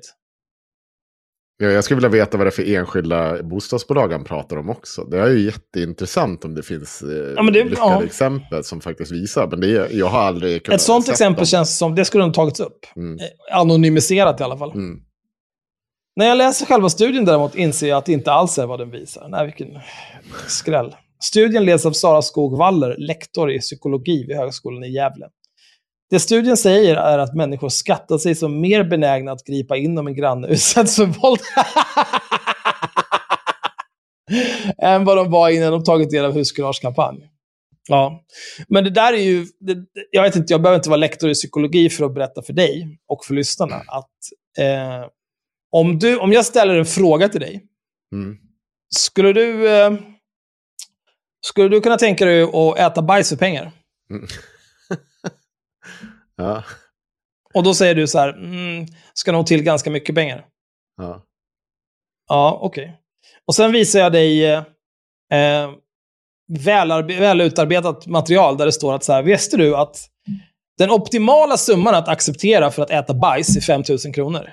Ja, 1.57 1.67
jag 1.67 1.83
skulle 1.83 1.95
vilja 1.95 2.09
veta 2.09 2.37
vad 2.37 2.45
det 2.47 2.49
är 2.49 2.51
för 2.51 2.75
enskilda 2.75 3.43
bostadsbolag 3.43 4.11
han 4.11 4.23
pratar 4.23 4.57
om 4.57 4.69
också. 4.69 5.03
Det 5.03 5.19
är 5.19 5.29
ju 5.29 5.39
jätteintressant 5.45 6.45
om 6.45 6.55
det 6.55 6.63
finns 6.63 7.01
eh, 7.01 7.09
Ja, 7.35 7.43
det- 7.43 7.51
lyckade 7.63 7.75
ja. 7.77 8.03
exempel 8.03 8.63
som 8.63 8.81
faktiskt 8.81 9.11
visar. 9.11 9.47
Men 9.47 9.61
det 9.61 9.91
jag 9.91 10.07
har 10.07 10.19
aldrig 10.21 10.63
kunnat 10.65 10.79
Ett 10.79 10.85
sånt 10.85 11.09
exempel 11.09 11.39
dem. 11.41 11.45
känns 11.45 11.77
som, 11.77 11.95
det 11.95 12.05
skulle 12.05 12.23
ha 12.23 12.33
tagits 12.33 12.59
upp. 12.59 12.79
Mm. 12.95 13.19
Eh, 13.19 13.57
Anonymiserat 13.59 14.39
i 14.39 14.43
alla 14.43 14.57
fall. 14.57 14.71
Mm. 14.71 14.99
När 16.15 16.25
jag 16.25 16.37
läser 16.37 16.65
själva 16.65 16.89
studien 16.89 17.25
däremot 17.25 17.55
inser 17.55 17.87
jag 17.87 17.97
att 17.97 18.05
det 18.05 18.11
inte 18.13 18.31
alls 18.31 18.57
är 18.57 18.65
vad 18.65 18.79
den 18.79 18.91
visar. 18.91 19.27
Nej, 19.29 19.45
vilken 19.45 19.79
skräll. 20.47 20.95
Studien 21.27 21.65
leds 21.65 21.85
av 21.85 21.91
Sara 21.91 22.21
Skog 22.21 22.57
Waller, 22.57 22.95
lektor 22.97 23.51
i 23.51 23.59
psykologi 23.59 24.25
vid 24.27 24.37
Högskolan 24.37 24.83
i 24.83 24.91
Gävle. 24.91 25.27
Det 26.09 26.19
studien 26.19 26.57
säger 26.57 26.95
är 26.95 27.17
att 27.17 27.35
människor 27.35 27.69
skattar 27.69 28.17
sig 28.17 28.35
som 28.35 28.61
mer 28.61 28.83
benägna 28.83 29.31
att 29.31 29.43
gripa 29.45 29.77
in 29.77 29.97
om 29.97 30.07
en 30.07 30.15
granne 30.15 30.47
utsätts 30.53 30.95
för 30.95 31.05
våld. 31.05 31.39
än 34.77 35.05
vad 35.05 35.17
de 35.17 35.31
var 35.31 35.49
innan 35.49 35.71
de 35.71 35.83
tagit 35.83 36.11
del 36.11 36.25
av 36.25 36.33
husgaragekampanj. 36.33 37.29
Ja, 37.87 38.23
men 38.67 38.83
det 38.83 38.89
där 38.89 39.13
är 39.13 39.17
ju... 39.17 39.45
Det, 39.59 39.77
jag 40.11 40.23
vet 40.23 40.35
inte, 40.35 40.53
jag 40.53 40.61
behöver 40.61 40.75
inte 40.75 40.89
vara 40.89 40.97
lektor 40.97 41.29
i 41.29 41.33
psykologi 41.33 41.89
för 41.89 42.05
att 42.05 42.13
berätta 42.13 42.41
för 42.41 42.53
dig 42.53 42.99
och 43.07 43.25
för 43.25 43.33
lyssnarna 43.33 43.75
att 43.75 44.11
eh, 44.59 45.09
om, 45.71 45.99
du, 45.99 46.17
om 46.17 46.31
jag 46.33 46.45
ställer 46.45 46.75
en 46.75 46.85
fråga 46.85 47.29
till 47.29 47.41
dig, 47.41 47.63
Mm. 48.13 48.37
skulle 48.95 49.33
du, 49.33 49.69
eh, 49.69 49.91
skulle 51.45 51.69
du 51.69 51.81
kunna 51.81 51.97
tänka 51.97 52.25
dig 52.25 52.43
att 52.43 52.77
äta 52.77 53.01
bajs 53.01 53.29
för 53.29 53.35
pengar? 53.35 53.71
Mm. 54.09 54.27
Ja, 56.37 56.63
Och 57.53 57.63
då 57.63 57.73
säger 57.73 57.95
du 57.95 58.07
så 58.07 58.19
här, 58.19 58.29
mm, 58.29 58.85
ska 59.13 59.31
nog 59.31 59.47
till 59.47 59.63
ganska 59.63 59.89
mycket 59.89 60.15
pengar. 60.15 60.45
ja. 60.97 61.21
Ja, 62.27 62.59
okej. 62.61 62.97
Och 63.47 63.55
sen 63.55 63.71
visar 63.71 63.99
jag 63.99 64.11
dig 64.11 64.45
eh, 64.45 64.63
eh, 65.33 65.71
välutarbetat 67.07 68.07
material 68.07 68.57
där 68.57 68.65
det 68.65 68.71
står 68.71 68.93
att 68.95 69.03
så 69.03 69.13
här, 69.13 69.23
visste 69.23 69.57
du 69.57 69.75
att 69.75 70.09
den 70.77 70.91
optimala 70.91 71.57
summan 71.57 71.95
att 71.95 72.07
acceptera 72.07 72.71
för 72.71 72.83
att 72.83 72.89
äta 72.89 73.13
bajs 73.13 73.57
är 73.57 73.61
5 73.61 73.83
000 73.89 74.13
kronor? 74.13 74.49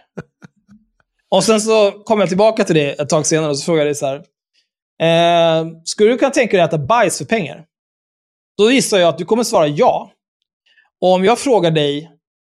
Och 1.30 1.44
sen 1.44 1.60
så 1.60 1.90
kommer 1.90 2.22
jag 2.22 2.28
tillbaka 2.28 2.64
till 2.64 2.74
det 2.74 3.00
ett 3.00 3.08
tag 3.08 3.26
senare 3.26 3.50
och 3.50 3.58
så 3.58 3.64
frågar 3.64 3.78
jag 3.78 3.86
dig 3.86 3.94
så 3.94 4.06
här, 4.06 4.24
eh, 5.02 5.66
skulle 5.84 6.10
du 6.10 6.18
kunna 6.18 6.30
tänka 6.30 6.56
dig 6.56 6.64
att 6.64 6.72
äta 6.72 6.78
bajs 6.78 7.18
för 7.18 7.24
pengar? 7.24 7.64
Då 8.58 8.72
gissar 8.72 8.98
jag 8.98 9.08
att 9.08 9.18
du 9.18 9.24
kommer 9.24 9.44
svara 9.44 9.66
ja. 9.66 10.12
Och 11.00 11.12
om 11.12 11.24
jag 11.24 11.38
frågar 11.38 11.70
dig, 11.70 12.10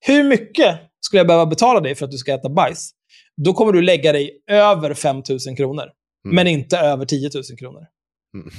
hur 0.06 0.24
mycket 0.24 0.80
skulle 0.99 1.20
jag 1.20 1.28
behöva 1.28 1.45
betala 1.45 1.80
dig 1.80 1.95
för 1.95 2.06
att 2.06 2.11
du 2.11 2.18
ska 2.18 2.34
äta 2.34 2.49
bajs? 2.49 2.91
Då 3.38 3.53
kommer 3.53 3.72
du 3.72 3.82
lägga 3.82 4.11
dig 4.11 4.32
över 4.48 4.94
5 4.94 5.15
000 5.48 5.57
kronor. 5.57 5.84
Mm. 6.26 6.36
Men 6.36 6.48
inte 6.48 6.78
över 6.78 7.06
10 7.06 7.30
000 7.34 7.44
kronor. 7.60 7.82
Mm. 8.36 8.49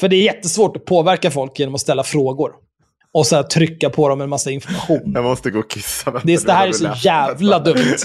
För 0.00 0.08
det 0.08 0.16
är 0.16 0.22
jättesvårt 0.22 0.76
att 0.76 0.84
påverka 0.84 1.30
folk 1.30 1.58
genom 1.58 1.74
att 1.74 1.80
ställa 1.80 2.04
frågor. 2.04 2.52
Och 3.12 3.26
så 3.26 3.42
trycka 3.42 3.90
på 3.90 4.08
dem 4.08 4.20
en 4.20 4.28
massa 4.28 4.50
information. 4.50 5.12
Jag 5.14 5.24
måste 5.24 5.50
gå 5.50 5.58
och 5.58 5.70
kissa. 5.70 6.20
Det, 6.24 6.34
är, 6.34 6.46
det 6.46 6.52
här 6.52 6.68
är 6.68 6.72
så 6.72 6.92
jävla 7.02 7.58
dumt. 7.58 7.96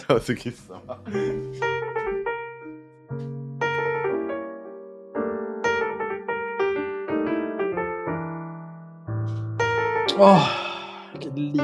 Åh, 10.18 10.48
vilket 11.14 11.34
liv. 11.34 11.62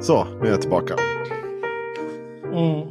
Så, 0.00 0.24
nu 0.24 0.46
är 0.46 0.50
jag 0.50 0.60
tillbaka. 0.60 0.94
Mm. 2.44 2.88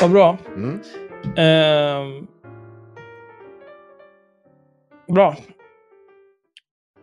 Vad 0.00 0.10
bra. 0.10 0.38
Mm. 0.56 0.80
Ehm. 1.36 2.26
bra. 5.08 5.36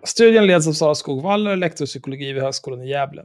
Studien 0.04 0.48
leds 0.48 0.68
av 0.68 0.74
Sara 0.74 0.96
Skogvaller, 0.96 1.56
lektor 1.56 1.86
i 1.86 1.88
psykologi 1.88 2.34
vid 2.34 2.44
Högskolan 2.44 2.84
i 2.84 2.90
Gävle. 2.90 3.24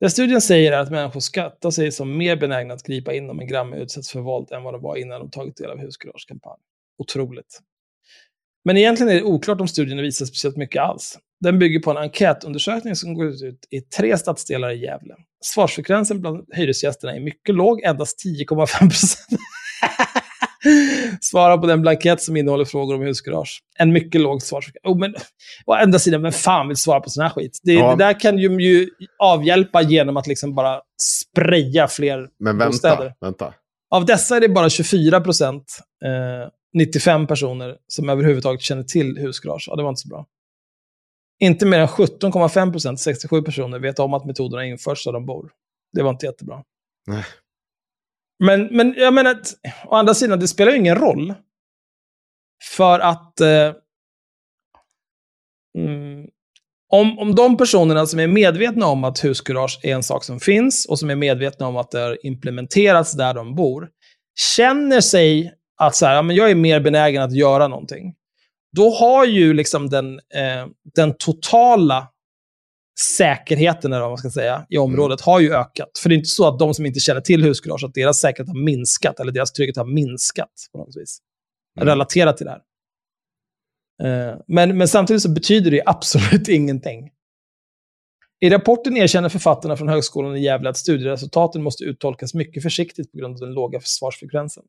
Det 0.00 0.10
studien 0.10 0.40
säger 0.40 0.72
är 0.72 0.78
att 0.78 0.90
människor 0.90 1.20
skattar 1.20 1.70
sig 1.70 1.92
som 1.92 2.16
mer 2.16 2.36
benägna 2.36 2.74
att 2.74 2.82
gripa 2.82 3.14
in 3.14 3.30
om 3.30 3.40
en 3.40 3.48
granne 3.48 3.76
utsätts 3.76 4.10
för 4.10 4.20
våld 4.20 4.52
än 4.52 4.62
vad 4.62 4.74
de 4.74 4.82
var 4.82 4.96
innan 4.96 5.20
de 5.20 5.30
tagit 5.30 5.56
del 5.56 5.70
av 5.70 5.78
husgaragekampanj. 5.78 6.60
Otroligt. 6.98 7.60
Men 8.64 8.76
egentligen 8.76 9.12
är 9.12 9.16
det 9.16 9.22
oklart 9.22 9.60
om 9.60 9.68
studien 9.68 10.02
visar 10.02 10.26
speciellt 10.26 10.56
mycket 10.56 10.82
alls. 10.82 11.18
Den 11.40 11.58
bygger 11.58 11.80
på 11.80 11.90
en 11.90 11.96
enkätundersökning 11.96 12.96
som 12.96 13.14
går 13.14 13.26
ut 13.26 13.68
i 13.70 13.80
tre 13.80 14.18
stadsdelar 14.18 14.70
i 14.70 14.84
Gävle. 14.84 15.14
Svarsfrekvensen 15.44 16.20
bland 16.20 16.46
hyresgästerna 16.54 17.14
är 17.14 17.20
mycket 17.20 17.54
låg, 17.54 17.82
endast 17.82 18.24
10,5 18.26 18.78
procent. 18.78 19.40
Svara 21.20 21.58
på 21.58 21.66
den 21.66 21.82
blankett 21.82 22.22
som 22.22 22.36
innehåller 22.36 22.64
frågor 22.64 22.94
om 22.94 23.00
husgarage. 23.02 23.60
En 23.78 23.92
mycket 23.92 24.20
låg 24.20 24.42
svarsfrekvens. 24.42 24.94
Oh, 24.94 24.98
men, 24.98 25.14
å 25.66 25.72
andra 25.72 25.98
sidan, 25.98 26.22
vem 26.22 26.32
fan 26.32 26.68
vill 26.68 26.76
svara 26.76 27.00
på 27.00 27.10
sån 27.10 27.22
här 27.22 27.30
skit? 27.30 27.58
Det, 27.62 27.72
Ja. 27.72 27.90
det 27.90 28.04
där 28.04 28.20
kan 28.20 28.38
ju, 28.38 28.60
ju 28.62 28.88
avhjälpa 29.18 29.82
genom 29.82 30.16
att 30.16 30.26
liksom 30.26 30.54
bara 30.54 30.80
spraya 31.02 31.88
fler 31.88 32.28
Men 32.38 32.58
vänta, 32.58 32.66
bostäder. 32.70 33.14
vänta. 33.20 33.54
Av 33.90 34.06
dessa 34.06 34.36
är 34.36 34.40
det 34.40 34.48
bara 34.48 34.70
24 34.70 35.20
procent, 35.20 35.78
eh, 36.04 36.48
95 36.74 37.26
personer, 37.26 37.76
som 37.88 38.08
överhuvudtaget 38.08 38.60
känner 38.62 38.82
till 38.82 39.18
husgarage. 39.18 39.64
Ja, 39.70 39.76
det 39.76 39.82
var 39.82 39.88
inte 39.90 40.00
så 40.00 40.08
bra. 40.08 40.26
Inte 41.40 41.66
mer 41.66 41.78
än 41.78 41.88
17,5 41.88 42.72
procent, 42.72 43.00
67 43.00 43.42
personer, 43.42 43.78
vet 43.78 43.98
om 43.98 44.14
att 44.14 44.24
metoderna 44.24 44.64
införs 44.64 45.04
där 45.04 45.12
de 45.12 45.26
bor. 45.26 45.50
Det 45.92 46.02
var 46.02 46.10
inte 46.10 46.26
jättebra. 46.26 46.62
Nej. 47.06 47.24
Men, 48.44 48.68
men 48.70 48.94
jag 48.96 49.14
menar, 49.14 49.30
att, 49.30 49.54
å 49.86 49.94
andra 49.94 50.14
sidan, 50.14 50.40
det 50.40 50.48
spelar 50.48 50.72
ju 50.72 50.78
ingen 50.78 50.96
roll. 50.96 51.34
För 52.76 53.00
att 53.00 53.40
eh, 53.40 53.72
mm, 55.78 56.26
om, 56.92 57.18
om 57.18 57.34
de 57.34 57.56
personerna 57.56 58.06
som 58.06 58.20
är 58.20 58.26
medvetna 58.26 58.86
om 58.86 59.04
att 59.04 59.24
Huskurage 59.24 59.80
är 59.82 59.94
en 59.94 60.02
sak 60.02 60.24
som 60.24 60.40
finns 60.40 60.86
och 60.86 60.98
som 60.98 61.10
är 61.10 61.14
medvetna 61.14 61.66
om 61.66 61.76
att 61.76 61.90
det 61.90 62.00
har 62.00 62.26
implementerats 62.26 63.12
där 63.12 63.34
de 63.34 63.54
bor, 63.54 63.88
känner 64.56 65.00
sig 65.00 65.52
att 65.76 65.96
så 65.96 66.06
här, 66.06 66.14
ja, 66.14 66.22
men 66.22 66.36
jag 66.36 66.50
är 66.50 66.54
mer 66.54 66.80
benägen 66.80 67.22
att 67.22 67.36
göra 67.36 67.68
någonting. 67.68 68.14
Då 68.76 68.90
har 68.90 69.24
ju 69.24 69.54
liksom 69.54 69.90
den, 69.90 70.14
eh, 70.14 70.66
den 70.94 71.14
totala 71.18 72.08
säkerheten, 73.00 73.92
eller 73.92 74.00
vad 74.00 74.10
man 74.10 74.18
ska 74.18 74.30
säga, 74.30 74.66
i 74.68 74.78
området 74.78 75.20
har 75.20 75.40
ju 75.40 75.54
ökat. 75.54 75.90
För 76.02 76.08
det 76.08 76.14
är 76.14 76.16
inte 76.16 76.28
så 76.28 76.48
att 76.48 76.58
de 76.58 76.74
som 76.74 76.86
inte 76.86 77.00
känner 77.00 77.20
till 77.20 77.42
husgarage, 77.42 77.84
att 77.84 77.94
deras 77.94 78.18
säkerhet 78.18 78.48
har 78.48 78.64
minskat, 78.64 79.20
eller 79.20 79.32
deras 79.32 79.52
trygghet 79.52 79.76
har 79.76 79.84
minskat 79.84 80.50
på 80.72 80.78
något 80.78 80.96
vis. 80.96 81.18
Mm. 81.76 81.88
Relaterat 81.88 82.36
till 82.36 82.46
det 82.46 82.52
här. 82.52 82.62
Eh, 84.02 84.36
men, 84.46 84.78
men 84.78 84.88
samtidigt 84.88 85.22
så 85.22 85.30
betyder 85.30 85.70
det 85.70 85.82
absolut 85.86 86.48
ingenting. 86.48 87.10
I 88.44 88.50
rapporten 88.50 88.96
erkänner 88.96 89.28
författarna 89.28 89.76
från 89.76 89.88
Högskolan 89.88 90.36
i 90.36 90.44
Gävle 90.44 90.70
att 90.70 90.76
studieresultaten 90.76 91.62
måste 91.62 91.84
uttolkas 91.84 92.34
mycket 92.34 92.62
försiktigt 92.62 93.12
på 93.12 93.18
grund 93.18 93.34
av 93.34 93.40
den 93.40 93.52
låga 93.52 93.80
försvarsfrekvensen. 93.80 94.62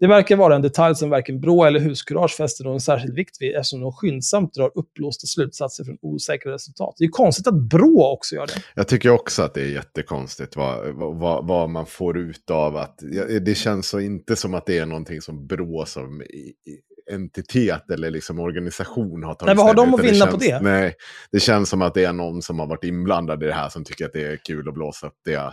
Det 0.00 0.06
verkar 0.06 0.36
vara 0.36 0.56
en 0.56 0.62
detalj 0.62 0.94
som 0.94 1.10
varken 1.10 1.40
Brå 1.40 1.64
eller 1.64 1.80
Huskurage 1.80 2.36
fäster 2.36 2.64
någon 2.64 2.80
särskild 2.80 3.14
vikt 3.14 3.36
vid 3.40 3.54
eftersom 3.54 3.80
de 3.80 3.92
skyndsamt 3.92 4.54
drar 4.54 4.70
uppblåsta 4.74 5.26
slutsatser 5.26 5.84
från 5.84 5.98
osäkra 6.02 6.52
resultat. 6.52 6.94
Det 6.98 7.04
är 7.04 7.06
ju 7.06 7.10
konstigt 7.10 7.46
att 7.46 7.54
Brå 7.54 8.06
också 8.06 8.34
gör 8.34 8.46
det. 8.46 8.62
Jag 8.74 8.88
tycker 8.88 9.10
också 9.10 9.42
att 9.42 9.54
det 9.54 9.60
är 9.60 9.70
jättekonstigt 9.70 10.56
vad, 10.56 10.94
vad, 10.94 11.46
vad 11.46 11.70
man 11.70 11.86
får 11.86 12.18
ut 12.18 12.50
av 12.50 12.76
att... 12.76 12.98
Det 13.40 13.54
känns 13.54 13.88
så 13.88 14.00
inte 14.00 14.36
som 14.36 14.54
att 14.54 14.66
det 14.66 14.78
är 14.78 14.86
någonting 14.86 15.20
som 15.20 15.46
Brå 15.46 15.84
som 15.86 16.22
entitet 17.10 17.90
eller 17.90 18.10
liksom 18.10 18.38
organisation 18.38 19.22
har 19.22 19.34
tagit 19.34 19.46
Nej, 19.46 19.56
vad 19.56 19.66
har 19.66 19.74
de 19.74 19.94
att 19.94 20.00
vinna 20.00 20.26
på 20.26 20.40
känns, 20.40 20.44
det? 20.44 20.60
Nej, 20.60 20.94
det 21.32 21.40
känns 21.40 21.68
som 21.68 21.82
att 21.82 21.94
det 21.94 22.04
är 22.04 22.12
någon 22.12 22.42
som 22.42 22.58
har 22.58 22.66
varit 22.66 22.84
inblandad 22.84 23.42
i 23.42 23.46
det 23.46 23.52
här 23.52 23.68
som 23.68 23.84
tycker 23.84 24.06
att 24.06 24.12
det 24.12 24.26
är 24.26 24.36
kul 24.36 24.68
att 24.68 24.74
blåsa 24.74 25.06
upp 25.06 25.18
det 25.24 25.52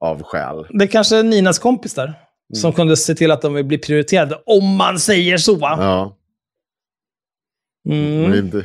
av 0.00 0.22
skäl. 0.22 0.66
Det 0.70 0.86
kanske 0.86 1.16
är 1.16 1.22
Ninas 1.22 1.58
kompis 1.58 1.94
där, 1.94 2.14
som 2.54 2.72
kunde 2.72 2.96
se 2.96 3.14
till 3.14 3.30
att 3.30 3.42
de 3.42 3.68
blir 3.68 3.78
prioriterade, 3.78 4.42
om 4.46 4.76
man 4.76 4.98
säger 4.98 5.38
så. 5.38 5.58
Ja, 5.60 6.18
Mm. 7.88 8.62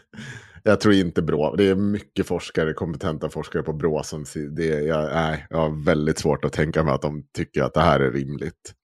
jag 0.62 0.80
tror 0.80 0.94
inte 0.94 1.22
Brå. 1.22 1.56
Det 1.56 1.64
är 1.68 1.74
mycket 1.74 2.26
forskare, 2.26 2.72
kompetenta 2.72 3.28
forskare 3.28 3.62
på 3.62 3.72
Brå 3.72 4.02
som... 4.02 4.24
Det, 4.50 4.66
jag, 4.66 5.14
nej, 5.14 5.46
jag 5.50 5.58
har 5.58 5.84
väldigt 5.84 6.18
svårt 6.18 6.44
att 6.44 6.52
tänka 6.52 6.84
mig 6.84 6.94
att 6.94 7.02
de 7.02 7.22
tycker 7.36 7.62
att 7.62 7.74
det 7.74 7.80
här 7.80 8.00
är 8.00 8.12
rimligt. 8.12 8.74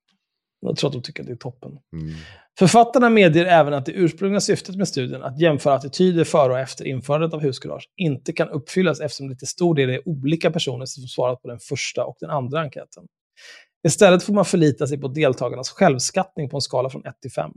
Jag 0.61 0.77
tror 0.77 0.89
att 0.89 0.95
de 0.95 1.03
tycker 1.03 1.23
att 1.23 1.27
det 1.27 1.33
är 1.33 1.37
toppen. 1.37 1.79
Mm. 1.93 2.15
Författarna 2.59 3.11
medger 3.11 3.47
även 3.47 3.75
att 3.75 3.87
det 3.87 3.93
ursprungliga 3.93 4.41
syftet 4.41 4.77
med 4.77 4.89
studien, 4.89 5.23
att 5.23 5.41
jämföra 5.41 5.75
attityder 5.75 6.25
före 6.25 6.53
och 6.53 6.59
efter 6.59 6.85
införandet 6.85 7.35
av 7.35 7.41
husgarage, 7.41 7.89
inte 7.97 8.33
kan 8.33 8.49
uppfyllas 8.49 9.01
eftersom 9.01 9.29
det 9.29 9.37
till 9.37 9.49
stor 9.49 9.75
del 9.75 9.91
är 9.91 10.09
olika 10.09 10.51
personer 10.51 10.87
som 10.87 11.03
svarat 11.03 11.43
på 11.43 11.49
den 11.49 11.59
första 11.59 12.05
och 12.05 12.17
den 12.21 12.31
andra 12.31 12.61
enkäten. 12.61 13.05
Istället 13.87 14.23
får 14.23 14.33
man 14.33 14.45
förlita 14.45 14.87
sig 14.87 15.01
på 15.01 15.09
deltagarnas 15.09 15.71
självskattning 15.71 16.49
på 16.49 16.57
en 16.57 16.61
skala 16.61 16.91
från 16.91 17.07
1 17.07 17.21
till 17.23 17.33
5. 17.33 17.51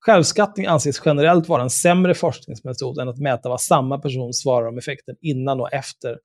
Självskattning 0.00 0.66
anses 0.66 1.02
generellt 1.04 1.48
vara 1.48 1.62
en 1.62 1.70
sämre 1.70 2.14
forskningsmetod 2.14 2.98
än 2.98 3.08
att 3.08 3.18
mäta 3.18 3.48
vad 3.48 3.60
samma 3.60 3.98
person 3.98 4.32
svarar 4.32 4.68
om 4.68 4.78
effekten 4.78 5.16
innan 5.20 5.60
och 5.60 5.72
efter 5.72 6.18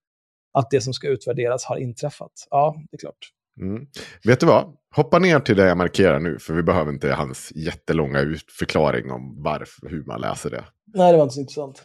att 0.53 0.69
det 0.71 0.81
som 0.81 0.93
ska 0.93 1.07
utvärderas 1.07 1.65
har 1.65 1.77
inträffat. 1.77 2.31
Ja, 2.49 2.75
det 2.91 2.95
är 2.95 2.99
klart. 2.99 3.29
Mm. 3.61 3.87
Vet 4.23 4.39
du 4.39 4.45
vad? 4.45 4.77
Hoppa 4.95 5.19
ner 5.19 5.39
till 5.39 5.57
det 5.57 5.67
jag 5.67 5.77
markerar 5.77 6.19
nu, 6.19 6.39
för 6.39 6.53
vi 6.53 6.63
behöver 6.63 6.91
inte 6.91 7.13
hans 7.13 7.51
jättelånga 7.55 8.19
förklaring 8.59 9.11
om 9.11 9.43
varför, 9.43 9.89
hur 9.89 10.03
man 10.05 10.21
läser 10.21 10.49
det. 10.49 10.63
Nej, 10.93 11.11
det 11.11 11.17
var 11.17 11.23
inte 11.23 11.35
så 11.35 11.41
intressant. 11.41 11.83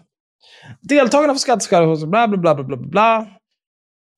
Deltagarna 0.80 1.32
får 1.34 1.38
skatteskärpning, 1.38 2.10
bla 2.10 2.28
bla 2.28 2.38
bla 2.38 2.54
bla 2.54 2.64
bla 2.64 2.76
bla. 2.76 3.26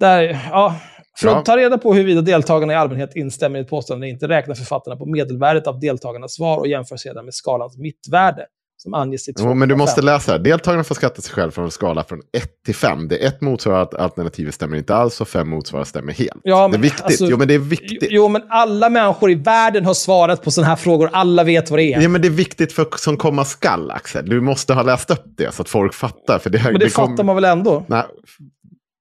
Där, 0.01 0.23
ja. 0.51 0.81
För 1.19 1.27
Ja. 1.27 1.39
att 1.39 1.45
ta 1.45 1.57
reda 1.57 1.79
på 1.79 1.95
huruvida 1.95 2.21
deltagarna 2.21 2.73
i 2.73 2.77
allmänhet 2.77 3.17
instämmer 3.17 3.59
i 3.59 3.63
ett 3.63 3.69
påstående 3.69 4.07
eller 4.07 4.13
inte 4.15 4.29
räknar 4.29 4.55
författarna 4.55 4.97
på 4.97 5.07
medelvärdet 5.07 5.67
av 5.67 5.81
deltagarnas 5.81 6.35
svar 6.35 6.59
och 6.59 6.67
jämför 6.69 6.97
sedan 6.97 7.25
med 7.25 7.35
skalans 7.35 7.79
mittvärde 7.79 8.47
som 8.83 8.95
anges 8.95 9.29
i 9.29 9.33
2,5. 9.33 9.43
Jo, 9.45 9.55
men 9.55 9.69
du 9.69 9.77
måste 9.77 10.03
läsa. 10.03 10.33
här. 10.33 10.39
Deltagarna 10.39 10.85
får 10.85 10.95
skatta 10.95 11.23
sig 11.23 11.35
själv 11.35 11.51
från 11.51 11.65
en 11.65 11.71
skala 11.71 12.05
från 12.05 12.21
1 12.33 12.51
till 12.67 12.75
5. 12.75 13.09
Det 13.09 13.25
är 13.25 13.29
1 13.29 13.41
motsvarar 13.41 13.83
att 13.83 13.95
alternativet 13.95 14.55
stämmer 14.55 14.77
inte 14.77 14.95
alls 14.95 15.21
och 15.21 15.29
5 15.29 15.49
motsvarar 15.49 15.85
stämmer 15.85 16.13
helt. 16.13 16.41
Ja, 16.43 16.57
det 16.59 16.65
är 16.65 16.69
men 16.69 16.81
viktigt. 16.81 17.05
alltså- 17.05 17.27
jo, 17.31 17.37
men 17.37 17.49
det 17.49 17.55
är 17.55 17.59
viktigt. 17.59 18.09
Jo, 18.11 18.29
men 18.29 18.43
alla 18.49 18.89
människor 18.91 19.31
i 19.31 19.35
världen 19.35 19.85
har 19.85 19.95
svarat 19.95 20.43
på 20.43 20.51
sådana 20.51 20.69
här 20.69 20.77
frågor. 20.77 21.11
Alla 21.13 21.45
vet 21.45 21.71
vad 21.71 21.79
det 21.79 21.95
är. 21.95 22.01
Ja, 22.01 22.09
men 22.09 22.23
det 22.23 22.29
är 22.29 22.33
viktigt 22.33 22.73
för 22.73 22.89
som 22.97 23.17
komma 23.17 23.45
skall, 23.45 23.91
Axel. 23.91 24.29
Du 24.29 24.41
måste 24.41 24.75
ha 24.75 24.83
läst 24.83 25.11
upp 25.11 25.25
det 25.37 25.55
så 25.55 25.63
att 25.63 25.69
folk 25.69 25.95
fattar. 25.95 26.39
För 26.39 26.51
det, 26.51 26.59
här- 26.59 26.73
men 26.73 26.81
det, 26.81 26.91
kom- 26.95 27.09
fattar 27.11 27.25
man 27.25 27.35
väl 27.35 27.45
ändå? 27.45 27.85
Nej, 27.89 28.05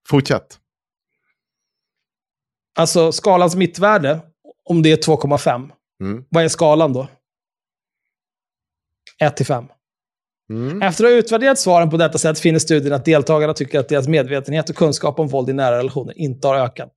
fortsätt. 0.09 0.57
Alltså, 2.79 3.11
skalans 3.11 3.55
mittvärde, 3.55 4.19
om 4.65 4.81
det 4.83 4.91
är 4.91 4.97
2,5, 4.97 5.71
Mm. 6.01 6.23
vad 6.29 6.43
är 6.43 6.47
skalan 6.47 6.93
då? 6.93 7.07
1 9.19 9.37
till 9.37 9.45
5. 9.45 9.65
Mm. 10.49 10.81
Efter 10.81 11.03
att 11.03 11.11
ha 11.11 11.17
utvärderat 11.17 11.59
svaren 11.59 11.89
på 11.89 11.97
detta 11.97 12.17
sätt 12.17 12.39
finner 12.39 12.59
studien 12.59 12.93
att 12.93 13.05
deltagarna 13.05 13.53
tycker 13.53 13.79
att 13.79 13.89
deras 13.89 14.07
medvetenhet 14.07 14.69
och 14.69 14.75
kunskap 14.75 15.19
om 15.19 15.27
våld 15.27 15.49
i 15.49 15.53
nära 15.53 15.77
relationer 15.77 16.17
inte 16.17 16.47
har 16.47 16.55
ökat. 16.55 16.93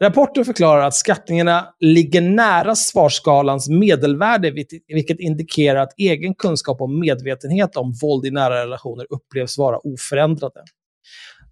Rapporten 0.00 0.44
förklarar 0.44 0.86
att 0.86 0.94
skattningarna 0.94 1.74
ligger 1.80 2.20
nära 2.20 2.74
svarsskalans 2.74 3.68
medelvärde, 3.68 4.50
vilket- 4.50 4.82
vilket 4.86 5.20
indikerar 5.20 5.80
att 5.80 5.92
egen 5.96 6.34
kunskap 6.34 6.80
och 6.80 6.90
medvetenhet 6.90 7.76
om 7.76 7.92
våld 8.02 8.26
i 8.26 8.30
nära 8.30 8.64
relationer 8.64 9.06
upplevs 9.10 9.58
vara 9.58 9.78
oförändrade. 9.78 10.60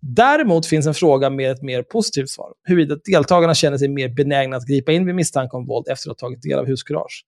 Däremot 0.00 0.66
finns 0.66 0.86
en 0.86 0.94
fråga 0.94 1.30
med 1.30 1.50
ett 1.50 1.62
mer 1.62 1.82
positivt 1.82 2.28
svar. 2.28 2.52
Huruvida 2.68 2.96
deltagarna 3.04 3.54
känner 3.54 3.78
sig 3.78 3.88
mer 3.88 4.08
benägna 4.08 4.56
att 4.56 4.66
gripa 4.66 4.92
in 4.92 5.06
vid 5.06 5.14
misstanke 5.14 5.56
om 5.56 5.66
våld 5.66 5.88
efter 5.88 6.10
att 6.10 6.20
ha 6.20 6.28
tagit 6.28 6.42
del 6.42 6.58
av 6.58 6.66
huskurage. 6.66 7.24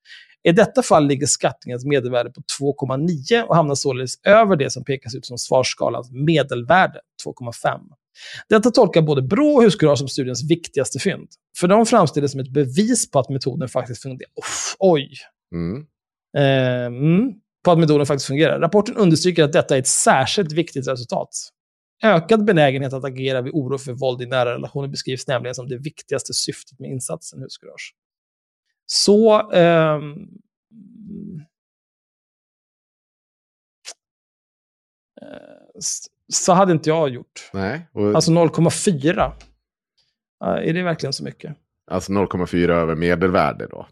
I 0.49 0.53
detta 0.53 0.83
fall 0.83 1.07
ligger 1.07 1.27
skattningens 1.27 1.85
medelvärde 1.85 2.31
på 2.31 2.41
2,9 2.61 3.43
och 3.43 3.57
hamnar 3.57 3.75
således 3.75 4.15
över 4.25 4.57
det 4.57 4.71
som 4.71 4.85
pekas 4.85 5.15
ut 5.15 5.27
som 5.27 5.39
svarsskalans 5.39 6.11
medelvärde, 6.13 7.01
2,5. 7.27 7.81
Detta 8.49 8.71
tolkar 8.71 9.03
både 9.03 9.23
Brå 9.23 9.55
och 9.55 9.63
Huskurage 9.63 9.99
som 9.99 10.09
studiens 10.09 10.51
viktigaste 10.51 10.99
fynd. 10.99 11.29
För 11.61 11.69
de 11.69 11.87
framstår 11.87 12.21
det 12.21 12.29
som 12.29 12.41
ett 12.41 12.53
bevis 12.53 13.11
på 13.11 13.19
att 13.19 13.29
metoden 13.29 13.69
faktiskt 13.69 14.03
fungerar. 14.03 14.31
Uff, 14.41 14.77
oj! 14.79 15.11
Mm. 15.55 15.87
Eh, 16.37 16.87
mm, 16.87 17.33
på 17.65 17.71
att 17.71 17.79
metoden 17.79 18.07
faktiskt 18.07 18.27
fungerar. 18.27 18.61
Rapporten 18.61 18.97
understryker 18.97 19.45
att 19.45 19.53
detta 19.53 19.75
är 19.75 19.79
ett 19.79 19.87
särskilt 19.87 20.53
viktigt 20.53 20.89
resultat. 20.89 21.29
Ökad 22.03 22.45
benägenhet 22.45 22.93
att 22.93 23.05
agera 23.05 23.41
vid 23.41 23.53
oro 23.53 23.79
för 23.79 23.93
våld 23.93 24.23
i 24.23 24.27
nära 24.27 24.55
relationer 24.55 24.89
beskrivs 24.89 25.27
nämligen 25.27 25.55
som 25.55 25.69
det 25.69 25.79
viktigaste 25.79 26.35
syftet 26.35 26.81
med 26.81 26.91
insatsen 26.91 27.43
huskurage. 27.43 27.95
Så... 28.87 29.51
ehm, 29.53 30.13
eh, 35.23 35.81
så 36.33 36.53
hade 36.53 36.73
inte 36.73 36.89
jag 36.91 37.09
gjort. 37.09 37.51
Nej. 37.53 37.89
Och, 37.93 38.15
Alltså 38.15 38.31
0,4. 38.31 39.33
Ja, 40.41 40.61
Är 40.61 40.73
det 40.73 40.83
verkligen 40.83 41.13
så 41.13 41.25
mycket? 41.25 41.57
alltså 41.91 42.13
0,4 42.13 42.69
över 42.71 42.95
medelvärde 42.95 43.67
då. 43.67 43.87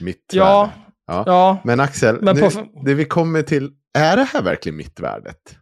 Mittvärde. 0.00 0.46
Ja, 0.50 0.72
Ja. 1.06 1.22
ja. 1.26 1.58
Men 1.64 1.80
Axel, 1.80 2.22
Men 2.22 2.36
nu, 2.36 2.42
på- 2.50 2.82
det 2.84 2.94
vi 2.94 3.04
kommer 3.04 3.42
till, 3.42 3.72
är 3.98 4.16
det 4.16 4.22
här 4.24 4.42
verkligen 4.42 4.76
mittvärdet? 4.76 5.56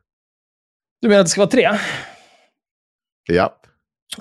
Du 1.00 1.08
menar 1.08 1.20
att 1.20 1.26
det 1.26 1.30
ska 1.30 1.40
vara 1.40 1.50
tre? 1.50 1.68
Ja. 3.28 3.60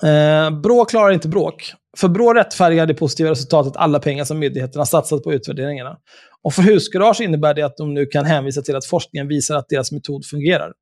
Eh, 0.09 0.59
Brå 0.59 0.85
klarar 0.85 1.11
inte 1.11 1.27
bråk. 1.27 1.73
För 1.97 2.07
Brå 2.07 2.33
rättfärdigar 2.33 2.85
det 2.85 2.93
positiva 2.93 3.31
resultatet 3.31 3.77
alla 3.77 3.99
pengar 3.99 4.23
som 4.23 4.39
myndigheterna 4.39 4.85
satsat 4.85 5.23
på 5.23 5.33
utvärderingarna. 5.33 5.97
Och 6.43 6.53
för 6.53 6.61
Husgarage 6.61 7.21
innebär 7.21 7.53
det 7.53 7.61
att 7.61 7.77
de 7.77 7.93
nu 7.93 8.05
kan 8.05 8.25
hänvisa 8.25 8.61
till 8.61 8.75
att 8.75 8.85
forskningen 8.85 9.27
visar 9.27 9.55
att 9.55 9.69
deras 9.69 9.91
metod 9.91 10.25
fungerar. 10.25 10.73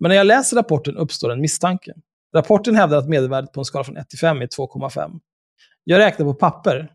Men 0.00 0.08
när 0.08 0.16
jag 0.16 0.26
läser 0.26 0.56
rapporten 0.56 0.96
uppstår 0.96 1.32
en 1.32 1.40
misstanke. 1.40 1.92
Rapporten 2.34 2.76
hävdar 2.76 2.98
att 2.98 3.08
medelvärdet 3.08 3.52
på 3.52 3.60
en 3.60 3.64
skala 3.64 3.84
från 3.84 3.96
1 3.96 4.08
till 4.08 4.18
5 4.18 4.42
är 4.42 4.46
2,5. 4.46 5.10
Jag 5.84 5.98
räknar 5.98 6.26
på 6.26 6.34
papper. 6.34 6.90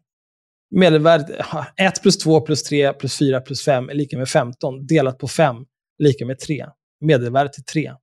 Medelvärdet 0.76 1.46
1 1.76 2.02
plus 2.02 2.18
2 2.18 2.42
plus 2.42 2.64
3 2.64 2.94
plus 2.94 3.18
4 3.18 3.42
plus 3.42 3.66
5 3.66 3.90
är 3.90 3.94
lika 3.94 4.18
med 4.18 4.30
15. 4.30 4.88
Delat 4.88 5.18
på 5.18 5.28
5 5.28 5.56
lika 6.00 6.26
med 6.26 6.40
3. 6.40 6.66
Medelvärdet 7.02 7.58
är 7.58 7.62
3. 7.62 7.94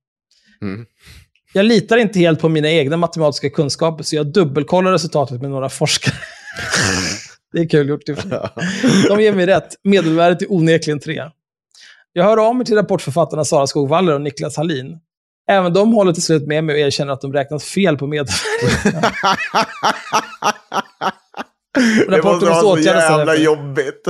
Mm. 0.61 0.85
Jag 1.53 1.65
litar 1.65 1.97
inte 1.97 2.19
helt 2.19 2.41
på 2.41 2.49
mina 2.49 2.69
egna 2.69 2.97
matematiska 2.97 3.49
kunskaper, 3.49 4.03
så 4.03 4.15
jag 4.15 4.25
dubbelkollar 4.33 4.91
resultatet 4.91 5.41
med 5.41 5.49
några 5.51 5.69
forskare. 5.69 6.15
det 7.53 7.59
är 7.59 7.69
kul 7.69 7.89
gjort. 7.89 8.05
sig. 8.05 8.15
De 9.07 9.21
ger 9.21 9.33
mig 9.33 9.45
rätt. 9.45 9.67
Medelvärdet 9.83 10.41
är 10.41 10.51
onekligen 10.51 10.99
3. 10.99 11.23
Jag 12.13 12.23
hör 12.23 12.47
av 12.47 12.55
mig 12.55 12.65
till 12.65 12.75
rapportförfattarna 12.75 13.45
Sara 13.45 13.67
Skogvaller 13.67 14.13
och 14.13 14.21
Niklas 14.21 14.57
Hallin. 14.57 14.99
Även 15.49 15.73
de 15.73 15.93
håller 15.93 16.13
till 16.13 16.23
slut 16.23 16.47
med 16.47 16.63
mig 16.63 16.73
och 16.73 16.79
erkänner 16.79 17.13
att 17.13 17.21
de 17.21 17.33
räknat 17.33 17.63
fel 17.63 17.97
på 17.97 18.07
medelvärdet. 18.07 19.03
det 22.09 22.23
måste 22.23 22.45
vara 22.45 22.61
så 22.61 22.77
jävla 22.77 23.35
jobbigt. 23.35 24.07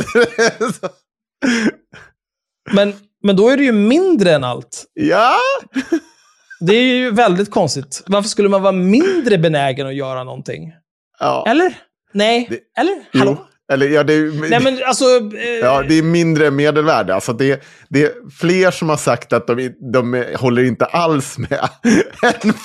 Men, 2.71 2.93
men 3.23 3.35
då 3.35 3.49
är 3.49 3.57
det 3.57 3.63
ju 3.63 3.71
mindre 3.71 4.31
än 4.33 4.43
allt. 4.43 4.85
ja. 4.93 5.35
Det 6.59 6.73
är 6.75 6.83
ju 6.95 7.11
väldigt 7.11 7.51
konstigt. 7.51 8.03
Varför 8.05 8.29
skulle 8.29 8.49
man 8.49 8.61
vara 8.61 8.71
mindre 8.71 9.37
benägen 9.37 9.87
att 9.87 9.95
göra 9.95 10.23
någonting? 10.23 10.73
ja. 11.19 11.45
Eller? 11.47 11.73
Nej. 12.13 12.47
Det- 12.49 12.81
Eller? 12.81 13.19
Hallå? 13.19 13.37
Jo. 13.39 13.45
Eller 13.73 13.87
ja, 13.89 14.03
det 14.03 14.13
är, 14.13 14.49
Nej, 14.49 14.59
men 14.63 14.79
alltså... 14.87 15.05
Eh, 15.37 15.49
ja, 15.61 15.83
det 15.89 15.97
är 15.97 16.01
mindre 16.03 16.51
medelvärde. 16.51 17.15
Alltså 17.15 17.33
det, 17.33 17.63
det 17.89 18.03
är 18.03 18.11
fler 18.39 18.71
som 18.71 18.89
har 18.89 18.97
sagt 18.97 19.33
att 19.33 19.47
de, 19.47 19.73
de 19.93 20.25
håller 20.35 20.63
inte 20.63 20.85
alls 20.85 21.37
med. 21.37 21.49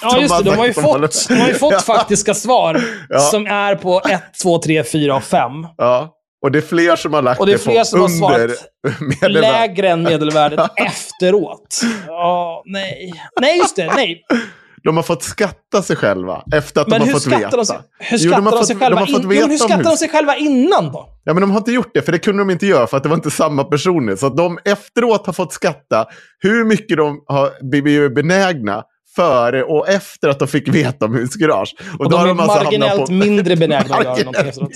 Ja, 0.02 0.20
just 0.20 0.39
det. 0.39 0.44
De 0.51 0.56
har 0.56 0.64
ju 0.64 0.70
att 0.70 0.74
fått, 0.77 1.28
de 1.28 1.35
har 1.35 1.48
ju 1.48 1.55
fått 1.55 1.82
faktiska 1.86 2.35
svar 2.35 2.82
Ja. 3.09 3.19
som 3.19 3.47
är 3.47 3.74
på 3.74 4.01
1, 4.09 4.23
2, 4.43 4.59
3, 4.59 4.85
4 4.85 5.14
och 5.16 5.24
5. 5.24 5.52
Ja, 5.77 6.14
och 6.43 6.52
det 6.52 6.59
är 6.59 6.62
fler 6.62 6.97
som 6.97 7.14
har 7.14 7.23
lagt 7.23 7.40
Och 7.40 7.47
det 7.47 7.52
är 7.52 7.59
det 7.59 7.64
på 7.64 7.70
fler 7.70 7.85
som 7.85 8.01
har 8.01 8.06
under 8.09 8.19
svarat. 9.19 9.32
Lägre 9.32 9.89
än 9.89 10.02
medelvärdet 10.02 10.60
efteråt. 10.77 11.81
Ja, 12.06 12.62
nej. 12.66 13.12
Nej, 13.40 13.59
just 13.59 13.77
det. 13.77 13.86
Nej. 13.86 14.23
De 14.85 14.97
har 14.97 15.02
fått 15.02 15.23
skatta 15.23 15.82
sig 15.82 15.97
själva 15.97 16.43
efter 16.55 16.81
att 16.81 16.89
Men 16.89 17.01
de 17.01 17.06
har 17.06 17.12
fått 17.20 17.27
veta. 17.27 17.56
de 17.56 17.66
sig, 17.66 17.78
hur 17.98 18.19
Jo, 18.19 18.31
skattar 18.31 18.36
de 18.36 18.44
har 18.47 18.52
de 18.52 18.59
fått- 18.59 18.66
sig 18.66 18.77
de 18.77 18.81
själva 18.81 19.01
har 19.01 19.06
fått 19.06 19.24
veta 19.24 19.35
jo, 19.35 19.40
men 19.40 19.51
hur 19.51 19.59
skattar 19.59 19.85
de 19.90 19.97
sig 19.97 20.09
själva 20.09 20.36
innan 20.36 20.93
då? 20.93 21.09
Ja, 21.24 21.32
men 21.35 21.40
de 21.40 21.51
har 21.51 21.59
inte 21.59 21.73
gjort 21.73 21.90
det, 21.94 22.02
för 22.02 22.12
det 22.12 22.19
kunde 22.19 22.40
de 22.43 22.51
inte 22.51 22.66
göra, 22.66 22.86
för 22.86 22.97
att 22.97 23.02
det 23.02 23.09
var 23.09 23.16
inte 23.16 23.31
samma 23.31 23.64
personer. 23.64 24.16
Så 24.16 24.27
att 24.27 24.36
de 24.36 24.59
efteråt 24.64 25.27
har 25.27 25.32
fått 25.32 25.52
skatta 25.52 26.06
hur 26.39 26.64
mycket 26.64 26.97
de 26.97 27.23
har 27.27 27.70
blivit 27.70 28.14
benägna 28.14 28.82
före 29.16 29.62
och 29.64 29.89
efter 29.89 30.28
att 30.28 30.39
de 30.39 30.48
fick 30.48 30.69
veta 30.69 31.05
om 31.06 31.14
huskurage. 31.14 31.74
Och, 31.98 32.05
då 32.10 32.10
de 32.10 32.16
har 32.16 32.27
är 32.27 32.31
alltså 32.31 32.47
hamnat 32.48 32.64
marginellt 32.64 33.06
på- 33.06 33.12
mindre 33.12 33.56
benägna 33.56 33.94
att 33.97 34.05
göra 34.05 34.16
någonting 34.24 34.48
efteråt. 34.48 34.70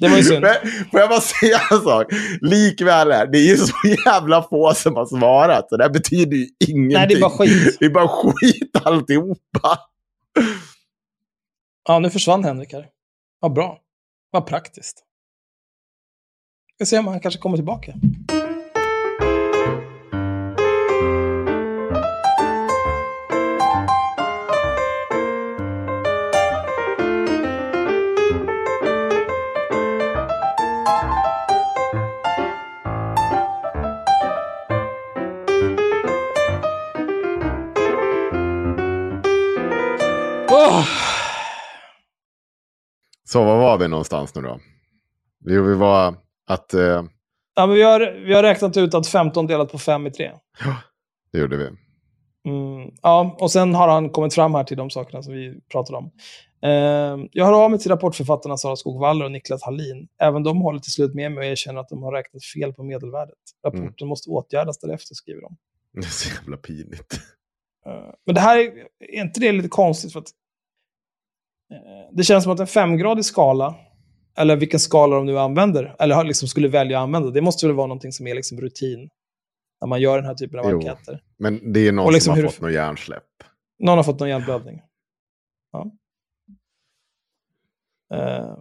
Det 0.00 0.08
var 0.08 0.16
ju 0.16 0.22
synd. 0.22 0.40
Men, 0.40 0.54
får 0.90 1.00
jag 1.00 1.08
bara 1.08 1.20
säga 1.20 1.60
en 1.70 1.80
sak? 1.80 2.06
Likväl 2.40 3.10
är 3.10 3.26
det 3.26 3.38
är 3.38 3.46
ju 3.46 3.56
så 3.56 3.74
jävla 4.06 4.42
få 4.42 4.74
som 4.74 4.96
har 4.96 5.06
svarat, 5.06 5.68
så 5.68 5.76
det 5.76 5.84
här 5.84 5.90
betyder 5.90 6.36
ju 6.36 6.48
ingenting. 6.68 6.92
Nej, 6.92 7.06
det 7.08 7.14
är 7.14 7.20
bara 7.20 7.30
skit. 7.30 7.76
Det 7.80 7.84
är 7.84 7.90
bara 7.90 8.08
skit 8.08 8.76
alltihopa. 8.84 9.78
Ja, 11.88 11.98
nu 11.98 12.10
försvann 12.10 12.44
Henrik 12.44 12.72
här. 12.72 12.86
Vad 13.40 13.52
bra. 13.52 13.78
Vad 14.30 14.46
praktiskt. 14.46 15.02
Ska 16.74 16.86
se 16.86 16.98
om 16.98 17.06
han 17.06 17.20
kanske 17.20 17.40
kommer 17.40 17.56
tillbaka. 17.56 17.94
Åh! 40.66 40.86
Så 43.24 43.44
var 43.44 43.58
var 43.58 43.78
vi 43.78 43.88
någonstans 43.88 44.34
nu 44.34 44.42
då? 44.42 44.60
Vi, 45.44 45.60
vi 45.60 45.74
var 45.74 46.14
att... 46.46 46.74
Eh, 46.74 47.04
Ja, 47.58 47.66
men 47.66 47.76
vi, 47.76 47.82
har, 47.82 48.24
vi 48.26 48.34
har 48.34 48.42
räknat 48.42 48.76
ut 48.76 48.94
att 48.94 49.08
15 49.08 49.46
delat 49.46 49.72
på 49.72 49.78
5 49.78 50.06
är 50.06 50.10
3. 50.10 50.32
det 51.32 51.38
gjorde 51.38 51.56
vi. 51.56 51.64
Mm, 52.50 52.90
ja, 53.02 53.36
och 53.40 53.50
sen 53.52 53.74
har 53.74 53.88
han 53.88 54.10
kommit 54.10 54.34
fram 54.34 54.54
här 54.54 54.64
till 54.64 54.76
de 54.76 54.90
sakerna 54.90 55.22
som 55.22 55.32
vi 55.32 55.60
pratade 55.72 55.98
om. 55.98 56.10
Eh, 56.62 57.26
jag 57.32 57.44
hör 57.46 57.64
av 57.64 57.70
mig 57.70 57.80
till 57.80 57.90
rapportförfattarna 57.90 58.56
Sara 58.56 58.76
Skog-Waller 58.76 59.24
och 59.24 59.32
Niklas 59.32 59.62
Hallin. 59.62 60.08
Även 60.22 60.42
de 60.42 60.60
håller 60.60 60.78
till 60.80 60.92
slut 60.92 61.14
med 61.14 61.32
mig 61.32 61.38
och 61.38 61.44
erkänner 61.52 61.80
att 61.80 61.88
de 61.88 62.02
har 62.02 62.12
räknat 62.12 62.44
fel 62.44 62.72
på 62.72 62.82
medelvärdet. 62.82 63.34
Rapporten 63.66 63.94
Mm. 64.00 64.08
måste 64.08 64.30
åtgärdas 64.30 64.78
därefter, 64.78 65.14
skriver 65.14 65.40
de. 65.40 65.56
Det 65.92 65.98
är 66.06 66.10
så 66.10 66.34
jävla 66.40 66.56
pinigt. 66.56 67.14
Eh, 67.86 68.12
Men 68.26 68.34
det 68.34 68.40
här 68.40 68.58
är, 68.58 68.62
är 69.00 69.20
inte 69.22 69.40
det 69.40 69.52
lite 69.52 69.68
konstigt? 69.68 70.12
För 70.12 70.20
att, 70.20 70.30
det 72.12 72.24
känns 72.24 72.44
som 72.44 72.52
att 72.52 72.60
en 72.60 72.66
femgradig 72.66 73.24
skala, 73.24 73.74
eller 74.38 74.56
vilken 74.56 74.80
skala 74.80 75.16
de 75.16 75.26
nu 75.26 75.38
använder, 75.38 75.96
eller 75.98 76.24
liksom 76.24 76.48
skulle 76.48 76.68
välja 76.68 76.98
att 76.98 77.02
använda, 77.02 77.30
det 77.30 77.40
måste 77.40 77.66
väl 77.66 77.76
vara 77.76 77.86
någonting 77.86 78.12
som 78.12 78.26
är 78.26 78.34
liksom 78.34 78.60
rutin 78.60 79.10
när 79.80 79.88
man 79.88 80.00
gör 80.00 80.16
den 80.16 80.26
här 80.26 80.34
typen 80.34 80.58
av 80.58 80.70
Jo. 80.70 80.76
enkäter. 80.76 81.22
Men 81.38 81.72
det 81.72 81.80
är 81.80 81.92
någon 81.92 82.12
liksom 82.12 82.34
som 82.34 82.44
har 82.44 82.50
fått 82.50 82.60
något 82.60 82.72
hjärnsläpp. 82.72 83.22
Någon 83.78 83.96
har 83.96 84.04
fått 84.04 84.20
någon 84.20 84.28
hjärnblödning. 84.28 84.82
Ja. 85.72 85.90
Eh, 88.14 88.56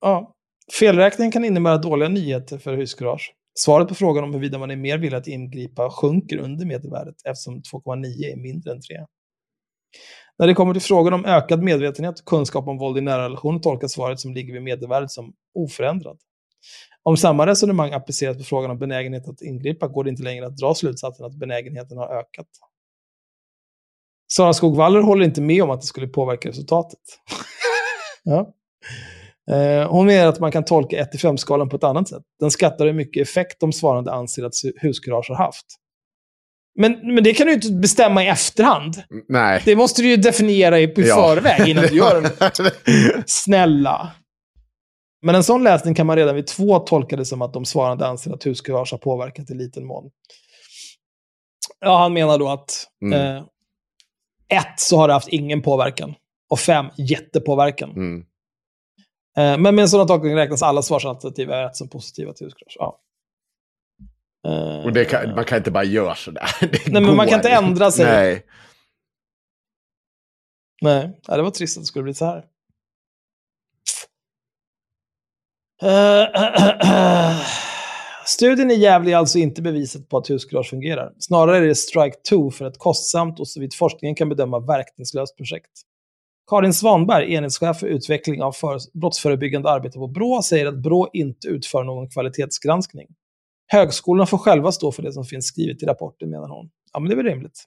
ja. 0.00 0.34
Felräkningen 0.78 1.32
kan 1.32 1.44
innebära 1.44 1.78
dåliga 1.78 2.08
nyheter 2.08 2.58
för 2.58 2.76
husgarage. 2.76 3.34
Svaret 3.54 3.88
på 3.88 3.94
frågan 3.94 4.24
om 4.24 4.30
huruvida 4.30 4.58
man 4.58 4.70
är 4.70 4.76
mer 4.76 4.98
villig 4.98 5.16
att 5.16 5.26
ingripa 5.26 5.90
sjunker 5.90 6.38
under 6.38 6.66
medelvärdet 6.66 7.14
eftersom 7.24 7.62
2,9 7.62 8.32
är 8.32 8.36
mindre 8.36 8.72
än 8.72 8.80
3. 8.80 9.06
När 10.38 10.46
det 10.46 10.54
kommer 10.54 10.72
till 10.72 10.82
frågan 10.82 11.12
om 11.12 11.24
ökad 11.24 11.62
medvetenhet 11.62 12.20
och 12.20 12.24
kunskap 12.24 12.68
om 12.68 12.78
våld 12.78 12.98
i 12.98 13.00
nära 13.00 13.24
relationer 13.24 13.58
tolkas 13.58 13.92
svaret 13.92 14.20
som 14.20 14.34
ligger 14.34 14.52
vid 14.52 14.62
medelvärdet 14.62 15.10
som 15.10 15.32
oförändrad. 15.54 16.18
Om 17.02 17.16
samma 17.16 17.46
resonemang 17.46 17.92
appliceras 17.92 18.38
på 18.38 18.44
frågan 18.44 18.70
om 18.70 18.78
benägenhet 18.78 19.28
att 19.28 19.42
ingripa 19.42 19.88
går 19.88 20.04
det 20.04 20.10
inte 20.10 20.22
längre 20.22 20.46
att 20.46 20.56
dra 20.56 20.74
slutsatsen 20.74 21.26
att 21.26 21.34
benägenheten 21.34 21.98
har 21.98 22.06
ökat. 22.06 22.46
Sara 24.32 24.52
Skog-Waller 24.52 25.00
håller 25.00 25.24
inte 25.24 25.40
med 25.40 25.62
om 25.62 25.70
att 25.70 25.80
det 25.80 25.86
skulle 25.86 26.08
påverka 26.08 26.48
resultatet. 26.48 27.00
ja. 28.22 28.54
Eh, 29.50 29.90
hon 29.90 30.06
menar 30.06 30.28
att 30.28 30.40
man 30.40 30.52
kan 30.52 30.64
tolka 30.64 31.04
1-5-skalan 31.04 31.68
på 31.68 31.76
ett 31.76 31.84
annat 31.84 32.08
sätt. 32.08 32.22
Den 32.40 32.50
skattar 32.50 32.86
hur 32.86 32.92
mycket 32.92 33.28
effekt 33.28 33.60
de 33.60 33.72
svarande 33.72 34.12
anser 34.12 34.44
att 34.44 34.52
huskurage 34.76 35.26
har 35.28 35.36
haft. 35.36 35.66
Men, 36.78 37.14
men 37.14 37.24
det 37.24 37.34
kan 37.34 37.46
du 37.46 37.52
inte 37.52 37.72
bestämma 37.72 38.24
i 38.24 38.28
efterhand. 38.28 39.02
Nej. 39.28 39.62
Det 39.64 39.76
måste 39.76 40.02
du 40.02 40.08
ju 40.08 40.16
definiera 40.16 40.80
i, 40.80 40.82
i 40.84 40.92
Ja. 40.96 41.16
förväg 41.16 41.68
innan 41.68 41.84
du 41.84 41.96
gör 41.96 42.20
det. 42.22 43.22
Snälla. 43.26 44.12
Men 45.22 45.34
en 45.34 45.44
sån 45.44 45.64
läsning 45.64 45.94
kan 45.94 46.06
man 46.06 46.16
redan 46.16 46.34
vid 46.34 46.46
två 46.46 46.78
tolka 46.78 47.16
det 47.16 47.24
som 47.24 47.42
att 47.42 47.52
de 47.52 47.64
svarande 47.64 48.06
anser 48.06 48.32
att 48.34 48.46
huskurage 48.46 48.88
har 48.92 48.98
påverkat 48.98 49.50
i 49.50 49.54
liten 49.54 49.86
mån. 49.86 50.10
Ja, 51.80 51.98
han 51.98 52.12
menar 52.12 52.38
då 52.38 52.48
att 52.48 52.86
Mm. 53.04 53.36
eh, 53.36 53.42
ett, 54.48 54.80
så 54.80 54.96
har 54.96 55.08
det 55.08 55.14
haft 55.14 55.28
ingen 55.28 55.62
påverkan. 55.62 56.14
Och 56.50 56.58
fem, 56.58 56.86
jättepåverkan. 56.98 57.90
Mm. 57.90 58.20
Eh, 59.36 59.58
men 59.58 59.74
med 59.74 59.82
en 59.82 59.88
sådan 59.88 60.06
tolkning 60.06 60.36
räknas 60.36 60.62
alla 60.62 60.82
svarsalternativ 60.82 61.50
ett 61.50 61.76
som 61.76 61.88
positiva 61.88 62.32
till 62.32 62.46
huskurage. 62.46 62.76
Ja. 62.78 62.98
Eh, 64.48 64.86
Och 64.86 64.92
kan, 65.08 65.34
man 65.34 65.44
kan 65.44 65.58
inte 65.58 65.70
bara 65.70 65.84
göra 65.84 66.14
sådär. 66.14 66.48
Det 66.60 66.92
Nej, 66.92 67.02
men 67.02 67.16
man 67.16 67.26
kan 67.28 67.38
inte 67.38 67.48
går 67.48 67.56
ändra 67.56 67.90
sig. 67.90 68.04
Nej. 68.04 68.46
Nej, 70.82 71.20
ja, 71.26 71.36
det 71.36 71.42
var 71.42 71.50
trist 71.50 71.76
att 71.76 71.82
det 71.82 71.86
skulle 71.86 72.02
bli 72.02 72.14
så 72.14 72.24
här. 72.24 72.44
Eh, 75.82 77.36
Studien 78.26 78.70
i 78.70 78.74
Gävle 78.74 79.10
är 79.12 79.16
alltså 79.16 79.38
inte 79.38 79.62
beviset 79.62 80.08
på 80.08 80.18
att 80.18 80.30
huskurage 80.30 80.70
fungerar. 80.70 81.12
Snarare 81.18 81.56
är 81.56 81.60
det 81.60 81.74
strike 81.74 82.16
two 82.30 82.50
för 82.50 82.64
ett 82.64 82.78
kostsamt 82.78 83.40
och 83.40 83.48
så 83.48 83.60
vitt 83.60 83.74
forskningen 83.74 84.14
kan 84.14 84.28
bedöma 84.28 84.58
verkningslöst 84.60 85.36
projekt. 85.36 85.70
Karin 86.50 86.74
Svanberg, 86.74 87.34
enhetschef 87.34 87.76
för 87.78 87.86
utveckling 87.86 88.42
av 88.42 88.52
för- 88.52 88.98
brottsförebyggande 89.00 89.70
arbete 89.70 89.98
på 89.98 90.06
BRÅ, 90.08 90.42
säger 90.42 90.66
att 90.66 90.82
BRÅ 90.82 91.10
inte 91.12 91.48
utför 91.48 91.84
någon 91.84 92.08
kvalitetsgranskning. 92.08 93.06
Högskolorna 93.72 94.26
får 94.26 94.38
själva 94.38 94.72
stå 94.72 94.92
för 94.92 95.02
det 95.02 95.12
som 95.12 95.24
finns 95.24 95.46
skrivet 95.46 95.82
i 95.82 95.86
rapporten, 95.86 96.30
menar 96.30 96.48
hon. 96.48 96.70
Ja, 96.92 97.00
men 97.00 97.08
det 97.08 97.14
är 97.14 97.16
väl 97.16 97.26
rimligt. 97.26 97.64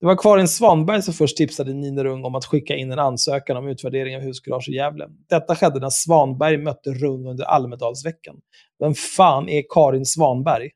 Det 0.00 0.06
var 0.06 0.16
Karin 0.16 0.48
Svanberg 0.48 1.02
som 1.02 1.14
först 1.14 1.36
tipsade 1.36 1.74
Nina 1.74 2.04
Rung 2.04 2.24
om 2.24 2.34
att 2.34 2.44
skicka 2.44 2.76
in 2.76 2.92
en 2.92 2.98
ansökan 2.98 3.56
om 3.56 3.68
utvärdering 3.68 4.16
av 4.16 4.22
huskurage 4.22 4.68
i 4.68 4.72
Gävle. 4.72 5.08
Detta 5.28 5.56
skedde 5.56 5.80
när 5.80 5.90
Svanberg 5.90 6.58
mötte 6.58 6.90
Rung 6.90 7.26
under 7.26 7.44
Almedalsveckan. 7.44 8.36
Vem 8.78 8.94
fan 8.94 9.48
är 9.48 9.62
Karin 9.68 10.06
Svanberg? 10.06 10.70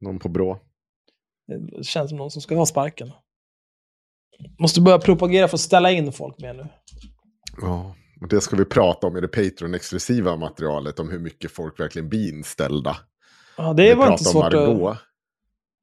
Någon 0.00 0.18
på 0.18 0.28
brå. 0.28 0.58
Det 1.46 1.84
känns 1.84 2.08
som 2.08 2.18
någon 2.18 2.30
som 2.30 2.42
ska 2.42 2.56
ha 2.56 2.66
sparken. 2.66 3.12
Måste 4.58 4.80
börja 4.80 4.98
propagera 4.98 5.48
för 5.48 5.56
att 5.56 5.60
ställa 5.60 5.90
in 5.90 6.12
folk 6.12 6.40
med 6.40 6.56
nu. 6.56 6.66
Ja, 7.60 7.94
och 8.20 8.28
det 8.28 8.40
ska 8.40 8.56
vi 8.56 8.64
prata 8.64 9.06
om 9.06 9.16
i 9.16 9.20
det 9.20 9.28
Patreon-exklusiva 9.28 10.36
materialet. 10.36 11.00
Om 11.00 11.10
hur 11.10 11.18
mycket 11.18 11.50
folk 11.50 11.80
verkligen 11.80 12.08
blir 12.08 12.34
inställda. 12.34 12.96
Ja, 13.56 13.72
det 13.72 13.88
vi 13.88 13.94
var 13.94 14.12
inte 14.12 14.24
svårt 14.24 14.44
att... 14.44 14.52
Margot. 14.52 14.98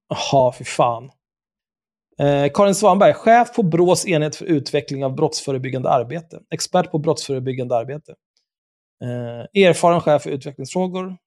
Jaha, 0.10 0.53
fy 0.57 0.64
fan. 0.64 1.11
Eh, 2.19 2.52
Karin 2.53 2.76
Svanberg, 2.76 3.14
chef 3.14 3.56
på 3.56 3.64
BRÅs 3.64 4.07
enhet 4.07 4.35
för 4.35 4.45
utveckling 4.45 5.06
av 5.06 5.15
brottsförebyggande 5.15 5.89
arbete. 5.89 6.41
Expert 6.49 6.91
på 6.91 6.99
brottsförebyggande 6.99 7.76
arbete. 7.76 8.15
Eh, 9.03 9.64
erfaren 9.64 10.02
chef 10.02 10.22
för 10.23 10.30
utvecklingsfrågor. 10.30 11.18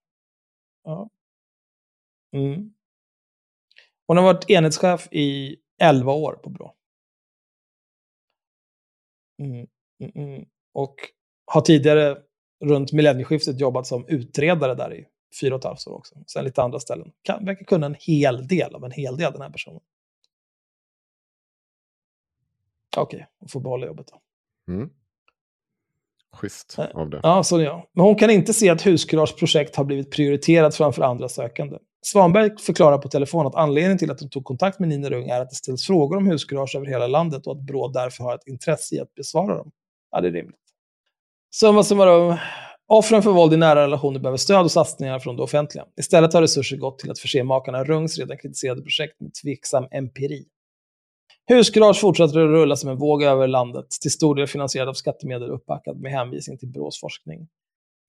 Ja. 0.85 1.11
Mm. 2.33 2.71
Hon 4.07 4.17
har 4.17 4.25
varit 4.25 4.51
enhetschef 4.51 5.09
i 5.11 5.57
11 5.81 6.13
år 6.13 6.33
på 6.33 6.51
BRÅ. 6.51 6.73
Mm, 9.39 9.67
mm, 10.01 10.13
mm. 10.15 10.45
Och 10.73 10.95
har 11.45 11.61
tidigare 11.61 12.19
runt 12.65 12.93
millennieskiftet 12.93 13.61
jobbat 13.61 13.87
som 13.87 14.07
utredare 14.09 14.75
där 14.75 14.95
i 14.95 15.07
fyra 15.41 15.55
och 15.55 15.61
ett 15.61 15.65
halvt 15.65 15.87
år 15.87 15.95
också. 15.95 16.15
Sen 16.27 16.45
lite 16.45 16.63
andra 16.63 16.81
ställen. 16.81 17.13
Kan, 17.23 17.45
verkar 17.45 17.65
kunna 17.65 17.87
en 17.87 17.97
hel 17.99 18.47
del 18.49 18.75
av 18.75 18.85
en 18.85 18.91
hel 18.91 19.17
del 19.17 19.33
den 19.33 19.43
här 19.43 19.51
personen. 19.51 19.81
Okej, 22.97 23.27
hon 23.39 23.49
får 23.49 23.61
behålla 23.61 23.87
jobbet 23.87 24.07
då. 24.07 24.21
Mm. 24.73 24.91
Schysst 26.33 26.79
av 26.95 27.11
det. 27.11 27.21
Ja, 27.23 27.43
så 27.43 27.59
är 27.59 27.65
jag. 27.65 27.87
Men 27.93 28.05
hon 28.05 28.17
kan 28.17 28.31
inte 28.31 28.55
se 28.55 28.71
att 28.71 28.83
Huskurages 28.83 29.37
projekt 29.37 29.77
har 29.77 29.85
blivit 29.85 30.11
prioriterat 30.11 30.75
framför 30.75 31.03
andra 31.03 31.29
sökande. 31.29 31.79
Svanberg 32.03 32.57
förklarar 32.59 32.99
på 32.99 33.09
telefon 33.09 33.47
att 33.47 33.55
anledningen 33.55 33.99
till 33.99 34.11
att 34.11 34.19
de 34.19 34.29
tog 34.29 34.45
kontakt 34.45 34.79
med 34.79 34.89
Nina 34.89 35.11
Rung 35.11 35.29
är 35.29 35.41
att 35.41 35.51
det 35.51 35.57
ställs 35.57 35.87
frågor 35.87 36.17
om 36.17 36.27
huskurage 36.27 36.77
över 36.77 36.87
hela 36.87 37.07
landet 37.07 37.47
och 37.47 37.53
att 37.53 37.63
BRÅ 37.63 37.89
därför 37.89 38.25
har 38.25 38.35
ett 38.35 38.47
intresse 38.47 38.95
i 38.95 39.01
att 39.01 39.15
besvara 39.15 39.57
dem. 39.57 39.71
Ja, 40.11 40.21
det 40.21 40.29
är 40.29 40.33
rimligt. 40.33 40.61
Summa 41.51 41.83
summarum. 41.83 42.37
Offren 42.95 43.23
för 43.23 43.31
våld 43.31 43.55
i 43.55 43.57
nära 43.57 43.83
relationer 43.83 44.21
behöver 44.21 44.37
stöd 44.37 44.65
och 44.65 44.71
satsningar 44.71 45.19
från 45.19 45.37
det 45.37 45.43
offentliga. 45.43 45.85
Istället 46.01 46.33
har 46.33 46.43
resurser 46.43 46.77
gått 46.77 46.99
till 46.99 47.11
att 47.11 47.19
förse 47.19 47.45
makarna 47.45 47.85
Rungs 47.85 48.19
redan 48.19 48.39
kritiserade 48.39 48.83
projekt 48.83 49.21
med 49.21 49.35
tveksam 49.35 49.87
empiri. 49.91 50.45
Huskurage 51.47 52.01
fortsätter 52.01 52.41
att 52.41 52.51
rulla 52.51 52.77
som 52.77 52.91
en 52.91 52.97
våg 52.97 53.23
över 53.23 53.47
landet, 53.47 53.87
till 54.03 54.11
stor 54.11 54.35
del 54.35 54.47
finansierad 54.47 54.89
av 54.89 54.93
skattemedel 54.93 55.51
uppbackad 55.51 56.01
med 56.01 56.13
hänvisning 56.13 56.59
till 56.59 56.69
BRÅs 56.69 57.01
forskning. 57.01 57.49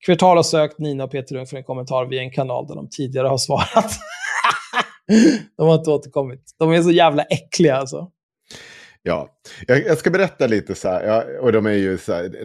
Kvartal 0.05 0.37
har 0.37 0.43
sökt 0.43 0.79
Nina 0.79 1.03
och 1.03 1.11
Peter 1.11 1.35
Rung 1.35 1.45
för 1.45 1.57
en 1.57 1.63
kommentar 1.63 2.05
via 2.05 2.21
en 2.21 2.31
kanal 2.31 2.67
där 2.67 2.75
de 2.75 2.89
tidigare 2.89 3.27
har 3.27 3.37
svarat. 3.47 3.91
de 5.57 5.67
har 5.67 5.75
inte 5.75 5.91
återkommit. 5.91 6.55
De 6.59 6.71
är 6.71 6.81
så 6.81 6.91
jävla 6.91 7.23
äckliga 7.23 7.75
alltså. 7.75 8.11
Ja, 9.07 9.37
jag, 9.67 9.85
jag 9.85 9.97
ska 9.97 10.09
berätta 10.09 10.47
lite 10.47 10.75
så 10.75 10.87
här. 10.89 11.03
Ja, 11.03 11.39
och 11.41 11.51
de 11.51 11.65
är 11.65 11.71
ju 11.71 11.97
så 11.97 12.13
här. 12.13 12.35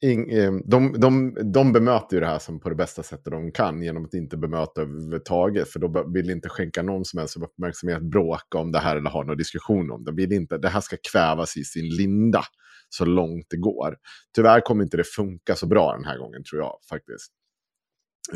in, 0.00 0.30
eh, 0.30 0.52
de, 0.64 1.00
de, 1.00 1.36
de 1.52 1.72
bemöter 1.72 2.16
ju 2.16 2.20
det 2.20 2.26
här 2.26 2.38
som 2.38 2.60
på 2.60 2.68
det 2.68 2.74
bästa 2.74 3.02
sättet 3.02 3.32
de 3.32 3.52
kan 3.52 3.82
genom 3.82 4.04
att 4.04 4.14
inte 4.14 4.36
bemöta 4.36 4.82
överhuvudtaget. 4.82 5.68
För 5.68 5.80
de 5.80 6.12
vill 6.12 6.30
inte 6.30 6.48
skänka 6.48 6.82
någon 6.82 7.04
som 7.04 7.18
helst 7.18 7.36
uppmärksamhet, 7.36 8.02
bråka 8.02 8.58
om 8.58 8.72
det 8.72 8.78
här 8.78 8.96
eller 8.96 9.10
ha 9.10 9.22
någon 9.24 9.36
diskussion 9.36 9.90
om 9.90 10.04
det. 10.04 10.10
De 10.10 10.16
vill 10.16 10.32
inte, 10.32 10.58
det 10.58 10.68
här 10.68 10.80
ska 10.80 10.96
kvävas 11.12 11.56
i 11.56 11.64
sin 11.64 11.88
linda 11.88 12.44
så 12.88 13.04
långt 13.04 13.46
det 13.50 13.56
går. 13.56 13.96
Tyvärr 14.34 14.60
kommer 14.60 14.84
inte 14.84 14.96
det 14.96 15.04
funka 15.04 15.54
så 15.56 15.66
bra 15.66 15.92
den 15.96 16.04
här 16.04 16.18
gången 16.18 16.44
tror 16.44 16.62
jag 16.62 16.78
faktiskt. 16.88 17.32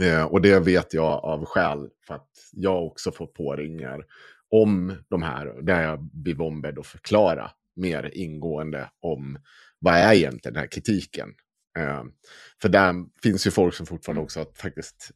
Eh, 0.01 0.25
och 0.25 0.43
det 0.43 0.61
vet 0.61 0.95
jag 0.95 1.25
av 1.25 1.45
skäl 1.45 1.89
för 2.07 2.15
att 2.15 2.31
jag 2.53 2.87
också 2.87 3.13
får 3.13 3.27
påringar 3.27 4.05
om 4.51 4.97
de 5.09 5.23
här, 5.23 5.63
där 5.63 5.83
jag 5.83 6.03
blir 6.03 6.41
ombedd 6.41 6.79
att 6.79 6.87
förklara 6.87 7.51
mer 7.77 8.11
ingående 8.15 8.91
om 9.01 9.39
vad 9.79 9.95
är 9.95 10.13
egentligen 10.15 10.55
den 10.55 10.61
här 10.61 10.71
kritiken. 10.71 11.29
Eh, 11.79 12.03
för 12.63 12.69
där 12.69 12.95
finns 13.23 13.47
ju 13.47 13.51
folk 13.51 13.75
som 13.75 13.87
fortfarande 13.87 14.23
också 14.23 14.41
har 14.41 14.47
faktiskt 14.63 15.11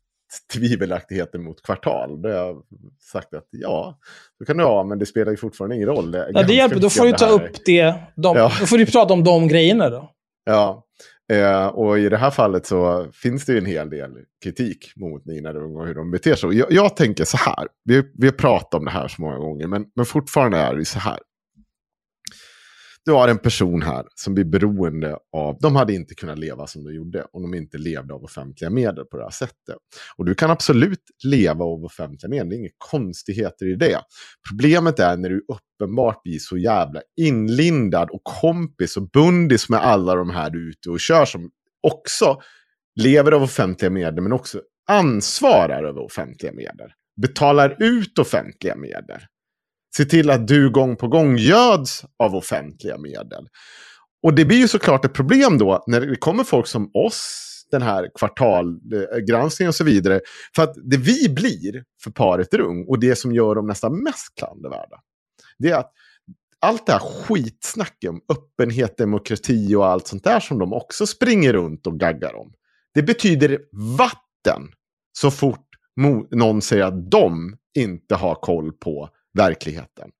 tvivelaktigheter 0.53 1.39
mot 1.39 1.63
kvartal. 1.63 2.23
Då 2.23 2.29
har 2.29 2.37
jag 2.37 2.63
sagt 3.01 3.35
att 3.35 3.47
ja, 3.51 3.99
då 4.39 4.45
kan 4.45 4.57
du 4.57 4.65
ha, 4.65 4.85
men 4.85 4.99
det 4.99 5.07
spelar 5.07 5.31
ju 5.31 5.37
fortfarande 5.37 5.77
ingen 5.77 5.89
roll. 5.89 6.11
Det 6.11 6.31
Ja, 6.33 6.43
det 6.43 6.55
hjälper. 6.55 6.81
Då 6.81 6.91
får 6.91 7.05
du 7.05 7.13
ta 7.13 7.29
upp 7.29 7.65
det. 7.67 7.95
De, 8.17 8.37
Ja. 8.37 8.53
Då 8.61 8.67
får 8.67 8.79
du 8.79 8.87
prata 8.87 9.15
om 9.15 9.25
de 9.25 9.49
grejerna 9.49 9.91
då. 9.91 10.11
Ja, 10.45 10.85
Eh, 11.33 11.67
och 11.67 11.99
i 11.99 12.09
det 12.09 12.17
här 12.17 12.31
fallet 12.31 12.67
så 12.67 13.07
finns 13.13 13.45
det 13.45 13.53
ju 13.53 13.59
en 13.59 13.67
hel 13.67 13.91
del 13.91 14.11
kritik 14.45 14.93
mot 14.97 15.27
Nina 15.27 15.53
Rung 15.53 15.77
och 15.77 15.87
hur 15.87 15.95
de 15.95 16.11
beter 16.11 16.35
sig. 16.35 16.59
Jag, 16.59 16.73
jag 16.73 16.97
tänker 16.97 17.25
så 17.25 17.37
här, 17.37 17.69
vi, 17.85 18.03
vi 18.15 18.27
har 18.27 18.33
pratat 18.33 18.75
om 18.75 18.85
det 18.85 18.91
här 18.91 19.09
så 19.09 19.23
många 19.23 19.39
gånger, 19.39 19.67
men, 19.67 19.85
men 19.97 20.07
fortfarande 20.07 20.59
är 20.59 20.75
det 20.75 20.85
så 20.85 20.99
här. 20.99 21.19
Du 23.09 23.13
har 23.13 23.29
en 23.29 23.39
person 23.39 23.83
här 23.83 24.07
som 24.15 24.35
blir 24.35 24.45
beroende 24.45 25.17
av, 25.33 25.59
de 25.61 25.77
hade 25.77 25.95
inte 25.95 26.15
kunnat 26.15 26.39
leva 26.39 26.67
som 26.67 26.85
de 26.85 26.95
gjorde 26.95 27.27
om 27.33 27.43
de 27.43 27.55
inte 27.55 27.79
levde 27.79 28.15
av 28.15 28.25
offentliga 28.25 28.71
medel 28.71 29.05
på 29.05 29.17
det 29.17 29.23
här 29.23 29.31
sättet. 29.31 29.77
Och 30.17 30.25
du 30.25 30.35
kan 30.35 30.51
absolut 30.51 31.03
leva 31.25 31.65
av 31.65 31.85
offentliga 31.85 32.31
medel, 32.31 32.49
det 32.49 32.57
är 32.57 32.59
inga 32.59 32.69
konstigheter 32.79 33.67
i 33.67 33.75
det. 33.75 34.01
Problemet 34.51 34.99
är 34.99 35.17
när 35.17 35.29
du 35.29 35.45
uppenbart 35.49 36.23
blir 36.23 36.39
så 36.39 36.59
jävla 36.59 37.01
inlindad 37.21 38.11
och 38.11 38.25
kompis 38.25 38.97
och 38.97 39.11
bundis 39.11 39.69
med 39.69 39.81
alla 39.81 40.15
de 40.15 40.31
här 40.31 40.51
du 40.51 40.67
är 40.67 40.71
ute 40.71 40.91
och 40.91 41.01
kör 41.01 41.25
som 41.25 41.51
också 41.83 42.41
lever 43.01 43.33
av 43.33 43.43
offentliga 43.43 43.91
medel 43.91 44.23
men 44.23 44.33
också 44.33 44.61
ansvarar 44.91 45.85
över 45.85 46.01
offentliga 46.01 46.53
medel. 46.53 46.91
Betalar 47.23 47.77
ut 47.83 48.19
offentliga 48.19 48.77
medel. 48.77 49.21
Se 49.99 50.05
till 50.05 50.31
att 50.31 50.49
du 50.49 50.71
gång 50.71 50.97
på 50.97 51.09
gång 51.09 51.37
göds 51.37 52.05
av 52.19 52.35
offentliga 52.35 52.99
medel. 52.99 53.49
Och 54.23 54.35
det 54.35 54.45
blir 54.45 54.57
ju 54.57 54.69
såklart 54.69 55.05
ett 55.05 55.13
problem 55.13 55.59
då 55.59 55.85
när 55.87 56.01
det 56.01 56.17
kommer 56.17 56.45
folk 56.45 56.67
som 56.67 56.91
oss, 56.95 57.45
den 57.71 57.83
här 57.83 58.11
kvartalgranskningen 58.19 59.69
och 59.69 59.75
så 59.75 59.85
vidare. 59.85 60.21
För 60.57 60.63
att 60.63 60.75
det 60.85 60.97
vi 60.97 61.29
blir 61.29 61.85
för 62.05 62.11
paret 62.11 62.55
Rung 62.55 62.85
och 62.89 63.01
det 63.01 63.17
som 63.17 63.33
gör 63.33 63.55
dem 63.55 63.67
nästan 63.67 64.03
mest 64.03 64.35
klandervärda. 64.39 65.01
Det 65.59 65.71
är 65.71 65.77
att 65.77 65.93
allt 66.61 66.87
det 66.87 66.93
här 66.93 66.99
skitsnacket 66.99 68.11
om 68.11 68.21
öppenhet, 68.29 68.99
demokrati 68.99 69.75
och 69.75 69.87
allt 69.87 70.07
sånt 70.07 70.25
där 70.25 70.41
som 70.41 70.59
de 70.59 70.73
också 70.73 71.07
springer 71.07 71.53
runt 71.53 71.87
och 71.87 72.01
gaggar 72.01 72.37
om. 72.37 72.53
Det 72.95 73.03
betyder 73.03 73.59
vatten 73.99 74.63
så 75.13 75.31
fort 75.31 75.67
någon 76.31 76.63
säger 76.63 76.85
att 76.85 77.11
de 77.11 77.57
inte 77.75 78.15
har 78.15 78.35
koll 78.35 78.73
på 78.73 79.11
verkligheten. 79.39 80.11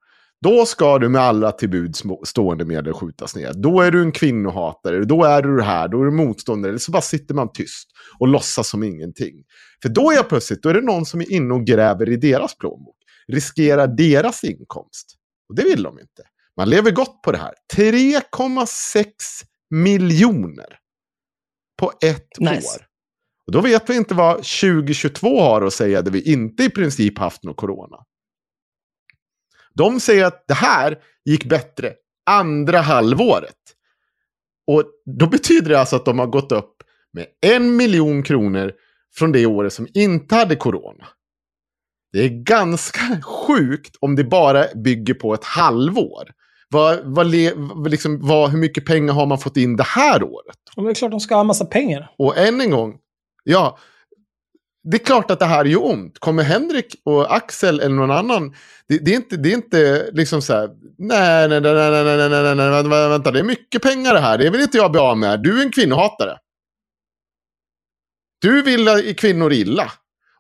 Då 0.41 0.67
ska 0.67 0.99
du 0.99 1.09
med 1.09 1.21
alla 1.21 1.53
till 1.53 1.69
bud 1.69 1.97
stående 2.25 2.65
medel 2.65 2.93
skjutas 2.93 3.37
ner. 3.37 3.53
Då 3.53 3.81
är 3.81 3.91
du 3.91 4.03
en 4.03 4.13
kvinnohatare, 4.13 5.05
då 5.05 5.25
är 5.25 5.43
du 5.43 5.63
här, 5.63 5.89
då 5.89 6.01
är 6.01 6.05
du 6.05 6.11
motståndare. 6.11 6.71
Eller 6.71 6.79
så 6.79 6.93
bara 6.93 7.03
sitter 7.03 7.35
man 7.35 7.53
tyst 7.53 7.89
och 8.19 8.29
låtsas 8.29 8.69
som 8.69 8.83
ingenting. 8.83 9.35
För 9.83 9.89
då 9.89 10.11
är 10.11 10.15
jag 10.15 10.29
plötsligt, 10.29 10.63
då 10.63 10.69
är 10.69 10.75
det 10.75 10.81
någon 10.81 11.07
som 11.07 11.21
är 11.21 11.33
inne 11.33 11.55
och 11.55 11.65
gräver 11.65 12.09
i 12.09 12.17
deras 12.17 12.59
plånbok. 12.59 12.97
Riskerar 13.29 13.87
deras 13.87 14.45
inkomst. 14.45 15.15
Och 15.49 15.55
det 15.55 15.65
vill 15.65 15.83
de 15.83 15.99
inte. 15.99 16.23
Man 16.57 16.71
lever 16.71 16.91
gott 16.91 17.23
på 17.23 17.33
det 17.33 17.39
här. 17.39 17.55
3,6 17.77 19.05
miljoner 19.71 20.79
på 21.79 21.93
ett 22.03 22.39
Nice. 22.39 22.53
år. 22.53 22.87
Och 23.47 23.53
då 23.53 23.61
vet 23.61 23.91
vi 23.91 23.97
inte 23.97 24.15
vad 24.15 24.37
2022 24.37 25.41
har 25.41 25.63
att 25.63 25.73
säga 25.73 26.03
där 26.03 26.11
vi 26.11 26.33
inte 26.33 26.65
i 26.65 26.71
princip 26.71 27.19
haft 27.19 27.45
någon 27.45 27.55
corona. 27.55 27.97
De 29.79 30.01
säger 30.01 30.25
att 30.25 30.45
det 30.49 30.55
här 30.55 30.99
gick 31.25 31.45
bättre 31.45 31.93
andra 32.27 32.81
halvåret. 32.81 33.55
Och 34.67 34.85
då 35.19 35.27
betyder 35.27 35.69
det 35.69 35.81
alltså 35.81 35.97
att 35.97 36.05
de 36.05 36.19
har 36.19 36.27
gått 36.27 36.53
upp 36.53 36.75
med 37.13 37.27
en 37.41 37.77
miljon 37.77 38.23
kronor 38.23 38.73
från 39.15 39.33
det 39.33 39.47
året 39.47 39.73
som 39.73 39.87
inte 39.95 40.35
hade 40.35 40.57
corona. 40.57 41.09
Det 42.13 42.25
är 42.25 42.29
ganska 42.29 43.01
sjukt 43.23 43.97
om 44.01 44.17
det 44.17 44.25
bara 44.25 44.65
bygger 44.75 45.15
på 45.15 45.35
ett 45.35 45.45
halvår. 45.45 46.31
Vad, 46.71 46.99
vad, 47.05 47.27
liksom, 47.91 48.27
vad, 48.27 48.51
hur 48.51 48.59
mycket 48.59 48.87
pengar 48.87 49.15
har 49.15 49.27
man 49.27 49.39
fått 49.39 49.57
in 49.57 49.77
det 49.77 49.87
här 49.87 50.23
året? 50.23 50.57
Men 50.77 50.85
det 50.85 50.91
är 50.91 50.95
klart 50.95 51.11
de 51.11 51.21
ska 51.21 51.35
ha 51.35 51.41
en 51.41 51.47
massa 51.47 51.65
pengar. 51.65 52.11
Och 52.19 52.39
än 52.39 52.61
en 52.61 52.71
gång, 52.71 52.99
ja, 53.45 53.79
det 54.91 54.97
är 54.97 55.05
klart 55.05 55.31
att 55.31 55.39
det 55.39 55.47
här 55.47 55.65
gör 55.65 55.85
ont. 55.85 56.19
Kommer 56.19 56.43
Henrik 56.43 57.01
och 57.05 57.37
Axel 57.37 57.81
eller 57.81 57.95
någon 57.95 58.11
annan, 58.11 58.55
det, 58.89 58.99
det 58.99 59.11
är 59.11 59.17
inte, 59.17 59.37
det 59.37 59.53
är 59.53 59.55
inte 59.55 60.11
liksom 60.13 60.43
så 60.43 60.53
här, 60.53 60.69
nej, 60.99 61.49
nej, 61.49 61.61
nej, 61.61 61.75
nej, 61.75 62.05
nej, 62.05 62.29
nej, 62.29 62.29
nej, 62.29 62.55
nej, 62.55 62.71
vänta, 62.71 63.09
vänta, 63.09 63.31
det 63.31 63.39
är 63.39 63.45
mycket 63.45 63.83
pengar 63.83 64.15
det 64.15 64.21
här, 64.21 64.39
det 64.39 64.51
vill 64.51 64.61
inte 64.61 64.77
jag 64.77 64.93
bli 64.93 65.01
av 65.01 65.19
med. 65.19 65.43
Du 65.43 65.61
är 65.61 65.65
en 65.65 65.73
kvinnohatare. 65.73 66.39
Du 68.41 68.63
vill 68.63 69.15
kvinnor 69.17 69.53
illa. 69.53 69.93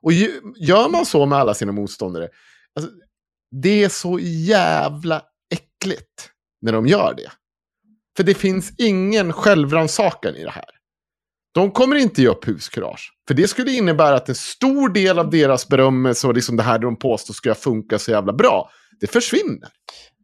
Och 0.02 0.12
gör 0.56 0.88
man 0.88 1.06
så 1.06 1.26
med 1.26 1.38
alla 1.38 1.54
sina 1.54 1.72
motståndare, 1.72 2.28
alltså, 2.74 2.92
det 3.50 3.84
är 3.84 3.88
så 3.88 4.18
jävla 4.22 5.22
äckligt 5.54 6.30
när 6.60 6.72
de 6.72 6.86
gör 6.86 7.14
det. 7.16 7.30
För 8.16 8.24
det 8.24 8.34
finns 8.34 8.72
ingen 8.78 9.32
självrannsakan 9.32 10.36
i 10.36 10.44
det 10.44 10.50
här. 10.50 10.77
De 11.52 11.70
kommer 11.70 11.96
inte 11.96 12.22
ge 12.22 12.28
upp 12.28 12.48
huskurage. 12.48 13.12
För 13.28 13.34
det 13.34 13.48
skulle 13.48 13.70
innebära 13.70 14.16
att 14.16 14.28
en 14.28 14.34
stor 14.34 14.88
del 14.88 15.18
av 15.18 15.30
deras 15.30 15.68
berömmelse 15.68 16.26
och 16.26 16.34
liksom 16.34 16.56
det 16.56 16.62
här 16.62 16.78
de 16.78 16.98
påstår 16.98 17.34
ska 17.34 17.54
funka 17.54 17.98
så 17.98 18.10
jävla 18.10 18.32
bra, 18.32 18.70
det 19.00 19.06
försvinner. 19.06 19.68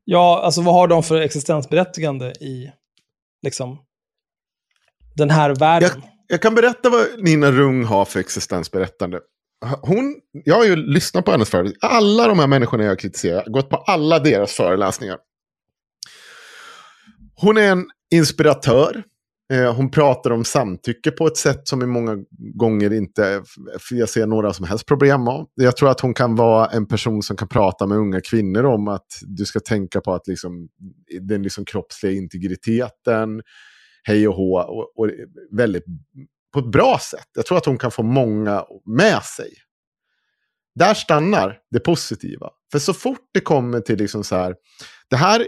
Ja, 0.04 0.42
alltså 0.44 0.62
vad 0.62 0.74
har 0.74 0.88
de 0.88 1.02
för 1.02 1.20
existensberättigande 1.20 2.30
i 2.30 2.72
liksom 3.42 3.78
den 5.16 5.30
här 5.30 5.54
världen? 5.54 6.02
Jag 6.26 6.42
kan 6.42 6.54
berätta 6.54 6.90
vad 6.90 7.06
Nina 7.18 7.50
Rung 7.50 7.84
har 7.84 8.04
för 8.04 8.20
existensberättande. 8.20 9.20
Hon, 9.82 10.16
jag 10.44 10.54
har 10.54 10.64
ju 10.64 10.76
lyssnat 10.76 11.24
på 11.24 11.30
hennes 11.30 11.50
föreläsningar. 11.50 11.94
Alla 11.94 12.28
de 12.28 12.38
här 12.38 12.46
människorna 12.46 12.84
jag 12.84 12.98
kritiserar, 12.98 13.42
jag 13.44 13.52
gått 13.52 13.70
på 13.70 13.76
alla 13.76 14.18
deras 14.18 14.52
föreläsningar. 14.52 15.18
Hon 17.34 17.56
är 17.56 17.72
en 17.72 17.86
inspiratör. 18.10 19.04
Eh, 19.52 19.74
hon 19.74 19.90
pratar 19.90 20.30
om 20.30 20.44
samtycke 20.44 21.10
på 21.10 21.26
ett 21.26 21.36
sätt 21.36 21.68
som 21.68 21.82
i 21.82 21.86
många 21.86 22.16
gånger 22.54 22.92
inte 22.92 23.42
jag 23.90 24.08
ser 24.08 24.26
några 24.26 24.52
som 24.52 24.66
helst 24.66 24.86
problem 24.86 25.28
av. 25.28 25.46
Jag 25.54 25.76
tror 25.76 25.90
att 25.90 26.00
hon 26.00 26.14
kan 26.14 26.36
vara 26.36 26.66
en 26.66 26.86
person 26.86 27.22
som 27.22 27.36
kan 27.36 27.48
prata 27.48 27.86
med 27.86 27.98
unga 27.98 28.20
kvinnor 28.20 28.64
om 28.64 28.88
att 28.88 29.06
du 29.22 29.44
ska 29.44 29.60
tänka 29.60 30.00
på 30.00 30.14
att 30.14 30.26
liksom, 30.26 30.68
den 31.20 31.42
liksom 31.42 31.64
kroppsliga 31.64 32.12
integriteten, 32.12 33.42
hej 34.02 34.28
och 34.28 34.34
hå, 34.34 34.58
och, 34.58 34.98
och 34.98 35.10
väldigt, 35.56 35.84
på 36.52 36.58
ett 36.58 36.70
bra 36.70 36.98
sätt. 37.10 37.28
Jag 37.34 37.46
tror 37.46 37.58
att 37.58 37.66
hon 37.66 37.78
kan 37.78 37.90
få 37.90 38.02
många 38.02 38.64
med 38.86 39.22
sig. 39.22 39.50
Där 40.74 40.94
stannar 40.94 41.58
det 41.70 41.80
positiva. 41.80 42.50
För 42.72 42.78
så 42.78 42.94
fort 42.94 43.30
det 43.34 43.40
kommer 43.40 43.80
till 43.80 43.98
liksom 43.98 44.24
så 44.24 44.36
här, 44.36 44.54
det 45.10 45.16
här 45.16 45.46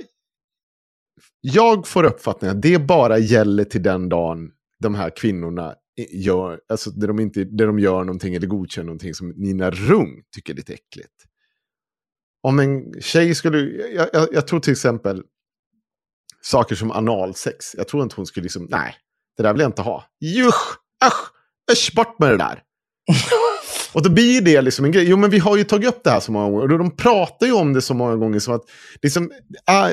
jag 1.41 1.87
får 1.87 2.05
uppfattningen 2.05 2.57
att 2.57 2.63
det 2.63 2.79
bara 2.79 3.19
gäller 3.19 3.65
till 3.65 3.83
den 3.83 4.09
dagen 4.09 4.51
de 4.81 4.95
här 4.95 5.11
kvinnorna 5.11 5.75
gör, 6.11 6.61
alltså 6.69 6.91
där 6.91 7.09
de, 7.09 7.21
inte, 7.21 7.45
där 7.45 7.67
de 7.67 7.79
gör 7.79 8.05
någonting 8.05 8.35
eller 8.35 8.47
godkänner 8.47 8.87
någonting 8.87 9.15
som 9.15 9.29
Nina 9.29 9.71
Rung 9.71 10.23
tycker 10.35 10.53
är 10.53 10.57
lite 10.57 10.75
äckligt. 10.75 11.15
Om 12.43 12.59
en 12.59 13.01
tjej 13.01 13.35
skulle, 13.35 13.59
jag, 13.95 14.09
jag, 14.13 14.29
jag 14.33 14.47
tror 14.47 14.61
till 14.61 14.73
exempel 14.73 15.23
saker 16.43 16.75
som 16.75 16.91
analsex, 16.91 17.75
jag 17.75 17.89
tror 17.89 18.03
inte 18.03 18.17
hon 18.17 18.27
skulle 18.27 18.45
liksom, 18.45 18.67
nej, 18.71 18.95
det 19.37 19.43
där 19.43 19.53
vill 19.53 19.61
jag 19.61 19.69
inte 19.69 19.83
ha. 19.83 20.05
Jusch, 20.21 20.79
usch, 21.07 21.33
usch, 21.73 21.95
bort 21.95 22.19
med 22.19 22.31
det 22.31 22.37
där. 22.37 22.63
Och 23.97 24.03
då 24.03 24.11
blir 24.11 24.41
det 24.41 24.63
liksom 24.63 24.85
en 24.85 24.93
grej. 24.93 25.09
Jo, 25.09 25.17
men 25.17 25.31
vi 25.31 25.39
har 25.39 25.57
ju 25.57 25.65
tagit 25.65 25.89
upp 25.89 26.01
det 26.05 26.11
här 26.11 26.21
så 26.21 26.33
många 26.33 26.51
gånger. 26.51 26.73
Och 26.73 26.79
de 26.79 26.97
pratar 26.97 27.47
ju 27.47 27.53
om 27.53 27.73
det 27.73 27.83
så 27.83 27.95
många 27.95 28.17
gånger 28.17 28.39
som 28.39 28.55
att 28.55 28.63
liksom, 29.03 29.31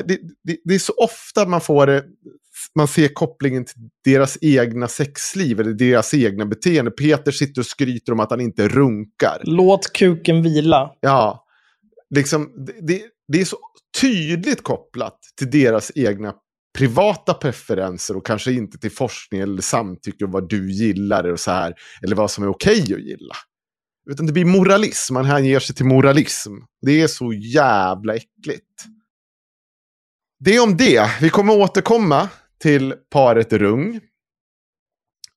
det, 0.04 0.18
det, 0.44 0.56
det 0.64 0.74
är 0.74 0.78
så 0.78 0.92
ofta 0.92 1.46
man 1.46 1.60
får 1.60 1.86
det, 1.86 2.04
man 2.74 2.88
ser 2.88 3.08
kopplingen 3.08 3.64
till 3.64 3.76
deras 4.04 4.38
egna 4.40 4.88
sexliv 4.88 5.60
eller 5.60 5.72
deras 5.72 6.14
egna 6.14 6.46
beteende. 6.46 6.90
Peter 6.90 7.32
sitter 7.32 7.60
och 7.60 7.66
skryter 7.66 8.12
om 8.12 8.20
att 8.20 8.30
han 8.30 8.40
inte 8.40 8.68
runkar. 8.68 9.42
Låt 9.42 9.92
kuken 9.92 10.42
vila. 10.42 10.90
Ja, 11.00 11.44
liksom, 12.14 12.52
det, 12.82 13.02
det, 13.28 13.40
är 13.40 13.44
så 13.44 13.56
tydligt 14.00 14.62
kopplat 14.62 15.18
till 15.38 15.50
deras 15.50 15.92
egna 15.94 16.34
privata 16.78 17.34
preferenser 17.34 18.16
och 18.16 18.26
kanske 18.26 18.52
inte 18.52 18.78
till 18.78 18.92
forskning 18.92 19.40
eller 19.40 19.62
samtycke 19.62 20.24
och 20.24 20.32
vad 20.32 20.48
du 20.48 20.72
gillar 20.72 21.24
och 21.24 21.40
så 21.40 21.50
här, 21.50 21.74
eller 22.02 22.16
vad 22.16 22.30
som 22.30 22.44
är 22.44 22.48
okej 22.48 22.82
att 22.82 22.88
gilla. 22.88 23.34
Utan 24.10 24.26
det 24.26 24.32
blir 24.32 24.44
moralism, 24.44 25.14
man 25.14 25.24
hänger 25.24 25.58
sig 25.60 25.76
till 25.76 25.84
moralism. 25.86 26.52
Det 26.82 27.00
är 27.02 27.06
så 27.06 27.32
jävla 27.32 28.14
äckligt. 28.14 28.84
Det 30.44 30.60
om 30.60 30.76
det. 30.76 31.10
Vi 31.20 31.30
kommer 31.30 31.56
återkomma 31.56 32.28
till 32.62 32.94
paret 33.10 33.52
Rung. 33.52 34.00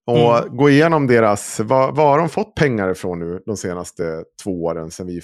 Och 0.07 0.38
Mm. 0.38 0.57
gå 0.57 0.69
igenom 0.69 1.07
deras, 1.07 1.60
vad, 1.60 1.95
vad 1.95 2.07
har 2.07 2.18
de 2.18 2.30
fått 2.30 2.56
pengar 2.56 2.91
ifrån 2.91 3.19
nu 3.19 3.39
de 3.45 3.57
senaste 3.57 4.23
två 4.44 4.64
åren 4.64 4.91
sedan 4.91 5.07
vi 5.07 5.22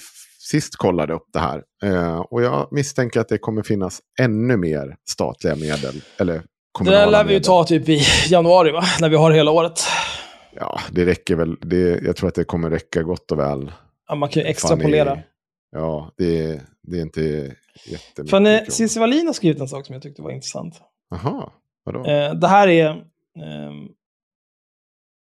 sist 0.50 0.76
kollade 0.76 1.12
upp 1.14 1.26
det 1.32 1.38
här. 1.38 1.62
Eh, 1.84 2.18
och 2.18 2.42
jag 2.42 2.68
misstänker 2.70 3.20
att 3.20 3.28
det 3.28 3.38
kommer 3.38 3.62
finnas 3.62 4.00
ännu 4.20 4.56
mer 4.56 4.96
statliga 5.08 5.54
medel. 5.56 6.02
Eller 6.18 6.32
Det 6.34 6.42
kommunala 6.72 7.00
där 7.04 7.10
lär 7.10 7.24
vi 7.24 7.30
ju 7.30 7.34
medel. 7.34 7.44
ta 7.46 7.64
typ 7.64 7.88
i 7.88 8.02
januari, 8.28 8.72
va? 8.72 8.84
När 9.00 9.08
vi 9.08 9.16
har 9.16 9.30
hela 9.30 9.50
året. 9.50 9.80
Ja, 10.56 10.80
det 10.92 11.04
räcker 11.06 11.36
väl. 11.36 11.56
Det, 11.60 11.78
jag 12.04 12.16
tror 12.16 12.28
att 12.28 12.34
det 12.34 12.44
kommer 12.44 12.70
räcka 12.70 13.02
gott 13.02 13.32
och 13.32 13.38
väl. 13.38 13.72
Ja, 14.08 14.14
man 14.14 14.28
kan 14.28 14.42
ju 14.42 14.48
extrapolera. 14.48 15.14
det- 15.14 15.22
Ja, 15.70 16.10
det, 16.16 16.60
det 16.82 16.98
är 16.98 17.02
inte 17.02 17.20
jättemycket. 17.86 18.30
Eh. 18.46 18.64
Cissi 18.68 19.00
Wallin 19.00 19.26
har 19.26 19.32
skrivit 19.34 19.60
en 19.60 19.68
sak 19.68 19.86
som 19.86 19.92
jag 19.92 20.02
tyckte 20.02 20.22
var 20.22 20.30
intressant. 20.30 20.80
Jaha, 21.10 21.50
vadå? 21.84 22.04
Eh, 22.06 22.34
det 22.34 22.48
här 22.48 22.68
är... 22.68 22.88
ehm, 22.90 23.88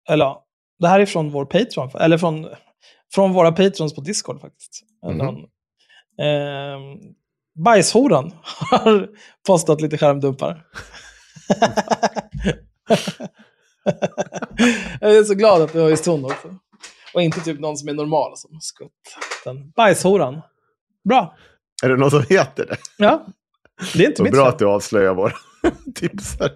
eller 0.09 0.25
ja, 0.25 0.45
det 0.79 0.87
här 0.87 0.99
är 0.99 1.05
från 1.05 1.31
vår 1.31 1.45
Patreon, 1.45 1.89
eller 1.99 2.17
från, 2.17 2.47
från 3.13 3.33
våra 3.33 3.51
Patrons 3.51 3.95
på 3.95 4.01
Discord 4.01 4.41
faktiskt. 4.41 4.83
Mhm. 5.05 5.17
Någon, 5.17 5.35
eh, 6.19 6.79
bajshoran 7.63 8.31
har 8.71 9.09
postat 9.47 9.81
lite 9.81 9.97
skärmdumpar. 9.97 10.65
Jag 15.01 15.15
är 15.17 15.23
så 15.23 15.33
glad 15.33 15.61
att 15.61 15.73
det 15.73 15.79
var 15.81 15.89
just 15.89 16.05
hon 16.05 16.25
också. 16.25 16.55
Och 17.13 17.21
inte 17.21 17.39
typ 17.39 17.59
någon 17.59 17.77
som 17.77 17.89
är 17.89 17.93
normal 17.93 18.31
som 18.37 18.59
skutt. 18.61 18.91
Utan 19.41 19.69
bajshoran. 19.75 20.41
Bra. 21.09 21.35
Är 21.83 21.89
det 21.89 21.97
någon 21.97 22.11
som 22.11 22.23
heter 22.29 22.65
det? 22.65 22.77
Ja. 22.97 23.25
Det 23.93 24.03
är 24.03 24.07
inte 24.09 24.23
mitt 24.23 24.31
bra 24.33 24.43
fel. 24.45 24.49
att 24.53 24.59
du 24.59 24.65
avslöjar 24.65 25.13
våra 25.13 25.31
tipsare. 25.95 26.51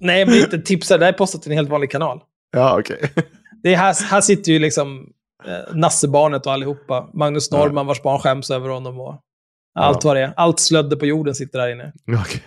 Nej, 0.00 0.24
men 0.24 0.34
det 0.34 0.40
är 0.40 0.44
inte 0.44 0.58
tipsare. 0.58 0.98
Det 0.98 1.04
här 1.04 1.12
är 1.12 1.16
postat 1.18 1.42
till 1.42 1.52
en 1.52 1.58
helt 1.58 1.68
vanlig 1.70 1.90
kanal. 1.90 2.20
Ja, 2.52 2.78
okej. 2.80 3.12
Det 3.62 3.74
är 3.74 3.76
här, 3.76 4.04
här 4.10 4.20
sitter 4.20 4.52
ju 4.52 4.58
liksom 4.58 5.06
eh, 5.46 5.74
Nassebarnet 5.74 6.46
och 6.46 6.52
allihopa. 6.52 7.10
Magnus 7.14 7.50
Norman 7.50 7.86
vars 7.86 8.02
barn 8.02 8.18
skäms 8.20 8.50
över 8.50 8.68
honom 8.68 9.00
och 9.00 9.20
allt 9.74 10.04
Ja. 10.04 10.08
vad 10.08 10.16
det 10.16 10.22
är. 10.22 10.32
Allt 10.36 10.60
slödder 10.60 10.96
på 10.96 11.06
jorden 11.06 11.34
sitter 11.34 11.58
där 11.58 11.68
inne. 11.72 11.92
Okej. 12.20 12.42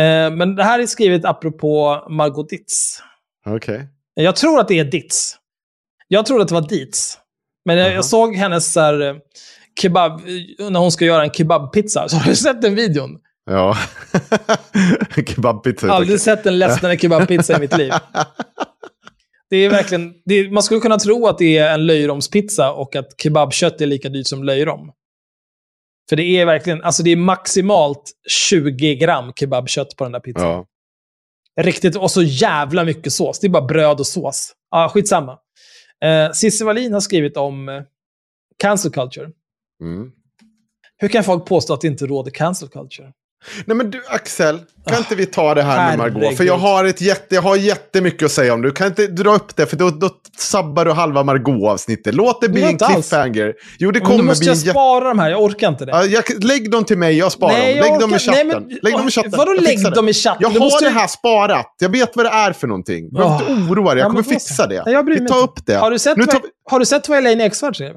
Eh, 0.00 0.30
men 0.30 0.56
det 0.56 0.64
här 0.64 0.78
är 0.80 0.86
skrivet 0.86 1.24
apropå 1.24 2.02
Margot 2.10 2.48
Ditz. 2.48 3.02
Okej. 3.46 3.88
Jag 4.14 4.36
tror 4.36 4.60
att 4.60 4.68
det 4.68 4.78
är 4.78 4.84
Ditz. 4.84 5.36
Jag 6.08 6.26
trodde 6.26 6.42
att 6.42 6.48
det 6.48 6.54
var 6.54 6.68
Ditz. 6.68 7.18
Men 7.64 7.76
jag, 7.76 7.92
jag 7.92 8.04
såg 8.04 8.36
hennes 8.36 8.72
så 8.72 8.80
här, 8.80 9.00
eh, 9.00 9.14
kebab, 9.80 10.12
eh, 10.12 10.70
när 10.70 10.80
hon 10.80 10.92
ska 10.92 11.04
göra 11.04 11.24
en 11.24 11.30
kebabpizza. 11.30 12.08
Så 12.08 12.16
har 12.16 12.30
du 12.30 12.36
sett 12.36 12.62
den 12.62 12.74
videon? 12.74 13.18
Ja. 13.46 13.76
Kebabpizza. 15.26 15.92
Aldrig 15.92 16.20
sett 16.20 16.46
en 16.46 16.58
ledsnare 16.58 16.98
kebabpizza 16.98 17.56
i 17.56 17.60
mitt 17.60 17.76
liv. 17.76 17.92
Det 19.50 19.56
är 19.56 19.70
verkligen, 19.70 20.14
det 20.24 20.34
är, 20.34 20.50
man 20.50 20.62
skulle 20.62 20.80
kunna 20.80 20.98
tro 20.98 21.26
att 21.26 21.38
det 21.38 21.58
är 21.58 21.74
en 21.74 21.86
löjromspizza 21.86 22.72
och 22.72 22.96
att 22.96 23.06
kebabkött 23.22 23.80
är 23.80 23.86
lika 23.86 24.08
dyrt 24.08 24.26
som 24.26 24.44
löjrom. 24.44 24.92
För 26.08 26.16
det 26.16 26.22
är 26.22 26.46
verkligen, 26.46 26.82
alltså 26.82 27.02
det 27.02 27.10
är 27.10 27.16
maximalt 27.16 28.12
20 28.28 28.94
gram 28.94 29.32
kebabkött 29.36 29.96
på 29.96 30.04
den 30.04 30.12
där 30.12 30.20
pizzan. 30.20 30.48
Ja. 30.48 30.66
Riktigt, 31.60 31.96
och 31.96 32.10
så 32.10 32.22
jävla 32.22 32.84
mycket 32.84 33.12
sås. 33.12 33.38
Det 33.40 33.46
är 33.46 33.48
bara 33.48 33.66
bröd 33.66 34.00
och 34.00 34.06
sås. 34.06 34.54
Ja, 34.70 34.90
skitsamma. 34.94 35.38
Eh, 36.04 36.32
Cissi 36.32 36.64
Wallin 36.64 36.92
har 36.92 37.00
skrivit 37.00 37.36
om 37.36 37.68
eh, 37.68 37.82
cancel 38.58 38.90
culture. 38.90 39.30
Mm. 39.80 40.12
Hur 40.96 41.08
kan 41.08 41.24
folk 41.24 41.46
påstå 41.46 41.74
att 41.74 41.80
det 41.80 41.88
inte 41.88 42.06
råder 42.06 42.30
cancel 42.30 42.68
culture? 42.68 43.12
Nej 43.64 43.76
men 43.76 43.90
du 43.90 44.02
Axel, 44.08 44.60
kan 44.86 44.98
inte 44.98 45.14
vi 45.14 45.26
ta 45.26 45.54
det 45.54 45.62
här 45.62 45.88
med 45.88 45.98
Margot? 45.98 46.36
För 46.36 46.44
jag 46.44 46.58
har, 46.58 46.84
ett 46.84 47.00
jätte, 47.00 47.34
jag 47.34 47.42
har 47.42 47.56
jättemycket 47.56 48.22
att 48.26 48.30
säga 48.32 48.54
om 48.54 48.62
det. 48.62 48.68
Du 48.68 48.72
kan 48.72 48.86
inte 48.86 49.06
dra 49.06 49.34
upp 49.34 49.56
det, 49.56 49.66
för 49.66 49.76
då, 49.76 49.90
då 49.90 50.10
sabbar 50.38 50.84
du 50.84 50.92
halva 50.92 51.22
Margot-avsnittet. 51.24 52.14
Låt 52.14 52.40
det 52.40 52.48
bli 52.48 52.62
en 52.62 52.70
inte 52.70 52.86
alls. 52.86 52.94
cliffhanger. 52.94 53.54
Jo, 53.78 53.90
det 53.90 54.00
kommer 54.00 54.22
måste 54.22 54.42
bli 54.42 54.46
jag 54.48 54.54
en 54.56 54.60
jätte... 54.60 54.70
spara 54.70 55.08
de 55.08 55.18
här, 55.18 55.30
jag 55.30 55.42
orkar 55.42 55.68
inte 55.68 55.84
det. 55.84 55.92
Ja, 55.92 56.04
jag, 56.04 56.44
lägg 56.44 56.70
dem 56.70 56.84
till 56.84 56.98
mig, 56.98 57.18
jag 57.18 57.32
sparar 57.32 57.52
Nej, 57.52 57.74
dem. 57.74 57.86
jag 57.86 57.90
Lägg 57.92 58.00
dem 58.00 58.10
i 58.10 58.16
orkar- 58.16 58.30
nej, 58.32 58.44
men- 58.44 58.78
lägg 58.82 58.92
dem 58.92 59.08
i 59.08 59.10
chatten. 59.10 59.30
Vadå 59.36 59.54
Jag 59.54 59.62
lägg 59.62 59.92
dem 59.92 60.08
i 60.08 60.12
chatten? 60.12 60.38
Jag 60.42 60.52
Du 60.52 60.58
har 60.58 60.66
måste 60.66 60.84
det 60.84 60.90
här 60.90 61.06
sparat. 61.06 61.74
Jag 61.78 61.88
vet 61.88 62.16
vad 62.16 62.26
det 62.26 62.30
är 62.30 62.52
för 62.52 62.66
någonting. 62.66 63.08
Var 63.12 63.22
Ja. 63.22 63.40
inte 63.40 63.72
oroa 63.72 63.94
dig, 63.94 64.00
jag 64.00 64.06
Ja, 64.06 64.10
kommer 64.10 64.22
då 64.22 64.28
fixa 64.28 64.66
det. 64.66 64.82
Nej, 64.84 64.94
jag 64.94 65.04
bryr 65.04 65.20
vi 65.20 65.26
tar 65.28 65.42
upp 65.42 65.66
det. 65.66 65.74
Har 65.76 65.90
du 65.90 65.98
sett, 65.98 66.16
Nu 66.16 66.24
tar 66.26 66.40
har 66.70 66.78
du 66.78 66.86
sett 66.86 67.08
vad 67.08 67.18
Elaine 67.18 67.40
Eksvärd 67.40 67.74
skrev? 67.76 67.96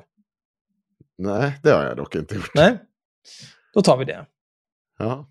Nej, 1.17 1.51
det 1.63 1.69
har 1.71 1.83
jag 1.85 1.97
dock 1.97 2.15
inte 2.15 2.35
gjort. 2.35 2.51
Nej. 2.55 2.77
Då 3.73 3.81
tar 3.81 3.97
vi 3.97 4.05
det. 4.05 4.19
Ja. 4.99 5.27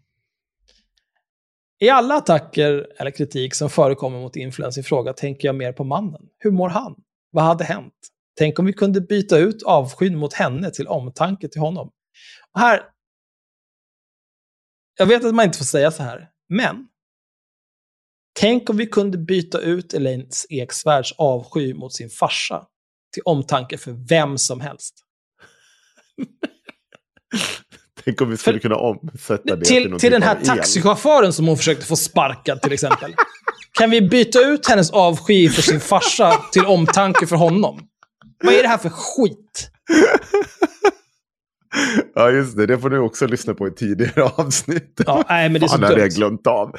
I 1.79 1.89
alla 1.89 2.15
attacker 2.15 2.87
eller 2.99 3.11
kritik 3.11 3.55
som 3.55 3.71
förekommer 3.71 4.19
mot 4.19 4.37
influencer 4.37 4.81
i 4.81 4.85
fråga 4.85 5.13
tänker 5.13 5.49
jag 5.49 5.55
mer 5.55 5.73
på 5.73 5.85
mannen. 5.85 6.23
Hur 6.39 6.51
mår 6.51 6.69
han? 6.69 6.95
Vad 7.31 7.45
hade 7.45 7.65
hänt? 7.65 7.95
Tänk 8.39 8.59
om 8.59 8.67
vi 8.67 8.73
kunde 8.73 9.01
byta 9.01 9.39
ut 9.39 9.63
avskyn 9.63 10.19
mot 10.19 10.33
henne 10.33 10.71
till 10.71 10.89
omtanke 10.89 11.49
till 11.49 11.61
honom. 11.61 11.91
Och 12.53 12.61
här... 12.61 12.83
Jag 14.99 15.07
vet 15.07 15.25
att 15.25 15.35
man 15.35 15.45
inte 15.45 15.59
får 15.59 15.65
säga 15.65 15.91
så 15.91 16.03
här, 16.03 16.31
men... 16.49 16.89
Tänk 18.41 18.71
om 18.71 18.77
vi 18.77 18.87
kunde 18.87 19.19
byta 19.19 19.61
ut 19.61 19.95
Elaine 19.95 20.29
Eksvärds 20.49 21.13
avsky 21.19 21.75
mot 21.75 21.93
sin 21.93 22.11
farsa 22.11 22.67
till 23.13 23.23
omtanke 23.25 23.79
för 23.79 24.09
vem 24.09 24.39
som 24.39 24.61
helst. 24.61 24.95
Tänk 28.07 28.21
om 28.21 28.31
vi 28.31 28.37
skulle 28.37 28.59
kunna 28.59 28.77
omsätta 28.77 29.57
det 29.57 29.65
till, 29.65 29.83
till, 29.91 29.99
till 29.99 30.13
den 30.13 30.23
här 30.23 30.35
taxichauffören 30.45 31.33
som 31.33 31.47
hon 31.47 31.57
försökte 31.57 31.87
få 31.87 31.97
sparkad 31.97 32.63
till 32.63 32.73
exempel. 32.73 33.15
Kan 33.73 33.91
vi 33.91 34.01
byta 34.01 34.41
ut 34.41 34.69
hennes 34.69 34.91
avsky 34.91 35.49
för 35.49 35.63
sin 35.63 35.81
farsa 35.81 36.33
till 36.53 36.65
omtanke 36.65 37.27
för 37.27 37.37
honom? 37.37 37.81
Vad 38.45 38.55
är 38.55 38.63
det 38.63 38.69
här 38.69 38.79
för 38.79 38.89
skit? 38.89 39.71
Ja, 42.15 42.31
just 42.31 42.57
det. 42.57 42.67
Det 42.67 42.79
får 42.79 42.91
du 42.91 42.99
också 42.99 43.27
lyssna 43.27 43.55
på 43.55 43.69
i 43.69 43.71
tidigare 43.71 44.23
avsnitt. 44.37 45.01
Ja, 45.07 45.25
nej, 45.29 45.49
men 45.49 45.61
det 45.61 45.67
är 45.67 45.69
så 45.69 45.73
Fan, 45.73 45.83
hade 45.83 46.01
jag 46.01 46.11
dumt. 46.11 46.17
glömt 46.17 46.47
av. 46.47 46.77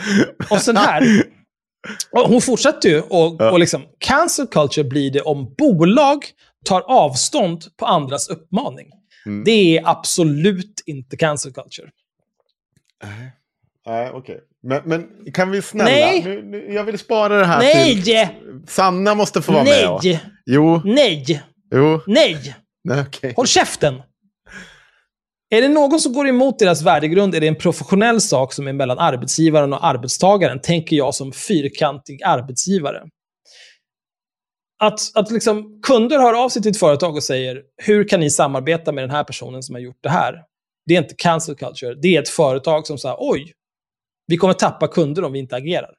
Och 0.50 0.62
sen 0.62 0.78
här, 0.78 1.24
hon 2.12 2.42
fortsätter 2.42 2.90
ju 2.90 3.02
och, 3.02 3.42
och 3.42 3.60
liksom, 3.60 3.82
cancel 4.00 4.48
culture 4.48 4.90
blir 4.90 5.12
det 5.12 5.22
om 5.22 5.56
bolag 5.58 6.26
tar 6.66 6.82
avstånd 6.82 7.64
på 7.80 7.86
andras 7.86 8.30
uppmaning. 8.30 8.88
Mm. 9.26 9.44
Det 9.44 9.78
är 9.78 9.82
absolut 9.86 10.74
inte 10.88 11.18
cancel 11.18 11.54
culture. 11.54 11.90
Nej, 13.86 14.12
okej. 14.14 14.40
Men, 14.64 14.82
men 14.86 15.32
kan 15.34 15.52
vi 15.52 15.62
snälla... 15.62 15.90
Nej! 15.90 16.24
Nu, 16.24 16.42
nu, 16.44 16.74
jag 16.74 16.84
vill 16.84 17.00
spara 17.00 17.38
det 17.38 17.46
här 17.46 17.60
Nej! 17.60 18.04
till... 18.04 18.28
Sanna 18.68 19.16
måste 19.16 19.42
få 19.42 19.52
vara 19.52 19.64
med. 19.64 20.00
Nej! 20.04 20.24
Jo, 20.46 20.82
Nej! 20.86 21.44
jo. 21.72 22.02
Nej! 22.08 22.56
Nej, 22.84 23.04
okej. 23.08 23.34
Håll 23.36 23.48
käften! 23.48 24.02
Är 25.50 25.62
det 25.62 25.68
någon 25.68 26.00
som 26.00 26.14
går 26.14 26.28
emot 26.28 26.60
deras 26.60 26.82
värdegrund 26.82 27.36
är 27.36 27.42
det 27.42 27.48
en 27.48 27.56
professionell 27.56 28.22
sak 28.22 28.54
som 28.54 28.68
är 28.68 28.74
mellan 28.74 29.00
arbetsgivaren 29.00 29.74
och 29.74 29.86
arbetstagaren, 29.86 30.62
tänker 30.62 30.96
jag 30.96 31.16
som 31.16 31.32
fyrkantig 31.32 32.24
arbetsgivare. 32.24 33.04
Att, 34.80 35.00
att 35.14 35.32
liksom 35.32 35.82
kunder 35.82 36.20
hör 36.20 36.44
av 36.44 36.50
sig 36.50 36.62
till 36.62 36.72
ett 36.72 36.80
företag 36.80 37.16
och 37.16 37.24
säger 37.24 37.62
hur 37.78 38.08
kan 38.08 38.20
ni 38.20 38.30
samarbeta 38.30 38.92
med 38.92 39.04
den 39.04 39.12
här 39.12 39.24
personen 39.24 39.64
som 39.64 39.76
har 39.76 39.80
gjort 39.80 40.00
det 40.02 40.10
här? 40.10 40.44
Det 40.88 40.96
är 40.96 41.02
inte 41.02 41.16
cancel 41.18 41.56
culture. 41.56 41.96
Det 41.96 42.16
är 42.16 42.22
ett 42.22 42.30
företag 42.30 42.88
som 42.88 42.98
säger 42.98 43.16
oj, 43.20 43.54
vi 44.28 44.38
kommer 44.38 44.54
tappa 44.54 44.88
kunder 44.88 45.24
om 45.24 45.34
vi 45.34 45.40
inte 45.40 45.56
agerar. 45.56 45.94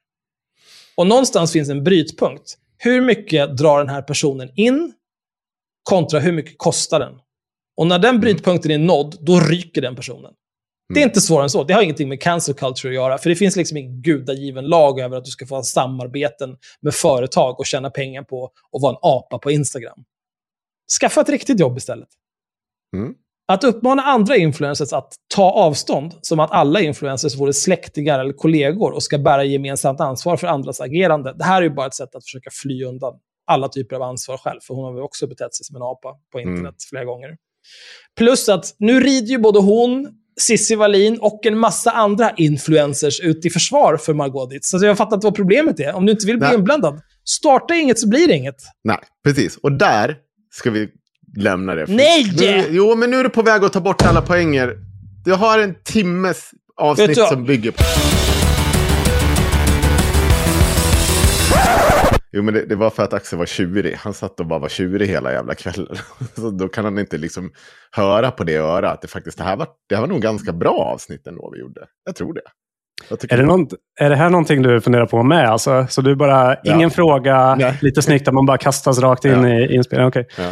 Och 0.96 1.06
någonstans 1.06 1.52
finns 1.52 1.68
en 1.68 1.84
brytpunkt. 1.84 2.58
Hur 2.78 3.00
mycket 3.00 3.56
drar 3.56 3.78
den 3.78 3.88
här 3.88 4.02
personen 4.02 4.50
in 4.54 4.92
kontra 5.82 6.20
hur 6.20 6.32
mycket 6.32 6.58
kostar 6.58 7.00
den? 7.00 7.14
Och 7.76 7.86
när 7.86 7.98
den 7.98 8.20
brytpunkten 8.20 8.70
är 8.70 8.78
nådd, 8.78 9.16
då 9.20 9.40
ryker 9.40 9.82
den 9.82 9.96
personen. 9.96 10.32
Det 10.94 11.00
är 11.00 11.04
inte 11.04 11.20
svårare 11.20 11.44
än 11.44 11.50
så. 11.50 11.64
Det 11.64 11.74
har 11.74 11.82
ingenting 11.82 12.08
med 12.08 12.22
cancel 12.22 12.54
culture 12.54 12.90
att 12.90 12.94
göra. 12.94 13.18
För 13.18 13.30
det 13.30 13.36
finns 13.36 13.56
liksom 13.56 13.76
ingen 13.76 14.02
gudagiven 14.02 14.64
lag 14.64 15.00
över 15.00 15.16
att 15.16 15.24
du 15.24 15.30
ska 15.30 15.46
få 15.46 15.54
ha 15.54 15.62
samarbeten 15.62 16.56
med 16.80 16.94
företag 16.94 17.60
och 17.60 17.66
tjäna 17.66 17.90
pengar 17.90 18.22
på 18.22 18.44
att 18.44 18.82
vara 18.82 18.92
en 18.92 18.98
apa 19.02 19.38
på 19.38 19.50
Instagram. 19.50 20.04
Skaffa 21.00 21.20
ett 21.20 21.28
riktigt 21.28 21.60
jobb 21.60 21.78
istället. 21.78 22.08
Mm. 22.96 23.14
Att 23.52 23.64
uppmana 23.64 24.02
andra 24.02 24.36
influencers 24.36 24.92
att 24.92 25.14
ta 25.34 25.50
avstånd, 25.50 26.12
som 26.22 26.40
att 26.40 26.50
alla 26.50 26.80
influencers 26.80 27.36
vore 27.36 27.52
släktingar 27.52 28.18
eller 28.18 28.32
kollegor 28.32 28.92
och 28.92 29.02
ska 29.02 29.18
bära 29.18 29.44
gemensamt 29.44 30.00
ansvar 30.00 30.36
för 30.36 30.46
andras 30.46 30.80
agerande. 30.80 31.34
Det 31.38 31.44
här 31.44 31.56
är 31.56 31.62
ju 31.62 31.70
bara 31.70 31.86
ett 31.86 31.94
sätt 31.94 32.14
att 32.14 32.24
försöka 32.24 32.50
fly 32.52 32.84
undan 32.84 33.14
alla 33.46 33.68
typer 33.68 33.96
av 33.96 34.02
ansvar 34.02 34.36
själv, 34.36 34.60
för 34.62 34.74
hon 34.74 34.84
har 34.84 34.92
väl 34.92 35.02
också 35.02 35.26
betett 35.26 35.54
sig 35.54 35.64
som 35.66 35.76
en 35.76 35.82
apa 35.82 36.08
på 36.32 36.40
internet 36.40 36.60
Mm. 36.60 36.74
flera 36.90 37.04
gånger. 37.04 37.36
Plus 38.16 38.48
att 38.48 38.74
nu 38.78 39.00
rider 39.00 39.28
ju 39.28 39.38
både 39.38 39.58
hon, 39.58 40.08
Cissi 40.40 40.74
Wallin 40.74 41.18
och 41.20 41.46
en 41.46 41.58
massa 41.58 41.90
andra 41.90 42.30
influencers 42.36 43.20
ut 43.20 43.46
i 43.46 43.50
försvar 43.50 43.96
för 43.96 44.14
Margot 44.14 44.50
Dietz. 44.50 44.70
Så 44.70 44.86
jag 44.86 44.96
fattar 44.96 45.16
inte 45.16 45.26
vad 45.26 45.36
problemet 45.36 45.80
är. 45.80 45.94
Om 45.94 46.06
du 46.06 46.12
inte 46.12 46.26
vill 46.26 46.38
bli 46.38 46.48
Nej. 46.48 46.56
inblandad, 46.58 47.00
starta 47.24 47.74
inget 47.74 47.98
så 47.98 48.08
blir 48.08 48.28
det 48.28 48.34
inget. 48.34 48.56
Nej, 48.84 48.98
precis. 49.24 49.56
Och 49.56 49.72
där 49.72 50.16
ska 50.50 50.70
vi 50.70 50.88
lämna 51.36 51.74
det. 51.74 51.84
Nej! 51.88 52.32
Nu, 52.36 52.64
jo, 52.70 52.94
men 52.96 53.10
nu 53.10 53.16
är 53.16 53.24
du 53.24 53.30
på 53.30 53.42
väg 53.42 53.64
att 53.64 53.72
ta 53.72 53.80
bort 53.80 54.02
alla 54.02 54.22
poänger. 54.22 54.76
Jag 55.24 55.36
har 55.36 55.58
en 55.58 55.74
timmes 55.84 56.50
avsnitt 56.76 57.08
du 57.08 57.14
som 57.14 57.44
bygger 57.44 57.70
på... 57.70 57.82
Jo, 62.32 62.42
men 62.42 62.54
det, 62.54 62.66
det 62.66 62.76
var 62.76 62.90
för 62.90 63.02
att 63.02 63.12
Axel 63.12 63.38
var 63.38 63.46
tjurig. 63.46 63.94
Han 63.94 64.14
satt 64.14 64.40
och 64.40 64.46
bara 64.46 64.58
var 64.58 64.68
tjurig 64.68 65.08
hela 65.08 65.32
jävla 65.32 65.54
kvällen. 65.54 65.96
Så 66.34 66.50
då 66.50 66.68
kan 66.68 66.84
han 66.84 66.98
inte 66.98 67.18
liksom 67.18 67.50
höra 67.92 68.30
på 68.30 68.44
det 68.44 68.56
örat. 68.56 68.94
Att 68.94 69.02
det 69.02 69.08
faktiskt, 69.08 69.38
det 69.38 69.44
här 69.44 69.56
var, 69.56 69.68
det 69.88 69.94
här 69.94 70.02
var 70.02 70.08
nog 70.08 70.20
ganska 70.22 70.52
bra 70.52 70.92
avsnitt 70.94 71.26
ändå 71.26 71.50
vi 71.54 71.60
gjorde. 71.60 71.80
Jag 72.04 72.16
tror 72.16 72.34
det. 72.34 72.40
Jag 73.08 73.32
Är 73.32 73.36
det, 73.36 73.44
något, 73.44 73.68
är 74.00 74.10
det 74.10 74.16
här 74.16 74.30
någonting 74.30 74.62
du 74.62 74.80
funderar 74.80 75.06
på 75.06 75.22
med? 75.22 75.48
Alltså, 75.50 75.86
så 75.90 76.00
du 76.02 76.14
bara, 76.16 76.56
Ja. 76.62 76.74
ingen 76.74 76.90
fråga, 76.90 77.54
Nej. 77.54 77.78
lite 77.80 78.02
snyggt, 78.02 78.28
att 78.28 78.34
man 78.34 78.46
bara 78.46 78.58
kastas 78.58 78.98
rakt 78.98 79.24
in 79.24 79.42
Ja. 79.42 79.48
i 79.48 79.74
inspelningen. 79.74 80.08
Okej. 80.08 80.26
Ja. 80.38 80.50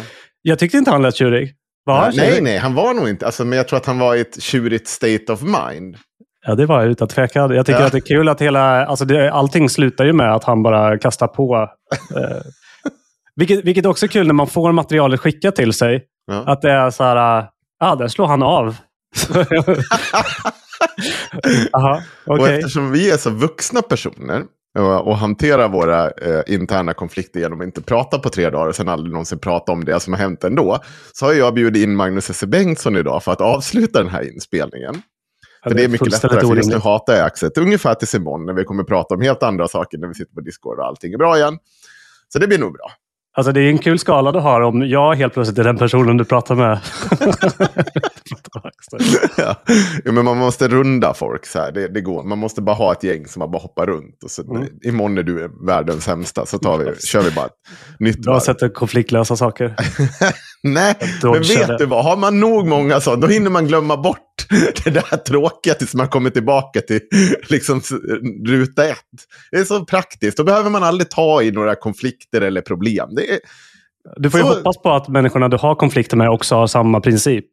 Jag 0.48 0.58
tyckte 0.58 0.78
inte 0.78 0.90
han 0.90 1.02
lät 1.02 1.16
tjurig. 1.16 1.54
Var 1.84 2.00
han 2.00 2.12
nej, 2.16 2.28
tjurig? 2.28 2.42
nej, 2.42 2.58
han 2.58 2.74
var 2.74 2.94
nog 2.94 3.08
inte. 3.08 3.26
Alltså, 3.26 3.44
men 3.44 3.56
jag 3.56 3.68
tror 3.68 3.76
att 3.76 3.86
han 3.86 3.98
var 3.98 4.14
i 4.14 4.20
ett 4.20 4.42
tjurigt 4.42 4.88
state 4.88 5.32
of 5.32 5.42
mind. 5.42 5.96
Ja, 6.46 6.54
det 6.54 6.66
var 6.66 6.80
jag 6.82 6.90
utan 6.90 7.08
tvekan. 7.08 7.50
Jag 7.50 7.66
tycker 7.66 7.80
Ja. 7.80 7.86
att 7.86 7.92
det 7.92 7.98
är 7.98 8.06
kul 8.06 8.28
att 8.28 8.40
hela... 8.42 8.86
Alltså 8.86 9.04
det, 9.04 9.32
allting 9.32 9.68
slutar 9.70 10.04
ju 10.04 10.12
med 10.12 10.34
att 10.34 10.44
han 10.44 10.62
bara 10.62 10.98
kastar 10.98 11.26
på. 11.26 11.68
Eh, 12.16 12.20
Vilket, 13.36 13.64
vilket 13.64 13.86
också 13.86 14.06
är 14.06 14.08
kul 14.08 14.26
när 14.26 14.34
man 14.34 14.46
får 14.46 14.72
materialet 14.72 15.20
skickat 15.20 15.56
till 15.56 15.72
sig. 15.72 16.04
Ja. 16.26 16.44
Att 16.46 16.62
det 16.62 16.70
är 16.70 16.90
så 16.90 17.04
här, 17.04 17.16
ja, 17.16 17.50
ah, 17.80 17.94
där 17.96 18.08
slår 18.08 18.26
han 18.26 18.42
av. 18.42 18.76
Jaha, 21.72 22.02
Och 22.26 22.38
okej. 22.38 22.54
eftersom 22.56 22.92
vi 22.92 23.10
är 23.10 23.16
så 23.16 23.30
vuxna 23.30 23.82
personer 23.82 24.42
och, 24.76 25.06
och 25.06 25.16
hanterar 25.16 25.68
våra 25.68 26.10
eh, 26.10 26.42
interna 26.46 26.94
konflikter 26.94 27.40
genom 27.40 27.60
att 27.60 27.66
inte 27.66 27.82
prata 27.82 28.18
på 28.18 28.28
tre 28.28 28.50
dagar 28.50 28.66
och 28.66 28.76
sen 28.76 28.88
aldrig 28.88 29.12
någonsin 29.12 29.38
prata 29.38 29.72
om 29.72 29.84
det 29.84 30.00
som 30.00 30.12
har 30.12 30.20
hänt 30.20 30.44
ändå, 30.44 30.78
så 31.12 31.26
har 31.26 31.32
jag 31.32 31.54
bjudit 31.54 31.82
in 31.82 31.96
Magnus 31.96 32.30
S. 32.30 32.44
Bengtsson 32.44 32.96
idag 32.96 33.22
för 33.22 33.32
att 33.32 33.40
avsluta 33.40 33.98
den 33.98 34.08
här 34.08 34.32
inspelningen. 34.32 35.02
Ja, 35.62 35.70
För 35.70 35.76
det 35.76 35.84
är 35.84 35.88
mycket 35.88 36.12
lättare, 36.12 36.40
för 36.40 36.56
just 36.56 36.70
nu 36.70 36.78
hatar 36.78 37.14
jag 37.14 37.26
Axet. 37.26 37.58
Ungefär 37.58 37.94
tills 37.94 38.14
imorgon 38.14 38.46
när 38.46 38.52
vi 38.52 38.64
kommer 38.64 38.84
prata 38.84 39.14
om 39.14 39.20
helt 39.20 39.42
andra 39.42 39.68
saker 39.68 39.98
när 39.98 40.08
vi 40.08 40.14
sitter 40.14 40.34
på 40.34 40.40
Discord 40.40 40.78
och 40.78 40.86
allting 40.86 41.12
är 41.12 41.18
bra 41.18 41.36
igen. 41.36 41.58
Så 42.28 42.38
det 42.38 42.46
blir 42.46 42.58
nog 42.58 42.72
bra. 42.72 42.92
Alltså 43.36 43.52
det 43.52 43.60
är 43.60 43.68
en 43.70 43.78
kul 43.78 43.98
skala 43.98 44.32
du 44.32 44.38
har 44.38 44.60
om 44.60 44.88
jag 44.88 45.14
helt 45.14 45.34
plötsligt 45.34 45.58
är 45.58 45.64
den 45.64 45.76
personen 45.76 46.16
du 46.16 46.24
pratar 46.24 46.54
med. 46.54 46.80
ja. 49.36 49.54
Men 50.04 50.24
man 50.24 50.36
måste 50.36 50.68
runda 50.68 51.14
folk 51.14 51.46
så 51.46 51.58
här. 51.58 51.72
Det, 51.72 51.88
det 51.88 52.00
går. 52.00 52.24
Man 52.24 52.38
måste 52.38 52.62
bara 52.62 52.76
ha 52.76 52.92
ett 52.92 53.02
gäng 53.04 53.26
som 53.26 53.40
man 53.40 53.50
bara 53.50 53.62
hoppar 53.62 53.86
runt. 53.86 54.24
Och 54.24 54.30
så, 54.30 54.42
Mm. 54.46 54.68
Imorgon 54.84 55.18
är 55.18 55.22
du 55.22 55.50
världens 55.66 56.04
sämsta 56.04 56.46
så 56.46 56.58
tar 56.58 56.78
vi, 56.78 56.84
kör 57.06 57.22
vi 57.22 57.30
bara 57.30 57.46
ett 57.46 57.52
nytt 58.00 58.18
Bra 58.22 58.32
varv. 58.32 58.40
sätt 58.40 58.62
att 58.62 58.74
konfliktlösa 58.74 59.36
saker. 59.36 59.74
Nej, 60.62 60.94
men 61.22 61.32
vet 61.42 61.78
du 61.78 61.86
vad? 61.86 62.04
Har 62.04 62.16
man 62.16 62.40
nog 62.40 62.66
många 62.66 63.00
sådana, 63.00 63.26
då 63.26 63.32
hinner 63.32 63.50
man 63.50 63.66
glömma 63.66 63.96
bort 63.96 64.46
det 64.84 64.90
där 64.90 65.16
tråkiga 65.16 65.74
tills 65.74 65.94
man 65.94 66.08
kommer 66.08 66.30
tillbaka 66.30 66.80
till 66.80 67.00
liksom, 67.48 67.80
ruta 68.46 68.84
ett. 68.88 68.98
Det 69.50 69.56
är 69.58 69.64
så 69.64 69.84
praktiskt. 69.84 70.36
Då 70.36 70.44
behöver 70.44 70.70
man 70.70 70.82
aldrig 70.82 71.10
ta 71.10 71.42
i 71.42 71.50
några 71.50 71.74
konflikter 71.74 72.40
eller 72.40 72.60
problem. 72.60 73.08
Det 73.16 73.30
är, 73.32 73.38
Du 74.16 74.30
får 74.30 74.40
ju 74.40 74.46
Så- 74.46 74.54
hoppas 74.54 74.76
på 74.82 74.90
att 74.92 75.08
människorna 75.08 75.48
du 75.48 75.56
har 75.56 75.74
konflikter 75.74 76.16
med 76.16 76.30
också 76.30 76.54
har 76.54 76.66
samma 76.66 77.00
princip. 77.00 77.44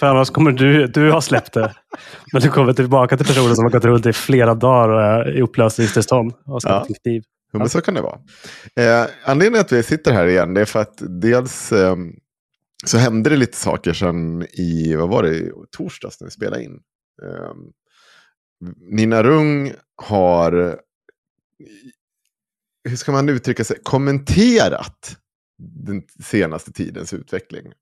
För 0.00 0.06
annars 0.06 0.30
kommer 0.30 0.52
du, 0.52 0.86
du 0.86 1.10
ha 1.10 1.20
släppt 1.20 1.52
det. 1.52 1.72
Men 2.32 2.42
du 2.42 2.48
kommer 2.48 2.72
tillbaka 2.72 3.16
till 3.16 3.26
personer 3.26 3.54
som 3.54 3.64
har 3.64 3.70
gått 3.70 3.84
runt 3.84 4.06
i 4.06 4.12
flera 4.12 4.54
dagar 4.54 4.88
och 4.88 5.02
är 5.02 5.38
i 5.38 5.42
upplösningstillstånd. 5.42 6.32
Och 6.46 6.62
skaffat 6.62 6.86
Ja. 6.88 6.94
kniv. 7.04 7.22
Ja, 7.52 7.58
men 7.58 7.68
så 7.68 7.80
kan 7.80 7.94
det 7.94 8.00
vara. 8.02 8.18
Eh, 8.80 9.06
anledningen 9.24 9.60
att 9.60 9.72
vi 9.72 9.82
sitter 9.82 10.12
här 10.12 10.26
igen 10.26 10.54
det 10.54 10.60
är 10.60 10.64
för 10.64 10.80
att 10.80 11.02
dels 11.22 11.72
eh, 11.72 11.96
så 12.86 12.98
hände 12.98 13.30
det 13.30 13.36
lite 13.36 13.56
saker 13.56 13.92
sen 13.92 14.42
i, 14.42 14.94
vad 14.94 15.08
var 15.08 15.22
det, 15.22 15.52
torsdags 15.70 16.20
när 16.20 16.26
vi 16.26 16.30
spelade 16.30 16.64
in. 16.64 16.80
Eh, 17.22 17.52
Nina 18.90 19.22
Rung 19.22 19.72
har, 19.96 20.80
hur 22.88 22.96
ska 22.96 23.12
man 23.12 23.28
uttrycka 23.28 23.64
sig, 23.64 23.78
kommenterat 23.82 25.16
den 25.58 26.02
senaste 26.24 26.72
tidens 26.72 27.12
utveckling. 27.12 27.72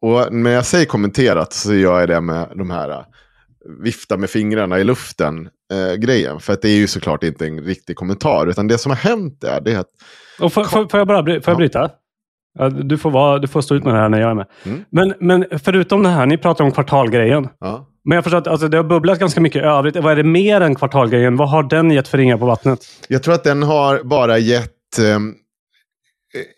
Och 0.00 0.32
när 0.32 0.50
jag 0.50 0.66
säger 0.66 0.86
kommenterat 0.86 1.52
så 1.52 1.74
gör 1.74 2.00
jag 2.00 2.08
det 2.08 2.20
med 2.20 2.52
de 2.56 2.70
här 2.70 2.90
eh, 2.90 3.04
vifta 3.82 4.16
med 4.16 4.30
fingrarna 4.30 4.78
i 4.78 4.84
luften 4.84 5.48
eh, 5.72 5.94
grejen. 5.94 6.40
För 6.40 6.52
att 6.52 6.62
det 6.62 6.68
är 6.68 6.76
ju 6.76 6.86
såklart 6.86 7.24
inte 7.24 7.46
en 7.46 7.60
riktig 7.60 7.96
kommentar. 7.96 8.46
Utan 8.46 8.68
det 8.68 8.78
som 8.78 8.90
har 8.90 8.96
hänt 8.96 9.44
är, 9.44 9.60
det 9.60 9.72
är 9.72 9.78
att 9.78 9.90
Och 10.40 10.52
får, 10.52 10.64
får, 10.64 10.88
får 10.88 11.00
jag 11.00 11.06
bara 11.06 11.24
får 11.24 11.50
jag 11.50 11.56
bryta? 11.56 11.78
Ja, 11.78 11.98
Du 12.84 12.98
får, 12.98 13.10
vara, 13.10 13.38
du 13.38 13.48
får 13.48 13.60
stå 13.60 13.74
ut 13.74 13.84
med 13.84 13.94
det 13.94 14.00
här 14.00 14.08
när 14.08 14.20
jag 14.20 14.30
är 14.30 14.34
med. 14.34 14.46
Mm. 14.64 14.84
Men, 14.90 15.14
men 15.20 15.58
förutom 15.58 16.02
det 16.02 16.08
här, 16.08 16.26
ni 16.26 16.38
pratar 16.38 16.64
om 16.64 16.72
kvartalgrejen. 16.72 17.48
ja, 17.58 17.88
Men 18.04 18.14
jag 18.14 18.24
förstår 18.24 18.38
att 18.38 18.46
alltså, 18.46 18.68
det 18.68 18.76
har 18.76 18.84
bubblat 18.84 19.18
ganska 19.18 19.40
mycket 19.40 19.62
övrigt. 19.64 19.96
Vad 19.96 20.12
är 20.12 20.16
det 20.16 20.24
mer 20.24 20.60
än 20.60 20.74
kvartalgrejen? 20.74 21.36
Vad 21.36 21.50
har 21.50 21.62
den 21.62 21.90
gett 21.90 22.08
för 22.08 22.18
ringar 22.18 22.38
på 22.38 22.46
vattnet? 22.46 22.80
jag 23.08 23.22
tror 23.22 23.34
att 23.34 23.44
den 23.44 23.62
har 23.62 24.02
bara 24.04 24.38
gett, 24.38 24.98
eh, 24.98 25.18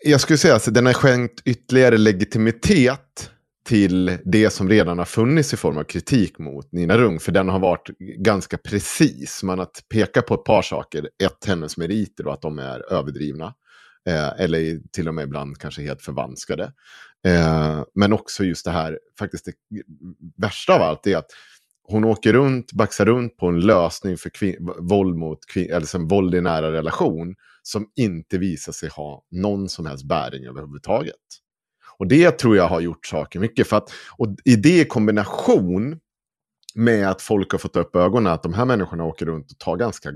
jag 0.05 0.21
skulle 0.21 0.37
säga 0.37 0.55
att 0.55 0.73
den 0.73 0.85
har 0.85 0.93
skänkt 0.93 1.41
ytterligare 1.45 1.97
legitimitet 1.97 3.29
till 3.65 4.17
det 4.25 4.49
som 4.49 4.69
redan 4.69 4.97
har 4.97 5.05
funnits 5.05 5.53
i 5.53 5.57
form 5.57 5.77
av 5.77 5.83
kritik 5.83 6.39
mot 6.39 6.71
Nina 6.71 6.97
Rung. 6.97 7.19
För 7.19 7.31
den 7.31 7.49
har 7.49 7.59
varit 7.59 7.87
ganska 8.17 8.57
precis. 8.57 9.43
Man 9.43 9.59
har 9.59 9.67
pekat 9.93 10.25
på 10.25 10.33
ett 10.33 10.43
par 10.43 10.61
saker. 10.61 11.09
Ett, 11.23 11.45
hennes 11.47 11.77
meriter 11.77 12.27
och 12.27 12.33
att 12.33 12.41
de 12.41 12.59
är 12.59 12.93
överdrivna. 12.93 13.53
Eh, 14.09 14.41
eller 14.41 14.79
till 14.91 15.07
och 15.07 15.13
med 15.13 15.23
ibland 15.23 15.57
kanske 15.57 15.81
helt 15.81 16.01
förvanskade. 16.01 16.73
Eh, 17.27 17.83
men 17.93 18.13
också 18.13 18.43
just 18.43 18.65
det 18.65 18.71
här, 18.71 18.99
faktiskt 19.19 19.45
det 19.45 19.53
värsta 20.37 20.75
av 20.75 20.81
allt 20.81 21.07
är 21.07 21.17
att 21.17 21.31
hon 21.83 22.03
åker 22.03 22.33
runt, 22.33 22.73
baxar 22.73 23.05
runt 23.05 23.37
på 23.37 23.47
en 23.47 23.59
lösning 23.59 24.17
för 24.17 24.29
kvin- 24.29 24.75
våld 24.79 25.17
mot 25.17 25.39
kvin- 25.53 25.71
eller 25.71 26.07
våld 26.07 26.35
i 26.35 26.41
nära 26.41 26.71
relation 26.71 27.35
som 27.63 27.87
inte 27.95 28.37
visar 28.37 28.71
sig 28.71 28.89
ha 28.89 29.23
någon 29.31 29.69
som 29.69 29.85
helst 29.85 30.03
bäring 30.03 30.45
överhuvudtaget. 30.45 31.15
Och 31.97 32.07
det 32.07 32.31
tror 32.31 32.57
jag 32.57 32.67
har 32.67 32.79
gjort 32.81 33.05
saker 33.05 33.39
mycket. 33.39 33.67
För 33.67 33.77
att, 33.77 33.91
och 34.17 34.27
i 34.45 34.55
det 34.55 34.81
i 34.81 34.85
kombination 34.85 35.99
med 36.75 37.09
att 37.09 37.21
folk 37.21 37.51
har 37.51 37.59
fått 37.59 37.75
upp 37.75 37.95
ögonen 37.95 38.33
att 38.33 38.43
de 38.43 38.53
här 38.53 38.65
människorna 38.65 39.03
åker 39.03 39.25
runt 39.25 39.51
och 39.51 39.57
tar 39.57 39.77
ganska 39.77 40.09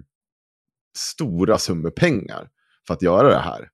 stora 0.98 1.58
summor 1.58 1.90
pengar 1.90 2.50
för 2.88 2.94
att 2.94 3.02
göra 3.02 3.30
det 3.30 3.40
här. 3.40 3.70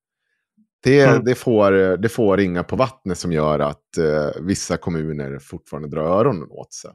Det, 0.84 1.02
Mm. 1.02 1.24
det, 1.24 1.36
får, 1.36 1.98
det 1.98 2.10
får 2.10 2.38
ringa 2.38 2.64
på 2.64 2.76
vattnet 2.76 3.18
som 3.18 3.32
gör 3.32 3.60
att 3.60 3.98
eh, 3.98 4.42
vissa 4.42 4.78
kommuner 4.78 5.40
fortfarande 5.40 5.90
drar 5.90 6.04
öronen 6.04 6.48
åt 6.52 6.74
sig. 6.74 6.92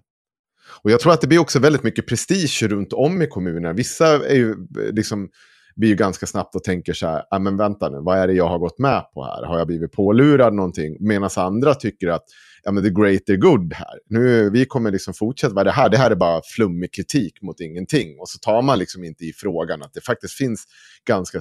Och 0.82 0.90
jag 0.90 1.00
tror 1.00 1.12
att 1.12 1.20
det 1.20 1.26
blir 1.26 1.38
också 1.38 1.58
väldigt 1.58 1.82
mycket 1.82 2.08
prestige 2.08 2.62
runt 2.62 2.92
om 2.92 3.22
i 3.22 3.26
kommunerna. 3.26 3.72
Vissa 3.72 4.26
är 4.26 4.34
ju, 4.34 4.50
eh, 4.50 4.92
liksom, 4.92 5.28
blir 5.76 5.88
ju 5.88 5.94
ganska 5.94 6.26
snabbt 6.26 6.54
och 6.54 6.64
tänker 6.64 6.92
så 6.92 7.06
här, 7.06 7.22
ah, 7.30 7.38
men 7.38 7.56
vänta 7.56 7.88
nu, 7.90 7.98
vad 8.00 8.18
är 8.18 8.26
det 8.26 8.32
jag 8.32 8.48
har 8.48 8.58
gått 8.58 8.78
med 8.78 9.02
på 9.14 9.24
här? 9.24 9.42
Har 9.46 9.58
jag 9.58 9.66
blivit 9.66 9.92
pålurad 9.92 10.54
någonting? 10.54 10.96
Medan 11.00 11.30
andra 11.36 11.74
tycker 11.74 12.08
att 12.08 12.24
ja, 12.62 12.72
men 12.72 12.82
the 12.84 12.90
greater 12.90 13.36
good 13.36 13.72
här. 13.72 13.98
Nu, 14.08 14.50
vi 14.50 14.64
kommer 14.66 14.90
liksom 14.90 15.14
fortsätta 15.14 15.54
vara 15.54 15.64
det 15.64 15.70
här. 15.70 15.88
Det 15.88 15.98
här 15.98 16.10
är 16.10 16.14
bara 16.14 16.40
flummig 16.56 16.94
kritik 16.94 17.42
mot 17.42 17.60
ingenting. 17.60 18.18
Och 18.18 18.28
så 18.28 18.38
tar 18.38 18.62
man 18.62 18.78
liksom 18.78 19.04
inte 19.04 19.24
i 19.24 19.32
frågan 19.32 19.82
att 19.82 19.94
det 19.94 20.00
faktiskt 20.00 20.34
finns 20.34 20.64
ganska 21.08 21.40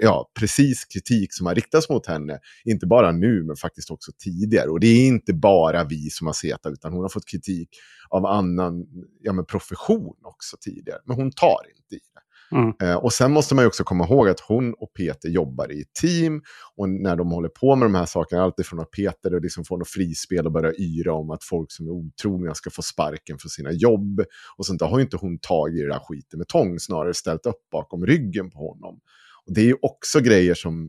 ja, 0.00 0.30
precis 0.38 0.84
kritik 0.84 1.34
som 1.34 1.46
har 1.46 1.54
riktats 1.54 1.88
mot 1.88 2.06
henne. 2.06 2.38
Inte 2.64 2.86
bara 2.86 3.12
nu, 3.12 3.44
men 3.44 3.56
faktiskt 3.56 3.90
också 3.90 4.12
tidigare. 4.18 4.68
Och 4.68 4.80
det 4.80 4.86
är 4.86 5.06
inte 5.06 5.34
bara 5.34 5.84
vi 5.84 6.10
som 6.10 6.26
har 6.26 6.34
sett 6.34 6.62
det, 6.62 6.68
utan 6.68 6.92
hon 6.92 7.02
har 7.02 7.08
fått 7.08 7.28
kritik 7.28 7.68
av 8.08 8.26
annan 8.26 8.86
ja, 9.22 9.32
men 9.32 9.46
profession 9.46 10.16
också 10.22 10.56
tidigare. 10.60 11.00
Men 11.04 11.16
hon 11.16 11.32
tar 11.32 11.60
inte 11.76 11.94
i 11.94 12.00
det. 12.14 12.20
Mm. 12.52 12.72
Eh, 12.82 12.96
och 12.96 13.12
sen 13.12 13.32
måste 13.32 13.54
man 13.54 13.64
ju 13.64 13.68
också 13.68 13.84
komma 13.84 14.04
ihåg 14.04 14.28
att 14.28 14.40
hon 14.40 14.74
och 14.74 14.92
Peter 14.94 15.28
jobbar 15.28 15.72
i 15.72 15.84
team. 16.00 16.42
Och 16.76 16.88
när 16.88 17.16
de 17.16 17.30
håller 17.30 17.48
på 17.48 17.76
med 17.76 17.86
de 17.86 17.94
här 17.94 18.06
sakerna, 18.06 18.42
alltifrån 18.42 18.80
att 18.80 18.90
Peter 18.90 19.40
liksom 19.40 19.64
får 19.64 19.78
något 19.78 19.88
frispel 19.88 20.46
och 20.46 20.52
börjar 20.52 20.80
yra 20.80 21.14
om 21.14 21.30
att 21.30 21.44
folk 21.44 21.72
som 21.72 21.86
är 21.86 21.90
otrogna 21.90 22.54
ska 22.54 22.70
få 22.70 22.82
sparken 22.82 23.38
för 23.38 23.48
sina 23.48 23.72
jobb. 23.72 24.20
Och 24.56 24.66
sånt 24.66 24.78
där 24.78 24.86
har 24.86 24.98
ju 24.98 25.04
inte 25.04 25.16
hon 25.16 25.38
tagit 25.38 25.80
i 25.80 25.82
det 25.82 25.92
där 25.92 26.00
skiten 26.08 26.38
med 26.38 26.48
tång, 26.48 26.80
snarare 26.80 27.14
ställt 27.14 27.46
upp 27.46 27.70
bakom 27.72 28.06
ryggen 28.06 28.50
på 28.50 28.58
honom. 28.58 29.00
Och 29.46 29.54
det 29.54 29.60
är 29.60 29.64
ju 29.64 29.76
också 29.82 30.20
grejer 30.20 30.54
som, 30.54 30.88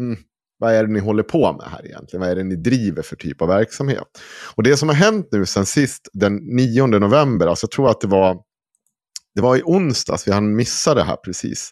mm, 0.00 0.18
vad 0.58 0.74
är 0.74 0.84
det 0.84 0.92
ni 0.92 1.00
håller 1.00 1.22
på 1.22 1.52
med 1.52 1.66
här 1.70 1.86
egentligen? 1.86 2.20
Vad 2.20 2.30
är 2.30 2.36
det 2.36 2.44
ni 2.44 2.56
driver 2.56 3.02
för 3.02 3.16
typ 3.16 3.42
av 3.42 3.48
verksamhet? 3.48 4.06
Och 4.54 4.62
det 4.62 4.76
som 4.76 4.88
har 4.88 4.96
hänt 4.96 5.28
nu 5.32 5.46
sen 5.46 5.66
sist, 5.66 6.08
den 6.12 6.36
9 6.36 6.86
november, 6.86 7.46
alltså 7.46 7.64
jag 7.64 7.70
tror 7.70 7.90
att 7.90 8.00
det 8.00 8.06
var, 8.06 8.38
det 9.34 9.40
var 9.40 9.56
i 9.56 9.62
onsdags, 9.64 10.28
vi 10.28 10.32
hann 10.32 10.56
missa 10.56 10.94
det 10.94 11.02
här 11.02 11.16
precis. 11.16 11.70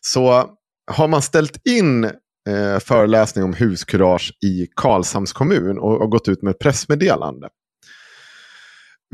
Så 0.00 0.50
har 0.90 1.08
man 1.08 1.22
ställt 1.22 1.66
in 1.66 2.04
eh, 2.48 2.78
föreläsning 2.80 3.44
om 3.44 3.54
huskurage 3.54 4.32
i 4.44 4.66
Karlshamns 4.76 5.32
kommun 5.32 5.78
och, 5.78 6.02
och 6.02 6.10
gått 6.10 6.28
ut 6.28 6.42
med 6.42 6.50
ett 6.50 6.58
pressmeddelande. 6.58 7.48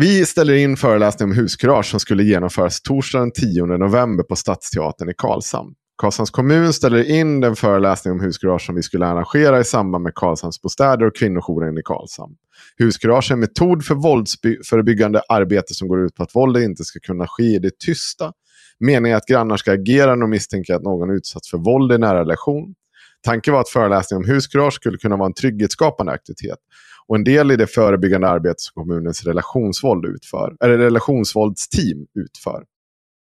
Vi 0.00 0.26
ställer 0.26 0.54
in 0.54 0.76
föreläsning 0.76 1.28
om 1.28 1.36
huskurage 1.36 1.86
som 1.86 2.00
skulle 2.00 2.22
genomföras 2.22 2.80
torsdagen 2.82 3.32
10 3.32 3.66
november 3.66 4.24
på 4.24 4.36
Stadsteatern 4.36 5.10
i 5.10 5.14
Karlshamn. 5.16 5.74
Karlshamns 5.98 6.30
kommun 6.30 6.72
ställer 6.72 7.10
in 7.10 7.40
den 7.40 7.56
föreläsning 7.56 8.12
om 8.12 8.20
huskurage 8.20 8.66
som 8.66 8.74
vi 8.74 8.82
skulle 8.82 9.06
arrangera 9.06 9.60
i 9.60 9.64
samband 9.64 10.04
med 10.04 10.14
Karlshamns 10.14 10.62
bostäder 10.62 11.06
och 11.06 11.16
kvinnojouren 11.16 11.78
i 11.78 11.82
Karlshamn. 11.84 12.34
Huskurage 12.76 13.30
är 13.30 13.34
en 13.34 13.40
metod 13.40 13.84
för 13.84 13.94
våldsförebyggande 13.94 15.22
arbete 15.28 15.74
som 15.74 15.88
går 15.88 16.04
ut 16.04 16.14
på 16.14 16.22
att 16.22 16.34
våldet 16.34 16.62
inte 16.62 16.84
ska 16.84 17.00
kunna 17.00 17.26
ske 17.26 17.42
i 17.42 17.58
det 17.58 17.78
tysta. 17.78 18.32
Meningen 18.80 19.14
är 19.14 19.16
att 19.16 19.26
grannar 19.26 19.56
ska 19.56 19.72
agera 19.72 20.14
när 20.14 20.20
de 20.20 20.30
misstänker 20.30 20.74
att 20.74 20.82
någon 20.82 21.10
utsatts 21.10 21.50
för 21.50 21.58
våld 21.58 21.92
i 21.92 21.98
nära 21.98 22.20
relation. 22.20 22.74
Tanken 23.22 23.54
var 23.54 23.60
att 23.60 23.68
föreläsningen 23.68 24.24
om 24.24 24.30
huskurage 24.30 24.74
skulle 24.74 24.98
kunna 24.98 25.16
vara 25.16 25.26
en 25.26 25.34
trygghetsskapande 25.34 26.12
aktivitet 26.12 26.58
och 27.06 27.16
en 27.16 27.24
del 27.24 27.50
i 27.50 27.56
det 27.56 27.66
förebyggande 27.66 28.28
arbete 28.28 28.54
som 28.58 28.82
kommunens 28.82 29.24
relationsvåld 29.24 30.04
utför, 30.04 30.56
eller 30.60 30.78
relationsvåldsteam 30.78 32.06
utför. 32.14 32.64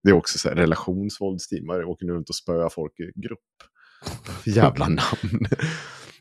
Det 0.02 0.10
är 0.10 0.14
också 0.14 0.38
så 0.38 0.48
här, 0.48 0.56
relationsvåldsteam, 0.56 1.66
man 1.66 1.84
åker 1.84 2.06
nu 2.06 2.12
runt 2.12 2.28
och 2.28 2.34
spöar 2.34 2.68
folk 2.68 2.92
i 3.00 3.20
grupp. 3.20 3.38
Jävla 4.44 4.88
namn. 4.88 5.46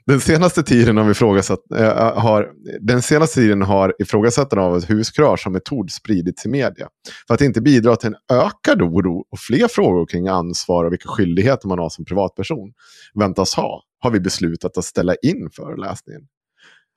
Den 0.08 0.22
senaste 0.22 0.64
tiden 0.64 0.98
har, 0.98 1.04
vi 1.04 1.84
eh, 1.84 2.18
har, 2.18 2.52
den 2.82 3.02
senaste 3.02 3.42
tiden 3.42 3.62
har 3.62 3.96
ifrågasättande 4.00 4.66
av 4.66 4.78
ett 4.78 4.90
huskurage 4.90 5.40
som 5.40 5.54
metod 5.54 5.92
spridits 5.92 6.46
i 6.46 6.50
media. 6.50 6.88
För 7.28 7.34
att 7.34 7.42
inte 7.42 7.62
bidra 7.62 7.96
till 7.96 8.08
en 8.08 8.38
ökad 8.38 8.82
oro 8.82 9.26
och 9.32 9.40
fler 9.40 9.68
frågor 9.68 10.06
kring 10.06 10.28
ansvar 10.28 10.86
och 10.86 10.92
vilka 10.92 11.10
skyldigheter 11.10 11.68
man 11.68 11.80
har 11.80 11.90
som 11.90 12.06
privatperson 12.06 12.74
väntas 13.20 13.54
ha, 13.54 13.84
har 14.00 14.12
vi 14.12 14.20
beslutat 14.20 14.78
att 14.78 14.86
ställa 14.86 15.16
in 15.16 15.50
föreläsningen. 15.56 16.22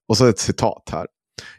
Och 0.08 0.16
så 0.16 0.26
ett 0.26 0.38
citat 0.38 0.88
här. 0.92 1.06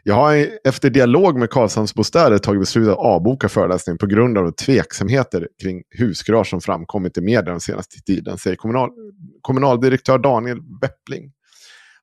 Jag 0.02 0.14
har 0.14 0.48
efter 0.64 0.90
dialog 0.90 1.38
med 1.38 1.50
Karlshamnsbostäder 1.50 2.38
tagit 2.38 2.60
beslutet 2.60 2.92
att 2.92 2.98
avboka 2.98 3.48
föreläsningen 3.48 3.98
på 3.98 4.06
grund 4.06 4.38
av 4.38 4.50
tveksamheter 4.50 5.48
kring 5.62 5.82
huskurage 5.90 6.46
som 6.46 6.60
framkommit 6.60 7.18
i 7.18 7.20
media 7.20 7.42
den 7.42 7.60
senaste 7.60 8.00
tiden, 8.00 8.38
säger 8.38 8.56
kommunal, 8.56 8.90
kommunaldirektör 9.40 10.18
Daniel 10.18 10.62
Beppling. 10.80 11.32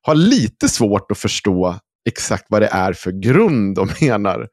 Har 0.02 0.14
lite 0.14 0.68
svårt 0.68 1.10
att 1.10 1.18
förstå 1.18 1.74
exakt 2.08 2.46
vad 2.48 2.62
det 2.62 2.68
är 2.68 2.92
för 2.92 3.12
grund 3.12 3.76
de 3.76 3.88
menar 4.00 4.48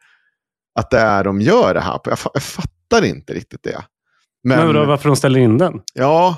att 0.79 0.91
det 0.91 0.99
är 0.99 1.23
de 1.23 1.41
gör 1.41 1.73
det 1.73 1.81
här 1.81 1.97
på. 1.97 2.09
Jag, 2.09 2.17
jag 2.33 2.43
fattar 2.43 3.05
inte 3.05 3.33
riktigt 3.33 3.63
det. 3.63 3.85
Men, 4.43 4.57
men 4.57 4.67
vadå, 4.67 4.85
varför 4.85 5.09
de 5.09 5.15
ställer 5.15 5.39
in 5.39 5.57
den? 5.57 5.81
Ja. 5.93 6.37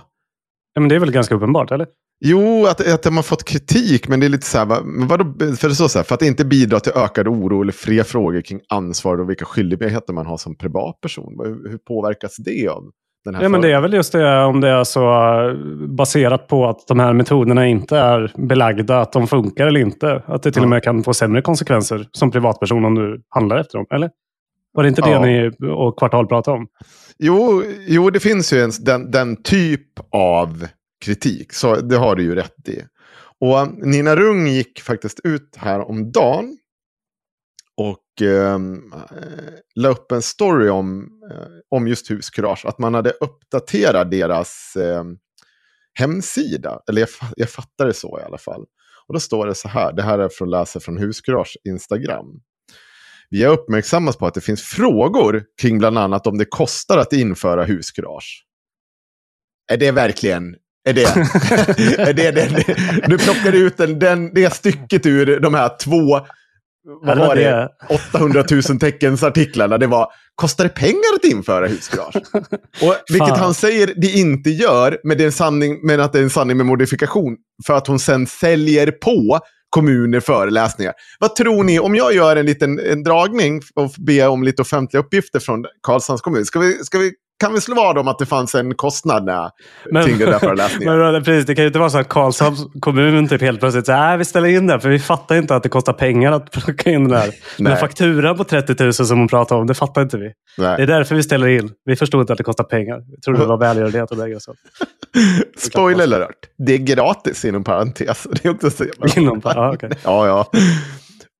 ja 0.74 0.82
men 0.82 0.90
det 0.90 0.96
är 0.96 1.00
väl 1.00 1.12
ganska 1.12 1.36
uppenbart, 1.36 1.72
eller? 1.72 1.88
Jo, 2.20 2.66
att, 2.66 2.94
att 2.94 3.04
de 3.04 3.16
har 3.16 3.24
fått 3.24 3.44
kritik, 3.44 4.08
men 4.08 4.20
det 4.20 4.26
är 4.26 4.30
lite 4.30 4.46
så 4.46 4.58
här, 4.58 4.66
vad, 4.66 4.82
vadå, 4.86 5.24
för, 5.56 5.70
det 5.70 5.76
så, 5.76 5.90
så 5.90 6.00
här, 6.00 6.04
för 6.04 6.16
att 6.16 6.22
inte 6.22 6.46
bidra 6.46 6.80
till 6.80 6.92
ökad 6.96 7.28
oro 7.28 7.62
eller 7.62 7.72
fler 7.72 8.04
frågor 8.04 8.42
kring 8.42 8.60
ansvar 8.70 9.20
och 9.20 9.30
vilka 9.30 9.46
skyldigheter 9.46 10.14
man 10.14 10.26
har 10.26 10.38
som 10.38 10.56
privatperson. 10.56 11.34
Hur, 11.44 11.70
hur 11.70 11.78
påverkas 11.78 12.36
det 12.38 12.68
av 12.68 12.84
den 13.26 13.36
här 13.36 13.44
Ja, 13.44 13.50
men 13.50 13.62
det 13.62 13.72
är 13.72 13.82
väl 13.82 13.94
just 13.94 14.12
det 14.12 14.44
om 14.44 14.62
det 14.62 14.70
är 14.70 14.84
så 14.84 15.02
baserat 15.88 16.48
på 16.48 16.68
att 16.68 16.88
de 16.88 17.00
här 17.00 17.14
metoderna 17.14 17.68
inte 17.68 17.98
är 17.98 18.32
belagda, 18.38 19.00
att 19.00 19.12
de 19.12 19.28
funkar 19.28 19.68
eller 19.68 19.80
inte. 19.80 20.24
Att 20.26 20.44
det 20.44 20.52
till 20.52 20.64
och 20.64 20.70
med 20.70 20.84
kan 20.84 21.04
få 21.04 21.14
sämre 21.14 21.42
konsekvenser 21.42 22.08
som 22.12 22.32
privatperson 22.32 22.86
om 22.86 22.96
du 22.96 23.22
handlar 23.30 23.58
efter 23.58 23.78
dem, 23.78 23.88
eller? 23.92 24.10
Var 24.74 24.84
det 24.84 24.90
inte 24.90 25.02
det 25.02 25.12
ja. 25.12 25.26
ni 25.26 25.52
och 25.72 26.00
Kvartal 26.00 26.28
pratade 26.28 26.58
om? 26.58 26.68
Jo, 27.20 27.64
jo 27.88 28.10
det 28.10 28.20
finns 28.20 28.54
ju 28.54 28.62
en, 28.62 28.72
den, 28.86 29.12
den 29.12 29.44
typ 29.44 30.00
av 30.12 30.68
kritik. 31.06 31.54
Så 31.54 31.76
det 31.76 31.98
har 31.98 32.16
du 32.16 32.24
ju 32.24 32.36
rätt 32.36 32.70
i. 32.70 32.84
Och 33.40 33.60
eh, 33.60 33.68
Nina 33.68 34.16
Rung 34.16 34.48
gick 34.48 34.82
faktiskt 34.82 35.20
ut 35.24 35.56
här 35.56 35.80
om 35.80 36.12
dagen 36.12 36.58
och 37.78 38.22
ehm, 38.22 38.94
eh, 38.94 39.54
la 39.76 39.90
upp 39.90 40.12
en 40.12 40.22
story 40.22 40.70
om, 40.70 41.10
eh, 41.32 41.48
om 41.70 41.88
just 41.88 42.12
huskurage. 42.12 42.66
Att 42.66 42.80
man 42.80 42.94
hade 42.94 43.12
uppdaterat 43.12 44.12
deras 44.12 44.76
eh, 44.76 45.04
hemsida. 45.94 46.80
Eller 46.90 47.02
jag, 47.02 47.10
jag 47.36 47.50
fattar 47.50 47.86
det 47.86 47.94
så 47.94 48.20
i 48.20 48.24
alla 48.24 48.38
fall. 48.38 48.66
Och 49.08 49.14
då 49.14 49.20
står 49.20 49.48
det 49.48 49.56
så 49.56 49.68
här, 49.68 49.94
det 49.94 50.04
här 50.04 50.20
är 50.20 50.30
från 50.30 50.50
läsare 50.50 50.84
från 50.84 50.98
Huskurage 50.98 51.58
Instagram. 51.64 52.26
Vi 53.30 53.44
har 53.44 53.54
uppmärksammats 53.54 54.18
på 54.18 54.28
att 54.28 54.34
det 54.34 54.42
finns 54.42 54.62
frågor 54.62 55.44
kring 55.62 55.78
bland 55.78 55.98
annat 55.98 56.28
om 56.28 56.38
det 56.38 56.46
kostar 56.46 56.98
att 56.98 57.14
införa 57.14 57.64
huskurage. 57.64 58.46
Är 59.72 59.78
det 59.78 59.92
verkligen 59.92 60.56
är 60.90 60.94
det. 60.94 61.04
är 62.02 62.14
det, 62.14 62.32
det. 62.32 62.76
Du 63.08 63.18
plockade 63.18 63.58
ut 63.58 63.78
den, 63.78 64.00
den, 64.00 64.34
det 64.34 64.54
stycket 64.54 65.06
ur 65.06 65.40
de 65.40 65.54
här 65.54 65.72
två 65.84 66.26
vad 67.02 67.18
var 67.18 67.36
det? 67.36 67.70
800 68.14 68.44
000 68.70 68.80
teckens 68.80 69.24
artiklarna. 69.24 69.78
Det 69.78 69.88
var, 69.88 70.08
kostar 70.36 70.64
det 70.64 70.70
pengar 70.70 71.16
att 71.16 71.24
införa 71.24 71.68
husgarage? 71.68 72.16
Och, 72.82 72.96
vilket 73.10 73.30
Fan. 73.30 73.40
han 73.40 73.54
säger 73.54 73.94
det 73.96 74.08
inte 74.08 74.50
gör, 74.50 74.98
men, 75.04 75.18
det 75.18 75.24
är 75.24 75.26
en 75.26 75.32
sanning, 75.32 75.80
men 75.84 76.00
att 76.00 76.14
det 76.14 76.20
är 76.20 76.24
en 76.24 76.30
sanning 76.30 76.58
med 76.58 76.66
modifikation. 76.66 77.38
För 77.68 77.74
att 77.74 77.88
hon 77.88 78.00
sen 78.00 78.28
säljer 78.28 78.92
på 78.92 79.40
kommuner 79.70 80.20
föreläsningar. 80.20 80.94
Vad 81.20 81.36
tror 81.36 81.64
ni, 81.64 81.80
om 81.80 81.96
jag 81.96 82.14
gör 82.14 82.36
en 82.36 82.46
liten 82.46 82.80
en 82.80 83.04
dragning 83.04 83.62
och 83.76 83.92
ber 83.98 84.28
om 84.28 84.44
lite 84.44 84.62
offentliga 84.62 85.04
uppgifter 85.04 85.40
från 85.40 85.66
Karlshamns 85.82 86.22
kommun, 86.22 86.46
ska 86.46 86.60
vi, 86.60 86.74
ska 86.74 86.98
vi 86.98 87.12
kan 87.40 87.54
vi 87.54 87.62
slå 87.62 87.76
vad 87.76 87.98
om 87.98 88.08
att 88.08 88.20
det 88.20 88.26
fanns 88.26 88.56
en 88.56 88.76
kostnad 88.76 89.26
när 89.26 89.50
jag 89.92 90.06
tyngde 90.06 90.26
den 90.26 90.40
föreläsningen. 90.40 90.98
Men, 90.98 91.24
precis, 91.24 91.46
det 91.46 91.56
kan 91.56 91.64
ju 91.64 91.68
inte 91.68 91.80
vara 91.80 91.90
så 91.90 91.98
att 91.98 92.10
Karlshamns 92.10 92.68
kommun 92.80 93.28
typ 93.28 93.42
helt 93.42 93.60
plötsligt 93.60 93.86
säger 93.86 94.14
att 94.14 94.20
vi 94.20 94.26
ställer 94.26 94.50
in 94.50 94.68
det 94.68 94.80
för 94.80 94.90
vi 94.90 95.00
fattar 95.00 95.36
inte 95.36 95.56
att 95.56 95.64
det 95.64 95.70
kostar 95.70 95.94
pengar 95.94 96.32
att 96.32 96.52
plocka 96.52 96.90
in 96.92 97.08
den 97.08 97.18
här. 97.18 97.32
Den 97.58 97.68
här 97.68 97.76
fakturan 97.76 98.38
på 98.38 98.44
30 98.44 98.84
000 98.84 98.94
som 98.94 99.20
hon 99.20 99.28
pratar 99.28 99.56
om, 99.56 99.68
det 99.68 99.74
fattar 99.74 100.02
inte 100.02 100.18
vi. 100.18 100.32
Nej. 100.58 100.78
Det 100.78 100.84
är 100.84 100.88
därför 100.88 101.16
vi 101.16 101.24
ställer 101.24 101.48
in. 101.48 101.72
Vi 101.86 101.96
förstod 101.96 102.22
inte 102.22 102.34
att 102.34 102.38
det 102.38 102.44
kostar 102.44 102.64
pengar. 102.64 103.02
Vi 103.12 103.22
trodde 103.22 103.40
det 103.40 103.46
var 103.46 103.58
välgörenhet 103.58 104.12
och 104.12 104.18
lägga 104.18 104.40
så. 104.40 104.54
Spoiler 105.58 106.04
alert. 106.04 106.36
Det 106.58 106.74
är 106.74 106.78
gratis 106.78 107.46
inom 107.46 107.64
parentes. 107.64 108.28
Det 108.32 108.46
är 108.46 108.52
också 108.52 108.70
så 108.70 108.86
Inom, 109.16 109.42
ja, 109.44 109.74
okay. 109.74 109.90
ja, 110.04 110.28
ja. 110.28 110.60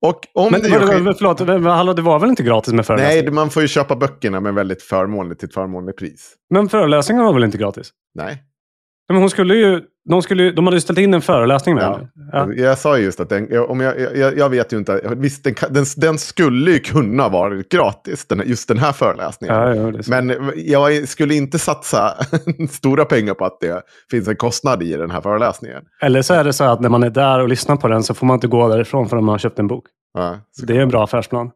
Och 0.02 0.20
om 0.34 0.52
men, 0.52 0.62
det, 0.62 0.70
men, 0.70 1.04
men, 1.04 1.14
förlåt, 1.14 1.40
men, 1.40 1.66
hallå, 1.66 1.94
det 1.94 2.02
var 2.02 2.20
väl 2.20 2.30
inte 2.30 2.44
gratis 2.44 2.74
med 2.74 2.86
föreläsningar? 2.86 3.24
Nej, 3.24 3.32
man 3.32 3.50
får 3.50 3.62
ju 3.62 3.68
köpa 3.68 3.96
böckerna 3.96 4.40
med 4.40 4.54
väldigt 4.54 4.82
förmånligt 4.82 5.40
till 5.40 5.48
ett 5.48 5.54
förmånligt 5.54 6.00
pris. 6.00 6.36
Men 6.50 6.70
föreläsningarna 6.70 7.26
var 7.26 7.34
väl 7.34 7.44
inte 7.44 7.58
gratis? 7.58 7.92
Nej. 8.16 8.44
Men 9.08 9.18
hon 9.18 9.30
skulle 9.30 9.56
ju, 9.56 9.82
de, 10.10 10.22
skulle, 10.22 10.52
de 10.52 10.66
hade 10.66 10.78
ju 10.78 10.82
ställt 10.82 11.00
in 11.00 11.14
en 11.14 11.22
föreläsning 11.22 11.76
med 11.76 11.84
ja. 11.84 12.02
Ja. 12.32 12.54
Jag 12.54 12.78
sa 12.78 12.98
just 12.98 13.20
att 13.20 13.30
den, 13.30 13.60
om 13.60 13.80
jag, 13.80 14.18
jag, 14.18 14.38
jag 14.38 14.50
vet 14.50 14.74
ju 14.74 14.78
inte, 14.78 15.02
visst 15.18 15.44
den, 15.44 15.56
den, 15.70 15.86
den, 15.98 16.18
skulle 16.18 16.72
ju 16.72 16.80
kunna 16.80 17.30
vara 17.30 17.64
gratis, 17.70 18.26
den, 18.28 18.44
just 18.46 18.68
den 18.68 18.78
här 18.78 18.92
föreläsningen. 18.92 19.56
Ja, 19.56 19.76
ja, 19.76 19.92
Men 20.08 20.52
jag 20.56 21.08
skulle 21.08 21.36
inte 21.36 21.60
satsa 21.60 22.14
stora 22.70 23.06
pengar 23.06 23.34
på 23.34 23.46
att 23.46 23.60
det 23.60 23.82
finns 24.12 24.28
en 24.28 24.36
kostnad 24.36 24.84
i 24.84 24.94
den 24.94 25.12
här 25.12 25.22
föreläsningen. 25.22 25.84
Eller 26.02 26.22
så 26.22 26.34
är 26.34 26.44
det 26.44 26.54
så 26.54 26.64
att 26.64 26.82
när 26.82 26.90
man 26.90 27.04
är 27.04 27.10
där 27.10 27.40
och 27.40 27.50
lyssnar 27.50 27.76
på 27.76 27.88
den 27.88 28.04
så 28.04 28.14
får 28.14 28.26
man 28.26 28.34
inte 28.34 28.48
gå 28.48 28.68
därifrån 28.68 29.10
förrän 29.10 29.24
man 29.24 29.34
har 29.34 29.40
köpt 29.40 29.60
en 29.60 29.68
bok. 29.68 29.86
Det 30.64 30.78
är 30.78 30.80
en 30.80 30.90
bra 30.90 31.04
affärsplan. 31.04 31.52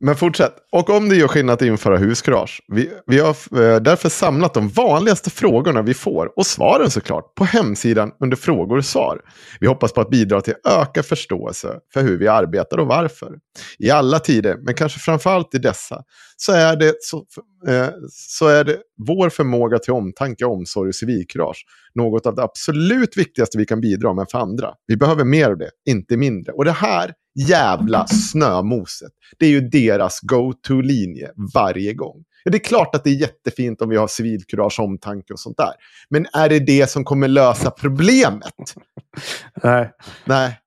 Men 0.00 0.16
fortsätt. 0.16 0.54
Och 0.72 0.90
om 0.90 1.08
det 1.08 1.16
gör 1.16 1.28
skillnad 1.28 1.54
att 1.54 1.62
införa 1.62 1.96
husgarage. 1.96 2.62
Vi, 2.68 2.90
vi 3.06 3.18
har 3.18 3.28
eh, 3.28 3.80
därför 3.80 4.08
samlat 4.08 4.54
de 4.54 4.68
vanligaste 4.68 5.30
frågorna 5.30 5.82
vi 5.82 5.94
får 5.94 6.38
och 6.38 6.46
svaren 6.46 6.90
såklart 6.90 7.34
på 7.34 7.44
hemsidan 7.44 8.12
under 8.20 8.36
frågor 8.36 8.76
och 8.78 8.84
svar. 8.84 9.20
Vi 9.60 9.66
hoppas 9.66 9.92
på 9.92 10.00
att 10.00 10.10
bidra 10.10 10.40
till 10.40 10.54
ökad 10.68 11.06
förståelse 11.06 11.78
för 11.92 12.02
hur 12.02 12.18
vi 12.18 12.28
arbetar 12.28 12.78
och 12.78 12.86
varför. 12.86 13.32
I 13.78 13.90
alla 13.90 14.18
tider, 14.18 14.56
men 14.62 14.74
kanske 14.74 14.98
framförallt 14.98 15.54
i 15.54 15.58
dessa, 15.58 16.02
så 16.40 16.52
är 16.52 16.76
det, 16.76 16.94
så, 17.00 17.24
eh, 17.68 17.88
så 18.10 18.48
är 18.48 18.64
det 18.64 18.78
vår 19.06 19.28
förmåga 19.28 19.78
till 19.78 19.92
omtanke, 19.92 20.44
omsorg 20.44 20.88
och 20.88 20.94
civilkurage 20.94 21.64
något 21.94 22.26
av 22.26 22.34
det 22.34 22.42
absolut 22.42 23.16
viktigaste 23.16 23.58
vi 23.58 23.66
kan 23.66 23.80
bidra 23.80 24.14
med 24.14 24.26
för 24.30 24.38
andra. 24.38 24.74
Vi 24.86 24.96
behöver 24.96 25.24
mer 25.24 25.50
av 25.50 25.58
det, 25.58 25.70
inte 25.88 26.16
mindre. 26.16 26.52
Och 26.52 26.64
det 26.64 26.72
här 26.72 27.12
jävla 27.48 28.06
snömoset. 28.06 29.12
Det 29.38 29.46
är 29.46 29.50
ju 29.50 29.60
deras 29.60 30.20
go-to-linje 30.20 31.30
varje 31.54 31.94
gång. 31.94 32.24
Ja, 32.44 32.50
det 32.50 32.56
är 32.56 32.64
klart 32.64 32.94
att 32.94 33.04
det 33.04 33.10
är 33.10 33.14
jättefint 33.14 33.82
om 33.82 33.88
vi 33.88 33.96
har 33.96 34.08
civilkurage, 34.08 34.80
omtanke 34.80 35.32
och 35.32 35.40
sånt 35.40 35.56
där. 35.56 35.72
Men 36.10 36.26
är 36.32 36.48
det 36.48 36.58
det 36.58 36.90
som 36.90 37.04
kommer 37.04 37.28
lösa 37.28 37.70
problemet? 37.70 38.74
Nej. 39.62 39.90
Nej. 40.24 40.58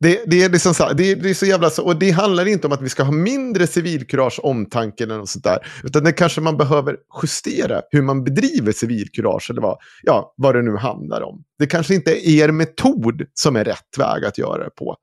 Det, 0.00 0.22
det, 0.26 0.44
är 0.44 0.48
liksom 0.48 0.74
så, 0.74 0.92
det, 0.92 1.14
det, 1.14 1.30
är 1.30 1.34
så 1.34 1.46
jävla 1.46 1.70
så, 1.70 1.84
och 1.84 1.96
det 1.96 2.10
handlar 2.10 2.48
inte 2.48 2.66
om 2.66 2.72
att 2.72 2.82
vi 2.82 2.88
ska 2.88 3.02
ha 3.02 3.12
mindre 3.12 3.66
civilkurage, 3.66 4.40
omtanke 4.42 5.04
eller 5.04 5.18
något 5.18 5.28
sånt 5.28 5.44
där. 5.44 5.66
Utan 5.84 6.04
det 6.04 6.12
kanske 6.12 6.40
man 6.40 6.56
behöver 6.56 6.96
justera 7.22 7.82
hur 7.90 8.02
man 8.02 8.24
bedriver 8.24 8.72
civilkurage 8.72 9.50
eller 9.50 9.62
vad, 9.62 9.78
ja, 10.02 10.34
vad 10.36 10.54
det 10.54 10.62
nu 10.62 10.76
handlar 10.76 11.22
om. 11.22 11.44
Det 11.58 11.66
kanske 11.66 11.94
inte 11.94 12.28
är 12.28 12.44
er 12.44 12.52
metod 12.52 13.22
som 13.34 13.56
är 13.56 13.64
rätt 13.64 13.98
väg 13.98 14.24
att 14.24 14.38
göra 14.38 14.64
det 14.64 14.70
på. 14.70 14.96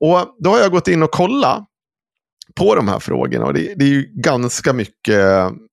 Och 0.00 0.36
då 0.38 0.50
har 0.50 0.58
jag 0.58 0.70
gått 0.70 0.88
in 0.88 1.02
och 1.02 1.10
kollat 1.10 1.64
på 2.54 2.74
de 2.74 2.88
här 2.88 2.98
frågorna. 2.98 3.46
Och 3.46 3.54
det, 3.54 3.74
det 3.76 3.84
är 3.84 3.88
ju 3.88 4.12
ganska 4.14 4.72
mycket 4.72 5.20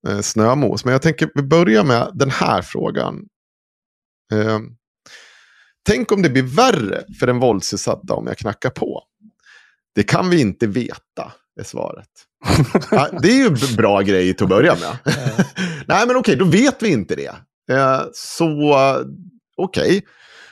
eh, 0.08 0.20
snömos. 0.22 0.86
Men 0.86 0.92
jag 0.92 1.02
tänker 1.02 1.42
börja 1.42 1.84
med 1.84 2.12
den 2.14 2.30
här 2.30 2.62
frågan. 2.62 3.26
Eh, 4.32 4.60
tänk 5.86 6.12
om 6.12 6.22
det 6.22 6.30
blir 6.30 6.44
värre 6.44 7.04
för 7.20 7.28
den 7.28 7.40
våldsutsatta 7.40 8.14
om 8.14 8.28
jag 8.28 8.38
knackar 8.38 8.70
på. 8.70 9.04
Det 9.96 10.04
kan 10.04 10.30
vi 10.30 10.42
inte 10.42 10.68
veta, 10.68 11.32
är 11.60 11.64
svaret. 11.64 12.10
ja, 12.92 13.08
det 13.22 13.28
är 13.28 13.38
ju 13.38 13.48
en 13.48 13.76
bra 13.78 14.02
grej 14.02 14.34
till 14.34 14.44
att 14.44 14.50
börja 14.50 14.76
med. 14.76 15.16
Nej, 15.88 16.08
men 16.08 16.16
okej, 16.16 16.36
då 16.36 16.46
vet 16.46 16.84
vi 16.84 16.92
inte 16.92 17.16
det. 17.16 17.36
Eh, 17.76 18.02
så, 18.14 18.76
okej. 19.58 20.02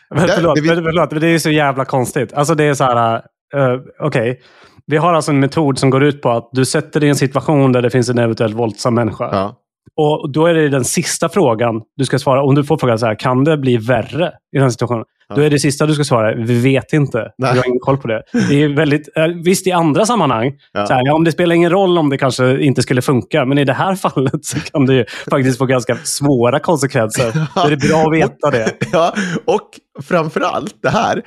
Okay. 0.10 0.28
förlåt, 0.28 0.56
det, 0.56 0.62
vi... 0.62 0.68
förlåt, 0.68 1.10
det 1.10 1.28
är 1.28 1.40
så 1.40 1.50
jävla 1.50 1.86
konstigt. 1.86 2.34
Alltså 2.34 2.56
det 2.56 2.64
är 2.64 2.74
så 2.74 2.84
här, 2.84 3.22
Uh, 3.56 3.82
Okej. 4.00 4.32
Okay. 4.32 4.44
Vi 4.86 4.98
har 4.98 5.14
alltså 5.14 5.32
en 5.32 5.40
metod 5.40 5.80
som 5.80 5.90
går 5.90 6.04
ut 6.04 6.22
på 6.22 6.30
att 6.30 6.50
du 6.52 6.66
sätter 6.66 7.00
dig 7.00 7.08
i 7.08 7.10
en 7.10 7.16
situation 7.16 7.72
där 7.72 7.82
det 7.82 7.90
finns 7.90 8.10
en 8.10 8.18
eventuellt 8.18 8.56
våldsam 8.56 8.96
människa. 8.96 9.30
Ja. 9.32 9.61
Och 9.96 10.32
Då 10.32 10.46
är 10.46 10.54
det 10.54 10.70
den 10.70 10.86
sista 10.86 11.30
frågan 11.30 11.82
du 11.96 12.06
ska 12.06 12.20
svara. 12.20 12.44
Om 12.44 12.56
du 12.56 12.64
får 12.64 12.78
frågan 12.78 13.00
så 13.00 13.06
här, 13.06 13.16
kan 13.16 13.44
det 13.44 13.58
bli 13.58 13.78
värre 13.78 14.28
i 14.28 14.58
den 14.58 14.62
här 14.62 14.70
situationen? 14.70 15.06
Ja. 15.30 15.36
Då 15.36 15.42
är 15.42 15.50
det 15.50 15.60
sista 15.60 15.86
du 15.86 15.94
ska 15.94 16.04
svara, 16.04 16.36
vi 16.36 16.60
vet 16.60 16.94
inte. 16.94 17.32
Nej. 17.38 17.52
Vi 17.54 17.60
har 17.60 17.68
ingen 17.68 17.80
koll 17.80 17.98
på 17.98 18.08
det. 18.08 18.24
det 18.50 18.64
är 18.64 18.76
väldigt, 18.76 19.10
eh, 19.18 19.28
visst, 19.28 19.68
i 19.68 19.72
andra 19.72 20.06
sammanhang, 20.06 20.54
ja. 20.72 20.86
Så 20.86 20.94
här, 20.94 21.02
ja, 21.06 21.14
om 21.14 21.24
det 21.24 21.32
spelar 21.32 21.56
ingen 21.56 21.70
roll 21.70 21.98
om 21.98 22.10
det 22.10 22.18
kanske 22.18 22.62
inte 22.62 22.82
skulle 22.82 23.02
funka. 23.02 23.46
Men 23.46 23.58
i 23.58 23.66
det 23.66 23.74
här 23.74 23.96
fallet 24.14 24.46
så 24.46 24.60
kan 24.60 24.86
det 24.86 24.94
ju 24.94 25.06
faktiskt 25.30 25.58
få 25.58 25.66
ganska 25.66 25.96
svåra 25.96 26.60
konsekvenser. 26.60 27.32
Ja. 27.56 27.68
Det 27.68 27.74
är 27.74 27.90
bra 27.90 28.02
att 28.08 28.14
veta 28.14 28.52
det. 28.52 28.74
Ja, 28.92 29.14
och 29.46 29.70
framför 30.04 30.42
allt 30.42 30.76
det 30.82 30.90
här. 30.90 31.22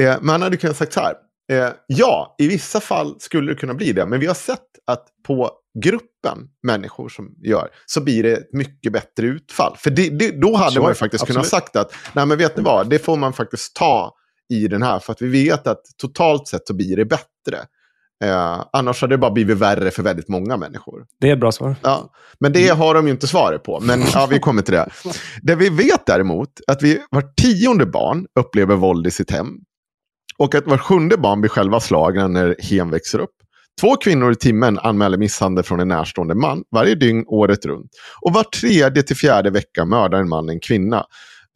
Eh, 0.00 0.16
man 0.20 0.42
hade 0.42 0.56
kunnat 0.56 0.76
sagt 0.76 0.92
så 0.92 1.00
här. 1.00 1.14
Eh, 1.52 1.72
ja, 1.86 2.34
i 2.38 2.48
vissa 2.48 2.80
fall 2.80 3.14
skulle 3.18 3.52
det 3.52 3.58
kunna 3.58 3.74
bli 3.74 3.92
det. 3.92 4.06
Men 4.06 4.20
vi 4.20 4.26
har 4.26 4.34
sett 4.34 4.58
att 4.86 5.04
på 5.26 5.50
gruppen 5.80 6.38
människor 6.62 7.08
som 7.08 7.34
gör 7.44 7.68
så 7.86 8.00
blir 8.00 8.22
det 8.22 8.32
ett 8.32 8.52
mycket 8.52 8.92
bättre 8.92 9.26
utfall. 9.26 9.76
För 9.78 9.90
det, 9.90 10.08
det, 10.18 10.40
då 10.40 10.56
hade 10.56 10.72
så, 10.72 10.82
man 10.82 10.90
ju 10.90 10.94
faktiskt 10.94 11.22
absolut. 11.22 11.36
kunnat 11.36 11.48
sagt 11.48 11.76
att 11.76 11.94
nej 12.12 12.26
men 12.26 12.38
vet 12.38 12.56
ni 12.56 12.62
vad, 12.62 12.90
det 12.90 12.98
får 12.98 13.16
man 13.16 13.32
faktiskt 13.32 13.76
ta 13.76 14.14
i 14.48 14.68
den 14.68 14.82
här. 14.82 14.98
För 14.98 15.12
att 15.12 15.22
vi 15.22 15.28
vet 15.28 15.66
att 15.66 15.82
totalt 15.96 16.48
sett 16.48 16.66
så 16.66 16.74
blir 16.74 16.96
det 16.96 17.04
bättre. 17.04 17.58
Eh, 18.24 18.64
annars 18.72 19.00
hade 19.00 19.14
det 19.14 19.18
bara 19.18 19.30
blivit 19.30 19.56
värre 19.56 19.90
för 19.90 20.02
väldigt 20.02 20.28
många 20.28 20.56
människor. 20.56 21.06
Det 21.20 21.28
är 21.28 21.32
ett 21.32 21.40
bra 21.40 21.52
svar. 21.52 21.76
Ja, 21.82 22.12
men 22.40 22.52
det 22.52 22.68
har 22.68 22.94
de 22.94 23.06
ju 23.06 23.12
inte 23.12 23.26
svaret 23.26 23.62
på. 23.62 23.80
Men 23.80 24.02
ja, 24.14 24.26
vi 24.30 24.38
kommer 24.38 24.62
till 24.62 24.74
det. 24.74 24.88
Det 25.42 25.54
vi 25.54 25.68
vet 25.68 26.06
däremot, 26.06 26.50
att 26.66 26.82
vi, 26.82 27.02
var 27.10 27.22
tionde 27.22 27.86
barn 27.86 28.26
upplever 28.40 28.76
våld 28.76 29.06
i 29.06 29.10
sitt 29.10 29.30
hem. 29.30 29.48
Och 30.38 30.54
att 30.54 30.66
var 30.66 30.78
sjunde 30.78 31.16
barn 31.16 31.40
blir 31.40 31.48
själva 31.48 31.80
slagna 31.80 32.28
när 32.28 32.56
hem 32.58 32.90
växer 32.90 33.18
upp. 33.18 33.34
Två 33.80 33.96
kvinnor 33.96 34.32
i 34.32 34.36
timmen 34.36 34.78
anmäler 34.78 35.18
misshandel 35.18 35.64
från 35.64 35.80
en 35.80 35.88
närstående 35.88 36.34
man 36.34 36.62
varje 36.74 36.94
dygn 36.94 37.24
året 37.26 37.64
runt. 37.64 37.90
Och 38.20 38.32
var 38.32 38.42
tredje 38.42 39.02
till 39.02 39.16
fjärde 39.16 39.50
vecka 39.50 39.84
mördar 39.84 40.18
en 40.18 40.28
man 40.28 40.48
en 40.48 40.60
kvinna 40.60 41.04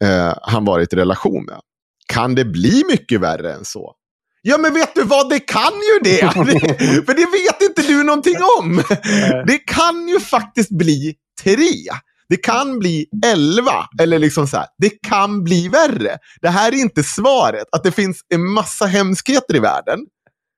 eh, 0.03 0.33
han 0.41 0.65
varit 0.65 0.93
i 0.93 0.95
relation 0.95 1.45
med. 1.45 1.59
Kan 2.07 2.35
det 2.35 2.45
bli 2.45 2.83
mycket 2.89 3.21
värre 3.21 3.53
än 3.53 3.65
så? 3.65 3.93
Ja, 4.41 4.57
men 4.57 4.73
vet 4.73 4.95
du 4.95 5.03
vad? 5.03 5.29
Det 5.29 5.39
kan 5.39 5.71
ju 5.73 6.11
det! 6.11 6.31
För 7.05 7.13
det 7.13 7.25
vet 7.25 7.69
inte 7.69 7.81
du 7.81 8.03
någonting 8.03 8.35
om. 8.59 8.83
Det 9.47 9.57
kan 9.57 10.07
ju 10.07 10.19
faktiskt 10.19 10.77
bli 10.77 11.15
tre. 11.43 11.73
Det 12.29 12.37
kan 12.37 12.79
bli 12.79 13.05
elva. 13.25 13.87
Eller 14.01 14.19
liksom 14.19 14.47
så 14.47 14.57
här. 14.57 14.65
Det 14.77 14.89
kan 15.07 15.43
bli 15.43 15.67
värre. 15.67 16.17
Det 16.41 16.49
här 16.49 16.71
är 16.71 16.75
inte 16.75 17.03
svaret. 17.03 17.67
Att 17.71 17.83
det 17.83 17.91
finns 17.91 18.17
en 18.33 18.51
massa 18.51 18.85
hemskheter 18.85 19.55
i 19.55 19.59
världen. 19.59 19.99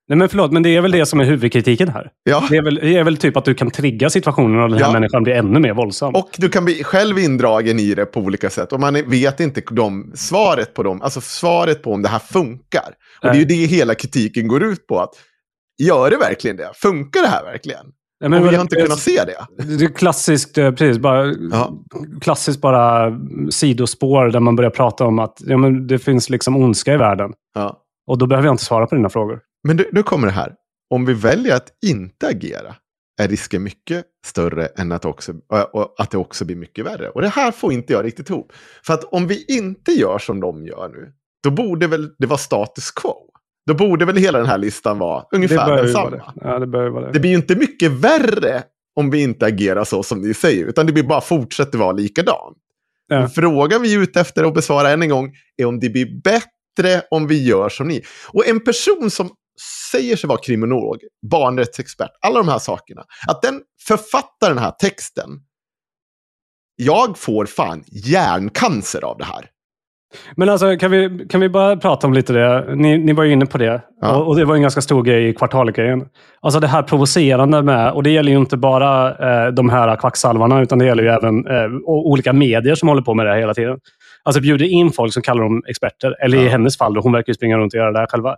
Nej 0.07 0.17
men 0.17 0.29
förlåt, 0.29 0.51
men 0.51 0.63
det 0.63 0.75
är 0.75 0.81
väl 0.81 0.91
det 0.91 1.05
som 1.05 1.19
är 1.19 1.25
huvudkritiken 1.25 1.89
här? 1.89 2.11
Ja. 2.23 2.43
Det, 2.49 2.57
är 2.57 2.61
väl, 2.61 2.75
det 2.75 2.95
är 2.95 3.03
väl 3.03 3.17
typ 3.17 3.37
att 3.37 3.45
du 3.45 3.53
kan 3.53 3.71
trigga 3.71 4.09
situationen 4.09 4.59
och 4.59 4.69
den 4.69 4.77
här 4.77 4.85
ja. 4.85 4.93
människan 4.93 5.23
blir 5.23 5.33
ännu 5.33 5.59
mer 5.59 5.73
våldsam. 5.73 6.15
Och 6.15 6.29
du 6.37 6.49
kan 6.49 6.65
bli 6.65 6.83
själv 6.83 7.19
indragen 7.19 7.79
i 7.79 7.93
det 7.93 8.05
på 8.05 8.19
olika 8.19 8.49
sätt. 8.49 8.73
Och 8.73 8.79
man 8.79 8.93
vet 8.93 9.39
inte 9.39 9.61
de, 9.71 10.11
svaret 10.15 10.73
på 10.73 10.83
dem, 10.83 11.01
alltså 11.01 11.21
svaret 11.21 11.83
på 11.83 11.93
om 11.93 12.01
det 12.01 12.09
här 12.09 12.19
funkar. 12.19 12.93
Och 13.21 13.27
det 13.29 13.35
är 13.35 13.39
ju 13.39 13.45
det 13.45 13.53
hela 13.53 13.95
kritiken 13.95 14.47
går 14.47 14.63
ut 14.63 14.87
på. 14.87 14.99
att 14.99 15.13
Gör 15.77 16.09
det 16.09 16.17
verkligen 16.17 16.57
det? 16.57 16.69
Funkar 16.75 17.21
det 17.21 17.27
här 17.27 17.43
verkligen? 17.43 17.85
Nej, 18.19 18.29
men, 18.29 18.43
och 18.43 18.51
vi 18.51 18.55
har 18.55 18.61
inte 18.61 18.75
kunnat 18.75 18.99
se 18.99 19.23
det. 19.25 19.65
Det 19.77 19.85
är 19.85 19.89
klassiskt, 19.89 20.57
eh, 20.57 20.71
precis, 20.71 20.97
bara, 20.97 21.25
ja. 21.51 21.73
klassiskt 22.21 22.61
bara 22.61 23.19
sidospår 23.49 24.25
där 24.25 24.39
man 24.39 24.55
börjar 24.55 24.69
prata 24.69 25.05
om 25.05 25.19
att 25.19 25.37
ja, 25.45 25.57
men 25.57 25.87
det 25.87 25.99
finns 25.99 26.29
liksom 26.29 26.55
ondska 26.55 26.93
i 26.93 26.97
världen. 26.97 27.33
Ja. 27.55 27.81
Och 28.07 28.17
då 28.17 28.27
behöver 28.27 28.47
jag 28.47 28.53
inte 28.53 28.65
svara 28.65 28.87
på 28.87 28.95
dina 28.95 29.09
frågor. 29.09 29.39
Men 29.67 29.85
nu 29.91 30.03
kommer 30.03 30.27
det 30.27 30.33
här. 30.33 30.53
Om 30.89 31.05
vi 31.05 31.13
väljer 31.13 31.55
att 31.55 31.67
inte 31.85 32.27
agera 32.27 32.75
är 33.21 33.27
risken 33.27 33.63
mycket 33.63 34.05
större 34.25 34.65
än 34.65 34.91
att, 34.91 35.05
också, 35.05 35.33
att 35.97 36.11
det 36.11 36.17
också 36.17 36.45
blir 36.45 36.55
mycket 36.55 36.85
värre. 36.85 37.09
Och 37.09 37.21
det 37.21 37.27
här 37.27 37.51
får 37.51 37.73
inte 37.73 37.93
jag 37.93 38.05
riktigt 38.05 38.29
ihop. 38.29 38.53
För 38.85 38.93
att 38.93 39.03
om 39.03 39.27
vi 39.27 39.45
inte 39.47 39.91
gör 39.91 40.17
som 40.17 40.39
de 40.39 40.65
gör 40.65 40.89
nu, 40.89 41.11
då 41.43 41.51
borde 41.51 41.87
väl 41.87 42.09
det 42.17 42.27
vara 42.27 42.37
status 42.37 42.91
quo. 42.91 43.15
Då 43.67 43.73
borde 43.73 44.05
väl 44.05 44.17
hela 44.17 44.37
den 44.37 44.47
här 44.47 44.57
listan 44.57 44.99
vara 44.99 45.23
ungefär 45.31 45.77
densamma. 45.77 46.09
Det. 46.09 46.23
Ja, 46.35 46.59
det, 46.59 46.65
det. 46.65 47.11
det 47.13 47.19
blir 47.19 47.31
ju 47.31 47.37
inte 47.37 47.55
mycket 47.55 47.91
värre 47.91 48.63
om 48.95 49.09
vi 49.09 49.21
inte 49.21 49.45
agerar 49.45 49.83
så 49.83 50.03
som 50.03 50.21
ni 50.21 50.33
säger, 50.33 50.65
utan 50.65 50.85
det 50.85 50.93
blir 50.93 51.03
bara 51.03 51.21
fortsätter 51.21 51.77
vara 51.77 51.91
likadant. 51.91 52.57
Ja. 53.07 53.27
Frågan 53.27 53.81
vi 53.81 53.95
är 53.95 53.99
ute 53.99 54.21
efter 54.21 54.43
att 54.43 54.53
besvara 54.53 54.89
än 54.89 55.01
en 55.01 55.09
gång 55.09 55.31
är 55.57 55.65
om 55.65 55.79
det 55.79 55.89
blir 55.89 56.21
bättre 56.21 57.01
om 57.11 57.27
vi 57.27 57.43
gör 57.43 57.69
som 57.69 57.87
ni. 57.87 58.03
Och 58.27 58.47
en 58.47 58.59
person 58.59 59.11
som 59.11 59.29
säger 59.91 60.15
sig 60.15 60.27
vara 60.27 60.39
kriminolog, 60.39 60.99
barnrättsexpert, 61.31 62.11
alla 62.21 62.37
de 62.37 62.47
här 62.47 62.59
sakerna. 62.59 63.03
Att 63.27 63.41
den 63.41 63.61
författar 63.87 64.49
den 64.49 64.57
här 64.57 64.71
texten, 64.71 65.29
jag 66.75 67.17
får 67.17 67.45
fan 67.45 67.83
hjärncancer 67.87 69.03
av 69.03 69.17
det 69.17 69.25
här. 69.25 69.49
Men 70.35 70.49
alltså, 70.49 70.77
kan 70.77 70.91
vi, 70.91 71.27
kan 71.29 71.41
vi 71.41 71.49
bara 71.49 71.77
prata 71.77 72.07
om 72.07 72.13
lite 72.13 72.33
det? 72.33 72.75
Ni, 72.75 72.97
ni 72.97 73.13
var 73.13 73.23
ju 73.23 73.31
inne 73.31 73.45
på 73.45 73.57
det. 73.57 73.81
Ja. 74.01 74.15
Och, 74.15 74.27
och, 74.27 74.35
det 74.35 74.45
var 74.45 74.55
en 74.55 74.61
ganska 74.61 74.81
stor 74.81 75.03
grej 75.03 75.29
i 75.29 75.33
kvartalgrejen. 75.33 76.05
Alltså 76.41 76.59
det 76.59 76.67
här 76.67 76.83
provocerande 76.83 77.61
med, 77.61 77.91
och 77.91 78.03
det 78.03 78.09
gäller 78.09 78.31
ju 78.31 78.37
inte 78.37 78.57
bara 78.57 79.09
eh, 79.09 79.51
de 79.51 79.69
här 79.69 79.95
kvacksalvarna, 79.95 80.61
utan 80.61 80.79
det 80.79 80.85
gäller 80.85 81.03
ju 81.03 81.09
även 81.09 81.47
eh, 81.47 81.67
olika 81.85 82.33
medier 82.33 82.75
som 82.75 82.89
håller 82.89 83.01
på 83.01 83.13
med 83.13 83.25
det 83.25 83.31
här 83.31 83.39
hela 83.39 83.53
tiden. 83.53 83.79
Alltså 84.23 84.41
bjuder 84.41 84.65
in 84.65 84.91
folk 84.91 85.13
som 85.13 85.23
kallar 85.23 85.43
dem 85.43 85.63
experter. 85.67 86.15
Eller 86.23 86.37
ja. 86.37 86.43
i 86.43 86.47
hennes 86.47 86.77
fall, 86.77 86.93
då, 86.93 87.01
hon 87.01 87.11
verkar 87.11 87.29
ju 87.29 87.33
springa 87.33 87.57
runt 87.57 87.73
och 87.73 87.77
göra 87.77 87.91
det 87.91 87.99
här 87.99 88.07
själva. 88.07 88.35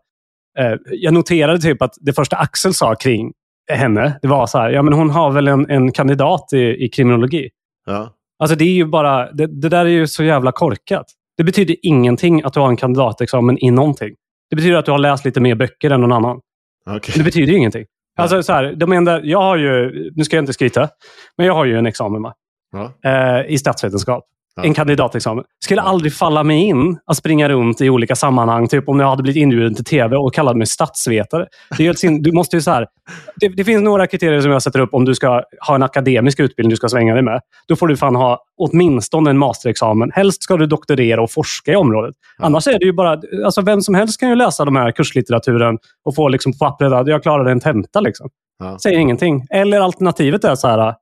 Eh, 0.59 0.73
jag 0.85 1.13
noterade 1.13 1.59
typ 1.59 1.81
att 1.81 1.93
det 2.01 2.13
första 2.13 2.35
Axel 2.35 2.73
sa 2.73 2.95
kring 2.95 3.33
henne, 3.71 4.19
det 4.21 4.27
var 4.27 4.47
så 4.47 4.57
här, 4.57 4.69
ja 4.69 4.81
men 4.81 4.93
hon 4.93 5.09
har 5.09 5.31
väl 5.31 5.47
en, 5.47 5.69
en 5.69 5.91
kandidat 5.91 6.53
i, 6.53 6.85
i 6.85 6.89
kriminologi. 6.89 7.49
Ja. 7.85 8.13
Alltså 8.39 8.55
det 8.55 8.63
är 8.65 8.73
ju 8.73 8.85
bara, 8.85 9.31
det, 9.31 9.47
det, 9.61 9.69
där 9.69 9.85
är 9.85 9.89
ju 9.89 10.07
så 10.07 10.23
jävla 10.23 10.51
korkat. 10.51 11.05
Det 11.37 11.43
betyder 11.43 11.75
ingenting 11.81 12.43
att 12.43 12.53
du 12.53 12.59
har 12.59 12.69
en 12.69 12.77
kandidatexamen 12.77 13.63
i 13.63 13.71
någonting. 13.71 14.15
Det 14.49 14.55
betyder 14.55 14.77
att 14.77 14.85
du 14.85 14.91
har 14.91 14.99
läst 14.99 15.25
lite 15.25 15.39
mer 15.39 15.55
böcker 15.55 15.91
än 15.91 16.01
någon 16.01 16.11
annan. 16.11 16.39
Okay. 16.85 17.13
Det 17.17 17.23
betyder 17.23 17.51
ju 17.51 17.57
ingenting. 17.57 17.85
Alltså, 18.17 18.43
så 18.43 18.53
här, 18.53 18.73
de 18.75 18.91
enda, 18.91 19.21
jag 19.23 19.41
har 19.41 19.57
ju, 19.57 19.91
nu 20.15 20.23
ska 20.23 20.35
jag 20.35 20.41
inte 20.41 20.53
skryta, 20.53 20.89
men 21.37 21.47
jag 21.47 21.53
har 21.53 21.65
ju 21.65 21.77
en 21.77 21.85
examen 21.85 22.21
med, 22.21 22.33
ja. 22.71 22.93
eh, 23.09 23.51
i 23.51 23.57
statsvetenskap 23.57 24.23
en 24.63 24.73
kandidatexamen. 24.73 25.43
skulle 25.63 25.81
aldrig 25.81 26.13
falla 26.13 26.43
mig 26.43 26.57
in 26.57 26.99
att 27.05 27.17
springa 27.17 27.49
runt 27.49 27.81
i 27.81 27.89
olika 27.89 28.15
sammanhang. 28.15 28.67
Typ 28.67 28.89
om 28.89 28.99
jag 28.99 29.09
hade 29.09 29.23
blivit 29.23 29.41
inbjuden 29.41 29.75
till 29.75 29.85
tv 29.85 30.15
och 30.15 30.33
kallade 30.33 30.57
mig 30.57 30.67
statsvetare. 30.67 31.47
Det, 31.77 31.87
är 31.87 32.23
du 32.23 32.31
måste 32.31 32.55
ju 32.55 32.61
så 32.61 32.71
här, 32.71 32.87
det, 33.35 33.47
det, 33.47 33.63
finns 33.63 33.83
några 33.83 34.07
kriterier 34.07 34.41
som 34.41 34.51
jag 34.51 34.61
sätter 34.61 34.79
upp 34.79 34.93
om 34.93 35.05
du 35.05 35.15
ska 35.15 35.43
ha 35.67 35.75
en 35.75 35.83
akademisk 35.83 36.39
utbildning 36.39 36.69
du 36.69 36.75
ska 36.75 36.89
svänga 36.89 37.13
dig 37.13 37.23
med. 37.23 37.41
Då 37.67 37.75
får 37.75 37.87
du 37.87 37.97
fan 37.97 38.15
ha 38.15 38.43
åtminstone 38.57 39.29
en 39.29 39.37
masterexamen. 39.37 40.11
Helst 40.13 40.43
ska 40.43 40.57
du 40.57 40.65
doktorera 40.65 41.21
och 41.21 41.31
forska 41.31 41.71
i 41.71 41.75
området. 41.75 42.15
Annars 42.37 42.67
är 42.67 42.79
det 42.79 42.85
ju 42.85 42.93
bara... 42.93 43.21
Alltså 43.45 43.61
vem 43.61 43.81
som 43.81 43.95
helst 43.95 44.19
kan 44.19 44.29
ju 44.29 44.35
läsa 44.35 44.65
de 44.65 44.75
här 44.75 44.91
kurslitteraturen 44.91 45.77
och 46.05 46.15
få 46.15 46.27
liksom 46.27 46.51
på 46.51 46.57
pappret 46.57 46.93
att 46.93 47.07
jag 47.07 47.23
klarade 47.23 47.51
en 47.51 47.59
tenta. 47.59 47.99
Liksom. 47.99 48.29
Ja. 48.59 48.79
Säger 48.79 48.99
ingenting. 48.99 49.45
Eller 49.49 49.81
alternativet 49.81 50.43
är 50.43 50.55
så 50.55 50.67
här, 50.67 50.95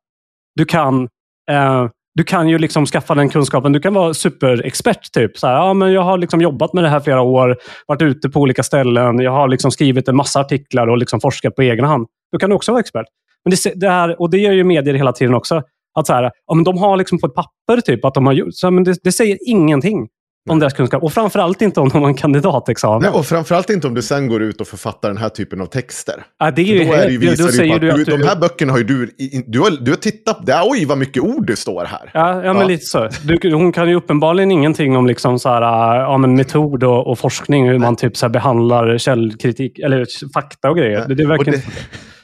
du 0.56 0.65
kan 0.65 1.10
eh, 1.52 1.88
du 2.16 2.24
kan 2.24 2.50
ju 2.50 2.58
liksom 2.58 2.86
skaffa 2.86 3.16
den 3.16 3.30
kunskapen. 3.30 3.72
Du 3.72 3.80
kan 3.80 3.94
vara 3.94 4.14
superexpert. 4.14 5.12
Typ. 5.12 5.38
Så 5.38 5.48
här, 5.48 5.54
ja, 5.54 5.74
men 5.74 5.94
jag 5.94 6.02
har 6.02 6.18
liksom 6.18 6.42
jobbat 6.42 6.74
med 6.74 6.84
det 6.84 6.90
här 6.90 7.00
flera 7.00 7.22
år, 7.22 7.58
varit 7.88 8.02
ute 8.02 8.30
på 8.30 8.40
olika 8.40 8.64
ställen. 8.64 9.20
Jag 9.20 9.32
har 9.32 9.48
liksom 9.48 9.72
skrivit 9.72 10.08
en 10.08 10.16
massa 10.16 10.40
artiklar 10.40 10.88
och 10.88 10.98
liksom 10.98 11.22
forskat 11.22 11.56
på 11.56 11.62
egen 11.62 11.86
hand. 11.86 12.08
Då 12.32 12.38
kan 12.38 12.50
du 12.50 12.56
också 12.56 12.72
vara 12.72 12.80
expert. 12.80 13.06
Men 13.46 13.52
det, 13.52 13.80
det 13.80 13.90
här, 13.90 14.22
och 14.22 14.30
det 14.30 14.38
gör 14.38 14.52
ju 14.52 14.64
medier 14.64 14.94
hela 14.94 15.12
tiden 15.12 15.36
också. 15.36 15.62
Att 16.00 16.08
så 16.08 16.14
här, 16.14 16.32
ja, 16.48 16.54
men 16.54 16.64
de 16.64 16.78
har 16.78 16.98
liksom 16.98 17.20
på 17.20 17.28
ett 17.28 17.36
papper 17.36 17.82
typ 17.82 18.06
att 18.06 18.14
de 18.14 18.26
har 18.26 18.34
gjort. 18.34 18.54
Så, 18.54 18.72
men 18.72 18.84
det, 18.84 18.96
det 19.04 19.12
säger 19.12 19.38
ingenting 19.46 20.08
om 20.49 20.59
deras 20.59 20.73
kunskap. 20.73 21.03
Och 21.03 21.13
framförallt 21.13 21.61
inte 21.61 21.80
om 21.80 21.89
de 21.89 22.01
har 22.01 22.07
en 22.07 22.15
kandidatexamen. 22.15 23.01
Nej, 23.01 23.11
och 23.11 23.26
framförallt 23.26 23.69
inte 23.69 23.88
om 23.88 23.93
du 23.93 24.01
sen 24.01 24.27
går 24.27 24.41
ut 24.41 24.61
och 24.61 24.67
författar 24.67 25.09
den 25.09 25.17
här 25.17 25.30
typen 25.30 25.61
av 25.61 25.65
texter. 25.65 26.23
Ja, 26.39 26.51
det 26.51 26.61
är 26.61 26.65
ju, 26.65 26.85
då 26.85 26.93
är 26.93 27.05
det 27.05 27.11
ju, 27.11 27.17
visar 27.17 27.43
då 27.43 27.51
säger 27.51 27.80
du, 27.80 27.91
att 27.91 27.97
du, 27.97 28.03
de 28.03 28.23
här 28.23 28.35
böckerna 28.35 28.72
har 28.72 28.80
ju 28.80 28.84
du, 28.84 29.11
du 29.47 29.59
har, 29.59 29.72
du 29.72 29.91
har 29.91 29.97
tittat, 29.97 30.45
det, 30.45 30.61
oj 30.63 30.85
vad 30.85 30.97
mycket 30.97 31.23
ord 31.23 31.47
det 31.47 31.55
står 31.55 31.85
här. 31.85 32.11
Ja, 32.13 32.43
ja 32.43 32.53
men 32.53 32.61
ja. 32.61 32.67
lite 32.67 32.85
så. 32.85 33.09
Du, 33.23 33.53
hon 33.53 33.72
kan 33.72 33.89
ju 33.89 33.95
uppenbarligen 33.95 34.51
ingenting 34.51 34.97
om 34.97 35.07
liksom 35.07 35.39
så 35.39 35.49
här, 35.49 35.61
ja, 35.95 36.17
men 36.17 36.35
metod 36.35 36.84
och, 36.84 37.07
och 37.07 37.19
forskning, 37.19 37.65
hur 37.65 37.72
Nej. 37.72 37.80
man 37.80 37.95
typ 37.95 38.17
så 38.17 38.30
behandlar 38.30 38.97
källkritik, 38.97 39.80
eller 39.80 40.05
fakta 40.34 40.69
och 40.69 40.77
grejer. 40.77 41.05
Det, 41.07 41.15
det, 41.15 41.27
verkar 41.27 41.51
det, 41.51 41.63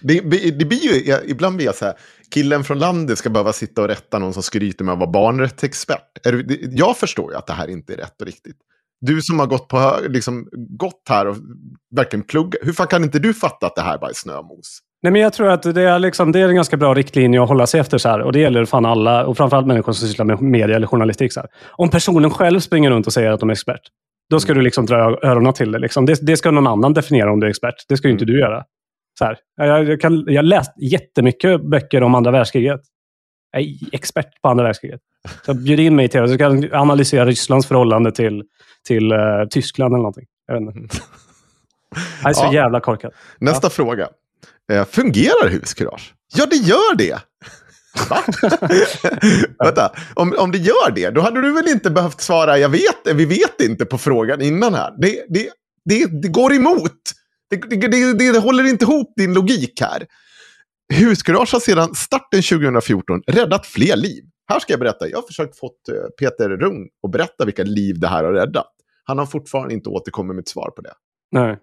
det, 0.02 0.52
det, 0.60 0.66
blir 0.66 0.84
ju, 0.84 1.16
ibland 1.28 1.56
blir 1.56 1.66
jag 1.66 1.76
så 1.76 1.86
här, 1.86 1.94
killen 2.32 2.64
från 2.64 2.80
landet 2.80 3.18
ska 3.18 3.30
behöva 3.30 3.54
sitta 3.54 3.82
och 3.82 3.88
rätta 3.88 4.20
någon 4.20 4.34
som 4.34 4.44
skryter 4.44 4.86
med 4.86 4.94
att 4.94 5.00
vara 5.00 5.12
barnrättsexpert. 5.12 6.18
Jag 6.72 6.98
förstår 6.98 7.32
ju 7.32 7.38
att 7.38 7.48
det 7.48 7.54
här 7.54 7.68
inte 7.68 7.94
är 7.94 7.98
rätt 7.98 8.22
och 8.22 8.28
riktigt. 8.28 8.58
Du 9.02 9.22
som 9.22 9.40
har 9.40 9.48
gått, 9.48 9.68
på, 9.68 9.96
liksom, 10.10 10.50
gått 10.54 11.02
här 11.10 11.28
och 11.28 11.36
verkligen 11.96 12.24
pluggat. 12.24 12.62
Hur 12.62 12.74
fan 12.74 12.88
kan 12.88 13.04
inte 13.04 13.20
du 13.20 13.34
fatta 13.34 13.68
att 13.68 13.76
det 13.76 13.82
här 13.82 13.98
bara 13.98 14.10
är 14.10 14.14
snömos? 14.16 14.80
Nej, 15.04 15.12
men 15.12 15.22
jag 15.22 15.34
tror 15.34 15.50
att 15.50 15.64
det 15.64 15.82
är, 15.82 16.00
liksom, 16.00 16.32
det 16.32 16.40
är 16.40 16.50
en 16.50 16.56
ganska 16.56 16.78
bra 16.78 16.94
riktlinje 16.94 17.44
att 17.44 17.50
hålla 17.50 17.68
sig 17.68 17.80
efter. 17.80 17.98
Så 17.98 18.10
här, 18.10 18.22
och 18.22 18.34
Det 18.34 18.40
gäller 18.40 18.66
fan 18.66 18.86
alla, 18.86 19.26
och 19.26 19.38
framförallt 19.38 19.68
människor 19.68 19.94
som 19.94 20.08
sysslar 20.08 20.26
med 20.26 20.42
media 20.42 20.76
eller 20.76 20.88
journalistik. 20.88 21.34
Så 21.34 21.40
här. 21.40 21.50
Om 21.70 21.90
personen 21.90 22.32
själv 22.32 22.60
springer 22.60 22.92
runt 22.92 23.08
och 23.08 23.14
säger 23.14 23.32
att 23.32 23.40
de 23.40 23.50
är 23.50 23.54
expert, 23.54 23.82
då 24.30 24.40
ska 24.40 24.54
du 24.54 24.62
liksom 24.62 24.86
dra 24.86 25.20
öronen 25.24 25.54
till 25.54 25.72
det. 25.72 25.80
Liksom. 25.80 26.06
det. 26.06 26.20
Det 26.22 26.38
ska 26.38 26.52
någon 26.52 26.68
annan 26.68 26.94
definiera 26.94 27.32
om 27.32 27.40
du 27.40 27.48
är 27.48 27.50
expert. 27.50 27.76
Det 27.90 27.98
ska 27.98 28.10
inte 28.10 28.24
mm. 28.24 28.34
du 28.34 28.40
göra. 28.40 28.64
Så 29.22 29.26
här. 29.26 29.38
Jag, 29.56 29.90
jag, 29.90 30.02
kan, 30.02 30.24
jag 30.28 30.36
har 30.36 30.44
läst 30.44 30.72
jättemycket 30.78 31.62
böcker 31.66 32.04
om 32.04 32.16
andra 32.16 32.32
världskriget. 32.32 32.82
Jag 33.52 33.62
är 33.62 33.68
expert 33.92 34.42
på 34.42 34.50
andra 34.50 34.64
världskriget. 34.64 35.00
Så 35.46 35.54
bjud 35.54 35.80
in 35.80 35.96
mig 35.96 36.08
till 36.08 36.22
det, 36.22 36.30
så 36.30 36.38
kan 36.38 36.62
jag 36.62 36.74
analysera 36.74 37.26
Rysslands 37.26 37.68
förhållande 37.68 38.12
till, 38.12 38.44
till 38.88 39.12
uh, 39.14 39.48
Tyskland 39.50 39.94
eller 39.94 40.02
någonting. 40.02 40.26
Jag 40.48 40.66
vet 40.66 40.76
inte. 40.76 40.98
Jag 42.24 42.30
är 42.30 42.34
så 42.34 42.46
ja. 42.46 42.54
jävla 42.54 42.80
korkad. 42.80 43.12
Nästa 43.40 43.66
ja. 43.66 43.70
fråga. 43.70 44.10
Eh, 44.72 44.86
fungerar 44.86 45.50
huskurage? 45.50 46.14
Ja, 46.36 46.46
det 46.46 46.56
gör 46.56 46.96
det. 46.96 47.22
Vänta, 49.64 49.92
om, 50.14 50.36
om 50.38 50.52
det 50.52 50.58
gör 50.58 50.92
det, 50.96 51.10
då 51.10 51.22
hade 51.22 51.42
du 51.42 51.54
väl 51.54 51.68
inte 51.68 51.90
behövt 51.90 52.22
svara 52.22 52.58
jag 52.58 52.70
vet, 52.70 53.16
vi 53.16 53.26
vet 53.26 53.62
inte 53.62 53.86
på 53.86 53.98
frågan 53.98 54.42
innan 54.42 54.74
här. 54.74 54.94
Det, 54.98 55.26
det, 55.30 55.50
det, 55.86 56.22
det 56.22 56.28
går 56.28 56.54
emot. 56.54 57.21
Det, 57.52 57.78
det, 57.78 58.14
det, 58.14 58.32
det 58.32 58.40
håller 58.40 58.70
inte 58.70 58.86
ihop 58.86 59.14
din 59.16 59.34
logik 59.34 59.82
här. 59.82 60.06
Huskurage 60.94 61.54
har 61.54 61.60
sedan 61.60 61.96
starten 61.96 62.42
2014 62.42 63.22
räddat 63.28 63.66
fler 63.66 63.96
liv. 63.96 64.24
Här 64.50 64.60
ska 64.60 64.74
jag 64.74 64.80
berätta. 64.80 65.08
Jag 65.08 65.18
har 65.18 65.28
försökt 65.28 65.60
få 65.60 65.66
eh, 65.66 66.10
Peter 66.20 66.50
Rung 66.50 66.88
att 67.06 67.12
berätta 67.12 67.46
vilka 67.46 67.64
liv 67.64 68.00
det 68.00 68.08
här 68.08 68.24
har 68.24 68.34
räddat. 68.34 68.72
Han 69.04 69.18
har 69.18 69.26
fortfarande 69.26 69.74
inte 69.74 69.90
återkommit 69.90 70.36
med 70.36 70.42
ett 70.42 70.48
svar 70.48 70.70
på 70.76 70.82
det. 70.82 70.94
Nej. 71.32 71.58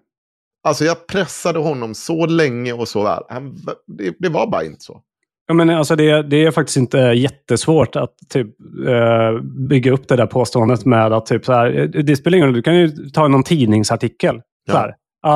Alltså 0.63 0.85
jag 0.85 1.07
pressade 1.07 1.59
honom 1.59 1.95
så 1.95 2.25
länge 2.25 2.73
och 2.73 2.87
så 2.87 3.03
väl. 3.03 3.23
Han, 3.29 3.55
det, 3.97 4.15
det 4.19 4.29
var 4.29 4.47
bara 4.47 4.63
inte 4.63 4.79
så. 4.79 5.01
Ja, 5.47 5.53
men 5.53 5.69
alltså 5.69 5.95
det, 5.95 6.23
det 6.23 6.45
är 6.45 6.51
faktiskt 6.51 6.77
inte 6.77 6.97
jättesvårt 6.97 7.95
att 7.95 8.13
typ, 8.29 8.47
uh, 8.87 9.41
bygga 9.69 9.91
upp 9.91 10.07
det 10.07 10.15
där 10.15 10.25
påståendet 10.25 10.85
med 10.85 11.13
att 11.13 11.25
typ 11.25 11.45
så 11.45 11.53
här, 11.53 11.69
det 12.03 12.15
spelar 12.15 12.37
ingen 12.37 12.47
roll, 12.47 12.55
du 12.55 12.61
kan 12.61 12.75
ju 12.75 13.09
ta 13.09 13.27
någon 13.27 13.43
tidningsartikel. 13.43 14.41
Ja. 14.65 14.73
Så 14.73 14.77
här, 14.79 14.89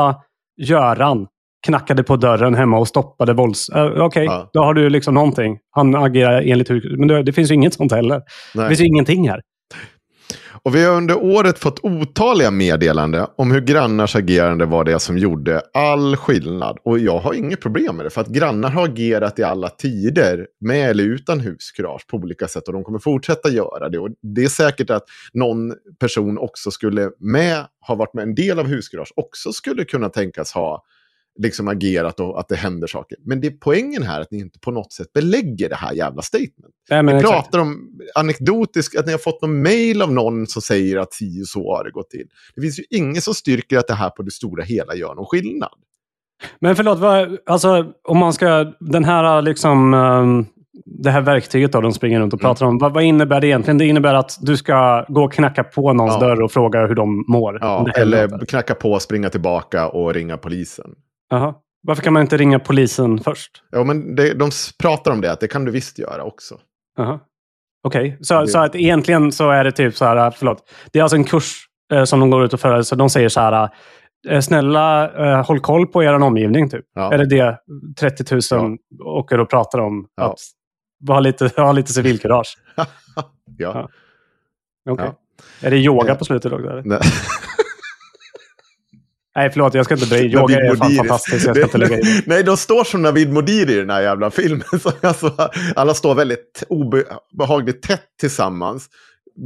uh, 0.09 0.19
Göran 0.57 1.27
knackade 1.65 2.03
på 2.03 2.15
dörren 2.15 2.55
hemma 2.55 2.77
och 2.77 2.87
stoppade 2.87 3.33
vålds... 3.33 3.69
Uh, 3.69 3.85
Okej, 3.85 4.01
okay, 4.01 4.25
ja. 4.25 4.49
då 4.53 4.63
har 4.63 4.73
du 4.73 4.89
liksom 4.89 5.13
någonting. 5.13 5.59
Han 5.71 5.95
agerar 5.95 6.41
enligt 6.41 6.69
hur... 6.69 6.97
Men 6.97 7.07
det, 7.07 7.23
det 7.23 7.33
finns 7.33 7.51
ju 7.51 7.55
inget 7.55 7.73
sånt 7.73 7.91
heller. 7.91 8.21
Nej. 8.55 8.63
Det 8.63 8.67
finns 8.67 8.81
ju 8.81 8.85
ingenting 8.85 9.29
här. 9.29 9.41
Och 10.65 10.75
vi 10.75 10.85
har 10.85 10.97
under 10.97 11.17
året 11.17 11.59
fått 11.59 11.79
otaliga 11.83 12.51
meddelande 12.51 13.27
om 13.35 13.51
hur 13.51 13.61
grannars 13.61 14.15
agerande 14.15 14.65
var 14.65 14.83
det 14.83 14.99
som 14.99 15.17
gjorde 15.17 15.61
all 15.73 16.15
skillnad. 16.15 16.77
Och 16.83 16.99
jag 16.99 17.19
har 17.19 17.33
inget 17.33 17.61
problem 17.61 17.95
med 17.95 18.05
det, 18.05 18.09
för 18.09 18.21
att 18.21 18.27
grannar 18.27 18.69
har 18.69 18.85
agerat 18.85 19.39
i 19.39 19.43
alla 19.43 19.69
tider, 19.69 20.47
med 20.59 20.89
eller 20.89 21.03
utan 21.03 21.39
huskurage, 21.39 22.07
på 22.07 22.17
olika 22.17 22.47
sätt. 22.47 22.67
Och 22.67 22.73
de 22.73 22.83
kommer 22.83 22.99
fortsätta 22.99 23.49
göra 23.49 23.89
det. 23.89 23.99
Och 23.99 24.09
det 24.35 24.43
är 24.43 24.49
säkert 24.49 24.89
att 24.89 25.03
någon 25.33 25.73
person 25.99 26.37
också 26.37 26.71
skulle 26.71 27.11
med, 27.19 27.65
ha 27.87 27.95
varit 27.95 28.13
med 28.13 28.23
en 28.23 28.35
del 28.35 28.59
av 28.59 28.67
huskurage, 28.67 29.13
också 29.15 29.51
skulle 29.51 29.85
kunna 29.85 30.09
tänkas 30.09 30.51
ha 30.51 30.83
liksom 31.39 31.67
agerat 31.67 32.19
och 32.19 32.39
att 32.39 32.47
det 32.47 32.55
händer 32.55 32.87
saker. 32.87 33.17
Men 33.25 33.41
det 33.41 33.47
är 33.47 33.51
poängen 33.51 34.03
här 34.03 34.21
att 34.21 34.31
ni 34.31 34.39
inte 34.39 34.59
på 34.59 34.71
något 34.71 34.93
sätt 34.93 35.13
belägger 35.13 35.69
det 35.69 35.75
här 35.75 35.93
jävla 35.93 36.21
statement. 36.21 36.73
Nej, 36.89 37.03
ni 37.03 37.11
pratar 37.11 37.37
exakt. 37.37 37.55
om 37.55 37.99
anekdotiskt, 38.15 38.97
att 38.97 39.05
ni 39.05 39.11
har 39.11 39.19
fått 39.19 39.41
någon 39.41 39.61
mail 39.61 40.01
av 40.01 40.11
någon 40.11 40.47
som 40.47 40.61
säger 40.61 40.97
att 40.97 41.13
si 41.13 41.43
och 41.43 41.47
så 41.47 41.75
har 41.75 41.83
det 41.83 41.91
gått 41.91 42.09
till. 42.09 42.27
Det 42.55 42.61
finns 42.61 42.79
ju 42.79 42.83
inget 42.89 43.23
som 43.23 43.33
styrker 43.33 43.77
att 43.77 43.87
det 43.87 43.93
här 43.93 44.09
på 44.09 44.23
det 44.23 44.31
stora 44.31 44.63
hela 44.63 44.95
gör 44.95 45.15
någon 45.15 45.25
skillnad. 45.25 45.73
Men 46.59 46.75
förlåt, 46.75 46.99
vad, 46.99 47.37
alltså 47.45 47.93
om 48.03 48.17
man 48.17 48.33
ska, 48.33 48.73
den 48.79 49.03
här 49.03 49.41
liksom, 49.41 49.93
um, 49.93 50.45
det 50.85 51.11
här 51.11 51.21
verktyget 51.21 51.71
då 51.71 51.81
de 51.81 51.93
springer 51.93 52.19
runt 52.19 52.33
och 52.33 52.41
pratar 52.41 52.65
mm. 52.65 52.73
om, 52.73 52.77
vad, 52.77 52.93
vad, 52.93 53.03
innebär 53.03 53.41
det 53.41 53.47
egentligen? 53.47 53.77
Det 53.77 53.85
innebär 53.85 54.13
att 54.13 54.37
du 54.41 54.57
ska 54.57 55.05
gå 55.07 55.23
och 55.23 55.33
knacka 55.33 55.63
på 55.63 55.93
någons 55.93 56.13
ja. 56.13 56.27
dörr 56.27 56.41
och 56.41 56.51
fråga 56.51 56.87
hur 56.87 56.95
de 56.95 57.25
mår. 57.27 57.57
Ja, 57.61 57.87
eller 57.95 58.45
knacka 58.45 58.75
på, 58.75 58.99
springa 58.99 59.29
tillbaka 59.29 59.87
och 59.87 60.13
ringa 60.13 60.37
polisen. 60.37 60.95
Aha. 61.33 61.59
Varför 61.87 62.03
kan 62.03 62.13
man 62.13 62.21
inte 62.21 62.37
ringa 62.37 62.59
polisen 62.59 63.19
först? 63.19 63.63
Ja, 63.71 63.83
men 63.83 64.15
det, 64.15 64.33
de 64.33 64.51
pratar 64.79 65.11
om 65.11 65.21
det, 65.21 65.31
att 65.31 65.39
det 65.39 65.47
kan 65.47 65.65
du 65.65 65.71
visst 65.71 65.99
göra 65.99 66.23
också. 66.23 66.55
Okej, 67.83 68.07
okay. 68.07 68.17
så, 68.21 68.41
det... 68.41 68.47
så 68.47 68.59
att 68.59 68.75
egentligen 68.75 69.31
så 69.31 69.49
är 69.49 69.63
det 69.63 69.71
typ 69.71 69.95
så 69.95 70.05
här, 70.05 70.31
förlåt. 70.31 70.69
Det 70.91 70.99
är 70.99 71.03
alltså 71.03 71.17
en 71.17 71.23
kurs 71.23 71.67
eh, 71.93 72.03
som 72.03 72.19
de 72.19 72.29
går 72.29 72.45
ut 72.45 72.53
och 72.53 72.59
för, 72.59 72.81
så 72.81 72.95
de 72.95 73.09
säger 73.09 73.29
så 73.29 73.39
här, 73.39 73.69
eh, 74.29 74.39
snälla 74.39 75.11
eh, 75.25 75.45
håll 75.45 75.59
koll 75.59 75.87
på 75.87 76.03
er 76.03 76.13
omgivning. 76.13 76.69
Typ. 76.69 76.85
Ja. 76.95 77.13
Är 77.13 77.17
det 77.17 77.25
det 77.25 77.57
30 77.99 78.33
000 78.33 78.41
ja. 78.49 78.77
åker 79.05 79.39
och 79.39 79.49
pratar 79.49 79.79
om? 79.79 80.07
Ja. 80.15 80.23
Att 80.23 80.39
ha 81.07 81.19
lite, 81.19 81.51
ha 81.57 81.71
lite 81.71 81.93
civilkurage? 81.93 82.57
ja. 83.57 83.89
ja. 84.83 84.91
Okay. 84.91 85.09
Är 85.61 85.71
det 85.71 85.77
yoga 85.77 86.15
på 86.15 86.25
slutet 86.25 86.53
också? 86.53 86.83
Nej, 89.35 89.49
förlåt. 89.49 89.73
Jag 89.73 89.85
ska 89.85 89.93
inte 89.93 90.07
börja. 90.09 90.23
Yoga 90.23 90.55
är 90.55 90.75
fan 90.75 90.91
fantastiskt. 90.91 91.45
Jag 91.45 91.55
ska 91.55 91.63
inte 91.63 91.77
lägga 91.77 91.97
in. 91.97 92.21
Nej, 92.25 92.43
de 92.43 92.57
står 92.57 92.83
som 92.83 93.01
Navid 93.01 93.33
Modiri 93.33 93.73
i 93.73 93.75
den 93.75 93.89
här 93.89 94.01
jävla 94.01 94.31
filmen. 94.31 94.63
Så 94.81 94.91
alltså, 95.01 95.49
alla 95.75 95.93
står 95.93 96.15
väldigt 96.15 96.63
obehagligt 96.69 97.81
tätt 97.81 98.05
tillsammans. 98.19 98.89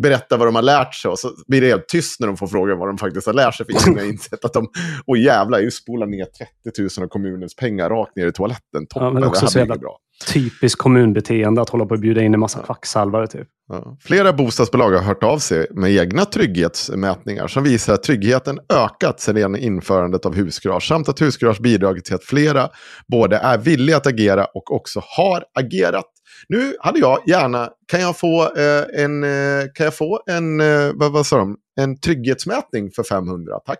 Berättar 0.01 0.37
vad 0.37 0.47
de 0.47 0.55
har 0.55 0.61
lärt 0.61 0.95
sig 0.95 1.11
och 1.11 1.19
så 1.19 1.31
blir 1.47 1.61
det 1.61 1.67
helt 1.67 1.87
tyst 1.87 2.19
när 2.19 2.27
de 2.27 2.37
får 2.37 2.47
frågan 2.47 2.77
vad 2.77 2.89
de 2.89 2.97
faktiskt 2.97 3.27
har 3.27 3.33
lärt 3.33 3.55
sig. 3.55 3.65
För 3.65 3.87
ingen 3.87 3.99
har 3.99 4.05
insett 4.05 4.45
att 4.45 4.53
de, 4.53 4.67
åh 5.05 5.19
jävlar, 5.19 5.59
ju 5.59 5.71
spolar 5.71 6.07
ner 6.07 6.25
30 6.65 6.81
000 6.99 7.05
av 7.05 7.07
kommunens 7.07 7.55
pengar 7.55 7.89
rakt 7.89 8.15
ner 8.15 8.27
i 8.27 8.31
toaletten. 8.31 8.87
Toppen, 8.87 9.07
ja, 9.07 9.13
men 9.13 9.23
också 9.23 9.45
det 9.45 9.59
här 9.59 9.65
blir 9.65 9.77
bra 9.77 9.99
typiskt 10.25 10.77
kommunbeteende 10.77 11.61
att 11.61 11.69
hålla 11.69 11.85
på 11.85 11.93
och 11.93 11.99
bjuda 11.99 12.21
in 12.21 12.33
en 12.33 12.39
massa 12.39 12.59
kvacksalvare. 12.59 13.27
Typ. 13.27 13.47
Ja. 13.69 13.97
Flera 13.99 14.33
bostadsbolag 14.33 14.91
har 14.91 15.01
hört 15.01 15.23
av 15.23 15.39
sig 15.39 15.67
med 15.71 15.91
egna 15.91 16.25
trygghetsmätningar 16.25 17.47
som 17.47 17.63
visar 17.63 17.93
att 17.93 18.03
tryggheten 18.03 18.59
ökat 18.73 19.19
sedan 19.19 19.55
införandet 19.55 20.25
av 20.25 20.35
huskurage 20.35 20.87
samt 20.87 21.09
att 21.09 21.21
huskurage 21.21 21.61
bidragit 21.61 22.05
till 22.05 22.15
att 22.15 22.23
flera 22.23 22.69
både 23.07 23.37
är 23.37 23.57
villiga 23.57 23.97
att 23.97 24.07
agera 24.07 24.45
och 24.45 24.71
också 24.71 25.01
har 25.17 25.43
agerat. 25.59 26.05
Nu 26.49 26.75
hade 26.79 26.99
jag 26.99 27.19
gärna, 27.27 27.69
kan 27.87 28.01
jag 28.01 28.17
få 28.17 28.43
eh, 28.43 29.03
en, 29.03 29.23
eh, 29.23 29.65
kan 29.73 29.83
jag 29.83 29.95
få 29.95 30.21
en, 30.25 30.61
eh, 30.61 30.91
vad, 30.93 31.11
vad 31.11 31.25
sa 31.25 31.37
de, 31.37 31.57
en 31.79 31.99
trygghetsmätning 31.99 32.91
för 32.91 33.03
500, 33.03 33.59
tack. 33.65 33.79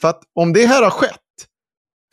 För 0.00 0.08
att 0.08 0.20
om 0.34 0.52
det 0.52 0.66
här 0.66 0.82
har 0.82 0.90
skett, 0.90 1.20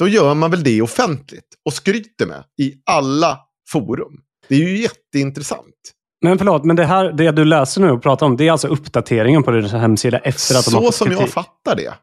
då 0.02 0.08
gör 0.08 0.34
man 0.34 0.52
väl 0.52 0.64
det 0.64 0.82
offentligt 0.82 1.48
och 1.66 1.74
skryter 1.74 2.26
med 2.26 2.44
i 2.62 2.74
alla 2.86 3.40
forum. 3.70 4.22
Det 4.48 4.56
är 4.56 4.60
ju 4.60 4.78
jätteintressant. 4.78 5.76
Men 6.22 6.38
förlåt, 6.38 6.66
men 6.66 6.76
det 6.76 6.86
här 6.86 7.12
det 7.12 7.32
du 7.32 7.46
läser 7.46 7.82
nu 7.82 7.92
och 7.92 8.04
pratar 8.04 8.26
om, 8.26 8.38
det 8.38 8.48
är 8.48 8.52
alltså 8.52 8.68
uppdateringen 8.68 9.44
på 9.44 9.52
din 9.52 9.66
hemsida 9.66 10.18
efter 10.18 10.56
att 10.56 10.66
de 10.66 10.74
har 10.74 10.82
fått 10.82 10.96
Så 10.96 11.06
som 11.06 11.14
jag 11.14 11.30
fattar 11.30 11.76
det. 11.76 11.94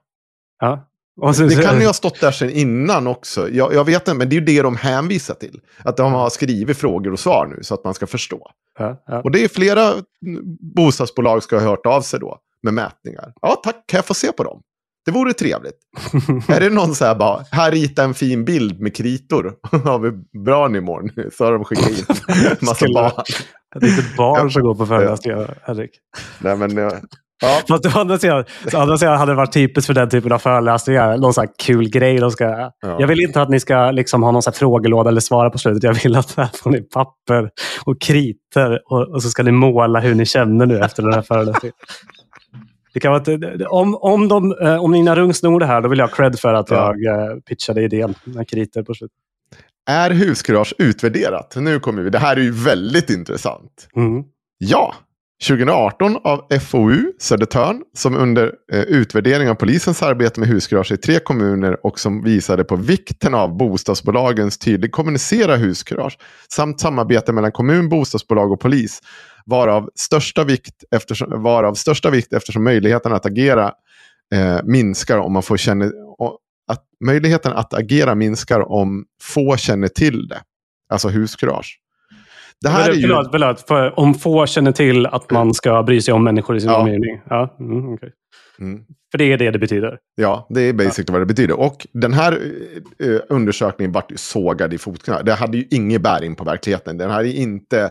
Ja. 0.60 0.88
Så, 1.34 1.42
det 1.42 1.62
kan 1.62 1.80
ju 1.80 1.86
ha 1.86 1.92
stått 1.92 2.20
där 2.20 2.30
sedan 2.30 2.50
innan 2.50 3.06
också. 3.06 3.48
Jag, 3.50 3.74
jag, 3.74 3.84
vet 3.84 4.08
inte, 4.08 4.14
men 4.14 4.28
det 4.28 4.36
är 4.36 4.40
ju 4.40 4.46
det 4.46 4.62
de 4.62 4.76
hänvisar 4.76 5.34
till. 5.34 5.60
Att 5.84 5.96
de 5.96 6.12
har 6.12 6.30
skrivit 6.30 6.78
frågor 6.78 7.12
och 7.12 7.20
svar 7.20 7.46
nu 7.56 7.62
så 7.62 7.74
att 7.74 7.84
man 7.84 7.94
ska 7.94 8.06
förstå. 8.06 8.50
Ja, 8.78 9.02
ja. 9.06 9.20
Och 9.22 9.30
det 9.30 9.44
är 9.44 9.48
flera 9.48 9.92
bostadsbolag 10.76 11.42
ska 11.42 11.56
ha 11.58 11.64
hört 11.68 11.86
av 11.86 12.00
sig 12.00 12.20
då 12.20 12.38
med 12.62 12.74
mätningar. 12.74 13.32
Ja, 13.42 13.60
tack, 13.64 13.84
kan 13.86 13.98
jag 13.98 14.04
få 14.04 14.14
se 14.14 14.32
på 14.32 14.44
dem? 14.44 14.62
Det 15.08 15.12
vore 15.12 15.32
trevligt. 15.32 15.74
är 16.48 16.60
det 16.60 16.70
någon 16.70 16.94
så 16.94 17.04
här 17.04 17.14
bara, 17.14 17.44
här 17.50 17.70
rita 17.70 18.04
en 18.04 18.14
fin 18.14 18.44
bild 18.44 18.80
med 18.80 18.96
kritor. 18.96 19.54
har 19.84 19.98
vi 19.98 20.10
bra 20.44 20.66
imorgon. 20.66 21.30
Så 21.32 21.44
har 21.44 21.52
de 21.52 21.64
skickat 21.64 21.90
in 21.90 22.04
en 22.28 22.56
massa 22.60 22.86
barn. 22.94 23.24
Det 23.80 23.86
är 23.86 23.90
inte 23.90 24.04
barn 24.16 24.50
som 24.50 24.62
går 24.62 24.74
på 24.74 24.86
föreläsningar, 24.86 25.58
Henrik. 25.62 25.90
Nej, 26.38 26.56
men... 26.56 26.76
Ja. 27.40 27.60
Fast 27.68 27.86
å 27.86 27.98
andra 27.98 28.18
sidan, 28.18 28.44
andra 28.74 28.98
sidan 28.98 29.18
hade 29.18 29.32
det 29.32 29.36
varit 29.36 29.52
typiskt 29.52 29.86
för 29.86 29.94
den 29.94 30.08
typen 30.08 30.32
av 30.32 30.38
föreläsningar. 30.38 31.16
Någon 31.16 31.34
sån 31.34 31.46
kul 31.58 31.90
grej 31.90 32.18
de 32.18 32.30
ska... 32.30 32.44
Ja. 32.44 32.72
Jag 32.80 33.06
vill 33.06 33.20
inte 33.20 33.42
att 33.42 33.48
ni 33.48 33.60
ska 33.60 33.90
liksom 33.90 34.22
ha 34.22 34.30
någon 34.30 34.42
sån 34.42 34.52
frågelåda 34.52 35.10
eller 35.10 35.20
svara 35.20 35.50
på 35.50 35.58
slutet. 35.58 35.82
Jag 35.82 35.94
vill 35.94 36.16
att 36.16 36.36
här 36.36 36.48
får 36.62 36.70
ni 36.70 36.82
papper 36.82 37.50
och 37.84 38.00
kriter 38.00 38.80
och, 38.92 39.14
och 39.14 39.22
så 39.22 39.28
ska 39.28 39.42
ni 39.42 39.52
måla 39.52 40.00
hur 40.00 40.14
ni 40.14 40.26
känner 40.26 40.66
nu 40.66 40.78
efter 40.78 41.02
den 41.02 41.12
här 41.12 41.22
föreläsningen. 41.22 41.74
Det 42.92 43.00
kan 43.00 43.12
vara 43.12 43.68
om, 43.68 43.94
om, 43.94 44.28
de, 44.28 44.56
eh, 44.62 44.84
om 44.84 44.92
Nina 44.92 45.16
Rung 45.16 45.34
snor 45.34 45.60
det 45.60 45.66
här, 45.66 45.80
då 45.80 45.88
vill 45.88 45.98
jag 45.98 46.06
ha 46.06 46.14
cred 46.14 46.38
för 46.38 46.54
att 46.54 46.70
ja. 46.70 46.94
jag 46.96 47.30
eh, 47.30 47.36
pitchade 47.40 47.82
idén 47.82 48.14
med 48.24 48.48
kriter 48.48 48.82
på 48.82 48.94
slutet. 48.94 49.16
Är 49.90 50.10
huskurage 50.10 50.74
utvärderat? 50.78 51.56
Nu 51.56 51.80
kommer 51.80 52.02
vi. 52.02 52.10
Det 52.10 52.18
här 52.18 52.36
är 52.36 52.40
ju 52.40 52.50
väldigt 52.50 53.10
intressant. 53.10 53.88
Mm. 53.96 54.24
Ja, 54.58 54.94
2018 55.46 56.16
av 56.24 56.58
FoU 56.60 57.12
Södertörn 57.18 57.82
som 57.96 58.16
under 58.16 58.52
eh, 58.72 58.80
utvärdering 58.80 59.50
av 59.50 59.54
polisens 59.54 60.02
arbete 60.02 60.40
med 60.40 60.48
huskurage 60.48 60.92
i 60.92 60.96
tre 60.96 61.18
kommuner 61.18 61.86
och 61.86 62.00
som 62.00 62.22
visade 62.22 62.64
på 62.64 62.76
vikten 62.76 63.34
av 63.34 63.56
bostadsbolagens 63.56 64.58
tydligt 64.58 64.92
kommunicera 64.92 65.56
huskurage 65.56 66.18
samt 66.52 66.80
samarbete 66.80 67.32
mellan 67.32 67.52
kommun, 67.52 67.88
bostadsbolag 67.88 68.52
och 68.52 68.60
polis 68.60 69.02
var 69.44 69.68
av 69.68 69.90
största 69.94 70.44
vikt 70.44 70.84
eftersom, 70.90 71.42
var 71.42 71.64
av 71.64 71.74
största 71.74 72.10
vikt 72.10 72.32
eftersom 72.32 72.64
möjligheten 72.64 73.12
att 73.12 73.26
agera 73.26 73.72
eh, 74.34 74.58
minskar 74.64 75.18
om 75.18 75.32
man 75.32 75.42
får 75.42 75.56
känna, 75.56 75.84
att 76.68 76.84
möjligheten 77.04 77.52
att 77.52 77.74
agera 77.74 78.14
minskar 78.14 78.72
om 78.72 79.04
få 79.22 79.56
känner 79.56 79.88
till 79.88 80.28
det. 80.28 80.40
Alltså 80.88 81.08
huskurage. 81.08 81.80
Det 82.60 82.68
här 82.68 82.82
förlåt, 82.82 82.96
är 82.96 83.00
ju... 83.00 83.08
förlåt, 83.08 83.28
förlåt, 83.30 83.60
för 83.60 83.98
om 83.98 84.14
få 84.14 84.46
känner 84.46 84.72
till 84.72 85.06
att 85.06 85.30
man 85.30 85.54
ska 85.54 85.82
bry 85.82 86.00
sig 86.00 86.14
om 86.14 86.24
människor 86.24 86.56
i 86.56 86.60
sin 86.60 86.70
ja. 86.70 86.82
omgivning. 86.82 87.20
Ja, 87.30 87.56
mm, 87.60 87.88
okay. 87.88 88.10
mm. 88.60 88.84
För 89.10 89.18
det 89.18 89.32
är 89.32 89.38
det 89.38 89.50
det 89.50 89.58
betyder. 89.58 89.98
Ja, 90.14 90.46
det 90.50 90.60
är 90.60 90.72
basically 90.72 91.04
ja. 91.08 91.12
vad 91.12 91.20
det 91.20 91.26
betyder. 91.26 91.60
Och 91.60 91.86
den 91.92 92.12
här 92.12 92.38
uh, 93.04 93.20
undersökningen 93.28 93.92
vart 93.92 94.12
sågad 94.16 94.74
i 94.74 94.78
fotknölarna. 94.78 95.24
Det 95.24 95.34
hade 95.34 95.58
ju 95.58 95.64
ingen 95.70 96.02
bäring 96.02 96.34
på 96.34 96.44
verkligheten. 96.44 96.98
Den 96.98 97.10
hade 97.10 97.32
inte 97.32 97.90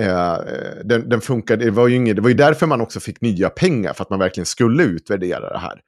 Eh, 0.00 0.38
den, 0.84 1.08
den 1.08 1.20
funkade, 1.20 1.64
det 1.64 1.70
var, 1.70 1.88
ju 1.88 1.96
inget, 1.96 2.16
det 2.16 2.22
var 2.22 2.28
ju 2.28 2.34
därför 2.34 2.66
man 2.66 2.80
också 2.80 3.00
fick 3.00 3.20
nya 3.20 3.48
pengar, 3.48 3.92
för 3.92 4.02
att 4.02 4.10
man 4.10 4.18
verkligen 4.18 4.46
skulle 4.46 4.82
utvärdera 4.82 5.52
det 5.52 5.58
här. 5.58 5.80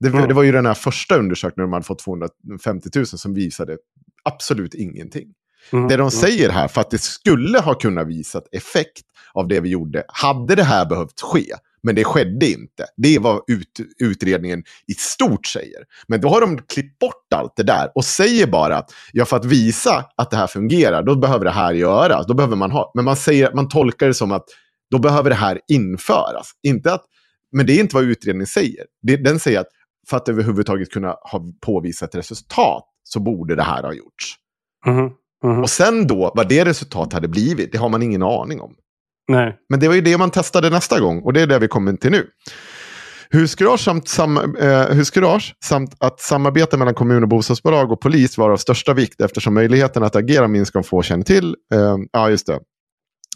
Det, 0.00 0.08
mm. 0.08 0.28
det 0.28 0.34
var 0.34 0.42
ju 0.42 0.52
den 0.52 0.66
här 0.66 0.74
första 0.74 1.16
undersökningen 1.16 1.66
där 1.66 1.70
man 1.70 1.76
hade 1.76 1.86
fått 1.86 1.98
250 1.98 2.88
000 2.96 3.06
som 3.06 3.34
visade 3.34 3.76
absolut 4.24 4.74
ingenting. 4.74 5.28
Mm. 5.72 5.88
Det 5.88 5.96
de 5.96 6.00
mm. 6.00 6.10
säger 6.10 6.50
här, 6.50 6.68
för 6.68 6.80
att 6.80 6.90
det 6.90 7.00
skulle 7.00 7.58
ha 7.58 7.74
kunnat 7.74 8.06
visa 8.06 8.42
effekt 8.52 9.02
av 9.34 9.48
det 9.48 9.60
vi 9.60 9.68
gjorde, 9.68 10.04
hade 10.08 10.54
det 10.54 10.62
här 10.62 10.86
behövt 10.86 11.20
ske, 11.20 11.54
men 11.82 11.94
det 11.94 12.04
skedde 12.04 12.50
inte. 12.50 12.86
Det 12.96 13.14
är 13.14 13.20
vad 13.20 13.40
ut, 13.46 13.80
utredningen 13.98 14.64
i 14.86 14.92
stort 14.92 15.46
säger. 15.46 15.84
Men 16.08 16.20
då 16.20 16.28
har 16.28 16.40
de 16.40 16.58
klippt 16.58 16.98
bort 16.98 17.32
allt 17.34 17.56
det 17.56 17.62
där 17.62 17.92
och 17.94 18.04
säger 18.04 18.46
bara 18.46 18.76
att 18.76 18.90
ja, 19.12 19.24
för 19.24 19.36
att 19.36 19.44
visa 19.44 20.04
att 20.16 20.30
det 20.30 20.36
här 20.36 20.46
fungerar, 20.46 21.02
då 21.02 21.16
behöver 21.16 21.44
det 21.44 21.50
här 21.50 21.74
göras. 21.74 22.26
Då 22.26 22.34
behöver 22.34 22.56
man 22.56 22.70
ha. 22.70 22.92
Men 22.94 23.04
man, 23.04 23.16
säger, 23.16 23.52
man 23.54 23.68
tolkar 23.68 24.06
det 24.06 24.14
som 24.14 24.32
att 24.32 24.44
då 24.90 24.98
behöver 24.98 25.30
det 25.30 25.36
här 25.36 25.60
införas. 25.68 26.50
Inte 26.62 26.92
att, 26.92 27.04
men 27.52 27.66
det 27.66 27.72
är 27.72 27.80
inte 27.80 27.96
vad 27.96 28.04
utredningen 28.04 28.46
säger. 28.46 28.84
Den 29.02 29.40
säger 29.40 29.60
att 29.60 29.68
för 30.08 30.16
att 30.16 30.28
överhuvudtaget 30.28 30.90
kunna 30.90 31.08
ha 31.08 31.42
påvisat 31.60 32.14
resultat 32.14 32.84
så 33.02 33.20
borde 33.20 33.54
det 33.54 33.62
här 33.62 33.82
ha 33.82 33.92
gjorts. 33.92 34.34
Mm 34.86 35.10
-hmm. 35.44 35.62
Och 35.62 35.70
sen 35.70 36.06
då, 36.06 36.32
vad 36.34 36.48
det 36.48 36.64
resultat 36.64 37.12
hade 37.12 37.28
blivit, 37.28 37.72
det 37.72 37.78
har 37.78 37.88
man 37.88 38.02
ingen 38.02 38.22
aning 38.22 38.60
om. 38.60 38.74
Nej. 39.28 39.56
Men 39.68 39.80
det 39.80 39.88
var 39.88 39.94
ju 39.94 40.00
det 40.00 40.18
man 40.18 40.30
testade 40.30 40.70
nästa 40.70 41.00
gång 41.00 41.22
och 41.22 41.32
det 41.32 41.40
är 41.40 41.46
det 41.46 41.58
vi 41.58 41.68
kommer 41.68 41.92
till 41.92 42.10
nu. 42.10 42.26
Huskurage 43.30 43.80
samt, 43.80 44.08
sam, 44.08 44.56
eh, 44.56 44.88
huskurage 44.88 45.54
samt 45.64 45.96
att 46.00 46.20
samarbeta 46.20 46.76
mellan 46.76 46.94
kommun 46.94 47.22
och 47.22 47.28
bostadsbolag 47.28 47.92
och 47.92 48.00
polis 48.00 48.38
var 48.38 48.50
av 48.50 48.56
största 48.56 48.94
vikt 48.94 49.20
eftersom 49.20 49.54
möjligheten 49.54 50.02
att 50.02 50.16
agera 50.16 50.48
minskar 50.48 50.80
om 50.80 50.84
få 50.84 51.02
känner 51.02 51.24
till. 51.24 51.56
Eh, 51.74 51.96
ja, 52.12 52.30
just 52.30 52.46
det. 52.46 52.58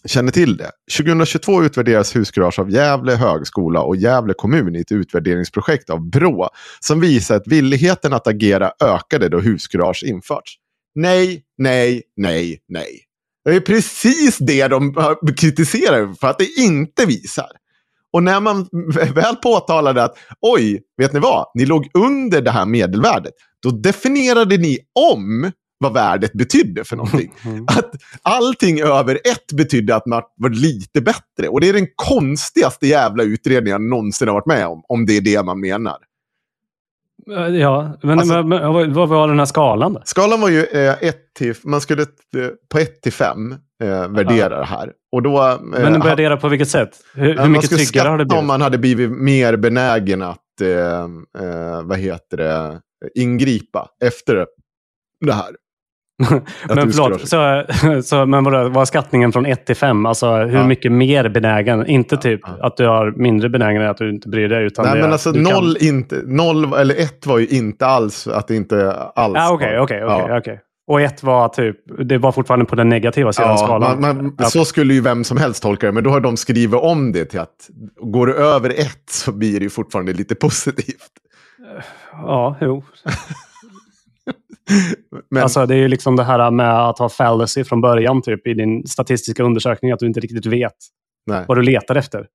Känner 0.06 0.32
till 0.32 0.56
det. 0.56 0.70
2022 0.96 1.62
utvärderas 1.62 2.16
huskurage 2.16 2.58
av 2.58 2.70
Gävle 2.70 3.14
högskola 3.14 3.80
och 3.80 3.96
Gävle 3.96 4.34
kommun 4.34 4.76
i 4.76 4.80
ett 4.80 4.92
utvärderingsprojekt 4.92 5.90
av 5.90 6.10
Brå 6.10 6.48
som 6.80 7.00
visar 7.00 7.36
att 7.36 7.46
villigheten 7.46 8.12
att 8.12 8.26
agera 8.26 8.72
ökade 8.84 9.28
då 9.28 9.40
huskurage 9.40 10.04
införts. 10.06 10.59
Nej, 10.94 11.42
nej, 11.58 12.02
nej, 12.16 12.58
nej. 12.68 13.00
Det 13.44 13.50
är 13.50 13.60
precis 13.60 14.38
det 14.38 14.68
de 14.68 14.94
kritiserar 15.36 16.14
för 16.14 16.26
att 16.26 16.38
det 16.38 16.48
inte 16.58 17.06
visar. 17.06 17.50
Och 18.12 18.22
när 18.22 18.40
man 18.40 18.68
väl 19.14 19.36
påtalade 19.36 20.04
att 20.04 20.18
oj, 20.40 20.82
vet 20.96 21.12
ni 21.12 21.20
vad, 21.20 21.46
ni 21.54 21.66
låg 21.66 21.88
under 21.94 22.42
det 22.42 22.50
här 22.50 22.66
medelvärdet, 22.66 23.32
då 23.62 23.70
definierade 23.70 24.56
ni 24.56 24.78
om 25.14 25.52
vad 25.78 25.92
värdet 25.92 26.32
betydde 26.32 26.84
för 26.84 26.96
någonting. 26.96 27.32
Mm. 27.44 27.64
Att 27.64 27.90
allting 28.22 28.80
över 28.80 29.14
ett 29.14 29.52
betydde 29.52 29.96
att 29.96 30.06
man 30.06 30.22
var 30.36 30.50
lite 30.50 31.00
bättre. 31.00 31.48
Och 31.48 31.60
det 31.60 31.68
är 31.68 31.72
den 31.72 31.86
konstigaste 31.94 32.86
jävla 32.86 33.22
utredningen 33.22 33.82
jag 33.82 33.90
någonsin 33.90 34.28
har 34.28 34.34
varit 34.34 34.46
med 34.46 34.66
om, 34.66 34.82
om 34.88 35.06
det 35.06 35.16
är 35.16 35.20
det 35.20 35.42
man 35.42 35.60
menar. 35.60 35.96
Eh, 37.36 37.56
ja, 37.56 37.98
men, 38.02 38.18
alltså, 38.18 38.42
men 38.42 38.92
vad 38.92 39.08
var 39.08 39.28
den 39.28 39.38
här 39.38 39.46
skalan 39.46 39.92
då? 39.92 40.02
Skalan 40.04 40.40
var 40.40 40.48
ju 40.48 40.64
eh, 40.64 40.94
ett 41.00 41.34
till, 41.34 41.54
man 41.64 41.80
skulle 41.80 42.02
eh, 42.02 42.08
på 42.70 42.78
1 42.78 43.02
till 43.02 43.12
5 43.12 43.52
eh, 43.82 44.08
värdera 44.08 44.54
ja. 44.54 44.58
det 44.58 44.64
här. 44.64 44.92
Och 45.12 45.22
då, 45.22 45.48
eh, 45.48 45.58
men 45.60 46.00
värdera 46.00 46.36
på 46.36 46.48
vilket 46.48 46.68
sätt? 46.68 46.90
Hur, 47.14 47.38
hur 47.38 47.48
mycket 47.48 47.70
tryggare 47.70 48.08
har 48.08 48.18
det 48.18 48.24
blivit? 48.24 48.40
om 48.40 48.46
man 48.46 48.60
hade 48.60 48.78
blivit 48.78 49.10
mer 49.10 49.56
benägen 49.56 50.22
att, 50.22 50.60
eh, 50.60 51.08
vad 51.82 51.98
heter 51.98 52.36
det, 52.36 52.80
ingripa 53.14 53.88
efter 54.04 54.46
det 55.26 55.32
här. 55.32 55.56
Men 56.68 56.92
förlåt, 56.92 57.28
så, 57.28 57.64
så, 58.02 58.26
men 58.26 58.44
vad 58.44 58.72
var 58.72 58.84
skattningen 58.84 59.32
från 59.32 59.46
1 59.46 59.66
till 59.66 59.76
5? 59.76 60.06
Alltså 60.06 60.36
hur 60.36 60.58
ja. 60.58 60.66
mycket 60.66 60.92
mer 60.92 61.28
benägen? 61.28 61.86
Inte 61.86 62.16
typ 62.16 62.40
ja. 62.44 62.66
att 62.66 62.76
du 62.76 62.86
har 62.86 63.10
mindre 63.10 63.48
benägenhet 63.48 63.90
att 63.90 63.96
du 63.96 64.10
inte 64.10 64.28
bryr 64.28 64.48
dig. 64.48 64.64
Utan 64.64 64.84
Nej, 64.84 64.94
det, 64.94 65.00
men 65.00 65.12
alltså 65.12 65.30
noll, 65.30 65.76
kan... 65.76 65.88
inte, 65.88 66.22
noll 66.24 66.72
eller 66.72 66.94
1 66.94 67.26
var 67.26 67.38
ju 67.38 67.46
inte 67.46 67.86
alls 67.86 68.26
att 68.26 68.48
det 68.48 68.56
inte 68.56 68.92
alls 68.92 69.36
ah, 69.38 69.52
Okej, 69.52 69.80
okej, 69.80 70.04
okej. 70.38 70.60
Och 70.86 71.00
1 71.00 71.22
var 71.22 71.48
typ, 71.48 71.76
det 72.04 72.18
var 72.18 72.32
fortfarande 72.32 72.64
på 72.64 72.76
den 72.76 72.88
negativa 72.88 73.32
sidan 73.32 73.50
ja, 73.50 73.56
skalan. 73.56 74.00
Man, 74.00 74.34
man, 74.38 74.50
Så 74.50 74.64
skulle 74.64 74.94
ju 74.94 75.00
vem 75.00 75.24
som 75.24 75.36
helst 75.36 75.62
tolka 75.62 75.86
det, 75.86 75.92
men 75.92 76.04
då 76.04 76.10
har 76.10 76.20
de 76.20 76.36
skrivit 76.36 76.80
om 76.80 77.12
det 77.12 77.24
till 77.24 77.40
att 77.40 77.70
går 78.00 78.26
du 78.26 78.34
över 78.34 78.70
1 78.70 78.88
så 79.10 79.32
blir 79.32 79.58
det 79.58 79.64
ju 79.64 79.70
fortfarande 79.70 80.12
lite 80.12 80.34
positivt. 80.34 81.10
Ja, 82.12 82.56
jo. 82.60 82.84
Men... 85.30 85.42
Alltså, 85.42 85.66
det 85.66 85.74
är 85.74 85.78
ju 85.78 85.88
liksom 85.88 86.16
det 86.16 86.24
här 86.24 86.50
med 86.50 86.88
att 86.88 86.98
ha 86.98 87.08
fallacy 87.08 87.64
från 87.64 87.80
början 87.80 88.22
typ, 88.22 88.46
i 88.46 88.54
din 88.54 88.86
statistiska 88.86 89.42
undersökning, 89.42 89.92
att 89.92 89.98
du 89.98 90.06
inte 90.06 90.20
riktigt 90.20 90.46
vet 90.46 90.76
Nej. 91.26 91.44
vad 91.48 91.58
du 91.58 91.62
letar 91.62 91.96
efter. 91.96 92.26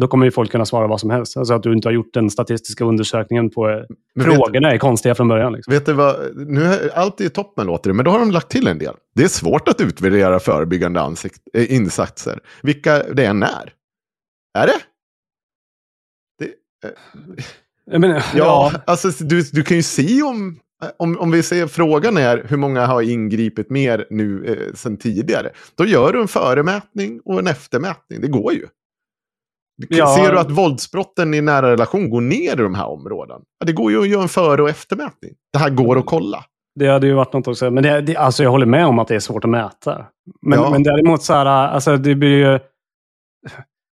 Då 0.00 0.08
kommer 0.08 0.24
ju 0.24 0.30
folk 0.30 0.50
kunna 0.50 0.66
svara 0.66 0.86
vad 0.86 1.00
som 1.00 1.10
helst. 1.10 1.36
Alltså 1.36 1.54
att 1.54 1.62
du 1.62 1.72
inte 1.72 1.88
har 1.88 1.92
gjort 1.92 2.14
den 2.14 2.30
statistiska 2.30 2.84
undersökningen 2.84 3.50
på... 3.50 3.84
Men 4.14 4.24
frågorna 4.24 4.68
vet, 4.68 4.74
är 4.74 4.78
konstiga 4.78 5.14
från 5.14 5.28
början. 5.28 5.52
Liksom. 5.52 5.74
Vet 5.74 5.86
du 5.86 5.92
vad, 5.92 6.36
nu 6.36 6.64
är 6.64 6.98
allt 6.98 7.20
i 7.20 7.30
toppen 7.30 7.66
låter 7.66 7.90
det, 7.90 7.94
men 7.94 8.04
då 8.04 8.10
har 8.10 8.18
de 8.18 8.30
lagt 8.30 8.48
till 8.48 8.66
en 8.66 8.78
del. 8.78 8.94
Det 9.14 9.24
är 9.24 9.28
svårt 9.28 9.68
att 9.68 9.80
utvärdera 9.80 10.40
förebyggande 10.40 11.00
ansikt, 11.00 11.40
äh, 11.54 11.74
insatser, 11.74 12.40
vilka 12.62 13.02
det 13.02 13.24
än 13.24 13.42
är. 13.42 13.72
Är 14.58 14.66
det? 14.66 14.80
det 16.38 16.44
äh, 17.92 17.98
men, 17.98 18.10
ja, 18.10 18.22
ja, 18.34 18.72
alltså 18.86 19.24
du, 19.24 19.42
du 19.42 19.62
kan 19.62 19.76
ju 19.76 19.82
se 19.82 20.22
om 20.22 20.58
om, 20.96 21.18
om 21.18 21.30
vi 21.30 21.42
säger 21.42 21.66
frågan 21.66 22.16
är 22.16 22.46
hur 22.48 22.56
många 22.56 22.86
har 22.86 23.02
ingripit 23.02 23.70
mer 23.70 24.06
nu 24.10 24.44
eh, 24.44 24.74
sen 24.74 24.96
tidigare. 24.96 25.50
Då 25.74 25.84
gör 25.84 26.12
du 26.12 26.20
en 26.20 26.28
föremätning 26.28 27.20
och 27.24 27.38
en 27.38 27.46
eftermätning. 27.46 28.20
Det 28.20 28.28
går 28.28 28.52
ju. 28.52 28.66
Ja. 29.88 30.16
Ser 30.16 30.32
du 30.32 30.38
att 30.38 30.50
våldsbrotten 30.50 31.34
i 31.34 31.40
nära 31.40 31.70
relation 31.70 32.10
går 32.10 32.20
ner 32.20 32.52
i 32.52 32.62
de 32.62 32.74
här 32.74 32.86
områdena? 32.86 33.40
Ja, 33.58 33.66
det 33.66 33.72
går 33.72 33.90
ju 33.90 34.00
att 34.00 34.08
göra 34.08 34.22
en 34.22 34.28
före 34.28 34.62
och 34.62 34.68
eftermätning. 34.68 35.32
Det 35.52 35.58
här 35.58 35.70
går 35.70 35.98
att 35.98 36.06
kolla. 36.06 36.44
Det 36.74 36.88
hade 36.88 37.06
ju 37.06 37.12
varit 37.12 37.32
något 37.32 37.48
också. 37.48 37.70
Men 37.70 37.82
det, 37.82 38.00
det, 38.00 38.16
alltså 38.16 38.42
jag 38.42 38.50
håller 38.50 38.66
med 38.66 38.86
om 38.86 38.98
att 38.98 39.08
det 39.08 39.14
är 39.14 39.20
svårt 39.20 39.44
att 39.44 39.50
mäta. 39.50 40.06
Men, 40.42 40.58
ja. 40.58 40.70
men 40.70 40.82
däremot 40.82 41.22
så 41.22 41.32
här, 41.32 41.46
alltså 41.46 41.96
det 41.96 42.14
blir 42.14 42.36
ju... 42.36 42.58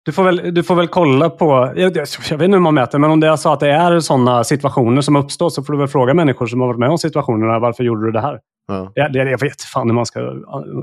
Du 0.08 0.14
får, 0.14 0.24
väl, 0.24 0.54
du 0.54 0.64
får 0.64 0.76
väl 0.76 0.88
kolla 0.88 1.30
på, 1.30 1.74
jag, 1.76 1.98
jag, 1.98 2.06
vet 2.06 2.32
inte 2.32 2.46
hur 2.46 2.60
man 2.60 2.74
mäter, 2.74 3.00
men 3.00 3.12
om 3.12 3.20
det 3.20 3.28
är 3.28 3.36
så 3.36 3.54
att 3.54 3.60
det 3.60 3.72
är 3.72 4.00
sådana 4.00 4.44
situationer 4.44 5.02
som 5.02 5.16
uppstår 5.16 5.50
så 5.50 5.64
får 5.64 5.74
du 5.74 5.80
väl 5.80 5.88
fråga 5.88 6.14
människor 6.14 6.48
som 6.48 6.62
har 6.62 6.68
varit 6.68 6.80
med 6.80 6.90
om 6.90 6.98
situationerna, 6.98 7.60
varför 7.60 7.84
gjorde 7.84 8.06
du 8.06 8.12
det 8.12 8.22
här? 8.22 8.40
Ja. 8.68 8.92
Jag, 8.96 9.16
jag 9.16 9.40
vet 9.40 9.62
fan 9.62 9.90
hur 9.90 9.96
man 9.96 10.06
ska 10.06 10.20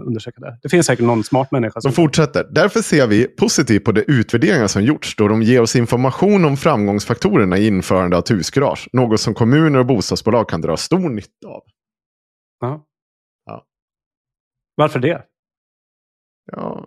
undersöka 0.07 0.41
det. 0.41 0.59
Det 0.63 0.69
finns 0.69 0.87
säkert 0.87 1.05
någon 1.05 1.25
smart 1.25 1.51
människa. 1.51 1.81
Som... 1.81 1.91
De 1.91 1.95
fortsätter. 1.95 2.47
Därför 2.51 2.81
ser 2.81 3.07
vi 3.07 3.27
positivt 3.27 3.85
på 3.85 3.93
de 3.93 4.05
utvärderingar 4.09 4.67
som 4.67 4.83
gjorts 4.83 5.17
då 5.17 5.29
de 5.29 5.43
ger 5.43 5.61
oss 5.61 5.77
information 5.77 6.45
om 6.45 6.57
framgångsfaktorerna 6.57 7.59
i 7.59 7.67
införande 7.67 8.17
av 8.17 8.29
huskurage. 8.29 8.89
Något 8.93 9.21
som 9.21 9.35
kommuner 9.35 9.79
och 9.79 9.87
bostadsbolag 9.87 10.49
kan 10.49 10.61
dra 10.61 10.77
stor 10.77 11.09
nytta 11.09 11.49
av. 11.49 11.63
Ja. 12.61 12.85
Varför 14.77 15.01
det? 15.01 15.23
Ja, 16.53 16.87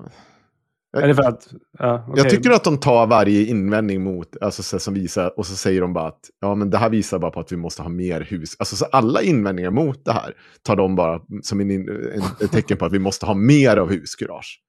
det 1.01 1.15
för 1.15 1.23
att, 1.23 1.47
ja, 1.79 2.05
okay. 2.09 2.23
Jag 2.23 2.29
tycker 2.29 2.51
att 2.51 2.63
de 2.63 2.77
tar 2.77 3.07
varje 3.07 3.45
invändning 3.45 4.03
mot, 4.03 4.37
alltså 4.41 4.63
så, 4.63 4.79
som 4.79 4.93
visar, 4.93 5.39
och 5.39 5.45
så 5.45 5.55
säger 5.55 5.81
de 5.81 5.93
bara 5.93 6.07
att 6.07 6.19
ja, 6.41 6.55
men 6.55 6.69
det 6.69 6.77
här 6.77 6.89
visar 6.89 7.19
bara 7.19 7.31
på 7.31 7.39
att 7.39 7.51
vi 7.51 7.57
måste 7.57 7.81
ha 7.81 7.89
mer 7.89 8.21
hus. 8.21 8.55
Alltså 8.59 8.75
så 8.75 8.85
alla 8.85 9.21
invändningar 9.21 9.71
mot 9.71 10.05
det 10.05 10.11
här 10.11 10.33
tar 10.63 10.75
de 10.75 10.95
bara 10.95 11.21
som 11.43 11.59
en, 11.61 11.71
en, 11.71 12.23
ett 12.41 12.51
tecken 12.51 12.77
på 12.77 12.85
att 12.85 12.93
vi 12.93 12.99
måste 12.99 13.25
ha 13.25 13.33
mer 13.33 13.77
av 13.77 13.89
huskurage. 13.89 14.61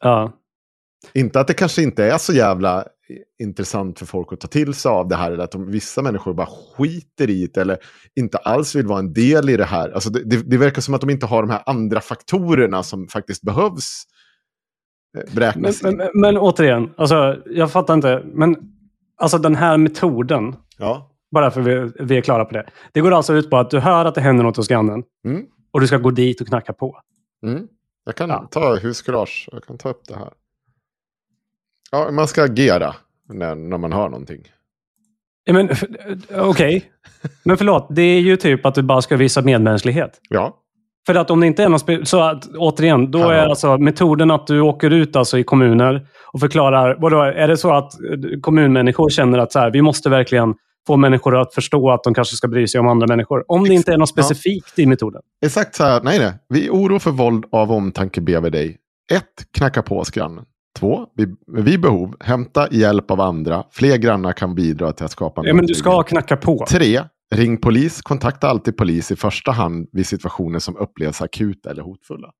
Ja. 0.00 0.32
Inte 1.14 1.40
att 1.40 1.46
det 1.46 1.54
kanske 1.54 1.82
inte 1.82 2.04
är 2.04 2.18
så 2.18 2.32
jävla 2.32 2.84
intressant 3.38 3.98
för 3.98 4.06
folk 4.06 4.32
att 4.32 4.40
ta 4.40 4.48
till 4.48 4.74
sig 4.74 4.88
av 4.88 5.08
det 5.08 5.16
här. 5.16 5.32
Eller 5.32 5.44
att 5.44 5.50
de, 5.50 5.70
vissa 5.70 6.02
människor 6.02 6.34
bara 6.34 6.46
skiter 6.46 7.30
i 7.30 7.46
det 7.54 7.60
eller 7.60 7.78
inte 8.16 8.38
alls 8.38 8.74
vill 8.74 8.86
vara 8.86 8.98
en 8.98 9.12
del 9.12 9.50
i 9.50 9.56
det 9.56 9.64
här. 9.64 9.90
Alltså 9.90 10.10
det, 10.10 10.24
det, 10.24 10.50
det 10.50 10.56
verkar 10.56 10.82
som 10.82 10.94
att 10.94 11.00
de 11.00 11.10
inte 11.10 11.26
har 11.26 11.42
de 11.42 11.50
här 11.50 11.62
andra 11.66 12.00
faktorerna 12.00 12.82
som 12.82 13.08
faktiskt 13.08 13.42
behövs 13.42 14.04
beräknas. 15.32 15.82
Men, 15.82 15.96
men, 15.96 16.08
men, 16.14 16.38
återigen, 16.38 16.90
alltså, 16.96 17.42
jag 17.46 17.72
fattar 17.72 17.94
inte. 17.94 18.22
Men 18.24 18.56
alltså 19.16 19.38
den 19.38 19.54
här 19.54 19.76
metoden, 19.76 20.56
ja. 20.78 21.10
bara 21.30 21.50
för 21.50 21.60
vi, 21.60 21.92
vi 22.00 22.16
är 22.16 22.20
klara 22.20 22.44
på 22.44 22.54
det. 22.54 22.66
Det 22.92 23.00
går 23.00 23.12
alltså 23.12 23.34
ut 23.34 23.50
på 23.50 23.56
att 23.56 23.70
du 23.70 23.78
hör 23.78 24.04
att 24.04 24.14
det 24.14 24.20
händer 24.20 24.44
något 24.44 24.56
hos 24.56 24.68
grannen 24.68 25.02
mm. 25.24 25.46
och 25.70 25.80
du 25.80 25.86
ska 25.86 25.98
gå 25.98 26.10
dit 26.10 26.40
och 26.40 26.46
knacka 26.46 26.72
på. 26.72 27.00
Mm. 27.46 27.68
Jag 28.04 28.14
kan 28.14 28.30
ja. 28.30 28.48
ta 28.50 28.76
huskurage, 28.76 29.48
jag 29.52 29.64
kan 29.64 29.78
ta 29.78 29.88
upp 29.88 30.02
det 30.08 30.16
här. 30.16 30.32
Ja, 31.90 32.10
man 32.10 32.28
ska 32.28 32.44
agera 32.44 32.94
när, 33.28 33.54
när 33.54 33.78
man 33.78 33.92
hör 33.92 34.08
någonting. 34.08 34.42
Okej, 36.30 36.50
okay. 36.50 36.82
men 37.42 37.56
förlåt. 37.56 37.86
Det 37.90 38.02
är 38.02 38.20
ju 38.20 38.36
typ 38.36 38.66
att 38.66 38.74
du 38.74 38.82
bara 38.82 39.02
ska 39.02 39.16
visa 39.16 39.42
medmänsklighet. 39.42 40.20
Ja. 40.28 40.62
För 41.06 41.14
att 41.14 41.30
om 41.30 41.40
det 41.40 41.46
inte 41.46 41.62
är 41.62 41.68
någon... 41.68 42.06
Så 42.06 42.20
att, 42.20 42.46
återigen, 42.56 43.10
då 43.10 43.28
är 43.28 43.46
alltså 43.46 43.78
metoden 43.78 44.30
att 44.30 44.46
du 44.46 44.60
åker 44.60 44.90
ut 44.90 45.16
alltså 45.16 45.38
i 45.38 45.44
kommuner 45.44 46.06
och 46.32 46.40
förklarar... 46.40 46.96
Vadå, 46.98 47.22
är 47.22 47.48
det 47.48 47.56
så 47.56 47.72
att 47.72 48.00
eh, 48.00 48.40
kommunmänniskor 48.40 49.10
känner 49.10 49.38
att 49.38 49.52
så 49.52 49.58
här, 49.58 49.70
vi 49.70 49.82
måste 49.82 50.08
verkligen 50.08 50.54
få 50.86 50.96
människor 50.96 51.40
att 51.40 51.54
förstå 51.54 51.90
att 51.90 52.04
de 52.04 52.14
kanske 52.14 52.36
ska 52.36 52.48
bry 52.48 52.68
sig 52.68 52.80
om 52.80 52.88
andra 52.88 53.06
människor? 53.06 53.44
Om 53.48 53.64
det 53.64 53.74
inte 53.74 53.92
är 53.92 53.98
något 53.98 54.08
specifikt 54.08 54.72
ja. 54.76 54.82
i 54.82 54.86
metoden. 54.86 55.22
Exakt 55.44 55.74
så 55.74 55.84
här, 55.84 56.00
nej 56.02 56.18
nej. 56.18 56.32
Vi 56.48 56.70
oro 56.70 56.98
för 56.98 57.10
våld 57.10 57.44
av 57.52 57.72
omtanke 57.72 58.20
ber 58.20 58.50
dig. 58.50 58.76
1. 59.12 59.22
Knacka 59.58 59.82
på 59.82 59.98
hos 59.98 60.10
grannen. 60.10 60.44
2. 60.78 61.06
Vid, 61.16 61.36
vid 61.46 61.80
behov, 61.80 62.14
hämta 62.20 62.68
hjälp 62.70 63.10
av 63.10 63.20
andra. 63.20 63.64
Fler 63.70 63.96
grannar 63.96 64.32
kan 64.32 64.54
bidra 64.54 64.92
till 64.92 65.04
att 65.04 65.10
skapa 65.10 65.42
Ja, 65.44 65.54
men 65.54 65.66
du 65.66 65.74
ska 65.74 66.02
knacka 66.02 66.36
på. 66.36 66.66
3. 66.70 67.00
Ring 67.34 67.56
polis. 67.56 68.02
Kontakta 68.02 68.48
alltid 68.48 68.76
polis 68.76 69.10
i 69.10 69.16
första 69.16 69.52
hand 69.52 69.88
vid 69.92 70.06
situationer 70.06 70.58
som 70.58 70.76
upplevs 70.76 71.22
akuta 71.22 71.70
eller 71.70 71.82
hotfulla. 71.82 72.32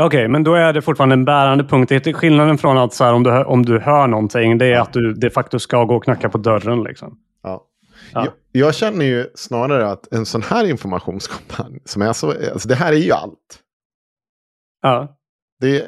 Okej, 0.00 0.06
okay, 0.06 0.28
men 0.28 0.44
då 0.44 0.54
är 0.54 0.72
det 0.72 0.82
fortfarande 0.82 1.12
en 1.12 1.24
bärande 1.24 1.64
punkt. 1.64 1.88
Det 1.88 2.06
är 2.06 2.12
skillnaden 2.12 2.58
från 2.58 2.78
att 2.78 2.94
så 2.94 3.04
här, 3.04 3.14
om, 3.14 3.22
du, 3.22 3.44
om 3.44 3.62
du 3.62 3.78
hör 3.78 4.06
någonting, 4.06 4.58
det 4.58 4.66
är 4.66 4.80
att 4.80 4.92
du 4.92 5.14
de 5.14 5.30
facto 5.30 5.58
ska 5.58 5.84
gå 5.84 5.96
och 5.96 6.04
knacka 6.04 6.28
på 6.28 6.38
dörren. 6.38 6.82
Liksom. 6.82 7.18
Ja. 7.42 7.66
ja. 8.12 8.24
Jag, 8.24 8.32
jag, 8.66 8.74
känner 8.74 9.04
ju 9.04 9.26
snarare 9.34 9.90
att 9.90 10.12
en 10.12 10.26
sån 10.26 10.42
här 10.42 10.70
informationskampanj, 10.70 11.78
som 11.84 12.02
är 12.02 12.12
så, 12.12 12.30
alltså 12.52 12.68
det 12.68 12.74
här 12.74 12.92
är 12.92 12.96
ju 12.96 13.12
allt. 13.12 13.58
Ja. 14.82 15.16
Det, 15.60 15.86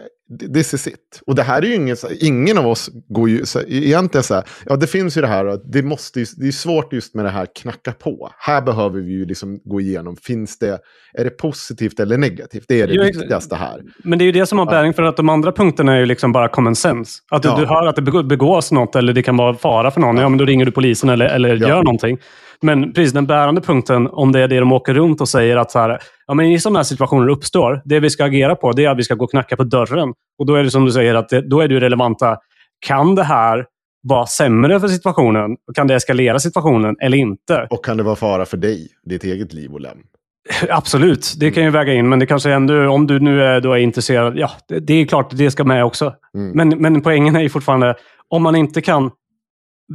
this 0.54 0.74
is 0.74 0.86
it. 0.86 1.22
Och 1.26 1.34
det 1.34 1.42
här 1.42 1.62
är 1.62 1.66
ju 1.66 1.74
ingen, 1.74 1.96
ingen 2.20 2.58
av 2.58 2.66
oss 2.66 2.90
går 3.08 3.28
ju, 3.28 3.46
så, 3.46 3.60
egentligen 3.68 4.24
så 4.24 4.34
här, 4.34 4.44
ja 4.66 4.76
det 4.76 4.86
finns 4.86 5.16
ju 5.16 5.20
det 5.20 5.26
här, 5.26 5.60
det, 5.72 5.82
måste 5.82 6.20
det 6.20 6.46
är 6.46 6.52
svårt 6.52 6.92
just 6.92 7.14
med 7.14 7.24
det 7.24 7.30
här 7.30 7.46
knacka 7.56 7.92
på. 7.92 8.30
Här 8.38 8.62
behöver 8.62 9.00
vi 9.00 9.12
ju 9.12 9.26
liksom 9.26 9.60
gå 9.64 9.80
igenom, 9.80 10.16
finns 10.16 10.58
det, 10.58 10.80
är 11.18 11.24
det 11.24 11.30
positivt 11.30 12.00
eller 12.00 12.18
negativt? 12.18 12.64
Det 12.68 12.80
är 12.80 12.86
det 12.86 12.94
jo, 12.94 13.02
viktigaste 13.02 13.56
här. 13.56 13.82
Men 14.04 14.18
det 14.18 14.22
är 14.22 14.26
ju 14.26 14.32
det 14.32 14.46
som 14.46 14.58
har 14.58 14.66
bäring, 14.66 14.94
för 14.94 15.02
att 15.02 15.16
de 15.16 15.28
andra 15.28 15.52
punkterna 15.52 15.94
är 15.94 15.98
ju 15.98 16.06
liksom 16.06 16.32
bara 16.32 16.48
common 16.48 16.76
sense. 16.76 17.20
Att 17.30 17.42
du, 17.42 17.48
ja. 17.48 17.56
du 17.56 17.66
hör 17.66 17.86
att 17.86 17.96
det 17.96 18.24
begås 18.24 18.72
något 18.72 18.96
eller 18.96 19.12
det 19.12 19.22
kan 19.22 19.36
vara 19.36 19.54
fara 19.54 19.90
för 19.90 20.00
någon, 20.00 20.16
ja, 20.16 20.22
ja 20.22 20.28
men 20.28 20.38
då 20.38 20.44
ringer 20.44 20.64
du 20.64 20.72
polisen 20.72 21.08
eller, 21.08 21.26
eller 21.26 21.56
ja. 21.56 21.68
gör 21.68 21.82
någonting. 21.82 22.18
Men 22.60 22.92
precis 22.92 23.12
den 23.12 23.26
bärande 23.26 23.60
punkten, 23.60 24.06
om 24.06 24.32
det 24.32 24.40
är 24.40 24.48
det 24.48 24.60
de 24.60 24.72
åker 24.72 24.94
runt 24.94 25.20
och 25.20 25.28
säger 25.28 25.56
att 25.56 25.70
så 25.70 25.78
här, 25.78 25.98
ja, 26.26 26.34
men 26.34 26.46
i 26.46 26.60
sådana 26.60 26.78
här 26.78 26.84
situationer 26.84 27.28
uppstår, 27.28 27.82
det 27.84 28.00
vi 28.00 28.10
ska 28.10 28.24
agera 28.24 28.56
på 28.56 28.72
det 28.72 28.84
är 28.84 28.90
att 28.90 28.98
vi 28.98 29.02
ska 29.02 29.14
gå 29.14 29.24
och 29.24 29.30
knacka 29.30 29.56
på 29.56 29.64
dörren. 29.64 30.14
Och 30.38 30.46
då 30.46 30.54
är 30.54 30.64
det 30.64 30.70
som 30.70 30.84
du 30.84 30.92
säger, 30.92 31.14
att 31.14 31.28
det, 31.28 31.40
då 31.40 31.60
är 31.60 31.68
det 31.68 31.80
relevanta. 31.80 32.38
Kan 32.86 33.14
det 33.14 33.24
här 33.24 33.66
vara 34.02 34.26
sämre 34.26 34.80
för 34.80 34.88
situationen? 34.88 35.56
Kan 35.74 35.86
det 35.86 35.94
eskalera 35.94 36.38
situationen 36.38 36.96
eller 37.00 37.18
inte? 37.18 37.66
Och 37.70 37.84
kan 37.84 37.96
det 37.96 38.02
vara 38.02 38.16
fara 38.16 38.44
för 38.44 38.56
dig, 38.56 38.88
ditt 39.04 39.24
eget 39.24 39.52
liv 39.52 39.72
och 39.72 39.80
lem? 39.80 39.98
Absolut, 40.68 41.34
det 41.36 41.50
kan 41.50 41.64
ju 41.64 41.70
väga 41.70 41.92
in. 41.92 42.08
Men 42.08 42.18
det 42.18 42.26
kanske 42.26 42.52
ändå, 42.52 42.88
om 42.88 43.06
du 43.06 43.20
nu 43.20 43.42
är, 43.42 43.60
då 43.60 43.72
är 43.72 43.78
intresserad, 43.78 44.38
ja, 44.38 44.50
det, 44.68 44.80
det 44.80 44.94
är 44.94 45.06
klart 45.06 45.30
det 45.30 45.50
ska 45.50 45.64
med 45.64 45.84
också. 45.84 46.14
Mm. 46.34 46.50
Men, 46.50 46.82
men 46.82 47.02
poängen 47.02 47.36
är 47.36 47.40
ju 47.40 47.48
fortfarande, 47.48 47.94
om 48.28 48.42
man 48.42 48.56
inte 48.56 48.80
kan 48.80 49.10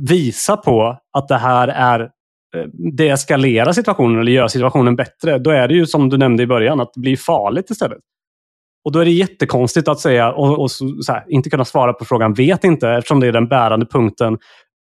visa 0.08 0.58
på 0.58 0.98
att 1.14 1.28
det 1.28 1.38
här 1.38 1.68
är 1.68 2.10
Eh, 2.56 2.66
deeskalera 2.94 3.74
situationen 3.74 4.20
eller 4.20 4.32
göra 4.32 4.50
situationen 4.50 4.96
bättre, 4.96 5.40
då 5.40 5.50
är 5.50 5.68
det 5.68 5.74
ju 5.74 5.86
som 5.86 6.10
du 6.10 6.18
nämnde 6.18 6.44
i 6.44 6.48
början, 6.48 6.80
att 6.80 6.94
det 6.94 7.00
blir 7.00 7.18
farligt 7.18 7.70
istället. 7.70 8.00
Och 8.86 8.92
då 8.92 9.00
är 9.00 9.06
det 9.06 9.12
jättekonstigt 9.12 9.88
att 9.88 10.00
säga 10.00 10.32
och, 10.32 10.60
och 10.60 10.72
så, 10.72 11.02
så 11.02 11.12
här, 11.12 11.26
inte 11.28 11.50
kunna 11.50 11.66
svara 11.66 11.94
på 11.94 12.06
frågan 12.06 12.34
vet 12.34 12.64
inte, 12.64 12.90
eftersom 12.90 13.20
det 13.20 13.28
är 13.28 13.32
den 13.32 13.48
bärande 13.48 13.86
punkten. 13.86 14.38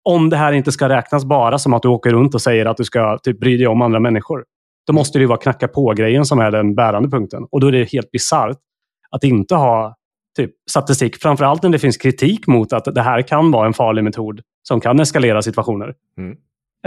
Om 0.04 0.30
det 0.30 0.38
här 0.38 0.54
inte 0.54 0.72
ska 0.72 0.90
räknas 0.90 1.26
bara 1.26 1.58
som 1.58 1.74
att 1.74 1.82
du 1.82 1.88
åker 1.88 2.10
runt 2.10 2.36
och 2.36 2.42
säger 2.42 2.66
att 2.66 2.78
du 2.78 2.84
ska 2.84 3.18
typ, 3.18 3.40
bry 3.40 3.58
dig 3.58 3.68
om 3.68 3.82
andra 3.82 4.00
människor. 4.00 4.46
Då 4.88 4.94
måste 4.94 5.20
det 5.20 5.22
ju 5.22 5.28
vara 5.28 5.40
knacka 5.40 5.68
på-grejen 5.68 6.26
som 6.26 6.40
är 6.40 6.52
den 6.52 6.76
bärande 6.76 7.10
punkten. 7.10 7.46
Och 7.52 7.60
då 7.60 7.68
är 7.68 7.72
det 7.72 7.92
helt 7.92 8.12
bisarrt 8.12 8.58
att 9.10 9.24
inte 9.24 9.56
ha 9.56 9.96
typ, 10.38 10.52
statistik. 10.70 11.22
Framförallt 11.22 11.64
när 11.64 11.70
det 11.70 11.80
finns 11.80 11.98
kritik 11.98 12.48
mot 12.48 12.74
att 12.74 12.96
det 12.96 13.02
här 13.02 13.22
kan 13.22 13.52
vara 13.52 13.68
en 13.68 13.74
farlig 13.74 14.04
metod 14.04 14.42
som 14.68 14.82
kan 14.82 15.00
eskalera 15.00 15.42
situationer. 15.42 15.94
Mm. 16.18 16.38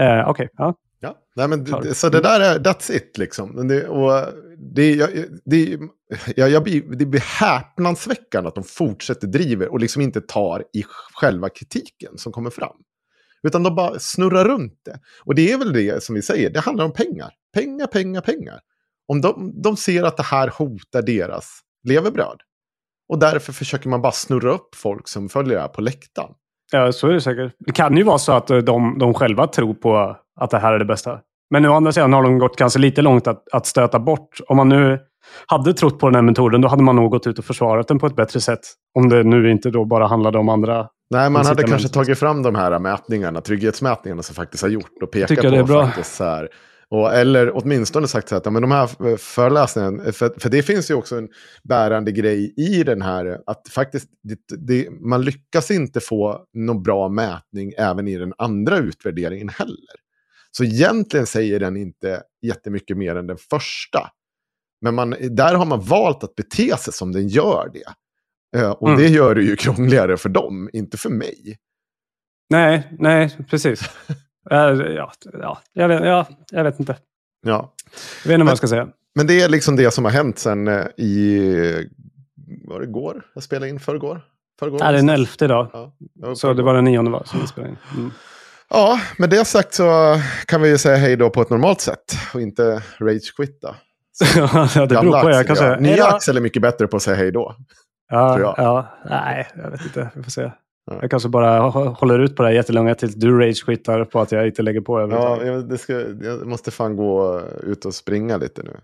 Eh, 0.01 0.29
Okej, 0.29 0.31
okay, 0.31 0.49
ja. 0.57 0.75
Ja, 1.05 1.19
Nej, 1.37 1.49
men 1.49 1.65
det, 1.65 1.95
så 1.95 2.09
det 2.09 2.21
där 2.21 2.41
är, 2.41 2.59
that's 2.59 2.93
it 2.93 3.19
liksom. 3.19 3.69
Det, 3.69 3.89
och 3.89 4.27
det, 4.59 4.95
jag, 4.95 5.11
det, 5.45 5.79
jag, 6.37 6.51
jag 6.51 6.65
det 6.99 7.07
blir 7.07 7.21
häpnadsväckande 7.21 8.49
att 8.49 8.55
de 8.55 8.65
fortsätter 8.65 9.27
driva 9.27 9.67
och 9.67 9.81
liksom 9.81 10.03
inte 10.03 10.21
tar 10.21 10.65
i 10.73 10.85
själva 11.15 11.49
kritiken 11.49 12.19
som 12.19 12.33
kommer 12.33 12.51
fram. 12.51 12.77
Utan 13.43 13.63
de 13.63 13.75
bara 13.75 13.99
snurrar 13.99 14.45
runt 14.45 14.81
det. 14.85 15.01
Och 15.25 15.35
det 15.35 15.53
är 15.53 15.59
väl 15.59 15.73
det 15.73 16.03
som 16.03 16.15
vi 16.15 16.23
säger, 16.23 16.51
det 16.51 16.61
handlar 16.61 16.85
om 16.85 16.93
pengar. 16.93 17.31
Pengar, 17.55 17.87
pengar, 17.87 18.21
pengar. 18.21 18.61
Om 19.07 19.21
de, 19.21 19.63
de 19.63 19.77
ser 19.77 20.03
att 20.03 20.17
det 20.17 20.23
här 20.23 20.49
hotar 20.49 21.03
deras 21.03 21.61
levebröd. 21.89 22.41
Och 23.09 23.19
därför 23.19 23.53
försöker 23.53 23.89
man 23.89 24.03
bara 24.03 24.13
snurra 24.13 24.53
upp 24.53 24.75
folk 24.75 25.09
som 25.09 25.29
följer 25.29 25.55
det 25.55 25.61
här 25.61 25.69
på 25.69 25.81
läktaren. 25.81 26.35
Ja, 26.73 26.93
så 26.93 27.09
är 27.09 27.13
det 27.13 27.21
säkert. 27.21 27.53
Det 27.59 27.73
kan 27.73 27.97
ju 27.97 28.03
vara 28.03 28.19
så 28.19 28.33
att 28.33 28.47
de, 28.47 28.99
de 28.99 29.15
själva 29.15 29.47
tror 29.47 29.75
på 29.75 30.17
att 30.41 30.51
det 30.51 30.59
här 30.59 30.73
är 30.73 30.79
det 30.79 30.85
bästa. 30.85 31.19
Men 31.51 31.67
å 31.67 31.75
andra 31.75 31.93
sidan 31.93 32.13
har 32.13 32.23
de 32.23 32.39
gått 32.39 32.57
kanske 32.57 32.79
lite 32.79 33.03
långt 33.03 33.27
att, 33.27 33.49
att 33.53 33.67
stöta 33.67 33.99
bort. 33.99 34.41
Om 34.49 34.57
man 34.57 34.69
nu 34.69 34.99
hade 35.47 35.75
trott 35.75 35.99
på 35.99 36.07
den 36.07 36.15
här 36.15 36.23
metoden, 36.23 36.61
då 36.61 36.69
hade 36.69 36.83
man 36.83 36.97
nog 36.97 37.11
gått 37.11 37.27
ut 37.27 37.39
och 37.39 37.45
försvarat 37.45 37.89
den 37.89 37.99
på 37.99 38.07
ett 38.07 38.17
bättre 38.17 38.41
sätt. 38.41 38.61
Om 38.95 39.09
det 39.09 39.23
nu 39.23 39.51
inte 39.51 39.71
då 39.71 39.85
bara 39.85 40.07
handlade 40.07 40.39
om 40.39 40.49
andra 40.49 40.89
Nej, 41.11 41.31
man 41.31 41.47
hade 41.47 41.63
kanske 41.63 41.89
tagit 41.89 42.19
fram 42.19 42.43
de 42.43 42.55
här 42.55 42.79
mätningarna, 42.79 43.41
trygghetsmätningarna 43.41 44.23
som 44.23 44.35
faktiskt 44.35 44.63
har 44.63 44.71
gjort 44.71 45.03
och 45.03 45.11
pekat 45.11 45.29
Tycker 45.29 45.43
på 45.43 45.51
det 45.51 45.59
är 45.59 45.63
bra. 45.63 45.87
faktiskt 45.87 46.15
så 46.15 46.25
här, 46.25 46.49
och, 46.93 47.15
eller 47.15 47.57
åtminstone 47.57 48.09
sagt 48.09 48.29
så 48.29 48.37
att 48.37 48.45
ja, 48.45 48.51
men 48.51 48.63
de 48.63 48.71
här 48.71 49.17
föreläsningarna, 49.17 50.13
för, 50.13 50.41
för 50.41 50.51
det 50.51 50.63
finns 50.63 50.91
ju 50.91 50.95
också 50.95 51.17
en 51.17 51.29
bärande 51.63 52.13
grej 52.13 52.55
i 52.57 52.83
den 52.83 53.03
här, 53.03 53.41
att 53.47 53.69
faktiskt 53.69 54.09
det, 54.23 54.39
det, 54.57 54.91
man 54.91 55.23
lyckas 55.23 55.71
inte 55.71 56.01
få 56.01 56.45
någon 56.53 56.83
bra 56.83 57.09
mätning 57.09 57.73
även 57.79 58.09
i 58.09 58.19
den 58.19 58.33
andra 58.39 58.79
utvärderingen 58.79 59.49
heller. 59.49 59.95
Så 60.51 60.65
egentligen 60.65 61.27
säger 61.27 61.61
den 61.61 61.77
inte 61.77 62.23
jättemycket 62.43 62.97
mer 62.97 63.17
än 63.17 63.27
den 63.27 63.39
första. 63.51 64.11
Men 64.81 64.95
man, 64.95 65.17
där 65.31 65.55
har 65.55 65.67
man 65.67 65.81
valt 65.81 66.25
att 66.25 66.35
bete 66.35 66.77
sig 66.77 66.93
som 66.93 67.13
den 67.13 67.29
gör 67.29 67.71
det. 67.73 67.95
Uh, 68.61 68.71
och 68.71 68.89
mm. 68.89 69.01
det 69.01 69.09
gör 69.09 69.35
det 69.35 69.43
ju 69.43 69.57
krångligare 69.57 70.17
för 70.17 70.29
dem, 70.29 70.71
inte 70.73 70.97
för 70.97 71.11
mig. 71.11 71.57
Nej, 72.51 72.97
nej, 72.99 73.39
precis. 73.51 73.81
Uh, 74.53 74.59
ja, 74.95 75.13
ja, 75.33 75.59
jag 75.73 75.89
vet, 75.89 76.05
ja, 76.05 76.27
jag 76.51 76.65
vet 76.65 76.81
inte. 76.81 76.97
Ja. 77.47 77.73
Jag 78.25 78.29
vet 78.29 78.35
inte 78.35 78.45
vad 78.45 78.51
jag 78.51 78.59
ska 78.59 78.67
säga. 78.67 78.89
Men 79.15 79.27
det 79.27 79.41
är 79.41 79.49
liksom 79.49 79.77
det 79.77 79.91
som 79.91 80.05
har 80.05 80.13
hänt 80.13 80.39
sen 80.39 80.69
uh, 80.69 80.87
i... 80.97 81.89
Var 82.65 82.81
det 82.81 82.87
går? 82.87 83.23
Jag 83.35 83.43
spelade 83.43 83.69
in 83.69 83.81
förrgår? 83.81 84.21
förrgår 84.59 84.79
det 84.79 84.85
är 84.85 84.93
den 84.93 85.09
elfte 85.09 85.45
idag. 85.45 85.91
Ja, 86.15 86.35
så 86.35 86.53
det 86.53 86.63
var 86.63 86.75
den 86.75 86.85
nionde 86.85 87.11
var 87.11 87.23
som 87.25 87.41
vi 87.41 87.47
spelade 87.47 87.71
in. 87.71 87.79
Mm. 87.97 88.11
Ja, 88.71 89.01
med 89.19 89.31
det 89.31 89.45
sagt 89.45 89.75
så 89.75 90.21
kan 90.47 90.63
vi 90.63 90.69
ju 90.69 90.79
säga 90.79 90.97
hej 90.97 91.17
då 91.17 91.31
på 91.31 91.43
ett 91.43 91.51
normalt 91.51 91.81
sätt 91.81 92.17
och 92.35 92.41
inte 92.41 92.83
rage-quitta. 92.99 93.75
ja, 94.75 94.87
det 94.87 94.87
beror 94.87 95.23
på. 95.23 95.31
Jag 95.31 95.47
kan 95.47 95.57
säga. 95.57 95.77
Nya 95.77 96.07
Axel 96.07 96.37
är 96.37 96.41
mycket 96.41 96.63
bättre 96.63 96.87
på 96.87 96.97
att 96.97 97.03
säga 97.03 97.17
hej 97.17 97.33
då. 97.33 97.57
Ja, 98.11 98.55
ja, 98.57 98.87
nej, 99.05 99.49
jag 99.55 99.71
vet 99.71 99.85
inte. 99.85 100.11
Vi 100.15 100.23
får 100.23 100.31
se. 100.31 100.51
Ja. 100.87 100.99
Jag 101.01 101.11
kanske 101.11 101.29
bara 101.29 101.61
håller 101.91 102.19
ut 102.19 102.37
på 102.37 102.43
det 102.43 102.49
här 102.49 102.55
jättelånga 102.55 102.95
tills 102.95 103.15
du 103.15 103.39
rage-quittar 103.39 104.05
på 104.05 104.21
att 104.21 104.33
jag 104.33 104.47
inte 104.47 104.63
lägger 104.63 104.81
på 104.81 105.01
Ja, 105.01 105.45
jag, 105.45 105.81
ska, 105.81 105.93
jag 106.23 106.47
måste 106.47 106.71
fan 106.71 106.97
gå 106.97 107.41
ut 107.63 107.85
och 107.85 107.95
springa 107.95 108.37
lite 108.37 108.63
nu. 108.63 108.77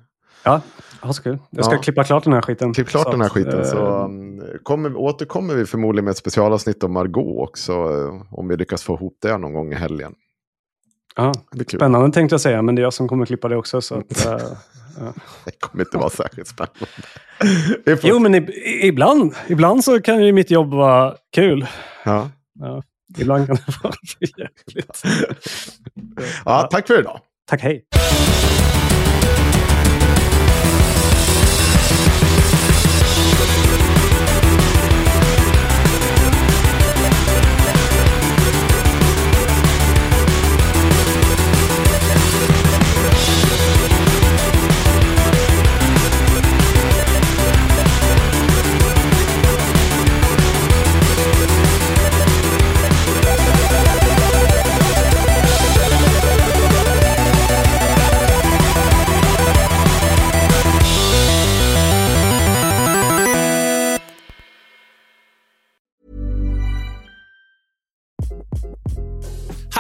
Ja, 0.43 0.61
ha 1.01 1.13
så 1.13 1.23
kul. 1.23 1.39
Jag 1.51 1.65
ska 1.65 1.75
ja. 1.75 1.81
klippa 1.81 2.05
klart 2.05 2.25
den 2.25 2.33
här 2.33 2.43
skiten. 2.43 2.75
Klipp 2.75 2.89
klart 2.89 3.05
så 3.05 3.11
den 3.11 3.21
här 3.21 3.29
skiten. 3.29 3.67
Så 3.67 4.05
um, 4.05 4.43
kommer, 4.63 4.97
återkommer 4.97 5.55
vi 5.55 5.67
förmodligen 5.67 6.05
med 6.05 6.11
ett 6.11 6.17
specialavsnitt 6.17 6.85
om 6.85 6.93
Margot 6.93 7.49
också. 7.49 7.75
Om 8.31 8.49
vi 8.49 8.57
lyckas 8.57 8.83
få 8.83 8.95
ihop 8.95 9.17
det 9.23 9.39
någon 9.39 9.53
gång 9.53 9.73
i 9.73 9.77
helgen. 9.77 10.15
Ja, 11.17 11.33
spännande 11.69 12.13
tänkte 12.13 12.35
jag 12.35 12.41
säga, 12.41 12.63
men 12.63 12.75
det 12.75 12.81
är 12.81 12.85
jag 12.85 12.93
som 12.93 13.09
kommer 13.09 13.27
klippa 13.27 13.49
det 13.49 13.57
också. 13.57 13.81
Så 13.81 13.95
att, 13.95 14.27
uh, 14.27 14.33
ja. 14.99 15.15
Det 15.45 15.61
kommer 15.61 15.85
inte 15.85 15.97
vara 15.99 16.11
särskilt 16.11 16.49
spännande. 16.49 16.87
jo, 18.03 18.19
men 18.19 18.49
ibland, 18.83 19.35
ibland 19.49 19.85
så 19.85 20.01
kan 20.01 20.25
ju 20.25 20.33
mitt 20.33 20.51
jobb 20.51 20.71
vara 20.71 21.15
kul. 21.35 21.67
Ja. 22.05 22.31
ja 22.61 22.83
ibland 23.19 23.47
kan 23.47 23.57
det 23.57 23.83
vara 23.83 23.95
jäkligt. 24.21 25.03
ja, 26.45 26.69
tack 26.71 26.87
för 26.87 27.01
idag. 27.01 27.21
Tack, 27.49 27.63
hej. 27.63 27.85